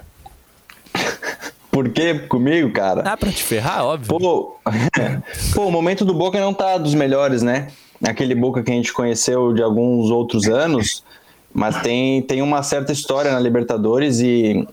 Por 1.72 1.90
quê 1.90 2.16
comigo, 2.20 2.72
cara? 2.72 3.04
Ah, 3.06 3.16
pra 3.16 3.32
te 3.32 3.44
ferrar, 3.44 3.86
óbvio. 3.86 4.20
Pô, 4.20 4.60
pô, 5.54 5.68
o 5.68 5.72
momento 5.72 6.04
do 6.04 6.14
Boca 6.14 6.40
não 6.40 6.54
tá 6.54 6.78
dos 6.78 6.94
melhores, 6.94 7.42
né? 7.42 7.68
Aquele 8.04 8.34
Boca 8.34 8.64
que 8.64 8.72
a 8.72 8.74
gente 8.74 8.92
conheceu 8.92 9.54
de 9.54 9.62
alguns 9.62 10.10
outros 10.10 10.48
anos, 10.48 11.04
mas 11.54 11.82
tem, 11.82 12.22
tem 12.22 12.42
uma 12.42 12.64
certa 12.64 12.92
história 12.92 13.32
na 13.32 13.40
Libertadores 13.40 14.20
e, 14.20 14.68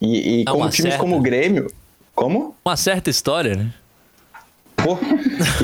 e, 0.00 0.40
e 0.40 0.44
como 0.44 0.68
times 0.70 0.92
certa. 0.92 0.98
como 0.98 1.18
o 1.18 1.20
Grêmio. 1.20 1.70
Como? 2.14 2.54
Uma 2.64 2.76
certa 2.76 3.10
história, 3.10 3.54
né? 3.54 3.72
Pô, 4.82 4.98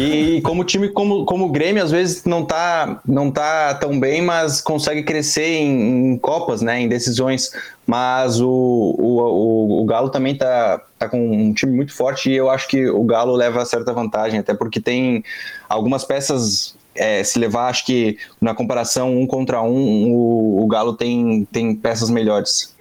e 0.01 0.41
como 0.43 0.65
time 0.65 0.89
como, 0.89 1.25
como 1.25 1.47
o 1.47 1.49
Grêmio 1.49 1.83
às 1.83 1.91
vezes 1.91 2.25
não 2.25 2.45
tá, 2.45 3.01
não 3.07 3.31
tá 3.31 3.75
tão 3.75 3.99
bem, 3.99 4.23
mas 4.23 4.61
consegue 4.61 5.03
crescer 5.03 5.47
em, 5.47 6.13
em 6.13 6.19
Copas, 6.19 6.61
né? 6.61 6.81
Em 6.81 6.89
decisões. 6.89 7.51
Mas 7.87 8.41
o, 8.41 8.49
o, 8.49 9.21
o, 9.21 9.83
o, 9.83 9.85
Galo 9.85 10.11
também 10.11 10.37
tá, 10.37 10.83
tá 10.99 11.09
com 11.09 11.19
um 11.19 11.53
time 11.53 11.73
muito 11.73 11.95
forte 11.95 12.31
e 12.31 12.37
eu 12.37 12.51
acho 12.51 12.67
que 12.69 12.89
o 12.89 13.05
Galo 13.05 13.35
leva 13.35 13.65
certa 13.65 13.93
vantagem, 13.93 14.41
até 14.41 14.55
porque 14.55 14.81
tem 14.81 15.25
algumas 15.69 16.05
peças. 16.05 16.75
É, 16.99 17.23
se 17.23 17.39
levar, 17.39 17.69
acho 17.69 17.85
que 17.85 18.17
na 18.41 18.55
comparação 18.55 19.15
um 19.15 19.27
contra 19.27 19.61
um, 19.61 20.11
o, 20.15 20.65
o 20.65 20.67
Galo 20.67 20.95
tem, 20.95 21.47
tem 21.53 21.75
peças 21.75 22.09
melhores. 22.09 22.75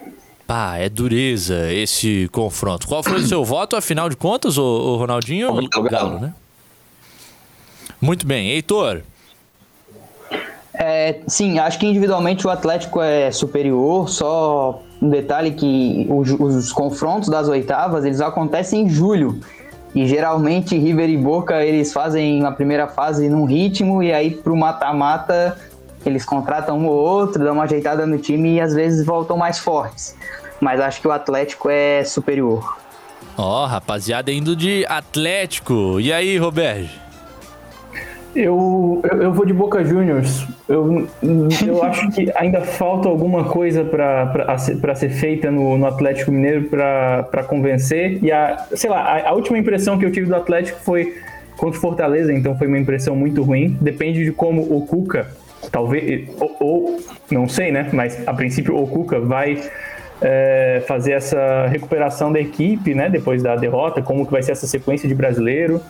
Pá, 0.48 0.78
é 0.78 0.90
dureza 0.90 1.72
esse 1.74 2.30
confronto. 2.32 2.88
Qual 2.88 3.02
foi 3.02 3.16
o 3.16 3.28
seu 3.28 3.44
voto, 3.44 3.76
afinal 3.76 4.10
de 4.10 4.16
contas, 4.16 4.58
o, 4.58 4.64
o 4.64 4.98
Ronaldinho? 4.98 5.52
O 5.52 5.68
Galo, 5.68 5.90
Galo, 5.90 6.20
né? 6.20 6.34
Muito 8.00 8.28
bem. 8.28 8.52
Heitor? 8.52 9.02
É, 10.78 11.22
sim, 11.28 11.58
acho 11.58 11.80
que 11.80 11.88
individualmente 11.88 12.46
o 12.46 12.50
Atlético 12.50 13.02
é 13.02 13.32
superior, 13.32 14.10
só 14.10 14.84
um 15.02 15.10
detalhe 15.10 15.52
que 15.52 16.06
os, 16.10 16.32
os, 16.32 16.72
confrontos 16.72 17.30
das 17.30 17.48
oitavas, 17.48 18.06
eles 18.06 18.22
acontecem 18.22 18.84
em 18.84 18.90
julho. 18.90 19.40
E 19.96 20.06
geralmente 20.06 20.78
River 20.78 21.10
e 21.10 21.18
Boca, 21.18 21.64
eles 21.64 21.94
fazem 21.94 22.46
a 22.46 22.52
primeira 22.52 22.88
fase 22.88 23.30
num 23.30 23.46
ritmo 23.46 24.04
e 24.04 24.12
aí 24.12 24.32
pro 24.32 24.56
mata-mata 24.56 25.58
eles 26.10 26.26
contratam 26.26 26.78
um 26.78 26.88
ou 26.88 26.96
outro, 26.96 27.44
dão 27.44 27.54
uma 27.54 27.64
ajeitada 27.64 28.06
no 28.06 28.18
time 28.18 28.56
e 28.56 28.62
às 28.62 28.74
vezes 28.74 29.06
voltam 29.06 29.38
mais 29.38 29.60
fortes. 29.60 30.16
Mas 30.60 30.80
acho 30.80 31.02
que 31.02 31.08
o 31.08 31.12
Atlético 31.12 31.70
é 31.70 32.04
superior. 32.04 32.78
Ó, 33.38 33.64
oh, 33.64 33.66
rapaziada 33.68 34.32
indo 34.32 34.56
de 34.56 34.86
Atlético. 34.88 36.00
E 36.00 36.14
aí, 36.14 36.38
Roberto? 36.38 37.06
Eu, 38.36 39.02
eu, 39.10 39.22
eu, 39.24 39.34
vou 39.34 39.46
de 39.46 39.54
Boca 39.54 39.84
Juniors. 39.84 40.46
Eu, 40.68 41.08
eu 41.24 41.84
acho 41.84 42.12
que 42.12 42.32
ainda 42.36 42.62
falta 42.62 43.08
alguma 43.08 43.46
coisa 43.46 43.86
para 43.86 44.96
ser 44.96 45.10
feita 45.10 45.50
no, 45.50 45.78
no 45.78 45.86
Atlético 45.86 46.32
Mineiro 46.32 46.66
para 46.70 47.44
convencer. 47.48 48.22
E 48.22 48.32
a, 48.32 48.68
sei 48.74 48.90
lá, 48.90 49.00
a, 49.00 49.30
a, 49.30 49.34
última 49.34 49.58
impressão 49.58 49.98
que 49.98 50.06
eu 50.06 50.12
tive 50.12 50.28
do 50.28 50.36
Atlético 50.36 50.80
foi 50.82 51.16
contra 51.56 51.78
o 51.78 51.82
Fortaleza, 51.82 52.34
então 52.34 52.58
foi 52.58 52.68
uma 52.68 52.78
impressão 52.78 53.16
muito 53.16 53.42
ruim. 53.42 53.78
Depende 53.80 54.26
de 54.26 54.32
como 54.34 54.62
o 54.62 54.86
Cuca 54.86 55.28
talvez, 55.72 56.30
ou, 56.40 56.58
ou, 56.60 57.00
não 57.30 57.48
sei, 57.48 57.72
né? 57.72 57.90
Mas 57.92 58.28
a 58.28 58.34
princípio 58.34 58.76
o 58.76 58.88
Cuca 58.88 59.20
vai 59.20 59.62
é, 60.22 60.84
fazer 60.88 61.14
essa 61.14 61.68
recuperação 61.68 62.32
da 62.32 62.40
equipe, 62.40 62.94
né? 62.94 63.10
Depois 63.10 63.44
da 63.44 63.56
derrota, 63.56 64.02
como 64.02 64.26
que 64.26 64.32
vai 64.32 64.44
ser 64.44 64.54
essa 64.54 64.68
sequência 64.68 65.08
de 65.08 65.16
brasileiro. 65.16 65.82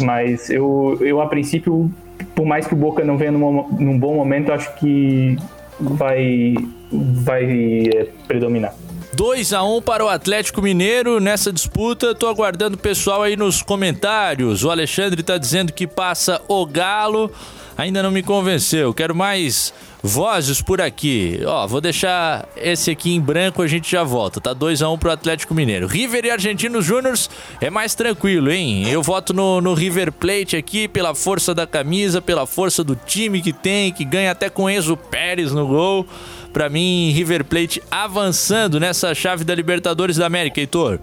Mas 0.00 0.50
eu, 0.50 0.98
eu 1.00 1.20
a 1.20 1.26
princípio, 1.26 1.90
por 2.34 2.46
mais 2.46 2.66
que 2.66 2.74
o 2.74 2.76
Boca 2.76 3.04
não 3.04 3.16
venha 3.16 3.32
num, 3.32 3.98
bom 3.98 4.14
momento, 4.14 4.52
acho 4.52 4.74
que 4.76 5.36
vai, 5.78 6.54
vai 6.90 7.88
é, 7.94 8.06
predominar. 8.26 8.74
2 9.14 9.52
a 9.52 9.62
1 9.62 9.82
para 9.82 10.04
o 10.04 10.08
Atlético 10.08 10.60
Mineiro 10.60 11.20
nessa 11.20 11.52
disputa. 11.52 12.14
Tô 12.14 12.26
aguardando 12.26 12.74
o 12.74 12.78
pessoal 12.78 13.22
aí 13.22 13.36
nos 13.36 13.62
comentários. 13.62 14.64
O 14.64 14.70
Alexandre 14.70 15.22
tá 15.22 15.38
dizendo 15.38 15.72
que 15.72 15.86
passa 15.86 16.40
o 16.48 16.66
Galo. 16.66 17.30
Ainda 17.76 18.02
não 18.02 18.10
me 18.10 18.22
convenceu. 18.22 18.94
Quero 18.94 19.14
mais 19.14 19.74
vozes 20.00 20.62
por 20.62 20.80
aqui. 20.80 21.40
Ó, 21.44 21.66
vou 21.66 21.80
deixar 21.80 22.46
esse 22.56 22.90
aqui 22.90 23.14
em 23.14 23.20
branco, 23.20 23.62
a 23.62 23.66
gente 23.66 23.90
já 23.90 24.04
volta. 24.04 24.40
Tá 24.40 24.52
2 24.52 24.82
a 24.82 24.88
1 24.90 24.98
pro 24.98 25.10
Atlético 25.10 25.54
Mineiro. 25.54 25.86
River 25.86 26.24
e 26.24 26.30
Argentinos 26.30 26.84
Júniors 26.84 27.28
é 27.60 27.70
mais 27.70 27.94
tranquilo, 27.94 28.50
hein? 28.50 28.88
Eu 28.88 29.02
voto 29.02 29.32
no, 29.34 29.60
no 29.60 29.74
River 29.74 30.12
Plate 30.12 30.56
aqui 30.56 30.86
pela 30.86 31.14
força 31.14 31.54
da 31.54 31.66
camisa, 31.66 32.22
pela 32.22 32.46
força 32.46 32.84
do 32.84 32.94
time 32.94 33.40
que 33.40 33.52
tem, 33.52 33.92
que 33.92 34.04
ganha 34.04 34.30
até 34.30 34.48
com 34.48 34.70
Enzo 34.70 34.96
Pérez 34.96 35.50
no 35.50 35.66
gol. 35.66 36.06
Pra 36.52 36.68
mim, 36.68 37.10
River 37.10 37.44
Plate 37.44 37.82
avançando 37.90 38.78
nessa 38.78 39.12
chave 39.14 39.42
da 39.42 39.54
Libertadores 39.54 40.16
da 40.16 40.26
América, 40.26 40.60
Heitor. 40.60 41.00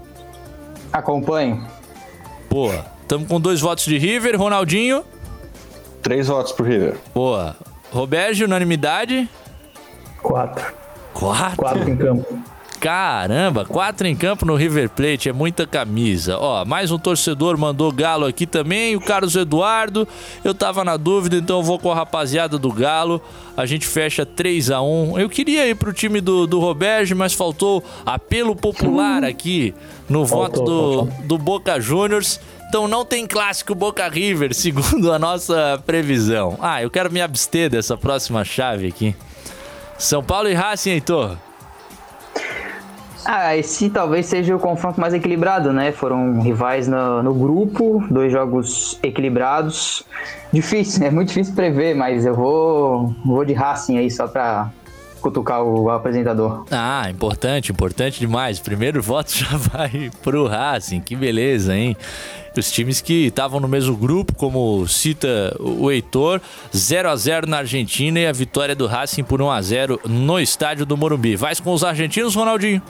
Acompanho. 0.90 1.66
Boa. 2.48 2.86
Tamo 3.06 3.26
com 3.26 3.38
dois 3.38 3.60
votos 3.60 3.84
de 3.84 3.98
River. 3.98 4.38
Ronaldinho. 4.38 5.04
Três 6.02 6.26
votos 6.26 6.52
pro 6.52 6.64
River. 6.64 6.96
Boa. 7.14 7.56
Roberto, 7.90 8.44
unanimidade. 8.44 9.28
Quatro. 10.22 10.64
Quatro? 11.14 11.56
Quatro 11.56 11.90
em 11.90 11.96
campo. 11.96 12.42
Caramba, 12.82 13.64
quatro 13.64 14.08
em 14.08 14.16
campo 14.16 14.44
no 14.44 14.56
River 14.56 14.90
Plate, 14.90 15.28
é 15.28 15.32
muita 15.32 15.64
camisa. 15.64 16.36
Ó, 16.36 16.64
mais 16.64 16.90
um 16.90 16.98
torcedor 16.98 17.56
mandou 17.56 17.92
Galo 17.92 18.26
aqui 18.26 18.44
também, 18.44 18.96
o 18.96 19.00
Carlos 19.00 19.36
Eduardo. 19.36 20.08
Eu 20.42 20.52
tava 20.52 20.82
na 20.82 20.96
dúvida, 20.96 21.36
então 21.36 21.58
eu 21.58 21.62
vou 21.62 21.78
com 21.78 21.92
a 21.92 21.94
rapaziada 21.94 22.58
do 22.58 22.72
Galo. 22.72 23.22
A 23.56 23.66
gente 23.66 23.86
fecha 23.86 24.26
3 24.26 24.72
a 24.72 24.82
1 24.82 25.20
Eu 25.20 25.30
queria 25.30 25.68
ir 25.68 25.76
pro 25.76 25.92
time 25.92 26.20
do, 26.20 26.44
do 26.44 26.58
Roberto, 26.58 27.14
mas 27.14 27.32
faltou 27.32 27.84
apelo 28.04 28.56
popular 28.56 29.22
aqui 29.22 29.72
no 30.08 30.24
voto 30.24 30.64
do, 30.64 31.02
do 31.22 31.38
Boca 31.38 31.80
Juniors. 31.80 32.40
Então 32.72 32.88
não 32.88 33.04
tem 33.04 33.26
clássico 33.26 33.74
Boca 33.74 34.08
River, 34.08 34.54
segundo 34.56 35.12
a 35.12 35.18
nossa 35.18 35.78
previsão. 35.84 36.56
Ah, 36.58 36.82
eu 36.82 36.90
quero 36.90 37.12
me 37.12 37.20
abster 37.20 37.68
dessa 37.68 37.98
próxima 37.98 38.46
chave 38.46 38.86
aqui. 38.86 39.14
São 39.98 40.24
Paulo 40.24 40.48
e 40.48 40.54
Racing, 40.54 40.92
Heitor. 40.92 41.36
Ah, 43.26 43.54
esse 43.54 43.90
talvez 43.90 44.24
seja 44.24 44.56
o 44.56 44.58
confronto 44.58 44.98
mais 44.98 45.12
equilibrado, 45.12 45.70
né? 45.70 45.92
Foram 45.92 46.40
rivais 46.40 46.88
no, 46.88 47.22
no 47.22 47.34
grupo, 47.34 48.02
dois 48.10 48.32
jogos 48.32 48.98
equilibrados. 49.02 50.02
Difícil, 50.50 51.04
é 51.04 51.10
muito 51.12 51.28
difícil 51.28 51.54
prever, 51.54 51.94
mas 51.94 52.24
eu 52.24 52.34
vou, 52.34 53.14
vou 53.22 53.44
de 53.44 53.52
Racing 53.52 53.98
aí 53.98 54.10
só 54.10 54.26
pra 54.26 54.70
cutucar 55.20 55.62
o 55.62 55.90
apresentador. 55.90 56.64
Ah, 56.70 57.08
importante, 57.10 57.70
importante 57.70 58.18
demais. 58.18 58.58
Primeiro 58.58 59.02
voto 59.02 59.30
já 59.36 59.58
vai 59.58 60.10
pro 60.22 60.46
Racing, 60.46 61.00
que 61.00 61.14
beleza, 61.14 61.76
hein? 61.76 61.94
Os 62.56 62.70
times 62.70 63.00
que 63.00 63.26
estavam 63.26 63.60
no 63.60 63.68
mesmo 63.68 63.96
grupo, 63.96 64.34
como 64.34 64.86
cita 64.86 65.56
o 65.58 65.90
Heitor, 65.90 66.40
0 66.74 67.10
a 67.10 67.16
0 67.16 67.46
na 67.46 67.58
Argentina 67.58 68.20
e 68.20 68.26
a 68.26 68.32
vitória 68.32 68.74
do 68.74 68.86
Racing 68.86 69.24
por 69.24 69.40
1 69.40 69.50
a 69.50 69.62
0 69.62 70.00
no 70.04 70.38
estádio 70.38 70.84
do 70.84 70.96
Morumbi. 70.96 71.36
Vai 71.36 71.54
com 71.56 71.72
os 71.72 71.82
argentinos, 71.84 72.34
Ronaldinho? 72.34 72.82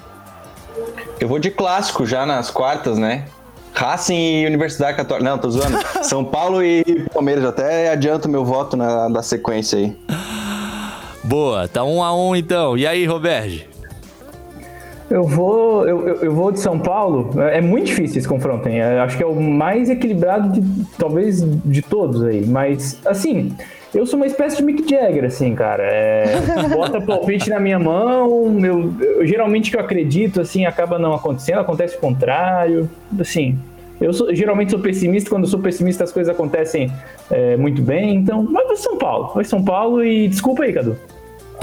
Eu 1.21 1.29
vou 1.29 1.39
de 1.39 1.51
clássico 1.51 2.05
já 2.07 2.27
nas 2.27 2.51
quartas, 2.51 2.99
né? 2.99 3.27
Racing 3.73 4.43
e 4.43 4.47
Universidade 4.47 4.97
Católica. 4.97 5.29
Não, 5.29 5.39
tô 5.39 5.51
zoando. 5.51 5.79
São 6.03 6.25
Paulo 6.25 6.63
e 6.63 6.85
Palmeiras. 7.13 7.45
Até 7.45 7.91
adianto 7.91 8.29
meu 8.29 8.45
voto 8.45 8.77
na, 8.77 9.09
na 9.09 9.23
sequência 9.23 9.79
aí. 9.79 9.97
Boa, 11.25 11.69
tá 11.69 11.85
um 11.85 12.03
a 12.03 12.15
um 12.15 12.35
então. 12.35 12.77
E 12.77 12.87
aí, 12.87 13.07
Roberto? 13.07 13.72
Eu 15.13 15.25
vou, 15.25 15.87
eu, 15.87 16.09
eu- 16.23 16.33
vou 16.35 16.51
de 16.51 16.59
São 16.59 16.79
Paulo. 16.79 17.31
É 17.41 17.59
é 17.59 17.61
muito 17.61 17.87
difícil 17.87 18.19
esse 18.19 18.27
confronto, 18.27 18.67
hein? 18.69 18.79
Eu 18.79 19.03
acho 19.03 19.17
que 19.17 19.23
é 19.23 19.27
o 19.27 19.35
mais 19.39 19.91
equilibrado 19.91 20.49
de 20.59 20.87
talvez 20.99 21.43
de 21.65 21.83
todos 21.83 22.23
aí. 22.25 22.47
Mas, 22.47 22.99
assim, 23.05 23.53
eu 23.95 24.07
sou 24.07 24.17
uma 24.19 24.27
espécie 24.27 24.57
de 24.57 24.63
Mick 24.63 24.89
Jagger, 24.89 25.25
assim, 25.25 25.55
cara. 25.55 25.83
É, 25.85 26.25
bota 26.75 26.99
palpite 26.99 27.51
na 27.51 27.61
minha 27.61 27.79
mão. 27.79 28.59
Eu, 28.65 28.95
eu- 29.01 29.27
geralmente 29.27 29.71
que 29.71 29.77
eu 29.77 29.81
acredito, 29.81 30.41
assim, 30.41 30.65
acaba 30.65 30.99
não 30.99 31.13
acontecendo, 31.13 31.59
acontece 31.59 31.97
o 31.97 32.01
contrário. 32.01 32.89
Assim, 33.21 33.59
eu 34.01 34.15
sou- 34.15 34.35
geralmente 34.35 34.71
sou 34.71 34.81
pessimista. 34.81 35.29
Quando 35.29 35.43
eu 35.45 35.51
sou 35.51 35.61
pessimista, 35.61 36.05
as 36.05 36.11
coisas 36.13 36.35
acontecem 36.35 36.91
é, 37.31 37.55
muito 37.59 37.83
bem. 37.83 38.15
Então, 38.17 38.43
mas 38.43 38.67
vai 38.67 38.77
São 38.77 38.97
Paulo. 38.97 39.33
Vai 39.35 39.45
São 39.45 39.63
Paulo 39.63 40.03
e 40.03 40.27
desculpa 40.27 40.63
aí, 40.63 40.73
Cadu. 40.73 40.97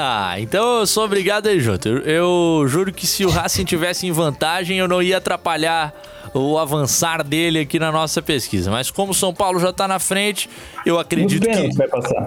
Ah, 0.02 0.40
então 0.40 0.80
eu 0.80 0.88
sou 0.88 1.04
obrigado 1.04 1.48
aí, 1.48 1.60
junto. 1.60 1.90
Eu, 1.90 2.00
eu 2.00 2.68
juro 2.70 2.94
que 2.94 3.06
se 3.06 3.26
o 3.26 3.30
Racing 3.30 3.66
tivesse 3.66 4.08
em 4.08 4.14
vantagem, 4.14 4.78
eu 4.78 4.88
não 4.88 5.04
ia 5.04 5.18
atrapalhar 5.18 5.94
o 6.34 6.58
avançar 6.58 7.22
dele 7.22 7.60
aqui 7.60 7.78
na 7.80 7.92
nossa 7.92 8.22
pesquisa. 8.22 8.72
Mas 8.72 8.90
como 8.90 9.12
o 9.12 9.16
São 9.16 9.34
Paulo 9.34 9.60
já 9.60 9.74
tá 9.74 9.90
na 9.90 10.00
frente, 10.00 10.50
eu 10.86 10.98
acredito 10.98 11.46
que 11.46 11.70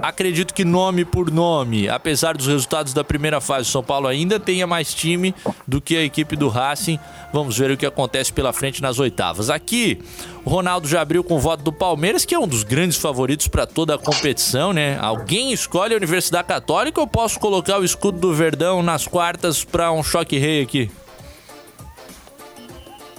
acredito 0.03 0.53
que 0.53 0.67
nome 0.67 1.05
por 1.05 1.31
nome, 1.31 1.89
apesar 1.89 2.37
dos 2.37 2.47
resultados 2.47 2.93
da 2.93 3.03
primeira 3.03 3.41
fase, 3.41 3.69
o 3.69 3.73
São 3.73 3.83
Paulo 3.83 4.07
ainda 4.07 4.39
tenha 4.39 4.67
mais 4.67 4.93
time 4.93 5.35
do 5.67 5.81
que 5.81 5.97
a 5.97 6.03
equipe 6.03 6.37
do 6.37 6.49
Racing. 6.49 6.99
Vamos 7.33 7.57
ver 7.57 7.71
o 7.71 7.77
que 7.77 7.87
acontece 7.87 8.31
pela 8.33 8.53
frente 8.53 8.83
nas 8.83 8.99
oitavas. 8.99 9.49
Aqui, 9.49 9.99
Ronaldo 10.45 10.89
já 10.89 11.01
abriu 11.01 11.23
com 11.23 11.35
o 11.35 11.39
voto 11.39 11.63
do 11.63 11.73
Palmeiras, 11.73 12.25
que 12.25 12.35
é 12.35 12.39
um 12.39 12.49
dos 12.49 12.63
grandes 12.65 12.97
favoritos 12.97 13.47
para 13.49 13.65
toda 13.67 13.95
a 13.95 13.99
competição, 13.99 14.73
né? 14.73 14.99
Alguém 15.01 15.53
escolhe 15.53 15.95
a 15.95 15.97
Universidade 15.97 16.49
Católica 16.49 17.01
ou 17.01 17.07
posso 17.07 17.39
colocar 17.39 17.79
o 17.79 17.85
escudo 17.85 18.19
do 18.19 18.35
Verdão 18.35 18.83
nas 18.83 19.07
quartas 19.07 19.65
para 19.65 19.93
um 19.93 20.03
choque 20.03 20.39
rei 20.39 20.63
aqui? 20.63 20.91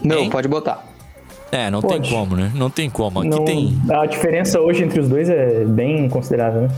Não, 0.04 0.30
pode 0.30 0.48
botar. 0.48 0.86
É, 1.52 1.70
não 1.70 1.82
Pode. 1.82 2.02
tem 2.02 2.12
como, 2.12 2.36
né? 2.36 2.52
Não 2.56 2.70
tem 2.70 2.90
como. 2.90 3.20
Aqui 3.20 3.30
Não- 3.30 3.45
tem. 3.45 3.80
A 3.91 4.06
diferença 4.08 4.60
hoje 4.60 4.84
entre 4.84 5.00
os 5.00 5.08
dois 5.08 5.30
é 5.30 5.64
bem 5.64 6.10
considerável, 6.10 6.64
né? 6.64 6.70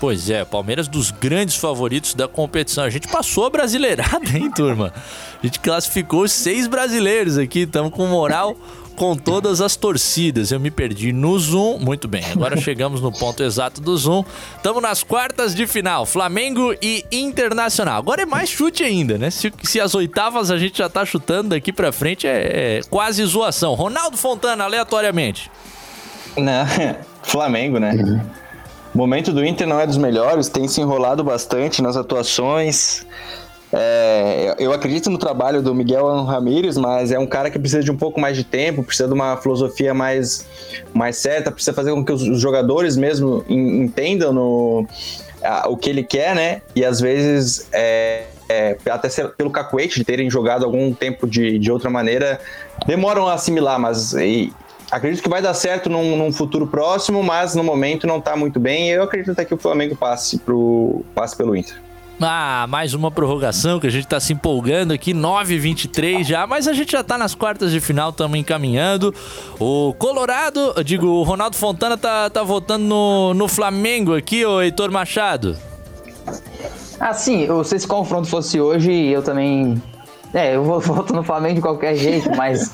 Pois 0.00 0.30
é, 0.30 0.42
Palmeiras 0.44 0.88
dos 0.88 1.10
grandes 1.12 1.54
favoritos 1.56 2.14
da 2.14 2.26
competição. 2.26 2.82
A 2.82 2.90
gente 2.90 3.06
passou 3.08 3.44
a 3.46 3.50
brasileirada, 3.50 4.26
hein, 4.34 4.50
turma? 4.50 4.92
A 5.40 5.46
gente 5.46 5.60
classificou 5.60 6.22
os 6.22 6.32
seis 6.32 6.66
brasileiros 6.66 7.36
aqui, 7.38 7.60
estamos 7.60 7.92
com 7.92 8.06
moral 8.06 8.56
com 8.92 9.16
todas 9.16 9.60
as 9.60 9.76
torcidas. 9.76 10.52
Eu 10.52 10.60
me 10.60 10.70
perdi 10.70 11.12
no 11.12 11.38
Zoom. 11.38 11.78
Muito 11.78 12.06
bem, 12.06 12.24
agora 12.32 12.56
chegamos 12.60 13.00
no 13.00 13.10
ponto 13.10 13.42
exato 13.42 13.80
do 13.80 13.96
Zoom. 13.96 14.24
Estamos 14.56 14.82
nas 14.82 15.02
quartas 15.02 15.54
de 15.54 15.66
final, 15.66 16.06
Flamengo 16.06 16.74
e 16.80 17.04
Internacional. 17.10 17.98
Agora 17.98 18.22
é 18.22 18.26
mais 18.26 18.48
chute 18.48 18.82
ainda, 18.84 19.18
né? 19.18 19.30
Se, 19.30 19.52
se 19.62 19.80
as 19.80 19.94
oitavas 19.94 20.50
a 20.50 20.58
gente 20.58 20.78
já 20.78 20.88
tá 20.88 21.04
chutando 21.04 21.50
daqui 21.50 21.72
pra 21.72 21.92
frente, 21.92 22.26
é, 22.26 22.78
é 22.78 22.80
quase 22.88 23.24
zoação. 23.24 23.74
Ronaldo 23.74 24.16
Fontana, 24.16 24.64
aleatoriamente. 24.64 25.50
Não, 26.36 26.66
Flamengo, 27.22 27.78
né? 27.78 28.22
O 28.94 28.98
momento 28.98 29.32
do 29.32 29.44
Inter 29.44 29.66
não 29.66 29.80
é 29.80 29.86
dos 29.86 29.96
melhores, 29.96 30.48
tem 30.48 30.68
se 30.68 30.80
enrolado 30.80 31.24
bastante 31.24 31.80
nas 31.80 31.96
atuações. 31.96 33.06
É, 33.74 34.54
eu 34.58 34.70
acredito 34.72 35.08
no 35.08 35.16
trabalho 35.16 35.62
do 35.62 35.74
Miguel 35.74 36.24
Ramírez, 36.24 36.76
mas 36.76 37.10
é 37.10 37.18
um 37.18 37.26
cara 37.26 37.50
que 37.50 37.58
precisa 37.58 37.82
de 37.82 37.90
um 37.90 37.96
pouco 37.96 38.20
mais 38.20 38.36
de 38.36 38.44
tempo, 38.44 38.82
precisa 38.82 39.08
de 39.08 39.14
uma 39.14 39.36
filosofia 39.38 39.94
mais, 39.94 40.46
mais 40.92 41.16
certa, 41.16 41.50
precisa 41.50 41.72
fazer 41.72 41.90
com 41.92 42.04
que 42.04 42.12
os, 42.12 42.22
jogadores 42.38 42.96
mesmo 42.96 43.42
en- 43.48 43.84
entendam 43.84 44.32
no, 44.32 44.86
a- 45.42 45.68
o 45.70 45.76
que 45.76 45.88
ele 45.88 46.02
quer, 46.02 46.34
né? 46.34 46.60
E 46.76 46.84
às 46.84 47.00
vezes, 47.00 47.66
é, 47.72 48.24
é, 48.46 48.76
até 48.90 49.08
pelo 49.28 49.50
cacuete 49.50 49.98
de 49.98 50.04
terem 50.04 50.28
jogado 50.28 50.66
algum 50.66 50.92
tempo 50.92 51.26
de, 51.26 51.58
de 51.58 51.72
outra 51.72 51.88
maneira, 51.88 52.38
demoram 52.86 53.26
a 53.26 53.34
assimilar, 53.34 53.78
mas 53.80 54.12
e, 54.12 54.52
acredito 54.90 55.22
que 55.22 55.30
vai 55.30 55.40
dar 55.40 55.54
certo 55.54 55.88
num, 55.88 56.14
num 56.14 56.30
futuro 56.30 56.66
próximo, 56.66 57.22
mas 57.22 57.54
no 57.54 57.64
momento 57.64 58.06
não 58.06 58.20
tá 58.20 58.36
muito 58.36 58.60
bem. 58.60 58.90
Eu 58.90 59.02
acredito 59.04 59.32
até 59.32 59.46
que 59.46 59.54
o 59.54 59.58
Flamengo 59.58 59.96
passe, 59.96 60.36
pro, 60.38 61.02
passe 61.14 61.34
pelo 61.34 61.56
Inter. 61.56 61.80
Ah, 62.24 62.66
mais 62.68 62.94
uma 62.94 63.10
prorrogação 63.10 63.80
que 63.80 63.86
a 63.86 63.90
gente 63.90 64.06
tá 64.06 64.20
se 64.20 64.32
empolgando 64.32 64.92
aqui, 64.92 65.12
9h23 65.12 66.24
já, 66.24 66.46
mas 66.46 66.68
a 66.68 66.72
gente 66.72 66.92
já 66.92 67.02
tá 67.02 67.18
nas 67.18 67.34
quartas 67.34 67.72
de 67.72 67.80
final, 67.80 68.10
estamos 68.10 68.38
encaminhando. 68.38 69.12
O 69.58 69.92
Colorado, 69.98 70.74
digo, 70.84 71.06
o 71.06 71.22
Ronaldo 71.22 71.56
Fontana 71.56 71.96
tá, 71.96 72.30
tá 72.30 72.42
votando 72.42 72.84
no, 72.84 73.34
no 73.34 73.48
Flamengo 73.48 74.14
aqui, 74.14 74.44
o 74.44 74.60
Heitor 74.62 74.90
Machado. 74.90 75.56
Assim, 77.00 77.40
eu- 77.42 77.64
se 77.64 77.74
esse 77.76 77.86
confronto 77.86 78.28
fosse 78.28 78.60
hoje, 78.60 78.92
eu 78.92 79.22
também. 79.22 79.82
É, 80.32 80.54
eu 80.56 80.62
voto 80.80 81.12
no 81.12 81.22
Flamengo 81.24 81.56
de 81.56 81.60
qualquer 81.60 81.96
jeito, 81.96 82.30
mas 82.36 82.72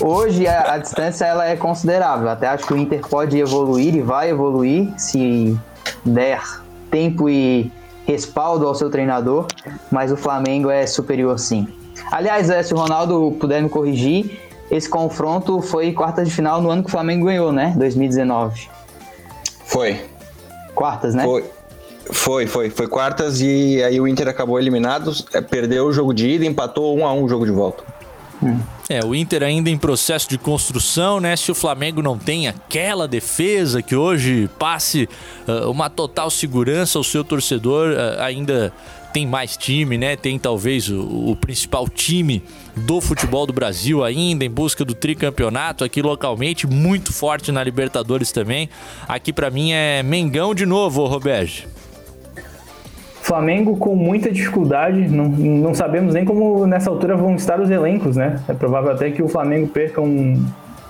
hoje 0.00 0.46
a, 0.46 0.74
a 0.74 0.78
distância 0.78 1.24
ela 1.24 1.46
é 1.46 1.56
considerável. 1.56 2.28
Até 2.28 2.46
acho 2.48 2.66
que 2.66 2.74
o 2.74 2.76
Inter 2.76 3.00
pode 3.08 3.38
evoluir 3.38 3.94
e 3.94 4.02
vai 4.02 4.30
evoluir 4.30 4.92
se 4.98 5.56
der 6.04 6.42
tempo 6.90 7.28
e 7.30 7.72
respaldo 8.06 8.66
ao 8.66 8.74
seu 8.74 8.90
treinador, 8.90 9.46
mas 9.90 10.10
o 10.10 10.16
Flamengo 10.16 10.70
é 10.70 10.86
superior 10.86 11.38
sim. 11.38 11.68
Aliás, 12.10 12.50
é, 12.50 12.62
se 12.62 12.74
o 12.74 12.76
Ronaldo 12.76 13.36
puder 13.38 13.62
me 13.62 13.68
corrigir, 13.68 14.40
esse 14.70 14.88
confronto 14.88 15.60
foi 15.60 15.92
quarta 15.92 16.24
de 16.24 16.30
final 16.30 16.60
no 16.60 16.70
ano 16.70 16.82
que 16.82 16.88
o 16.88 16.90
Flamengo 16.90 17.26
ganhou, 17.26 17.52
né? 17.52 17.74
2019. 17.76 18.68
Foi. 19.66 20.00
Quartas, 20.74 21.14
né? 21.14 21.24
Foi. 21.24 21.44
Foi, 22.10 22.46
foi. 22.46 22.70
Foi 22.70 22.88
quartas 22.88 23.40
e 23.40 23.82
aí 23.82 24.00
o 24.00 24.08
Inter 24.08 24.28
acabou 24.28 24.58
eliminado, 24.58 25.12
é, 25.32 25.40
perdeu 25.40 25.86
o 25.86 25.92
jogo 25.92 26.12
de 26.12 26.28
ida, 26.28 26.44
empatou 26.44 26.96
um 26.98 27.06
a 27.06 27.12
um 27.12 27.24
o 27.24 27.28
jogo 27.28 27.44
de 27.44 27.52
volta. 27.52 27.84
É, 28.88 29.04
o 29.04 29.14
Inter 29.14 29.42
ainda 29.42 29.70
em 29.70 29.78
processo 29.78 30.28
de 30.28 30.36
construção, 30.36 31.20
né? 31.20 31.36
Se 31.36 31.50
o 31.50 31.54
Flamengo 31.54 32.02
não 32.02 32.18
tem 32.18 32.48
aquela 32.48 33.06
defesa 33.06 33.80
que 33.80 33.94
hoje 33.94 34.50
passe 34.58 35.08
uh, 35.46 35.70
uma 35.70 35.88
total 35.88 36.30
segurança 36.30 36.98
ao 36.98 37.04
seu 37.04 37.22
torcedor, 37.22 37.92
uh, 37.92 38.20
ainda 38.20 38.72
tem 39.12 39.26
mais 39.26 39.56
time, 39.56 39.96
né? 39.96 40.16
Tem 40.16 40.38
talvez 40.38 40.88
o, 40.88 41.30
o, 41.30 41.36
principal 41.36 41.88
time 41.88 42.42
do 42.74 43.00
futebol 43.00 43.46
do 43.46 43.52
Brasil 43.52 44.02
ainda 44.02 44.44
em 44.44 44.50
busca 44.50 44.84
do 44.84 44.94
tricampeonato 44.94 45.84
aqui 45.84 46.00
localmente, 46.00 46.66
muito 46.66 47.12
forte 47.12 47.52
na 47.52 47.62
Libertadores 47.62 48.32
também. 48.32 48.68
Aqui 49.06 49.32
para 49.32 49.50
mim 49.50 49.72
é 49.72 50.02
Mengão 50.02 50.54
de 50.54 50.66
novo, 50.66 51.06
Roberto. 51.06 51.81
Flamengo 53.22 53.76
com 53.76 53.94
muita 53.94 54.32
dificuldade, 54.32 55.08
não, 55.08 55.28
não 55.28 55.72
sabemos 55.74 56.12
nem 56.12 56.24
como 56.24 56.66
nessa 56.66 56.90
altura 56.90 57.16
vão 57.16 57.36
estar 57.36 57.60
os 57.60 57.70
elencos, 57.70 58.16
né? 58.16 58.40
É 58.48 58.52
provável 58.52 58.90
até 58.90 59.12
que 59.12 59.22
o 59.22 59.28
Flamengo 59.28 59.68
perca 59.68 60.00
um, 60.00 60.44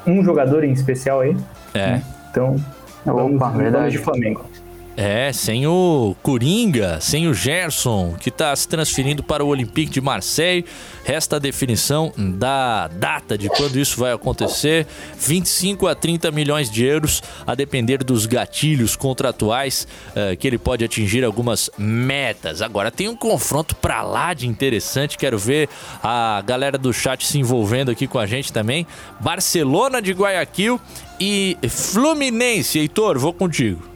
um 0.07 0.25
jogador 0.25 0.65
em 0.65 0.73
especial 0.73 1.21
aí. 1.21 1.37
É. 1.75 2.01
Então, 2.31 2.57
vamos, 3.05 3.37
Opa, 3.37 3.49
vamos 3.51 3.93
de 3.93 3.99
Flamengo. 3.99 4.47
É, 4.95 5.33
sem 5.33 5.67
o 5.67 6.15
Coringa, 6.23 7.01
sem 7.01 7.27
o 7.27 7.33
Gerson, 7.33 8.15
que 8.21 8.29
está 8.29 8.55
se 8.55 8.69
transferindo 8.69 9.23
para 9.23 9.43
o 9.43 9.49
Olympique 9.49 9.91
de 9.91 10.01
Marseille. 10.03 10.67
Resta 11.03 11.37
a 11.37 11.39
definição 11.39 12.13
da 12.17 12.89
data 12.89 13.39
de 13.39 13.49
quando 13.49 13.79
isso 13.79 13.99
vai 13.99 14.13
acontecer. 14.13 14.87
25 15.19 15.87
a 15.87 15.95
30 15.95 16.31
milhões 16.31 16.71
de 16.71 16.85
euros, 16.85 17.23
a 17.47 17.55
depender 17.55 18.05
dos 18.05 18.27
gatilhos 18.27 18.95
contratuais, 18.95 19.89
uh, 20.11 20.37
que 20.37 20.47
ele 20.47 20.59
pode 20.59 20.85
atingir 20.85 21.25
algumas 21.25 21.71
metas. 21.79 22.61
Agora 22.61 22.91
tem 22.91 23.09
um 23.09 23.17
confronto 23.17 23.75
para 23.75 24.03
lá 24.03 24.35
de 24.35 24.47
interessante. 24.47 25.17
Quero 25.17 25.39
ver 25.39 25.71
a 26.03 26.43
galera 26.45 26.77
do 26.77 26.93
chat 26.93 27.27
se 27.27 27.39
envolvendo 27.39 27.91
aqui 27.91 28.07
com 28.07 28.19
a 28.19 28.27
gente 28.27 28.53
também. 28.53 28.87
Barcelona 29.19 30.03
de 30.03 30.13
Guayaquil 30.13 30.79
e 31.19 31.57
Fluminense. 31.67 32.79
Heitor, 32.79 33.19
vou 33.19 33.33
contigo. 33.33 33.92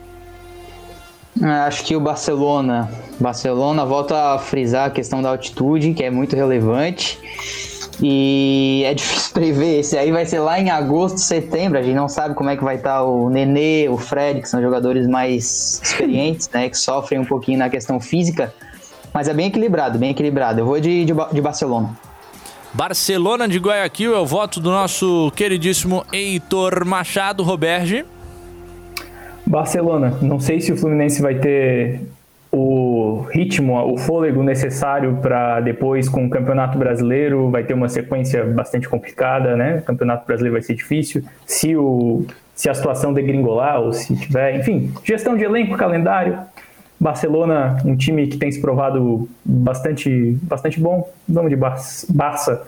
Acho 1.43 1.85
que 1.85 1.95
o 1.95 2.01
Barcelona. 2.01 2.91
Barcelona 3.21 3.85
volta 3.85 4.35
a 4.35 4.39
frisar 4.39 4.87
a 4.87 4.91
questão 4.91 5.23
da 5.23 5.31
altitude, 5.31 5.93
que 5.95 6.03
é 6.03 6.11
muito 6.11 6.35
relevante. 6.35 7.19
E 8.03 8.83
é 8.85 8.93
difícil 8.95 9.33
prever. 9.33 9.81
Esse 9.81 9.97
aí 9.99 10.11
vai 10.11 10.25
ser 10.25 10.41
lá 10.41 10.59
em 10.59 10.71
agosto, 10.71 11.19
setembro. 11.19 11.79
A 11.79 11.83
gente 11.83 11.95
não 11.95 12.09
sabe 12.09 12.35
como 12.35 12.51
é 12.51 12.57
que 12.57 12.65
vai 12.65 12.77
estar 12.77 13.03
o 13.03 13.29
Nenê, 13.29 13.89
o 13.89 13.97
Fred, 13.97 14.41
que 14.41 14.49
são 14.49 14.61
jogadores 14.61 15.07
mais 15.07 15.81
experientes, 15.83 16.49
né? 16.53 16.69
Que 16.69 16.79
sofrem 16.79 17.21
um 17.21 17.25
pouquinho 17.25 17.59
na 17.59 17.69
questão 17.69 18.01
física. 18.01 18.53
Mas 19.13 19.29
é 19.29 19.35
bem 19.35 19.47
equilibrado, 19.47 19.99
bem 19.99 20.11
equilibrado. 20.11 20.61
Eu 20.61 20.67
vou 20.67 20.81
de, 20.81 21.05
de, 21.05 21.13
de 21.33 21.41
Barcelona. 21.41 21.97
Barcelona 22.73 23.49
de 23.49 23.59
Guayaquil 23.59 24.15
é 24.15 24.19
o 24.19 24.27
voto 24.27 24.61
do 24.61 24.71
nosso 24.71 25.33
queridíssimo 25.35 26.05
Heitor 26.13 26.85
Machado 26.85 27.43
Roberge. 27.43 28.05
Barcelona, 29.47 30.19
não 30.21 30.41
sei 30.41 30.61
se 30.61 30.73
o 30.73 30.77
Fluminense 30.77 31.23
vai 31.23 31.37
ter 31.37 32.01
o 32.51 33.27
ritmo, 33.31 33.75
o 33.93 33.97
fôlego 33.99 34.43
necessário 34.43 35.19
para 35.21 35.61
depois 35.61 36.09
com 36.09 36.27
o 36.27 36.31
Campeonato 36.31 36.79
Brasileiro, 36.79 37.51
vai 37.51 37.63
ter 37.63 37.75
uma 37.75 37.89
sequência 37.89 38.45
bastante 38.45 38.89
complicada, 38.89 39.55
né? 39.55 39.79
O 39.79 39.83
Campeonato 39.83 40.27
Brasileiro 40.27 40.55
vai 40.55 40.63
ser 40.63 40.75
difícil. 40.75 41.23
Se 41.45 41.77
o 41.77 42.27
se 42.55 42.71
a 42.71 42.75
situação 42.75 43.13
degringolar 43.13 43.83
ou 43.83 43.93
se 43.93 44.17
tiver, 44.17 44.57
enfim, 44.57 44.91
gestão 45.05 45.37
de 45.37 45.45
elenco, 45.45 45.77
calendário. 45.77 46.39
Barcelona, 46.99 47.77
um 47.85 47.95
time 47.95 48.27
que 48.27 48.39
tem 48.39 48.51
se 48.51 48.59
provado 48.59 49.29
bastante 49.45 50.39
bastante 50.43 50.81
bom. 50.81 51.07
Vamos 51.29 51.51
de 51.51 51.57
Barça 51.57 52.63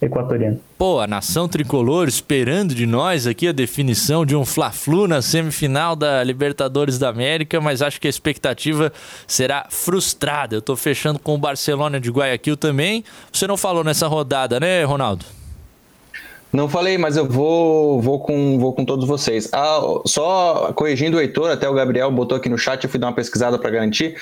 equatoriano. 0.00 0.60
Pô, 0.78 0.98
a 1.00 1.06
nação 1.06 1.48
tricolor 1.48 2.08
esperando 2.08 2.74
de 2.74 2.86
nós 2.86 3.26
aqui 3.26 3.48
a 3.48 3.52
definição 3.52 4.24
de 4.24 4.34
um 4.34 4.44
Fla-Flu 4.44 5.06
na 5.06 5.20
semifinal 5.20 5.94
da 5.94 6.24
Libertadores 6.24 6.98
da 6.98 7.08
América, 7.08 7.60
mas 7.60 7.82
acho 7.82 8.00
que 8.00 8.06
a 8.06 8.10
expectativa 8.10 8.92
será 9.26 9.66
frustrada. 9.68 10.56
Eu 10.56 10.62
tô 10.62 10.74
fechando 10.76 11.18
com 11.18 11.34
o 11.34 11.38
Barcelona 11.38 12.00
de 12.00 12.10
Guayaquil 12.10 12.56
também. 12.56 13.04
Você 13.32 13.46
não 13.46 13.56
falou 13.56 13.84
nessa 13.84 14.06
rodada, 14.06 14.58
né, 14.58 14.82
Ronaldo? 14.84 15.24
Não 16.52 16.68
falei, 16.68 16.98
mas 16.98 17.16
eu 17.16 17.28
vou, 17.28 18.00
vou, 18.02 18.18
com, 18.18 18.58
vou 18.58 18.72
com 18.72 18.84
todos 18.84 19.06
vocês. 19.06 19.48
Ah, 19.52 19.80
só 20.04 20.72
corrigindo 20.74 21.16
o 21.16 21.20
Heitor, 21.20 21.48
até 21.48 21.68
o 21.68 21.74
Gabriel 21.74 22.10
botou 22.10 22.36
aqui 22.36 22.48
no 22.48 22.58
chat, 22.58 22.82
eu 22.82 22.90
fui 22.90 22.98
dar 22.98 23.06
uma 23.06 23.12
pesquisada 23.12 23.56
para 23.56 23.70
garantir. 23.70 24.16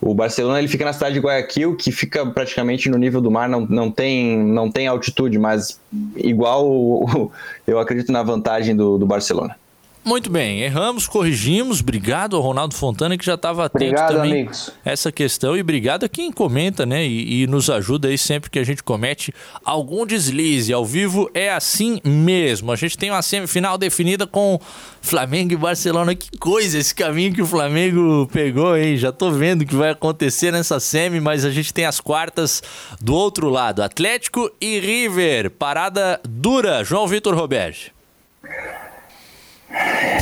O 0.00 0.14
Barcelona 0.14 0.58
ele 0.58 0.68
fica 0.68 0.84
na 0.84 0.92
cidade 0.92 1.14
de 1.14 1.20
Guayaquil, 1.20 1.76
que 1.76 1.92
fica 1.92 2.24
praticamente 2.24 2.88
no 2.88 2.96
nível 2.96 3.20
do 3.20 3.30
mar, 3.30 3.48
não, 3.48 3.66
não, 3.66 3.90
tem, 3.90 4.38
não 4.38 4.70
tem 4.70 4.86
altitude, 4.86 5.38
mas 5.38 5.78
igual 6.16 7.30
eu 7.66 7.78
acredito 7.78 8.10
na 8.10 8.22
vantagem 8.22 8.74
do, 8.74 8.96
do 8.96 9.06
Barcelona. 9.06 9.56
Muito 10.02 10.30
bem, 10.30 10.62
erramos, 10.62 11.06
corrigimos. 11.06 11.80
Obrigado 11.80 12.34
ao 12.34 12.40
Ronaldo 12.40 12.74
Fontana 12.74 13.18
que 13.18 13.24
já 13.24 13.34
estava 13.34 13.66
atento 13.66 13.84
obrigado, 13.84 14.16
também 14.16 14.32
amigos. 14.32 14.72
essa 14.82 15.12
questão 15.12 15.54
e 15.54 15.60
obrigado 15.60 16.04
a 16.04 16.08
quem 16.08 16.32
comenta, 16.32 16.86
né? 16.86 17.06
E, 17.06 17.42
e, 17.42 17.46
nos 17.46 17.68
ajuda 17.68 18.08
aí 18.08 18.16
sempre 18.16 18.48
que 18.48 18.58
a 18.58 18.64
gente 18.64 18.82
comete 18.82 19.32
algum 19.62 20.06
deslize. 20.06 20.72
Ao 20.72 20.86
vivo 20.86 21.30
é 21.34 21.50
assim 21.50 22.00
mesmo. 22.02 22.72
A 22.72 22.76
gente 22.76 22.96
tem 22.96 23.10
uma 23.10 23.20
semifinal 23.20 23.76
definida 23.76 24.26
com 24.26 24.58
Flamengo 25.02 25.52
e 25.52 25.56
Barcelona. 25.56 26.14
Que 26.14 26.36
coisa 26.38 26.78
esse 26.78 26.94
caminho 26.94 27.34
que 27.34 27.42
o 27.42 27.46
Flamengo 27.46 28.26
pegou, 28.32 28.78
hein? 28.78 28.96
Já 28.96 29.12
tô 29.12 29.30
vendo 29.30 29.62
o 29.62 29.66
que 29.66 29.74
vai 29.74 29.90
acontecer 29.90 30.50
nessa 30.50 30.80
semi, 30.80 31.20
mas 31.20 31.44
a 31.44 31.50
gente 31.50 31.74
tem 31.74 31.84
as 31.84 32.00
quartas 32.00 32.62
do 33.02 33.14
outro 33.14 33.50
lado. 33.50 33.82
Atlético 33.82 34.50
e 34.58 34.80
River. 34.80 35.50
Parada 35.50 36.18
dura. 36.24 36.82
João 36.84 37.06
Vitor 37.06 37.34
Roberto. 37.34 37.92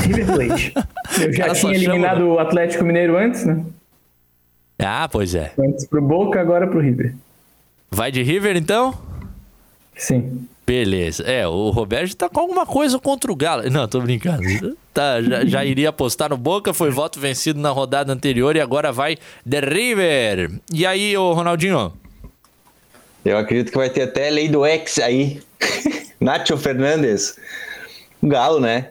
River 0.03 0.27
Plate. 0.27 0.75
Eu 1.23 1.33
já 1.33 1.55
tinha 1.55 1.75
eliminado 1.75 2.19
chama... 2.19 2.35
o 2.35 2.39
Atlético 2.39 2.85
Mineiro 2.85 3.17
antes, 3.17 3.45
né? 3.45 3.65
Ah, 4.79 5.09
pois 5.11 5.35
é. 5.35 5.53
Antes 5.59 5.87
pro 5.87 6.01
Boca, 6.01 6.41
agora 6.41 6.67
pro 6.67 6.81
River. 6.81 7.15
Vai 7.91 8.13
de 8.13 8.23
River 8.23 8.57
então? 8.57 8.95
Sim. 9.97 10.47
Beleza. 10.65 11.23
É, 11.25 11.49
o 11.49 11.71
Roberto 11.71 12.15
tá 12.15 12.29
com 12.29 12.41
alguma 12.41 12.67
coisa 12.67 12.99
contra 12.99 13.33
o 13.33 13.35
Galo. 13.35 13.69
Não, 13.71 13.89
tô 13.89 14.01
brincando. 14.01 14.43
Tá, 14.93 15.23
já, 15.23 15.45
já 15.45 15.65
iria 15.65 15.89
apostar 15.89 16.29
no 16.29 16.37
Boca, 16.37 16.75
foi 16.75 16.91
voto 16.91 17.19
vencido 17.19 17.59
na 17.59 17.71
rodada 17.71 18.13
anterior 18.13 18.55
e 18.55 18.61
agora 18.61 18.93
vai 18.93 19.17
de 19.45 19.61
River. 19.61 20.51
E 20.73 20.85
aí, 20.85 21.17
ô 21.17 21.33
Ronaldinho? 21.33 21.93
Eu 23.25 23.39
acredito 23.39 23.73
que 23.73 23.79
vai 23.79 23.89
ter 23.89 24.03
até 24.03 24.29
lei 24.29 24.49
do 24.49 24.65
ex 24.65 24.99
aí. 24.99 25.41
Nacho 26.21 26.57
Fernandes. 26.59 27.39
Galo, 28.23 28.61
né? 28.61 28.91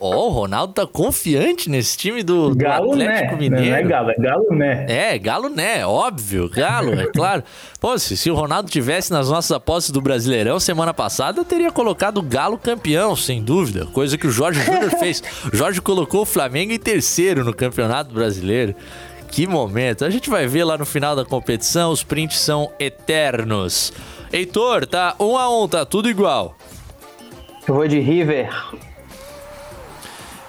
Ó, 0.00 0.14
oh, 0.14 0.26
o 0.28 0.30
Ronaldo 0.30 0.72
tá 0.72 0.86
confiante 0.86 1.68
nesse 1.68 1.96
time 1.96 2.22
do, 2.22 2.50
do 2.50 2.56
Galo 2.56 2.92
Atlético 2.92 3.32
né? 3.32 3.38
Mineiro. 3.38 3.70
Não 3.70 3.76
é 3.76 3.82
Galo, 3.82 4.10
é 4.10 4.14
Galo 4.14 4.54
né? 4.54 4.86
É, 4.88 5.18
Galo 5.18 5.48
né, 5.48 5.86
óbvio, 5.86 6.48
Galo, 6.48 6.92
é 6.92 7.06
claro. 7.06 7.42
Pô, 7.80 7.98
se, 7.98 8.16
se, 8.16 8.30
o 8.30 8.34
Ronaldo 8.34 8.70
tivesse 8.70 9.12
nas 9.12 9.28
nossas 9.28 9.50
apostas 9.50 9.90
do 9.90 10.00
Brasileirão 10.00 10.60
semana 10.60 10.94
passada, 10.94 11.40
eu 11.40 11.44
teria 11.44 11.72
colocado 11.72 12.18
o 12.18 12.22
Galo 12.22 12.56
campeão, 12.56 13.16
sem 13.16 13.42
dúvida. 13.42 13.86
Coisa 13.86 14.16
que 14.16 14.26
o 14.26 14.30
Jorge 14.30 14.60
Júnior 14.60 14.90
fez. 15.00 15.22
O 15.52 15.56
Jorge 15.56 15.80
colocou 15.80 16.22
o 16.22 16.26
Flamengo 16.26 16.72
em 16.72 16.78
terceiro 16.78 17.44
no 17.44 17.52
Campeonato 17.52 18.14
Brasileiro. 18.14 18.76
Que 19.30 19.46
momento. 19.46 20.04
A 20.04 20.10
gente 20.10 20.30
vai 20.30 20.46
ver 20.46 20.64
lá 20.64 20.78
no 20.78 20.86
final 20.86 21.14
da 21.14 21.24
competição, 21.24 21.90
os 21.90 22.02
prints 22.02 22.38
são 22.38 22.70
eternos. 22.78 23.92
Heitor, 24.32 24.86
tá 24.86 25.14
um 25.18 25.36
a 25.36 25.48
um, 25.50 25.66
tá 25.66 25.84
tudo 25.84 26.08
igual. 26.08 26.56
Eu 27.66 27.74
vou 27.74 27.86
de 27.86 27.98
River. 28.00 28.48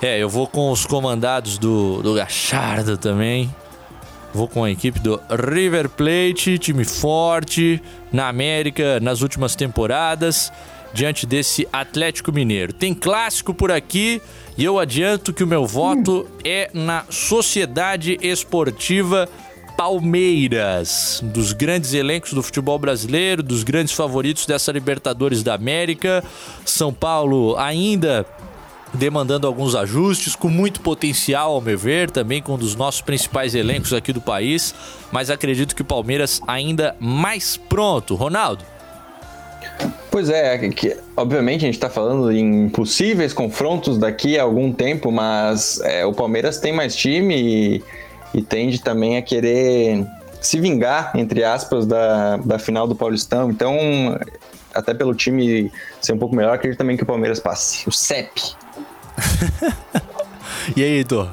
É, 0.01 0.17
eu 0.17 0.29
vou 0.29 0.47
com 0.47 0.71
os 0.71 0.85
comandados 0.85 1.57
do, 1.57 2.01
do 2.01 2.13
Gachardo 2.13 2.97
também. 2.97 3.53
Vou 4.33 4.47
com 4.47 4.63
a 4.63 4.71
equipe 4.71 4.99
do 4.99 5.19
River 5.29 5.89
Plate, 5.89 6.57
time 6.57 6.85
forte 6.85 7.81
na 8.11 8.29
América 8.29 8.99
nas 9.01 9.21
últimas 9.21 9.55
temporadas, 9.55 10.53
diante 10.93 11.25
desse 11.25 11.67
Atlético 11.73 12.31
Mineiro. 12.31 12.71
Tem 12.71 12.93
clássico 12.93 13.53
por 13.53 13.71
aqui 13.71 14.21
e 14.57 14.63
eu 14.63 14.79
adianto 14.79 15.33
que 15.33 15.43
o 15.43 15.47
meu 15.47 15.65
voto 15.65 16.27
é 16.45 16.69
na 16.73 17.03
Sociedade 17.09 18.17
Esportiva 18.21 19.27
Palmeiras, 19.75 21.21
dos 21.23 21.53
grandes 21.53 21.93
elencos 21.93 22.33
do 22.33 22.43
futebol 22.43 22.77
brasileiro, 22.77 23.41
dos 23.41 23.63
grandes 23.63 23.93
favoritos 23.93 24.45
dessa 24.45 24.71
Libertadores 24.71 25.41
da 25.41 25.53
América. 25.55 26.23
São 26.65 26.93
Paulo 26.93 27.55
ainda 27.57 28.25
demandando 28.93 29.47
alguns 29.47 29.75
ajustes, 29.75 30.35
com 30.35 30.49
muito 30.49 30.81
potencial, 30.81 31.53
ao 31.53 31.61
meu 31.61 31.77
ver, 31.77 32.09
também 32.09 32.41
com 32.41 32.53
um 32.53 32.57
dos 32.57 32.75
nossos 32.75 33.01
principais 33.01 33.55
elencos 33.55 33.93
aqui 33.93 34.11
do 34.11 34.21
país, 34.21 34.73
mas 35.11 35.29
acredito 35.29 35.75
que 35.75 35.81
o 35.81 35.85
Palmeiras 35.85 36.41
ainda 36.47 36.95
mais 36.99 37.57
pronto. 37.57 38.15
Ronaldo? 38.15 38.63
Pois 40.11 40.29
é, 40.29 40.57
que, 40.69 40.97
obviamente 41.15 41.63
a 41.63 41.67
gente 41.67 41.75
está 41.75 41.89
falando 41.89 42.31
em 42.31 42.67
possíveis 42.69 43.31
confrontos 43.31 43.97
daqui 43.97 44.39
a 44.39 44.43
algum 44.43 44.71
tempo, 44.73 45.11
mas 45.11 45.79
é, 45.81 46.05
o 46.05 46.13
Palmeiras 46.13 46.59
tem 46.59 46.73
mais 46.73 46.95
time 46.95 47.35
e, 47.35 47.83
e 48.33 48.41
tende 48.41 48.81
também 48.81 49.17
a 49.17 49.21
querer 49.21 50.05
se 50.41 50.59
vingar, 50.59 51.11
entre 51.15 51.43
aspas, 51.43 51.85
da, 51.85 52.37
da 52.37 52.57
final 52.57 52.87
do 52.87 52.95
Paulistão. 52.95 53.51
Então, 53.51 53.77
até 54.73 54.93
pelo 54.93 55.13
time 55.13 55.71
ser 56.01 56.13
um 56.13 56.17
pouco 56.17 56.35
melhor, 56.35 56.55
acredito 56.55 56.77
também 56.77 56.97
que 56.97 57.03
o 57.03 57.05
Palmeiras 57.05 57.39
passe. 57.39 57.87
O 57.87 57.91
CEP. 57.91 58.55
e 60.75 60.83
aí, 60.83 60.97
Heitor? 60.97 61.29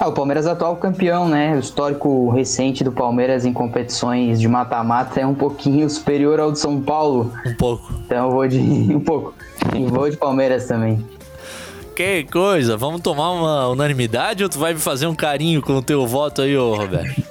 Ah, 0.00 0.08
o 0.08 0.12
Palmeiras 0.12 0.46
é 0.46 0.50
atual 0.50 0.76
campeão, 0.76 1.28
né? 1.28 1.54
O 1.54 1.58
histórico 1.58 2.30
recente 2.30 2.82
do 2.82 2.90
Palmeiras 2.90 3.44
em 3.44 3.52
competições 3.52 4.40
de 4.40 4.48
mata-mata 4.48 5.20
é 5.20 5.26
um 5.26 5.34
pouquinho 5.34 5.88
superior 5.90 6.40
ao 6.40 6.50
do 6.50 6.56
São 6.56 6.80
Paulo. 6.80 7.30
Um 7.46 7.54
pouco. 7.54 7.92
Então 8.06 8.28
eu 8.28 8.30
vou 8.30 8.48
de. 8.48 8.58
um 8.96 9.00
pouco. 9.00 9.34
E 9.74 9.84
vou 9.84 10.08
de 10.08 10.16
Palmeiras 10.16 10.66
também. 10.66 11.04
Que 11.94 12.24
coisa, 12.24 12.78
vamos 12.78 13.02
tomar 13.02 13.30
uma 13.32 13.68
unanimidade 13.68 14.42
ou 14.42 14.48
tu 14.48 14.58
vai 14.58 14.72
me 14.72 14.80
fazer 14.80 15.06
um 15.06 15.14
carinho 15.14 15.60
com 15.60 15.74
o 15.74 15.82
teu 15.82 16.06
voto 16.06 16.40
aí, 16.40 16.56
ô 16.56 16.74
Roberto? 16.74 17.22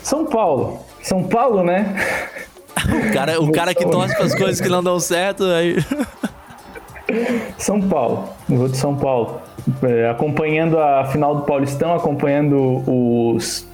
São 0.00 0.24
Paulo. 0.26 0.78
São 1.02 1.24
Paulo, 1.24 1.64
né? 1.64 1.96
O 2.78 3.12
cara, 3.12 3.40
o 3.40 3.50
cara 3.50 3.74
que 3.74 3.84
torce 3.84 4.14
para 4.14 4.24
as 4.24 4.34
coisas 4.36 4.60
que 4.60 4.68
não 4.68 4.82
dão 4.82 5.00
certo, 5.00 5.44
aí. 5.44 5.84
São 7.56 7.80
Paulo. 7.80 8.28
Eu 8.48 8.56
vou 8.56 8.68
de 8.68 8.76
São 8.76 8.96
Paulo. 8.96 9.40
É, 9.82 10.08
acompanhando 10.08 10.78
a 10.78 11.04
final 11.06 11.34
do 11.34 11.42
Paulistão, 11.42 11.94
acompanhando 11.94 12.82
os, 12.86 13.66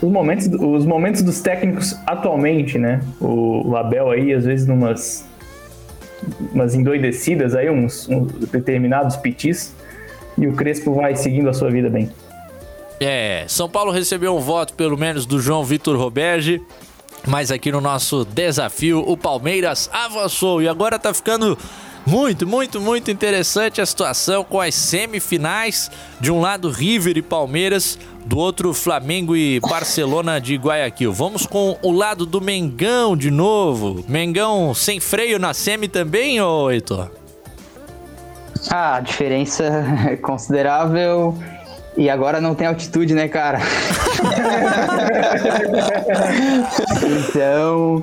os, 0.00 0.10
momentos, 0.10 0.46
os 0.46 0.86
momentos 0.86 1.22
dos 1.22 1.40
técnicos 1.40 1.96
atualmente, 2.06 2.78
né? 2.78 3.00
O, 3.20 3.70
o 3.70 3.76
Abel 3.76 4.10
aí, 4.10 4.32
às 4.32 4.44
vezes, 4.44 4.66
numas 4.66 5.26
umas 6.52 6.74
endoidecidas 6.74 7.54
aí, 7.54 7.70
uns, 7.70 8.08
uns 8.08 8.32
determinados 8.48 9.16
pitis, 9.16 9.74
e 10.36 10.46
o 10.46 10.54
Crespo 10.54 10.94
vai 10.94 11.14
seguindo 11.14 11.48
a 11.48 11.52
sua 11.52 11.70
vida 11.70 11.88
bem. 11.88 12.10
É, 12.98 13.44
São 13.46 13.68
Paulo 13.68 13.90
recebeu 13.90 14.34
um 14.34 14.40
voto, 14.40 14.72
pelo 14.74 14.96
menos, 14.96 15.26
do 15.26 15.38
João 15.38 15.62
Vitor 15.62 15.96
Roberge. 15.96 16.60
Mas 17.26 17.50
aqui 17.50 17.72
no 17.72 17.80
nosso 17.80 18.24
desafio, 18.24 19.00
o 19.00 19.16
Palmeiras 19.16 19.90
avançou 19.92 20.62
e 20.62 20.68
agora 20.68 20.96
tá 20.96 21.12
ficando 21.12 21.58
muito, 22.06 22.46
muito, 22.46 22.80
muito 22.80 23.10
interessante 23.10 23.80
a 23.80 23.86
situação 23.86 24.44
com 24.44 24.60
as 24.60 24.74
semifinais. 24.74 25.90
De 26.20 26.30
um 26.30 26.40
lado, 26.40 26.70
River 26.70 27.18
e 27.18 27.22
Palmeiras, 27.22 27.98
do 28.24 28.38
outro, 28.38 28.72
Flamengo 28.72 29.36
e 29.36 29.58
Barcelona 29.58 30.40
de 30.40 30.54
Guayaquil. 30.54 31.12
Vamos 31.12 31.46
com 31.46 31.76
o 31.82 31.90
lado 31.90 32.24
do 32.24 32.40
Mengão 32.40 33.16
de 33.16 33.30
novo. 33.30 34.04
Mengão 34.08 34.72
sem 34.72 35.00
freio 35.00 35.38
na 35.38 35.52
semi 35.52 35.88
também, 35.88 36.40
ô 36.40 36.70
Heitor? 36.70 37.10
Ah, 38.70 38.96
a 38.96 39.00
diferença 39.00 39.64
é 40.08 40.16
considerável. 40.16 41.36
E 41.96 42.08
agora 42.08 42.40
não 42.40 42.54
tem 42.54 42.66
altitude, 42.66 43.14
né, 43.14 43.26
cara? 43.26 43.58
então. 47.02 48.02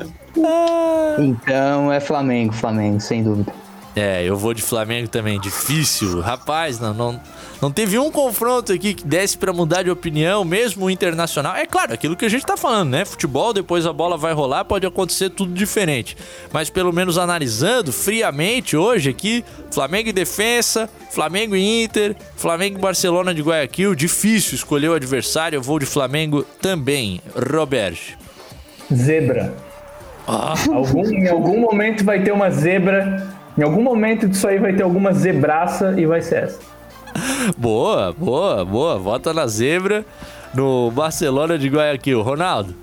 Então 1.19 1.93
é 1.93 1.99
Flamengo, 1.99 2.51
Flamengo, 2.53 2.99
sem 2.99 3.23
dúvida. 3.23 3.62
É, 3.95 4.24
eu 4.24 4.36
vou 4.36 4.53
de 4.53 4.61
Flamengo 4.61 5.07
também. 5.07 5.40
Difícil. 5.40 6.20
Rapaz, 6.20 6.80
não, 6.80 6.94
não, 6.94 7.22
não 7.61 7.72
teve 7.72 7.99
um 7.99 8.10
confronto 8.10 8.74
aqui 8.74 8.94
que 8.95 9.06
desse 9.06 9.38
para 9.38 9.53
mudar 9.53 9.84
de 9.84 9.91
opinião, 9.91 10.44
mesmo 10.44 10.86
o 10.86 10.90
internacional. 10.90 11.56
É 11.56 11.65
claro, 11.65 11.94
aquilo 11.94 12.15
que 12.15 12.26
a 12.26 12.30
gente 12.30 12.45
tá 12.45 12.57
falando, 12.57 12.90
né? 12.90 13.06
Futebol, 13.06 13.53
depois 13.53 13.86
a 13.86 13.94
bola 13.94 14.18
vai 14.18 14.34
rolar, 14.34 14.65
pode 14.65 14.86
acontecer 14.86 15.30
tudo 15.30 15.53
diferente. 15.53 16.18
Mas 16.52 16.70
pelo 16.70 16.91
menos 16.91 17.18
analisando 17.18 17.91
friamente 17.91 18.76
hoje 18.76 19.11
aqui, 19.11 19.45
Flamengo 19.72 20.10
e 20.10 20.14
Defensa, 20.14 20.90
Flamengo 21.11 21.56
e 21.56 21.84
Inter, 21.84 22.15
Flamengo 22.36 22.80
e 22.80 22.82
Barcelona 22.82 23.34
de 23.34 23.44
Guayaquil. 23.44 23.94
Difícil 23.94 24.56
escolher 24.56 24.90
o 24.90 24.95
adversário. 24.95 25.57
Eu 25.57 25.61
vou 25.61 25.78
de 25.78 25.86
Flamengo 25.86 26.44
também. 26.60 27.22
Roberto. 27.36 28.18
Zebra. 28.91 29.53
Ah. 30.28 30.56
Algum, 30.74 31.06
em 31.06 31.28
algum 31.28 31.60
momento 31.60 32.03
vai 32.03 32.24
ter 32.24 32.32
uma 32.32 32.49
zebra 32.49 33.43
em 33.57 33.63
algum 33.63 33.81
momento 33.81 34.27
disso 34.27 34.47
aí 34.47 34.59
vai 34.59 34.73
ter 34.73 34.84
alguma 34.84 35.13
zebraça 35.13 35.93
e 35.97 36.05
vai 36.05 36.21
ser 36.21 36.43
essa. 36.43 36.59
Boa, 37.57 38.11
boa, 38.11 38.65
boa. 38.65 38.97
Vota 38.97 39.34
na 39.34 39.45
zebra 39.47 40.05
no 40.53 40.91
Barcelona 40.91 41.57
de 41.57 41.67
Guayaquil. 41.67 42.21
Ronaldo. 42.21 42.73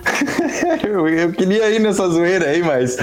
eu, 0.86 1.08
eu, 1.08 1.32
queria 1.32 1.70
ir 1.70 1.78
nessa 1.78 2.08
zoeira 2.08 2.46
aí, 2.46 2.62
mas 2.62 2.96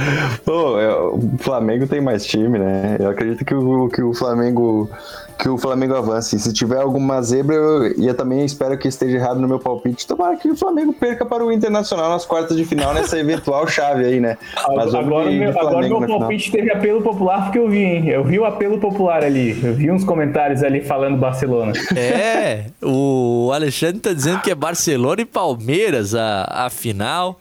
pô, 0.44 0.80
é, 0.80 0.94
o 0.94 1.20
Flamengo 1.40 1.88
tem 1.88 2.02
mais 2.02 2.26
time, 2.26 2.58
né? 2.58 2.98
Eu 3.00 3.10
acredito 3.10 3.46
que 3.46 3.54
o, 3.54 3.88
que 3.90 4.02
o 4.02 4.14
Flamengo 4.14 4.90
que 5.38 5.48
o 5.48 5.58
Flamengo 5.58 5.96
avance. 5.96 6.38
Se 6.40 6.52
tiver 6.52 6.80
alguma 6.80 7.22
zebra, 7.22 7.56
eu, 7.56 8.02
eu 8.02 8.14
também 8.14 8.44
espero 8.44 8.78
que 8.78 8.88
esteja 8.88 9.18
errado 9.18 9.40
no 9.40 9.48
meu 9.48 9.60
palpite. 9.60 10.08
Tomara 10.08 10.36
que 10.36 10.50
o 10.50 10.56
Flamengo 10.56 10.94
perca 10.94 11.26
para 11.26 11.46
o 11.46 11.52
Internacional 11.52 12.10
nas 12.10 12.26
quartas 12.26 12.58
de 12.58 12.66
final 12.66 12.94
nessa 12.94 13.18
eventual 13.20 13.68
chave 13.68 14.06
aí, 14.06 14.20
né? 14.20 14.38
Mas 14.76 14.94
agora, 14.94 15.30
meu, 15.30 15.60
agora 15.60 15.88
meu 15.88 16.08
palpite 16.08 16.52
teve 16.52 16.72
apelo 16.72 17.02
popular 17.02 17.44
porque 17.44 17.60
eu 17.60 17.70
vi, 17.70 17.84
hein? 17.84 18.10
Eu 18.10 18.24
vi 18.24 18.40
o 18.40 18.46
apelo 18.46 18.80
popular 18.80 19.24
ali. 19.24 19.60
Eu 19.64 19.74
vi 19.74 19.92
uns 19.92 20.04
comentários 20.04 20.64
ali 20.64 20.82
falando 20.82 21.18
Barcelona. 21.18 21.74
É, 21.98 22.66
o 22.82 23.52
Alexandre 23.54 24.00
tá 24.00 24.14
dizendo 24.14 24.42
que 24.42 24.52
é 24.52 24.56
Barcelona 24.56 25.22
e 25.22 25.26
Palmeiras 25.26 26.14
a, 26.16 26.44
a 26.66 26.70
final 26.70 27.40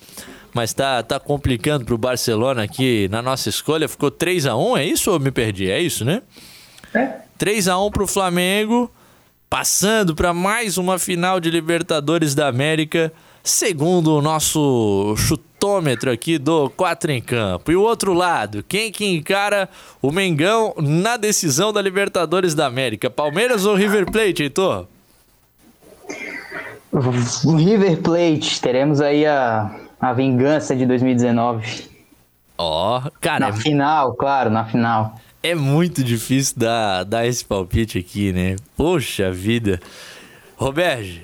mas 0.57 0.73
tá, 0.73 1.03
tá 1.03 1.21
complicando 1.21 1.85
pro 1.85 1.99
Barcelona 1.99 2.63
aqui 2.63 3.09
na 3.11 3.21
nossa 3.21 3.51
escolha. 3.51 3.87
Ficou 3.87 4.11
3 4.11 4.47
a 4.47 4.57
1 4.57 4.77
é 4.79 4.85
isso 4.87 5.13
ou 5.13 5.21
me 5.21 5.31
perdi? 5.31 5.71
É 5.71 5.79
isso, 5.79 6.03
né? 6.03 6.23
É. 6.95 7.26
3 7.39 7.69
a 7.69 7.79
1 7.79 7.91
pro 7.91 8.07
Flamengo, 8.07 8.91
passando 9.49 10.15
para 10.15 10.33
mais 10.33 10.79
uma 10.79 10.99
final 10.99 11.39
de 11.39 11.51
Libertadores 11.51 12.35
da 12.35 12.49
América, 12.49 13.13
segundo 13.43 14.17
o 14.17 14.23
nosso 14.23 15.15
chutômetro 15.17 16.11
aqui 16.11 16.39
do 16.39 16.71
4 16.71 17.13
em 17.13 17.21
Campo. 17.21 17.71
E 17.71 17.77
o 17.77 17.83
outro 17.83 18.13
lado, 18.13 18.65
quem 18.67 18.91
que 18.91 19.07
encara 19.07 19.69
o 20.01 20.11
Mengão 20.11 20.75
na 20.79 21.17
decisão 21.17 21.73
da 21.73 21.83
Libertadores 21.83 22.55
da 22.55 22.67
América? 22.67 23.11
Palmeiras 23.11 23.67
ou 23.67 23.75
River 23.75 24.11
Plate, 24.11 24.43
Heitor? 24.43 24.87
River 26.93 28.01
Plate, 28.01 28.61
teremos 28.61 29.01
aí 29.01 29.27
a, 29.27 29.71
a 30.01 30.13
vingança 30.13 30.75
de 30.75 30.87
2019. 30.87 31.97
Ó, 32.59 32.99
oh, 32.99 33.11
cara. 33.21 33.41
Na 33.41 33.49
é... 33.49 33.53
final, 33.53 34.15
claro, 34.15 34.51
na 34.51 34.65
final. 34.65 35.15
É 35.47 35.55
muito 35.55 36.03
difícil 36.03 36.57
dar, 36.59 37.05
dar 37.05 37.25
esse 37.25 37.45
palpite 37.45 37.97
aqui, 37.97 38.33
né? 38.33 38.57
Poxa 38.77 39.31
vida. 39.31 39.79
Roberto. 40.57 41.21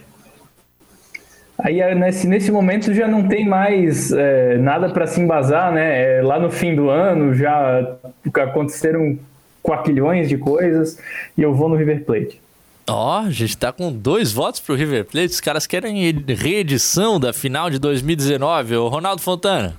Aí 1.58 1.80
é, 1.80 1.92
nesse, 1.92 2.28
nesse 2.28 2.52
momento 2.52 2.94
já 2.94 3.08
não 3.08 3.26
tem 3.26 3.44
mais 3.48 4.12
é, 4.12 4.58
nada 4.58 4.90
para 4.90 5.08
se 5.08 5.20
embasar, 5.20 5.72
né? 5.72 6.18
É, 6.18 6.22
lá 6.22 6.38
no 6.38 6.52
fim 6.52 6.72
do 6.72 6.88
ano 6.88 7.34
já 7.34 7.96
aconteceram 8.32 9.18
quaquilhões 9.60 10.28
de 10.28 10.38
coisas 10.38 11.00
e 11.36 11.42
eu 11.42 11.52
vou 11.52 11.68
no 11.68 11.74
River 11.74 12.04
Plate. 12.04 12.40
Ó, 12.88 13.22
oh, 13.22 13.26
a 13.26 13.30
gente 13.30 13.58
tá 13.58 13.72
com 13.72 13.92
dois 13.92 14.32
votos 14.32 14.60
pro 14.60 14.76
River 14.76 15.04
Plate. 15.04 15.32
Os 15.32 15.40
caras 15.40 15.66
querem 15.66 16.12
reedição 16.28 17.18
da 17.18 17.32
final 17.32 17.68
de 17.68 17.80
2019. 17.80 18.76
O 18.76 18.86
Ronaldo 18.86 19.20
Fontana. 19.20 19.74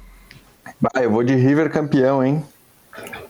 Bah, 0.81 1.01
eu 1.01 1.09
vou 1.09 1.23
de 1.23 1.33
River 1.33 1.71
campeão, 1.71 2.21
hein? 2.21 2.43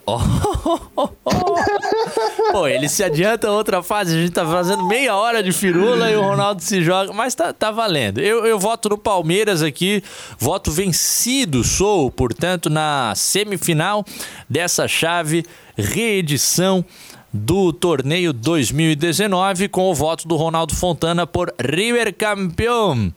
Oh, 0.05 0.19
Pô, 2.51 2.67
ele 2.67 2.89
se 2.89 3.03
adianta 3.03 3.49
outra 3.49 3.81
fase. 3.81 4.15
A 4.15 4.21
gente 4.21 4.33
tá 4.33 4.45
fazendo 4.45 4.85
meia 4.85 5.15
hora 5.15 5.41
de 5.41 5.51
firula 5.51 6.11
e 6.11 6.15
o 6.15 6.21
Ronaldo 6.21 6.61
se 6.61 6.83
joga. 6.83 7.13
Mas 7.13 7.33
tá, 7.33 7.53
tá 7.53 7.71
valendo. 7.71 8.19
Eu, 8.19 8.45
eu 8.45 8.59
voto 8.59 8.89
no 8.89 8.97
Palmeiras 8.97 9.63
aqui. 9.63 10.03
Voto 10.37 10.71
vencido 10.71 11.63
sou, 11.63 12.11
portanto, 12.11 12.69
na 12.69 13.13
semifinal 13.15 14.05
dessa 14.49 14.87
chave. 14.87 15.45
Reedição 15.75 16.85
do 17.33 17.73
torneio 17.73 18.31
2019 18.31 19.67
com 19.69 19.89
o 19.89 19.95
voto 19.95 20.27
do 20.27 20.35
Ronaldo 20.35 20.75
Fontana 20.75 21.25
por 21.25 21.51
River 21.59 22.13
campeão 22.13 23.11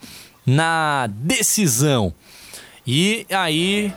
na 0.47 1.06
decisão. 1.09 2.14
E 2.86 3.27
aí 3.28 3.93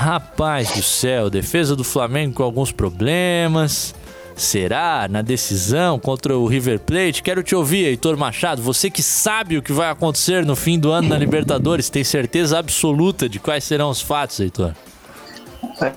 Rapaz 0.00 0.72
do 0.72 0.82
céu, 0.82 1.28
defesa 1.28 1.76
do 1.76 1.84
Flamengo 1.84 2.36
com 2.36 2.42
alguns 2.42 2.72
problemas. 2.72 3.94
Será 4.34 5.06
na 5.10 5.20
decisão 5.20 5.98
contra 5.98 6.34
o 6.38 6.46
River 6.46 6.80
Plate? 6.80 7.22
Quero 7.22 7.42
te 7.42 7.54
ouvir, 7.54 7.84
Heitor 7.84 8.16
Machado. 8.16 8.62
Você 8.62 8.88
que 8.88 9.02
sabe 9.02 9.58
o 9.58 9.62
que 9.62 9.74
vai 9.74 9.90
acontecer 9.90 10.46
no 10.46 10.56
fim 10.56 10.78
do 10.78 10.90
ano 10.90 11.10
na 11.10 11.18
Libertadores, 11.18 11.90
tem 11.90 12.02
certeza 12.02 12.58
absoluta 12.58 13.28
de 13.28 13.38
quais 13.38 13.62
serão 13.62 13.90
os 13.90 14.00
fatos, 14.00 14.40
Heitor? 14.40 14.72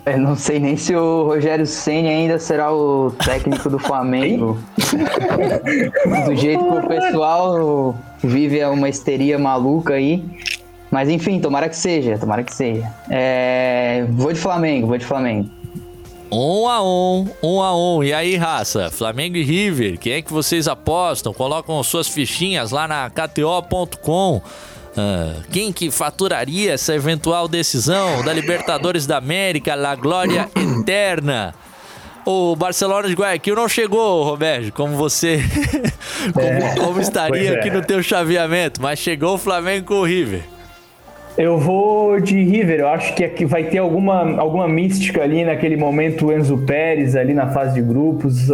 Eu 0.06 0.18
não 0.18 0.36
sei 0.36 0.60
nem 0.60 0.76
se 0.76 0.94
o 0.94 1.24
Rogério 1.24 1.66
Senna 1.66 2.10
ainda 2.10 2.38
será 2.38 2.74
o 2.74 3.10
técnico 3.24 3.70
do 3.70 3.80
Flamengo. 3.80 4.60
do 6.28 6.36
jeito 6.36 6.62
que 6.62 6.78
o 6.78 6.88
pessoal 6.90 7.96
vive 8.22 8.66
uma 8.66 8.90
histeria 8.90 9.40
maluca 9.40 9.94
aí. 9.94 10.26
Mas 10.94 11.10
enfim, 11.10 11.40
tomara 11.40 11.68
que 11.68 11.76
seja, 11.76 12.20
tomara 12.20 12.44
que 12.44 12.54
seja. 12.54 12.88
É... 13.10 14.06
Vou 14.12 14.32
de 14.32 14.40
Flamengo, 14.40 14.86
vou 14.86 14.96
de 14.96 15.04
Flamengo. 15.04 15.50
Um 16.32 16.70
a 16.70 16.84
um, 16.84 17.28
um 17.42 17.62
a 17.64 17.76
um. 17.76 18.04
E 18.04 18.14
aí, 18.14 18.36
raça? 18.36 18.92
Flamengo 18.92 19.36
e 19.36 19.44
River, 19.44 19.98
quem 19.98 20.14
é 20.14 20.22
que 20.22 20.32
vocês 20.32 20.68
apostam? 20.68 21.34
Colocam 21.34 21.82
suas 21.82 22.08
fichinhas 22.08 22.70
lá 22.70 22.88
na 22.88 23.10
KTO.com. 23.10 24.40
Ah, 24.96 25.42
quem 25.52 25.74
que 25.74 25.90
faturaria 25.90 26.74
essa 26.74 26.94
eventual 26.94 27.48
decisão 27.48 28.24
da 28.24 28.32
Libertadores 28.32 29.08
da 29.08 29.18
América, 29.18 29.74
La 29.74 29.96
Glória 29.96 30.48
Eterna? 30.56 31.56
O 32.24 32.56
Barcelona 32.56 33.08
de 33.08 33.16
Guayaquil 33.16 33.56
não 33.56 33.68
chegou, 33.68 34.24
Roberto, 34.24 34.72
como 34.74 34.96
você 34.96 35.44
como, 36.34 36.46
É, 36.46 36.76
como 36.76 37.02
estaria 37.02 37.50
pois 37.50 37.56
é. 37.56 37.60
aqui 37.60 37.72
no 37.72 37.82
teu 37.82 38.04
chaveamento, 38.04 38.80
mas 38.80 39.00
chegou 39.00 39.34
o 39.34 39.38
Flamengo 39.40 39.88
com 39.88 39.96
o 39.96 40.04
River. 40.04 40.53
Eu 41.36 41.58
vou 41.58 42.20
de 42.20 42.44
River, 42.44 42.82
eu 42.82 42.88
acho 42.88 43.16
que 43.16 43.24
aqui 43.24 43.44
vai 43.44 43.64
ter 43.64 43.80
alguma, 43.80 44.40
alguma 44.40 44.68
mística 44.68 45.24
ali 45.24 45.44
naquele 45.44 45.76
momento 45.76 46.32
Enzo 46.32 46.60
Pérez 46.60 47.16
ali 47.16 47.34
na 47.34 47.48
fase 47.48 47.74
de 47.76 47.82
grupos, 47.82 48.50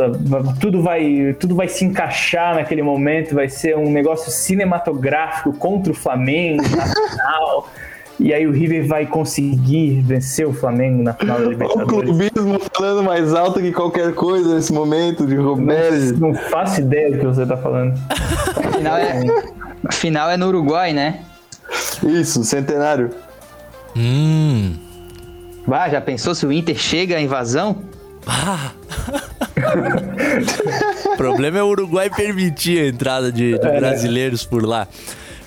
tudo 0.62 0.82
vai, 0.82 1.36
tudo 1.38 1.56
vai 1.56 1.68
se 1.68 1.84
encaixar 1.84 2.56
naquele 2.56 2.82
momento, 2.82 3.36
vai 3.36 3.50
ser 3.50 3.78
um 3.78 3.92
negócio 3.92 4.32
cinematográfico 4.32 5.52
contra 5.54 5.92
o 5.92 5.96
Flamengo 5.96 6.64
na 6.76 6.86
final. 6.86 7.70
E 8.18 8.34
aí 8.34 8.46
o 8.46 8.52
River 8.52 8.86
vai 8.86 9.06
conseguir 9.06 10.02
vencer 10.02 10.46
o 10.46 10.52
Flamengo 10.54 11.02
na 11.04 11.14
final 11.14 11.40
da 11.40 11.48
O 11.48 11.50
Libertadores. 11.50 11.90
clubismo 11.90 12.60
falando 12.76 13.04
mais 13.04 13.34
alto 13.34 13.62
que 13.62 13.72
qualquer 13.72 14.14
coisa 14.14 14.56
nesse 14.56 14.74
momento 14.74 15.26
de 15.26 15.36
Roberto. 15.36 16.20
Não 16.20 16.34
faço 16.34 16.82
ideia 16.82 17.12
do 17.12 17.20
que 17.20 17.26
você 17.26 17.46
tá 17.46 17.56
falando. 17.56 17.94
A 18.10 18.72
final 18.78 18.98
é, 18.98 19.24
a 19.86 19.92
final 19.94 20.30
é 20.30 20.36
no 20.36 20.48
Uruguai, 20.48 20.92
né? 20.92 21.22
Isso, 22.04 22.44
centenário. 22.44 23.12
Hum. 23.96 24.76
Bah, 25.68 25.90
já 25.90 26.00
pensou 26.02 26.34
se 26.34 26.46
o 26.46 26.52
Inter 26.52 26.78
chega 26.78 27.18
à 27.18 27.22
invasão? 27.22 27.78
O 31.14 31.18
problema 31.18 31.60
é 31.60 31.64
o 31.64 31.68
Uruguai 31.68 32.10
permitir 32.10 32.80
a 32.82 32.88
entrada 32.88 33.32
de, 33.32 33.58
de 33.60 33.66
É, 33.68 33.72
né? 33.74 33.80
brasileiros 33.80 34.46
por 34.46 34.66
lá. 34.66 34.88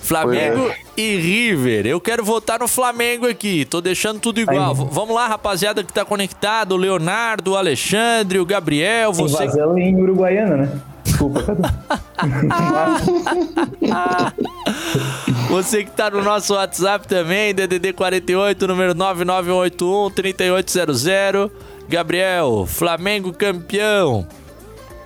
Flamengo 0.01 0.71
e 0.97 1.17
River. 1.17 1.87
Eu 1.87 2.01
quero 2.01 2.25
votar 2.25 2.59
no 2.59 2.67
Flamengo 2.69 3.27
aqui. 3.27 3.65
Tô 3.65 3.81
deixando 3.81 4.19
tudo 4.21 4.41
igual. 4.41 4.75
V- 4.75 4.89
Vamos 4.91 5.15
lá, 5.15 5.29
rapaziada 5.29 5.83
que 5.85 5.93
tá 5.93 6.05
conectado. 6.05 6.73
O 6.73 6.77
Leonardo, 6.77 7.53
o 7.53 7.57
Alexandre, 7.57 8.39
o 8.41 8.45
Gabriel, 8.45 9.13
você. 9.13 9.45
Invasão 9.45 9.79
em 9.79 9.95
Uruguaiana, 10.03 10.57
né? 10.57 10.69
Desculpa. 11.05 11.43
Você 15.49 15.85
que 15.85 15.91
tá 15.91 16.11
no 16.11 16.23
nosso 16.23 16.55
WhatsApp 16.55 17.07
também, 17.07 17.55
DDD 17.55 17.93
48, 17.93 18.67
número 18.67 18.95
9981 18.95 20.11
3800. 20.11 21.51
Gabriel, 21.89 22.67
Flamengo 22.67 23.33
campeão. 23.33 24.27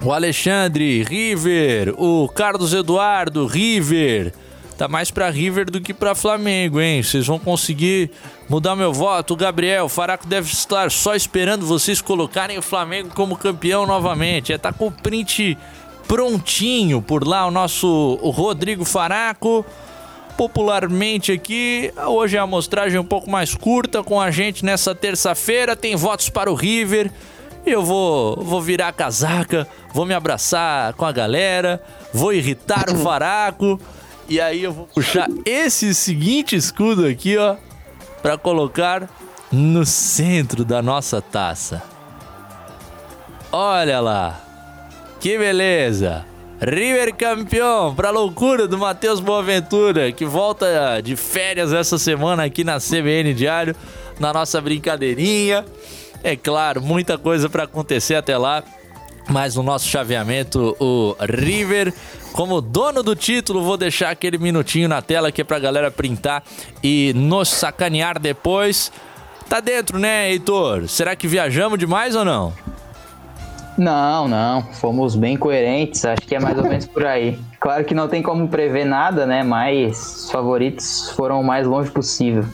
O 0.02 0.12
Alexandre, 0.12 1.02
River. 1.02 1.94
O 1.97 2.28
Carlos 2.28 2.74
Eduardo, 2.74 3.47
River. 3.47 4.32
Tá 4.77 4.86
mais 4.86 5.10
pra 5.10 5.31
River 5.31 5.70
do 5.70 5.81
que 5.81 5.94
pra 5.94 6.14
Flamengo, 6.14 6.81
hein? 6.81 7.02
Vocês 7.02 7.27
vão 7.27 7.39
conseguir 7.39 8.10
mudar 8.47 8.77
meu 8.77 8.93
voto. 8.93 9.32
O 9.32 9.36
Gabriel, 9.36 9.86
o 9.86 9.89
Faraco 9.89 10.27
deve 10.27 10.52
estar 10.52 10.90
só 10.90 11.14
esperando 11.14 11.64
vocês 11.64 12.02
colocarem 12.02 12.59
o 12.59 12.62
Flamengo 12.62 13.09
como 13.14 13.39
campeão 13.39 13.86
novamente. 13.86 14.52
É, 14.52 14.59
tá 14.59 14.74
com 14.74 14.89
o 14.89 14.93
print 14.93 15.56
prontinho 16.07 17.03
por 17.03 17.27
lá, 17.27 17.47
o 17.47 17.51
nosso 17.51 18.19
Rodrigo 18.23 18.85
Faraco 18.85 19.65
popularmente 20.37 21.33
aqui. 21.33 21.93
Hoje 22.07 22.37
é 22.37 22.41
a 22.41 22.43
amostragem 22.43 22.99
um 22.99 23.05
pouco 23.05 23.31
mais 23.31 23.55
curta 23.55 24.03
com 24.03 24.20
a 24.20 24.31
gente 24.31 24.65
nessa 24.65 24.95
terça-feira. 24.95 25.74
Tem 25.74 25.97
votos 25.97 26.28
para 26.28 26.51
o 26.51 26.55
River. 26.55 27.11
Eu 27.65 27.83
vou, 27.83 28.37
vou 28.45 28.61
virar 28.61 28.89
a 28.89 28.93
casaca, 28.93 29.66
vou 29.93 30.07
me 30.07 30.15
abraçar 30.15 30.93
com 30.95 31.05
a 31.05 31.11
galera, 31.11 31.83
vou 32.12 32.33
irritar 32.33 32.89
o 32.91 32.97
Faraco. 32.99 33.81
E 34.28 34.41
aí 34.41 34.62
eu 34.62 34.73
vou 34.73 34.87
puxar 34.87 35.28
esse 35.45 35.93
seguinte 35.95 36.55
escudo 36.55 37.07
aqui, 37.07 37.37
ó, 37.37 37.57
para 38.23 38.39
colocar 38.39 39.09
no 39.51 39.85
centro 39.85 40.65
da 40.65 40.81
nossa 40.81 41.20
taça. 41.20 41.83
Olha 43.51 44.01
lá. 44.01 44.45
Que 45.20 45.38
beleza! 45.38 46.24
River 46.60 47.14
campeão, 47.14 47.94
pra 47.94 48.10
loucura 48.10 48.66
do 48.66 48.78
Matheus 48.78 49.20
Boaventura, 49.20 50.10
que 50.10 50.24
volta 50.24 51.01
de 51.02 51.14
férias 51.14 51.72
essa 51.72 51.98
semana 51.98 52.44
aqui 52.44 52.64
na 52.64 52.78
CBN 52.78 53.34
Diário, 53.34 53.76
na 54.18 54.32
nossa 54.32 54.59
brincadeirinha. 54.60 55.66
É 56.22 56.34
claro, 56.34 56.80
muita 56.80 57.18
coisa 57.18 57.48
pra 57.48 57.64
acontecer 57.64 58.14
até 58.14 58.38
lá, 58.38 58.64
mas 59.28 59.55
no 59.56 59.62
nosso 59.62 59.86
chaveamento, 59.86 60.74
o 60.80 61.14
River, 61.20 61.93
como 62.32 62.62
dono 62.62 63.02
do 63.02 63.14
título, 63.14 63.62
vou 63.62 63.76
deixar 63.76 64.10
aquele 64.10 64.38
minutinho 64.38 64.88
na 64.88 65.02
tela 65.02 65.28
aqui 65.28 65.44
pra 65.44 65.59
galera 65.59 65.90
printar 65.90 66.43
e 66.82 67.12
nos 67.14 67.48
sacanear 67.48 68.18
depois. 68.18 68.90
Tá 69.47 69.60
dentro, 69.60 69.98
né, 69.98 70.30
Heitor? 70.30 70.88
Será 70.88 71.14
que 71.14 71.28
viajamos 71.28 71.78
demais 71.78 72.16
ou 72.16 72.24
não? 72.24 72.55
Não, 73.77 74.27
não. 74.27 74.62
Fomos 74.74 75.15
bem 75.15 75.36
coerentes. 75.36 76.05
Acho 76.05 76.23
que 76.23 76.35
é 76.35 76.40
mais 76.40 76.57
ou 76.59 76.65
menos 76.65 76.86
por 76.86 77.05
aí. 77.05 77.39
Claro 77.61 77.85
que 77.85 77.94
não 77.94 78.09
tem 78.09 78.23
como 78.23 78.48
prever 78.48 78.85
nada, 78.86 79.27
né? 79.27 79.43
Mas 79.43 80.24
os 80.24 80.31
favoritos 80.31 81.11
foram 81.16 81.40
o 81.40 81.44
mais 81.44 81.66
longe 81.66 81.90
possível. 81.90 82.44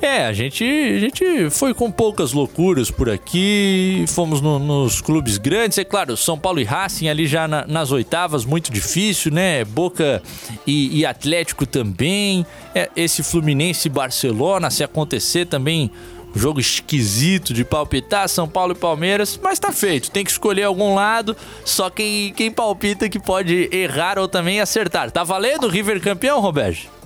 É, 0.00 0.26
a 0.26 0.32
gente, 0.32 0.62
a 0.64 1.00
gente 1.00 1.50
foi 1.50 1.74
com 1.74 1.90
poucas 1.90 2.32
loucuras 2.32 2.88
por 2.88 3.10
aqui, 3.10 4.04
fomos 4.06 4.40
no- 4.40 4.56
nos 4.60 5.00
clubes 5.00 5.38
grandes, 5.38 5.76
é 5.76 5.82
claro, 5.82 6.16
São 6.16 6.38
Paulo 6.38 6.60
e 6.60 6.64
Racing 6.64 7.08
ali 7.08 7.26
já 7.26 7.48
na- 7.48 7.66
nas 7.66 7.90
oitavas, 7.90 8.44
muito 8.44 8.70
difícil, 8.72 9.32
né? 9.32 9.64
Boca 9.64 10.22
e, 10.64 11.00
e 11.00 11.04
Atlético 11.04 11.66
também, 11.66 12.46
é, 12.76 12.88
esse 12.94 13.24
Fluminense 13.24 13.88
e 13.88 13.90
Barcelona, 13.90 14.70
se 14.70 14.84
acontecer 14.84 15.46
também, 15.46 15.90
jogo 16.34 16.60
esquisito 16.60 17.52
de 17.52 17.64
palpitar, 17.64 18.28
São 18.28 18.48
Paulo 18.48 18.72
e 18.72 18.76
Palmeiras, 18.76 19.38
mas 19.42 19.58
tá 19.58 19.72
feito, 19.72 20.10
tem 20.10 20.24
que 20.24 20.30
escolher 20.30 20.64
algum 20.64 20.94
lado, 20.94 21.36
só 21.64 21.90
quem, 21.90 22.32
quem 22.32 22.50
palpita 22.50 23.08
que 23.08 23.18
pode 23.18 23.68
errar 23.72 24.18
ou 24.18 24.28
também 24.28 24.60
acertar. 24.60 25.10
Tá 25.10 25.24
valendo 25.24 25.64
o 25.64 25.68
River 25.68 26.00
campeão, 26.00 26.40
Roberto? 26.40 26.98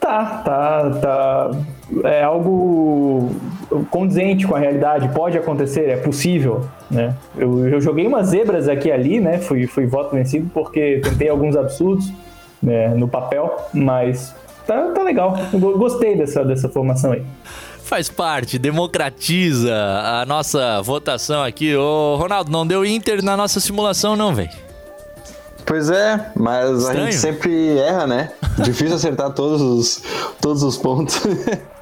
Tá, 0.00 0.42
tá, 0.44 0.90
tá. 1.00 1.50
É 2.04 2.22
algo 2.22 3.30
condizente 3.90 4.46
com 4.46 4.54
a 4.54 4.58
realidade, 4.58 5.08
pode 5.08 5.36
acontecer, 5.36 5.88
é 5.88 5.96
possível, 5.96 6.68
né? 6.88 7.16
Eu, 7.36 7.66
eu 7.68 7.80
joguei 7.80 8.06
umas 8.06 8.28
zebras 8.28 8.68
aqui 8.68 8.90
ali, 8.92 9.20
né? 9.20 9.38
Fui, 9.38 9.66
fui 9.66 9.84
voto 9.84 10.14
vencido 10.14 10.48
porque 10.54 11.00
tentei 11.02 11.28
alguns 11.28 11.56
absurdos 11.56 12.12
né, 12.62 12.88
no 12.94 13.08
papel, 13.08 13.56
mas 13.74 14.34
tá, 14.66 14.90
tá 14.92 15.02
legal. 15.02 15.36
Gostei 15.52 16.16
dessa, 16.16 16.44
dessa 16.44 16.68
formação 16.68 17.12
aí. 17.12 17.24
Faz 17.82 18.08
parte, 18.08 18.58
democratiza 18.58 19.72
a 19.72 20.26
nossa 20.26 20.82
votação 20.82 21.42
aqui. 21.44 21.76
Ô, 21.76 22.16
Ronaldo, 22.16 22.50
não 22.50 22.66
deu 22.66 22.84
Inter 22.84 23.22
na 23.22 23.36
nossa 23.36 23.60
simulação, 23.60 24.16
não, 24.16 24.34
velho. 24.34 24.50
Pois 25.64 25.90
é, 25.90 26.30
mas 26.36 26.70
a 26.70 26.88
Estranho. 26.88 27.04
gente 27.06 27.14
sempre 27.16 27.78
erra, 27.78 28.06
né? 28.06 28.32
Difícil 28.58 28.94
acertar 28.96 29.32
todos 29.32 29.60
os, 29.60 30.02
todos 30.40 30.62
os 30.62 30.76
pontos. 30.76 31.20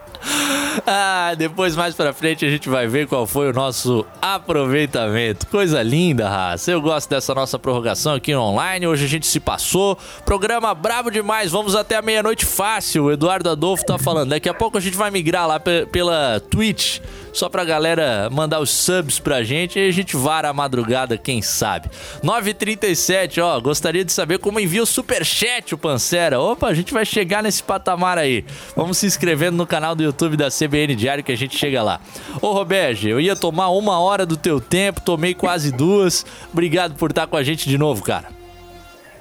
Ah, 0.86 1.34
depois 1.36 1.76
mais 1.76 1.94
pra 1.94 2.12
frente 2.12 2.44
a 2.44 2.50
gente 2.50 2.68
vai 2.68 2.86
ver 2.86 3.06
qual 3.06 3.26
foi 3.26 3.50
o 3.50 3.52
nosso 3.52 4.04
aproveitamento. 4.20 5.46
Coisa 5.46 5.82
linda, 5.82 6.28
raça. 6.28 6.70
Eu 6.70 6.80
gosto 6.80 7.08
dessa 7.08 7.34
nossa 7.34 7.58
prorrogação 7.58 8.14
aqui 8.14 8.34
online. 8.34 8.86
Hoje 8.86 9.04
a 9.04 9.08
gente 9.08 9.26
se 9.26 9.38
passou. 9.40 9.96
Programa 10.24 10.74
brabo 10.74 11.10
demais. 11.10 11.50
Vamos 11.52 11.74
até 11.74 11.96
a 11.96 12.02
meia-noite 12.02 12.44
fácil. 12.44 13.04
O 13.04 13.12
Eduardo 13.12 13.48
Adolfo 13.50 13.84
tá 13.84 13.98
falando. 13.98 14.30
Daqui 14.30 14.48
a 14.48 14.54
pouco 14.54 14.78
a 14.78 14.80
gente 14.80 14.96
vai 14.96 15.10
migrar 15.10 15.46
lá 15.46 15.60
pe- 15.60 15.86
pela 15.86 16.40
Twitch. 16.50 17.00
Só 17.32 17.48
pra 17.48 17.64
galera 17.64 18.28
mandar 18.30 18.60
os 18.60 18.70
subs 18.70 19.18
pra 19.18 19.42
gente 19.42 19.76
e 19.78 19.88
a 19.88 19.90
gente 19.90 20.16
vara 20.16 20.48
a 20.48 20.52
madrugada, 20.52 21.18
quem 21.18 21.42
sabe. 21.42 21.90
9h37, 22.22 23.42
ó. 23.42 23.58
Gostaria 23.60 24.04
de 24.04 24.12
saber 24.12 24.38
como 24.38 24.60
envia 24.60 24.82
o 24.82 24.86
superchat 24.86 25.74
o 25.74 25.78
Pancera. 25.78 26.40
Opa, 26.40 26.68
a 26.68 26.74
gente 26.74 26.92
vai 26.94 27.04
chegar 27.04 27.42
nesse 27.42 27.60
patamar 27.62 28.18
aí. 28.18 28.44
Vamos 28.76 28.98
se 28.98 29.06
inscrevendo 29.06 29.56
no 29.56 29.66
canal 29.66 29.96
do 29.96 30.02
YouTube 30.04 30.36
da 30.36 30.48
CBN 30.66 30.94
Diário 30.94 31.24
que 31.24 31.32
a 31.32 31.36
gente 31.36 31.56
chega 31.56 31.82
lá. 31.82 32.00
Ô, 32.40 32.52
Roberge, 32.52 33.08
eu 33.08 33.20
ia 33.20 33.36
tomar 33.36 33.70
uma 33.70 33.98
hora 34.00 34.24
do 34.24 34.36
teu 34.36 34.60
tempo, 34.60 35.00
tomei 35.00 35.34
quase 35.34 35.72
duas. 35.72 36.24
Obrigado 36.52 36.94
por 36.94 37.10
estar 37.10 37.26
com 37.26 37.36
a 37.36 37.42
gente 37.42 37.68
de 37.68 37.78
novo, 37.78 38.02
cara. 38.02 38.34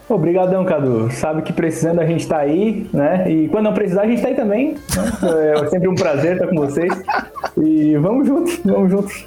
Obrigadão, 0.09 0.65
Cadu. 0.65 1.09
Sabe 1.11 1.41
que 1.43 1.53
precisando 1.53 1.99
a 2.01 2.05
gente 2.05 2.27
tá 2.27 2.37
aí, 2.37 2.87
né? 2.93 3.25
E 3.31 3.47
quando 3.47 3.65
não 3.65 3.73
precisar, 3.73 4.01
a 4.01 4.07
gente 4.07 4.21
tá 4.21 4.27
aí 4.27 4.35
também. 4.35 4.73
né? 4.73 5.53
É 5.55 5.69
sempre 5.69 5.87
um 5.87 5.95
prazer 5.95 6.33
estar 6.33 6.47
com 6.47 6.55
vocês. 6.57 6.93
E 7.57 7.95
vamos 7.97 8.27
juntos, 8.27 8.59
vamos 8.65 8.91
juntos. 8.91 9.25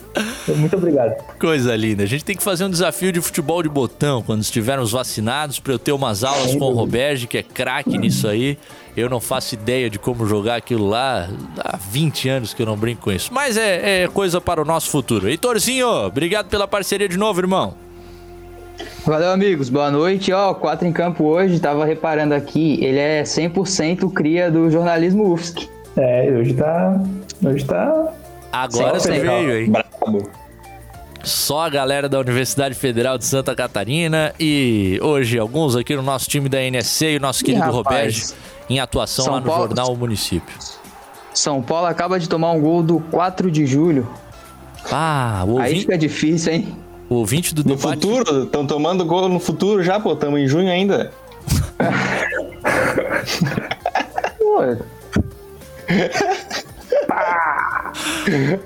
Muito 0.54 0.76
obrigado. 0.76 1.14
Coisa 1.40 1.74
linda. 1.74 2.02
A 2.02 2.06
gente 2.06 2.24
tem 2.24 2.36
que 2.36 2.42
fazer 2.42 2.64
um 2.64 2.70
desafio 2.70 3.10
de 3.10 3.20
futebol 3.20 3.62
de 3.62 3.68
botão 3.68 4.22
quando 4.22 4.42
estivermos 4.42 4.92
vacinados 4.92 5.58
para 5.58 5.72
eu 5.72 5.78
ter 5.78 5.92
umas 5.92 6.22
aulas 6.22 6.54
com 6.54 6.66
o 6.66 6.72
Roberge, 6.72 7.26
que 7.26 7.38
é 7.38 7.42
craque 7.42 7.96
nisso 7.96 8.28
aí. 8.28 8.58
Eu 8.96 9.10
não 9.10 9.20
faço 9.20 9.54
ideia 9.54 9.90
de 9.90 9.98
como 9.98 10.26
jogar 10.26 10.56
aquilo 10.56 10.88
lá. 10.88 11.28
Há 11.58 11.76
20 11.76 12.28
anos 12.28 12.54
que 12.54 12.62
eu 12.62 12.66
não 12.66 12.76
brinco 12.76 13.02
com 13.02 13.12
isso. 13.12 13.32
Mas 13.32 13.56
é, 13.56 14.04
é 14.04 14.08
coisa 14.08 14.40
para 14.40 14.62
o 14.62 14.64
nosso 14.64 14.88
futuro. 14.88 15.28
Heitorzinho, 15.28 15.86
obrigado 15.86 16.48
pela 16.48 16.66
parceria 16.66 17.08
de 17.08 17.18
novo, 17.18 17.40
irmão. 17.40 17.74
Valeu, 19.04 19.30
amigos. 19.30 19.68
Boa 19.68 19.90
noite. 19.90 20.32
Ó, 20.32 20.54
quatro 20.54 20.86
em 20.86 20.92
campo 20.92 21.24
hoje, 21.24 21.60
tava 21.60 21.84
reparando 21.84 22.34
aqui, 22.34 22.82
ele 22.82 22.98
é 22.98 23.22
100% 23.22 24.10
cria 24.12 24.50
do 24.50 24.70
jornalismo 24.70 25.32
UFSC. 25.32 25.68
É, 25.96 26.30
hoje 26.30 26.54
tá. 26.54 27.00
Hoje 27.44 27.64
tá. 27.64 28.12
Agora 28.50 28.98
você 28.98 29.18
veio, 29.18 29.58
hein? 29.58 29.70
Brabo. 29.70 30.30
Só 31.22 31.62
a 31.62 31.68
galera 31.68 32.08
da 32.08 32.18
Universidade 32.20 32.74
Federal 32.74 33.18
de 33.18 33.24
Santa 33.24 33.54
Catarina 33.54 34.32
e 34.38 34.98
hoje 35.02 35.38
alguns 35.38 35.74
aqui 35.74 35.96
no 35.96 36.02
nosso 36.02 36.28
time 36.28 36.48
da 36.48 36.62
NSC 36.62 37.14
e 37.14 37.16
o 37.16 37.20
nosso 37.20 37.44
querido 37.44 37.70
rapaz. 37.70 38.34
Em 38.68 38.80
atuação 38.80 39.24
São 39.26 39.34
lá 39.34 39.40
no 39.40 39.46
Paulo- 39.46 39.66
jornal 39.68 39.96
Município. 39.96 40.54
São 41.32 41.62
Paulo 41.62 41.86
acaba 41.86 42.18
de 42.18 42.28
tomar 42.28 42.50
um 42.52 42.60
gol 42.60 42.82
do 42.82 42.98
4 43.00 43.50
de 43.50 43.66
julho. 43.66 44.08
Ah, 44.90 45.44
o 45.46 45.58
Aí 45.58 45.64
ouvinte, 45.68 45.80
fica 45.80 45.98
difícil, 45.98 46.52
hein? 46.52 46.76
o 47.08 47.16
ouvinte 47.16 47.54
do 47.54 47.62
No 47.62 47.76
debate. 47.76 48.00
futuro, 48.00 48.44
estão 48.44 48.66
tomando 48.66 49.04
gol 49.04 49.28
no 49.28 49.38
futuro 49.38 49.82
já, 49.82 50.00
pô, 50.00 50.14
estamos 50.14 50.40
em 50.40 50.46
junho 50.46 50.70
ainda. 50.70 51.12
Pô, 54.38 54.58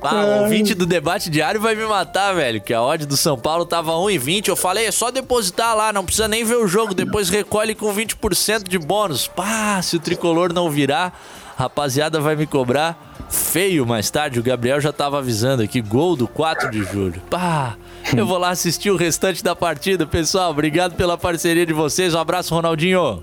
Ah, 0.03 0.25
o 0.25 0.43
ouvinte 0.43 0.75
do 0.75 0.87
debate 0.87 1.29
diário 1.29 1.61
vai 1.61 1.75
me 1.75 1.85
matar, 1.85 2.35
velho. 2.35 2.61
Que 2.61 2.73
a 2.73 2.83
odd 2.83 3.07
do 3.07 3.17
São 3.17 3.39
Paulo 3.39 3.65
tava 3.65 3.93
1,20. 3.93 4.49
Eu 4.49 4.57
falei, 4.57 4.87
é 4.87 4.91
só 4.91 5.11
depositar 5.11 5.77
lá, 5.77 5.93
não 5.93 6.05
precisa 6.05 6.29
nem 6.29 6.45
ver 6.45 6.57
o 6.57 6.67
jogo. 6.67 6.95
Depois 6.95 7.29
recolhe 7.29 7.75
com 7.75 7.95
20% 7.95 8.69
de 8.69 8.79
bônus. 8.79 9.27
Pá, 9.27 9.81
se 9.83 9.97
o 9.97 10.01
tricolor 10.01 10.53
não 10.53 10.71
virar, 10.71 11.19
rapaziada 11.57 12.21
vai 12.21 12.37
me 12.37 12.47
cobrar 12.47 13.11
feio 13.29 13.87
mais 13.87 14.11
tarde. 14.11 14.41
O 14.41 14.43
Gabriel 14.43 14.81
já 14.81 14.93
tava 14.93 15.19
avisando 15.19 15.63
aqui, 15.63 15.81
gol 15.81 16.17
do 16.17 16.27
4 16.27 16.71
de 16.71 16.83
julho. 16.85 17.21
Pá, 17.31 17.77
eu 18.17 18.27
vou 18.27 18.39
lá 18.39 18.51
assistir 18.51 18.91
o 18.91 18.97
restante 18.97 19.43
da 19.43 19.55
partida, 19.55 20.07
pessoal. 20.07 20.51
Obrigado 20.51 20.97
pela 20.97 21.17
parceria 21.17 21.65
de 21.65 21.73
vocês. 21.73 22.15
Um 22.15 22.19
abraço, 22.19 22.55
Ronaldinho. 22.55 23.23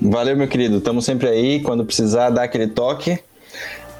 Valeu, 0.00 0.36
meu 0.36 0.48
querido. 0.48 0.78
Estamos 0.78 1.04
sempre 1.04 1.28
aí. 1.28 1.60
Quando 1.60 1.84
precisar, 1.84 2.30
dá 2.30 2.42
aquele 2.44 2.66
toque. 2.66 3.18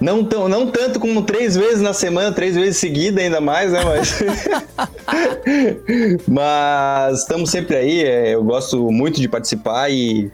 Não, 0.03 0.25
tão, 0.25 0.49
não 0.49 0.67
tanto 0.67 0.99
como 0.99 1.23
três 1.23 1.57
vezes 1.57 1.81
na 1.81 1.93
semana, 1.93 2.33
três 2.33 2.57
vezes 2.57 2.77
seguida, 2.77 3.21
ainda 3.21 3.41
mais, 3.41 3.71
né? 3.71 3.81
Mas, 3.85 4.19
Mas 6.27 7.21
estamos 7.21 7.51
sempre 7.51 7.77
aí. 7.77 8.05
é, 8.05 8.35
Eu 8.35 8.43
gosto 8.43 8.91
muito 8.91 9.21
de 9.21 9.29
participar 9.29 9.91
e 9.91 10.31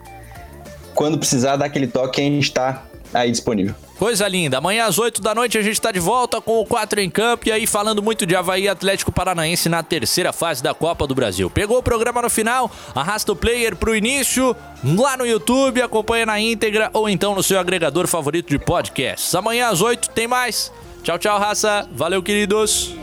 quando 0.95 1.19
precisar, 1.19 1.55
dá 1.55 1.65
aquele 1.65 1.87
toque, 1.87 2.19
a 2.19 2.23
gente 2.23 2.43
está 2.43 2.83
aí 3.13 3.31
disponível. 3.31 3.75
Coisa 3.97 4.27
linda. 4.27 4.59
Amanhã 4.59 4.85
às 4.85 4.97
8 4.97 5.21
da 5.21 5.35
noite 5.35 5.57
a 5.57 5.61
gente 5.61 5.79
tá 5.79 5.91
de 5.91 5.99
volta 5.99 6.39
com 6.39 6.61
o 6.61 6.65
4 6.65 7.01
em 7.01 7.09
campo 7.09 7.49
e 7.49 7.51
aí 7.51 7.67
falando 7.67 8.01
muito 8.01 8.25
de 8.25 8.35
Havaí 8.35 8.67
Atlético 8.67 9.11
Paranaense 9.11 9.67
na 9.67 9.83
terceira 9.83 10.31
fase 10.31 10.63
da 10.63 10.73
Copa 10.73 11.05
do 11.05 11.13
Brasil. 11.13 11.49
Pegou 11.49 11.77
o 11.77 11.83
programa 11.83 12.21
no 12.21 12.29
final? 12.29 12.71
Arrasta 12.95 13.31
o 13.31 13.35
player 13.35 13.75
pro 13.75 13.95
início 13.95 14.55
lá 14.83 15.17
no 15.17 15.25
YouTube, 15.25 15.81
acompanha 15.81 16.25
na 16.25 16.39
íntegra 16.39 16.89
ou 16.93 17.09
então 17.09 17.35
no 17.35 17.43
seu 17.43 17.59
agregador 17.59 18.07
favorito 18.07 18.49
de 18.49 18.57
podcasts. 18.57 19.35
Amanhã 19.35 19.67
às 19.69 19.81
8 19.81 20.09
tem 20.11 20.27
mais. 20.27 20.71
Tchau, 21.03 21.17
tchau, 21.17 21.39
raça. 21.39 21.87
Valeu, 21.91 22.23
queridos. 22.23 22.95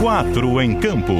Quatro 0.00 0.62
em 0.62 0.78
campo. 0.80 1.14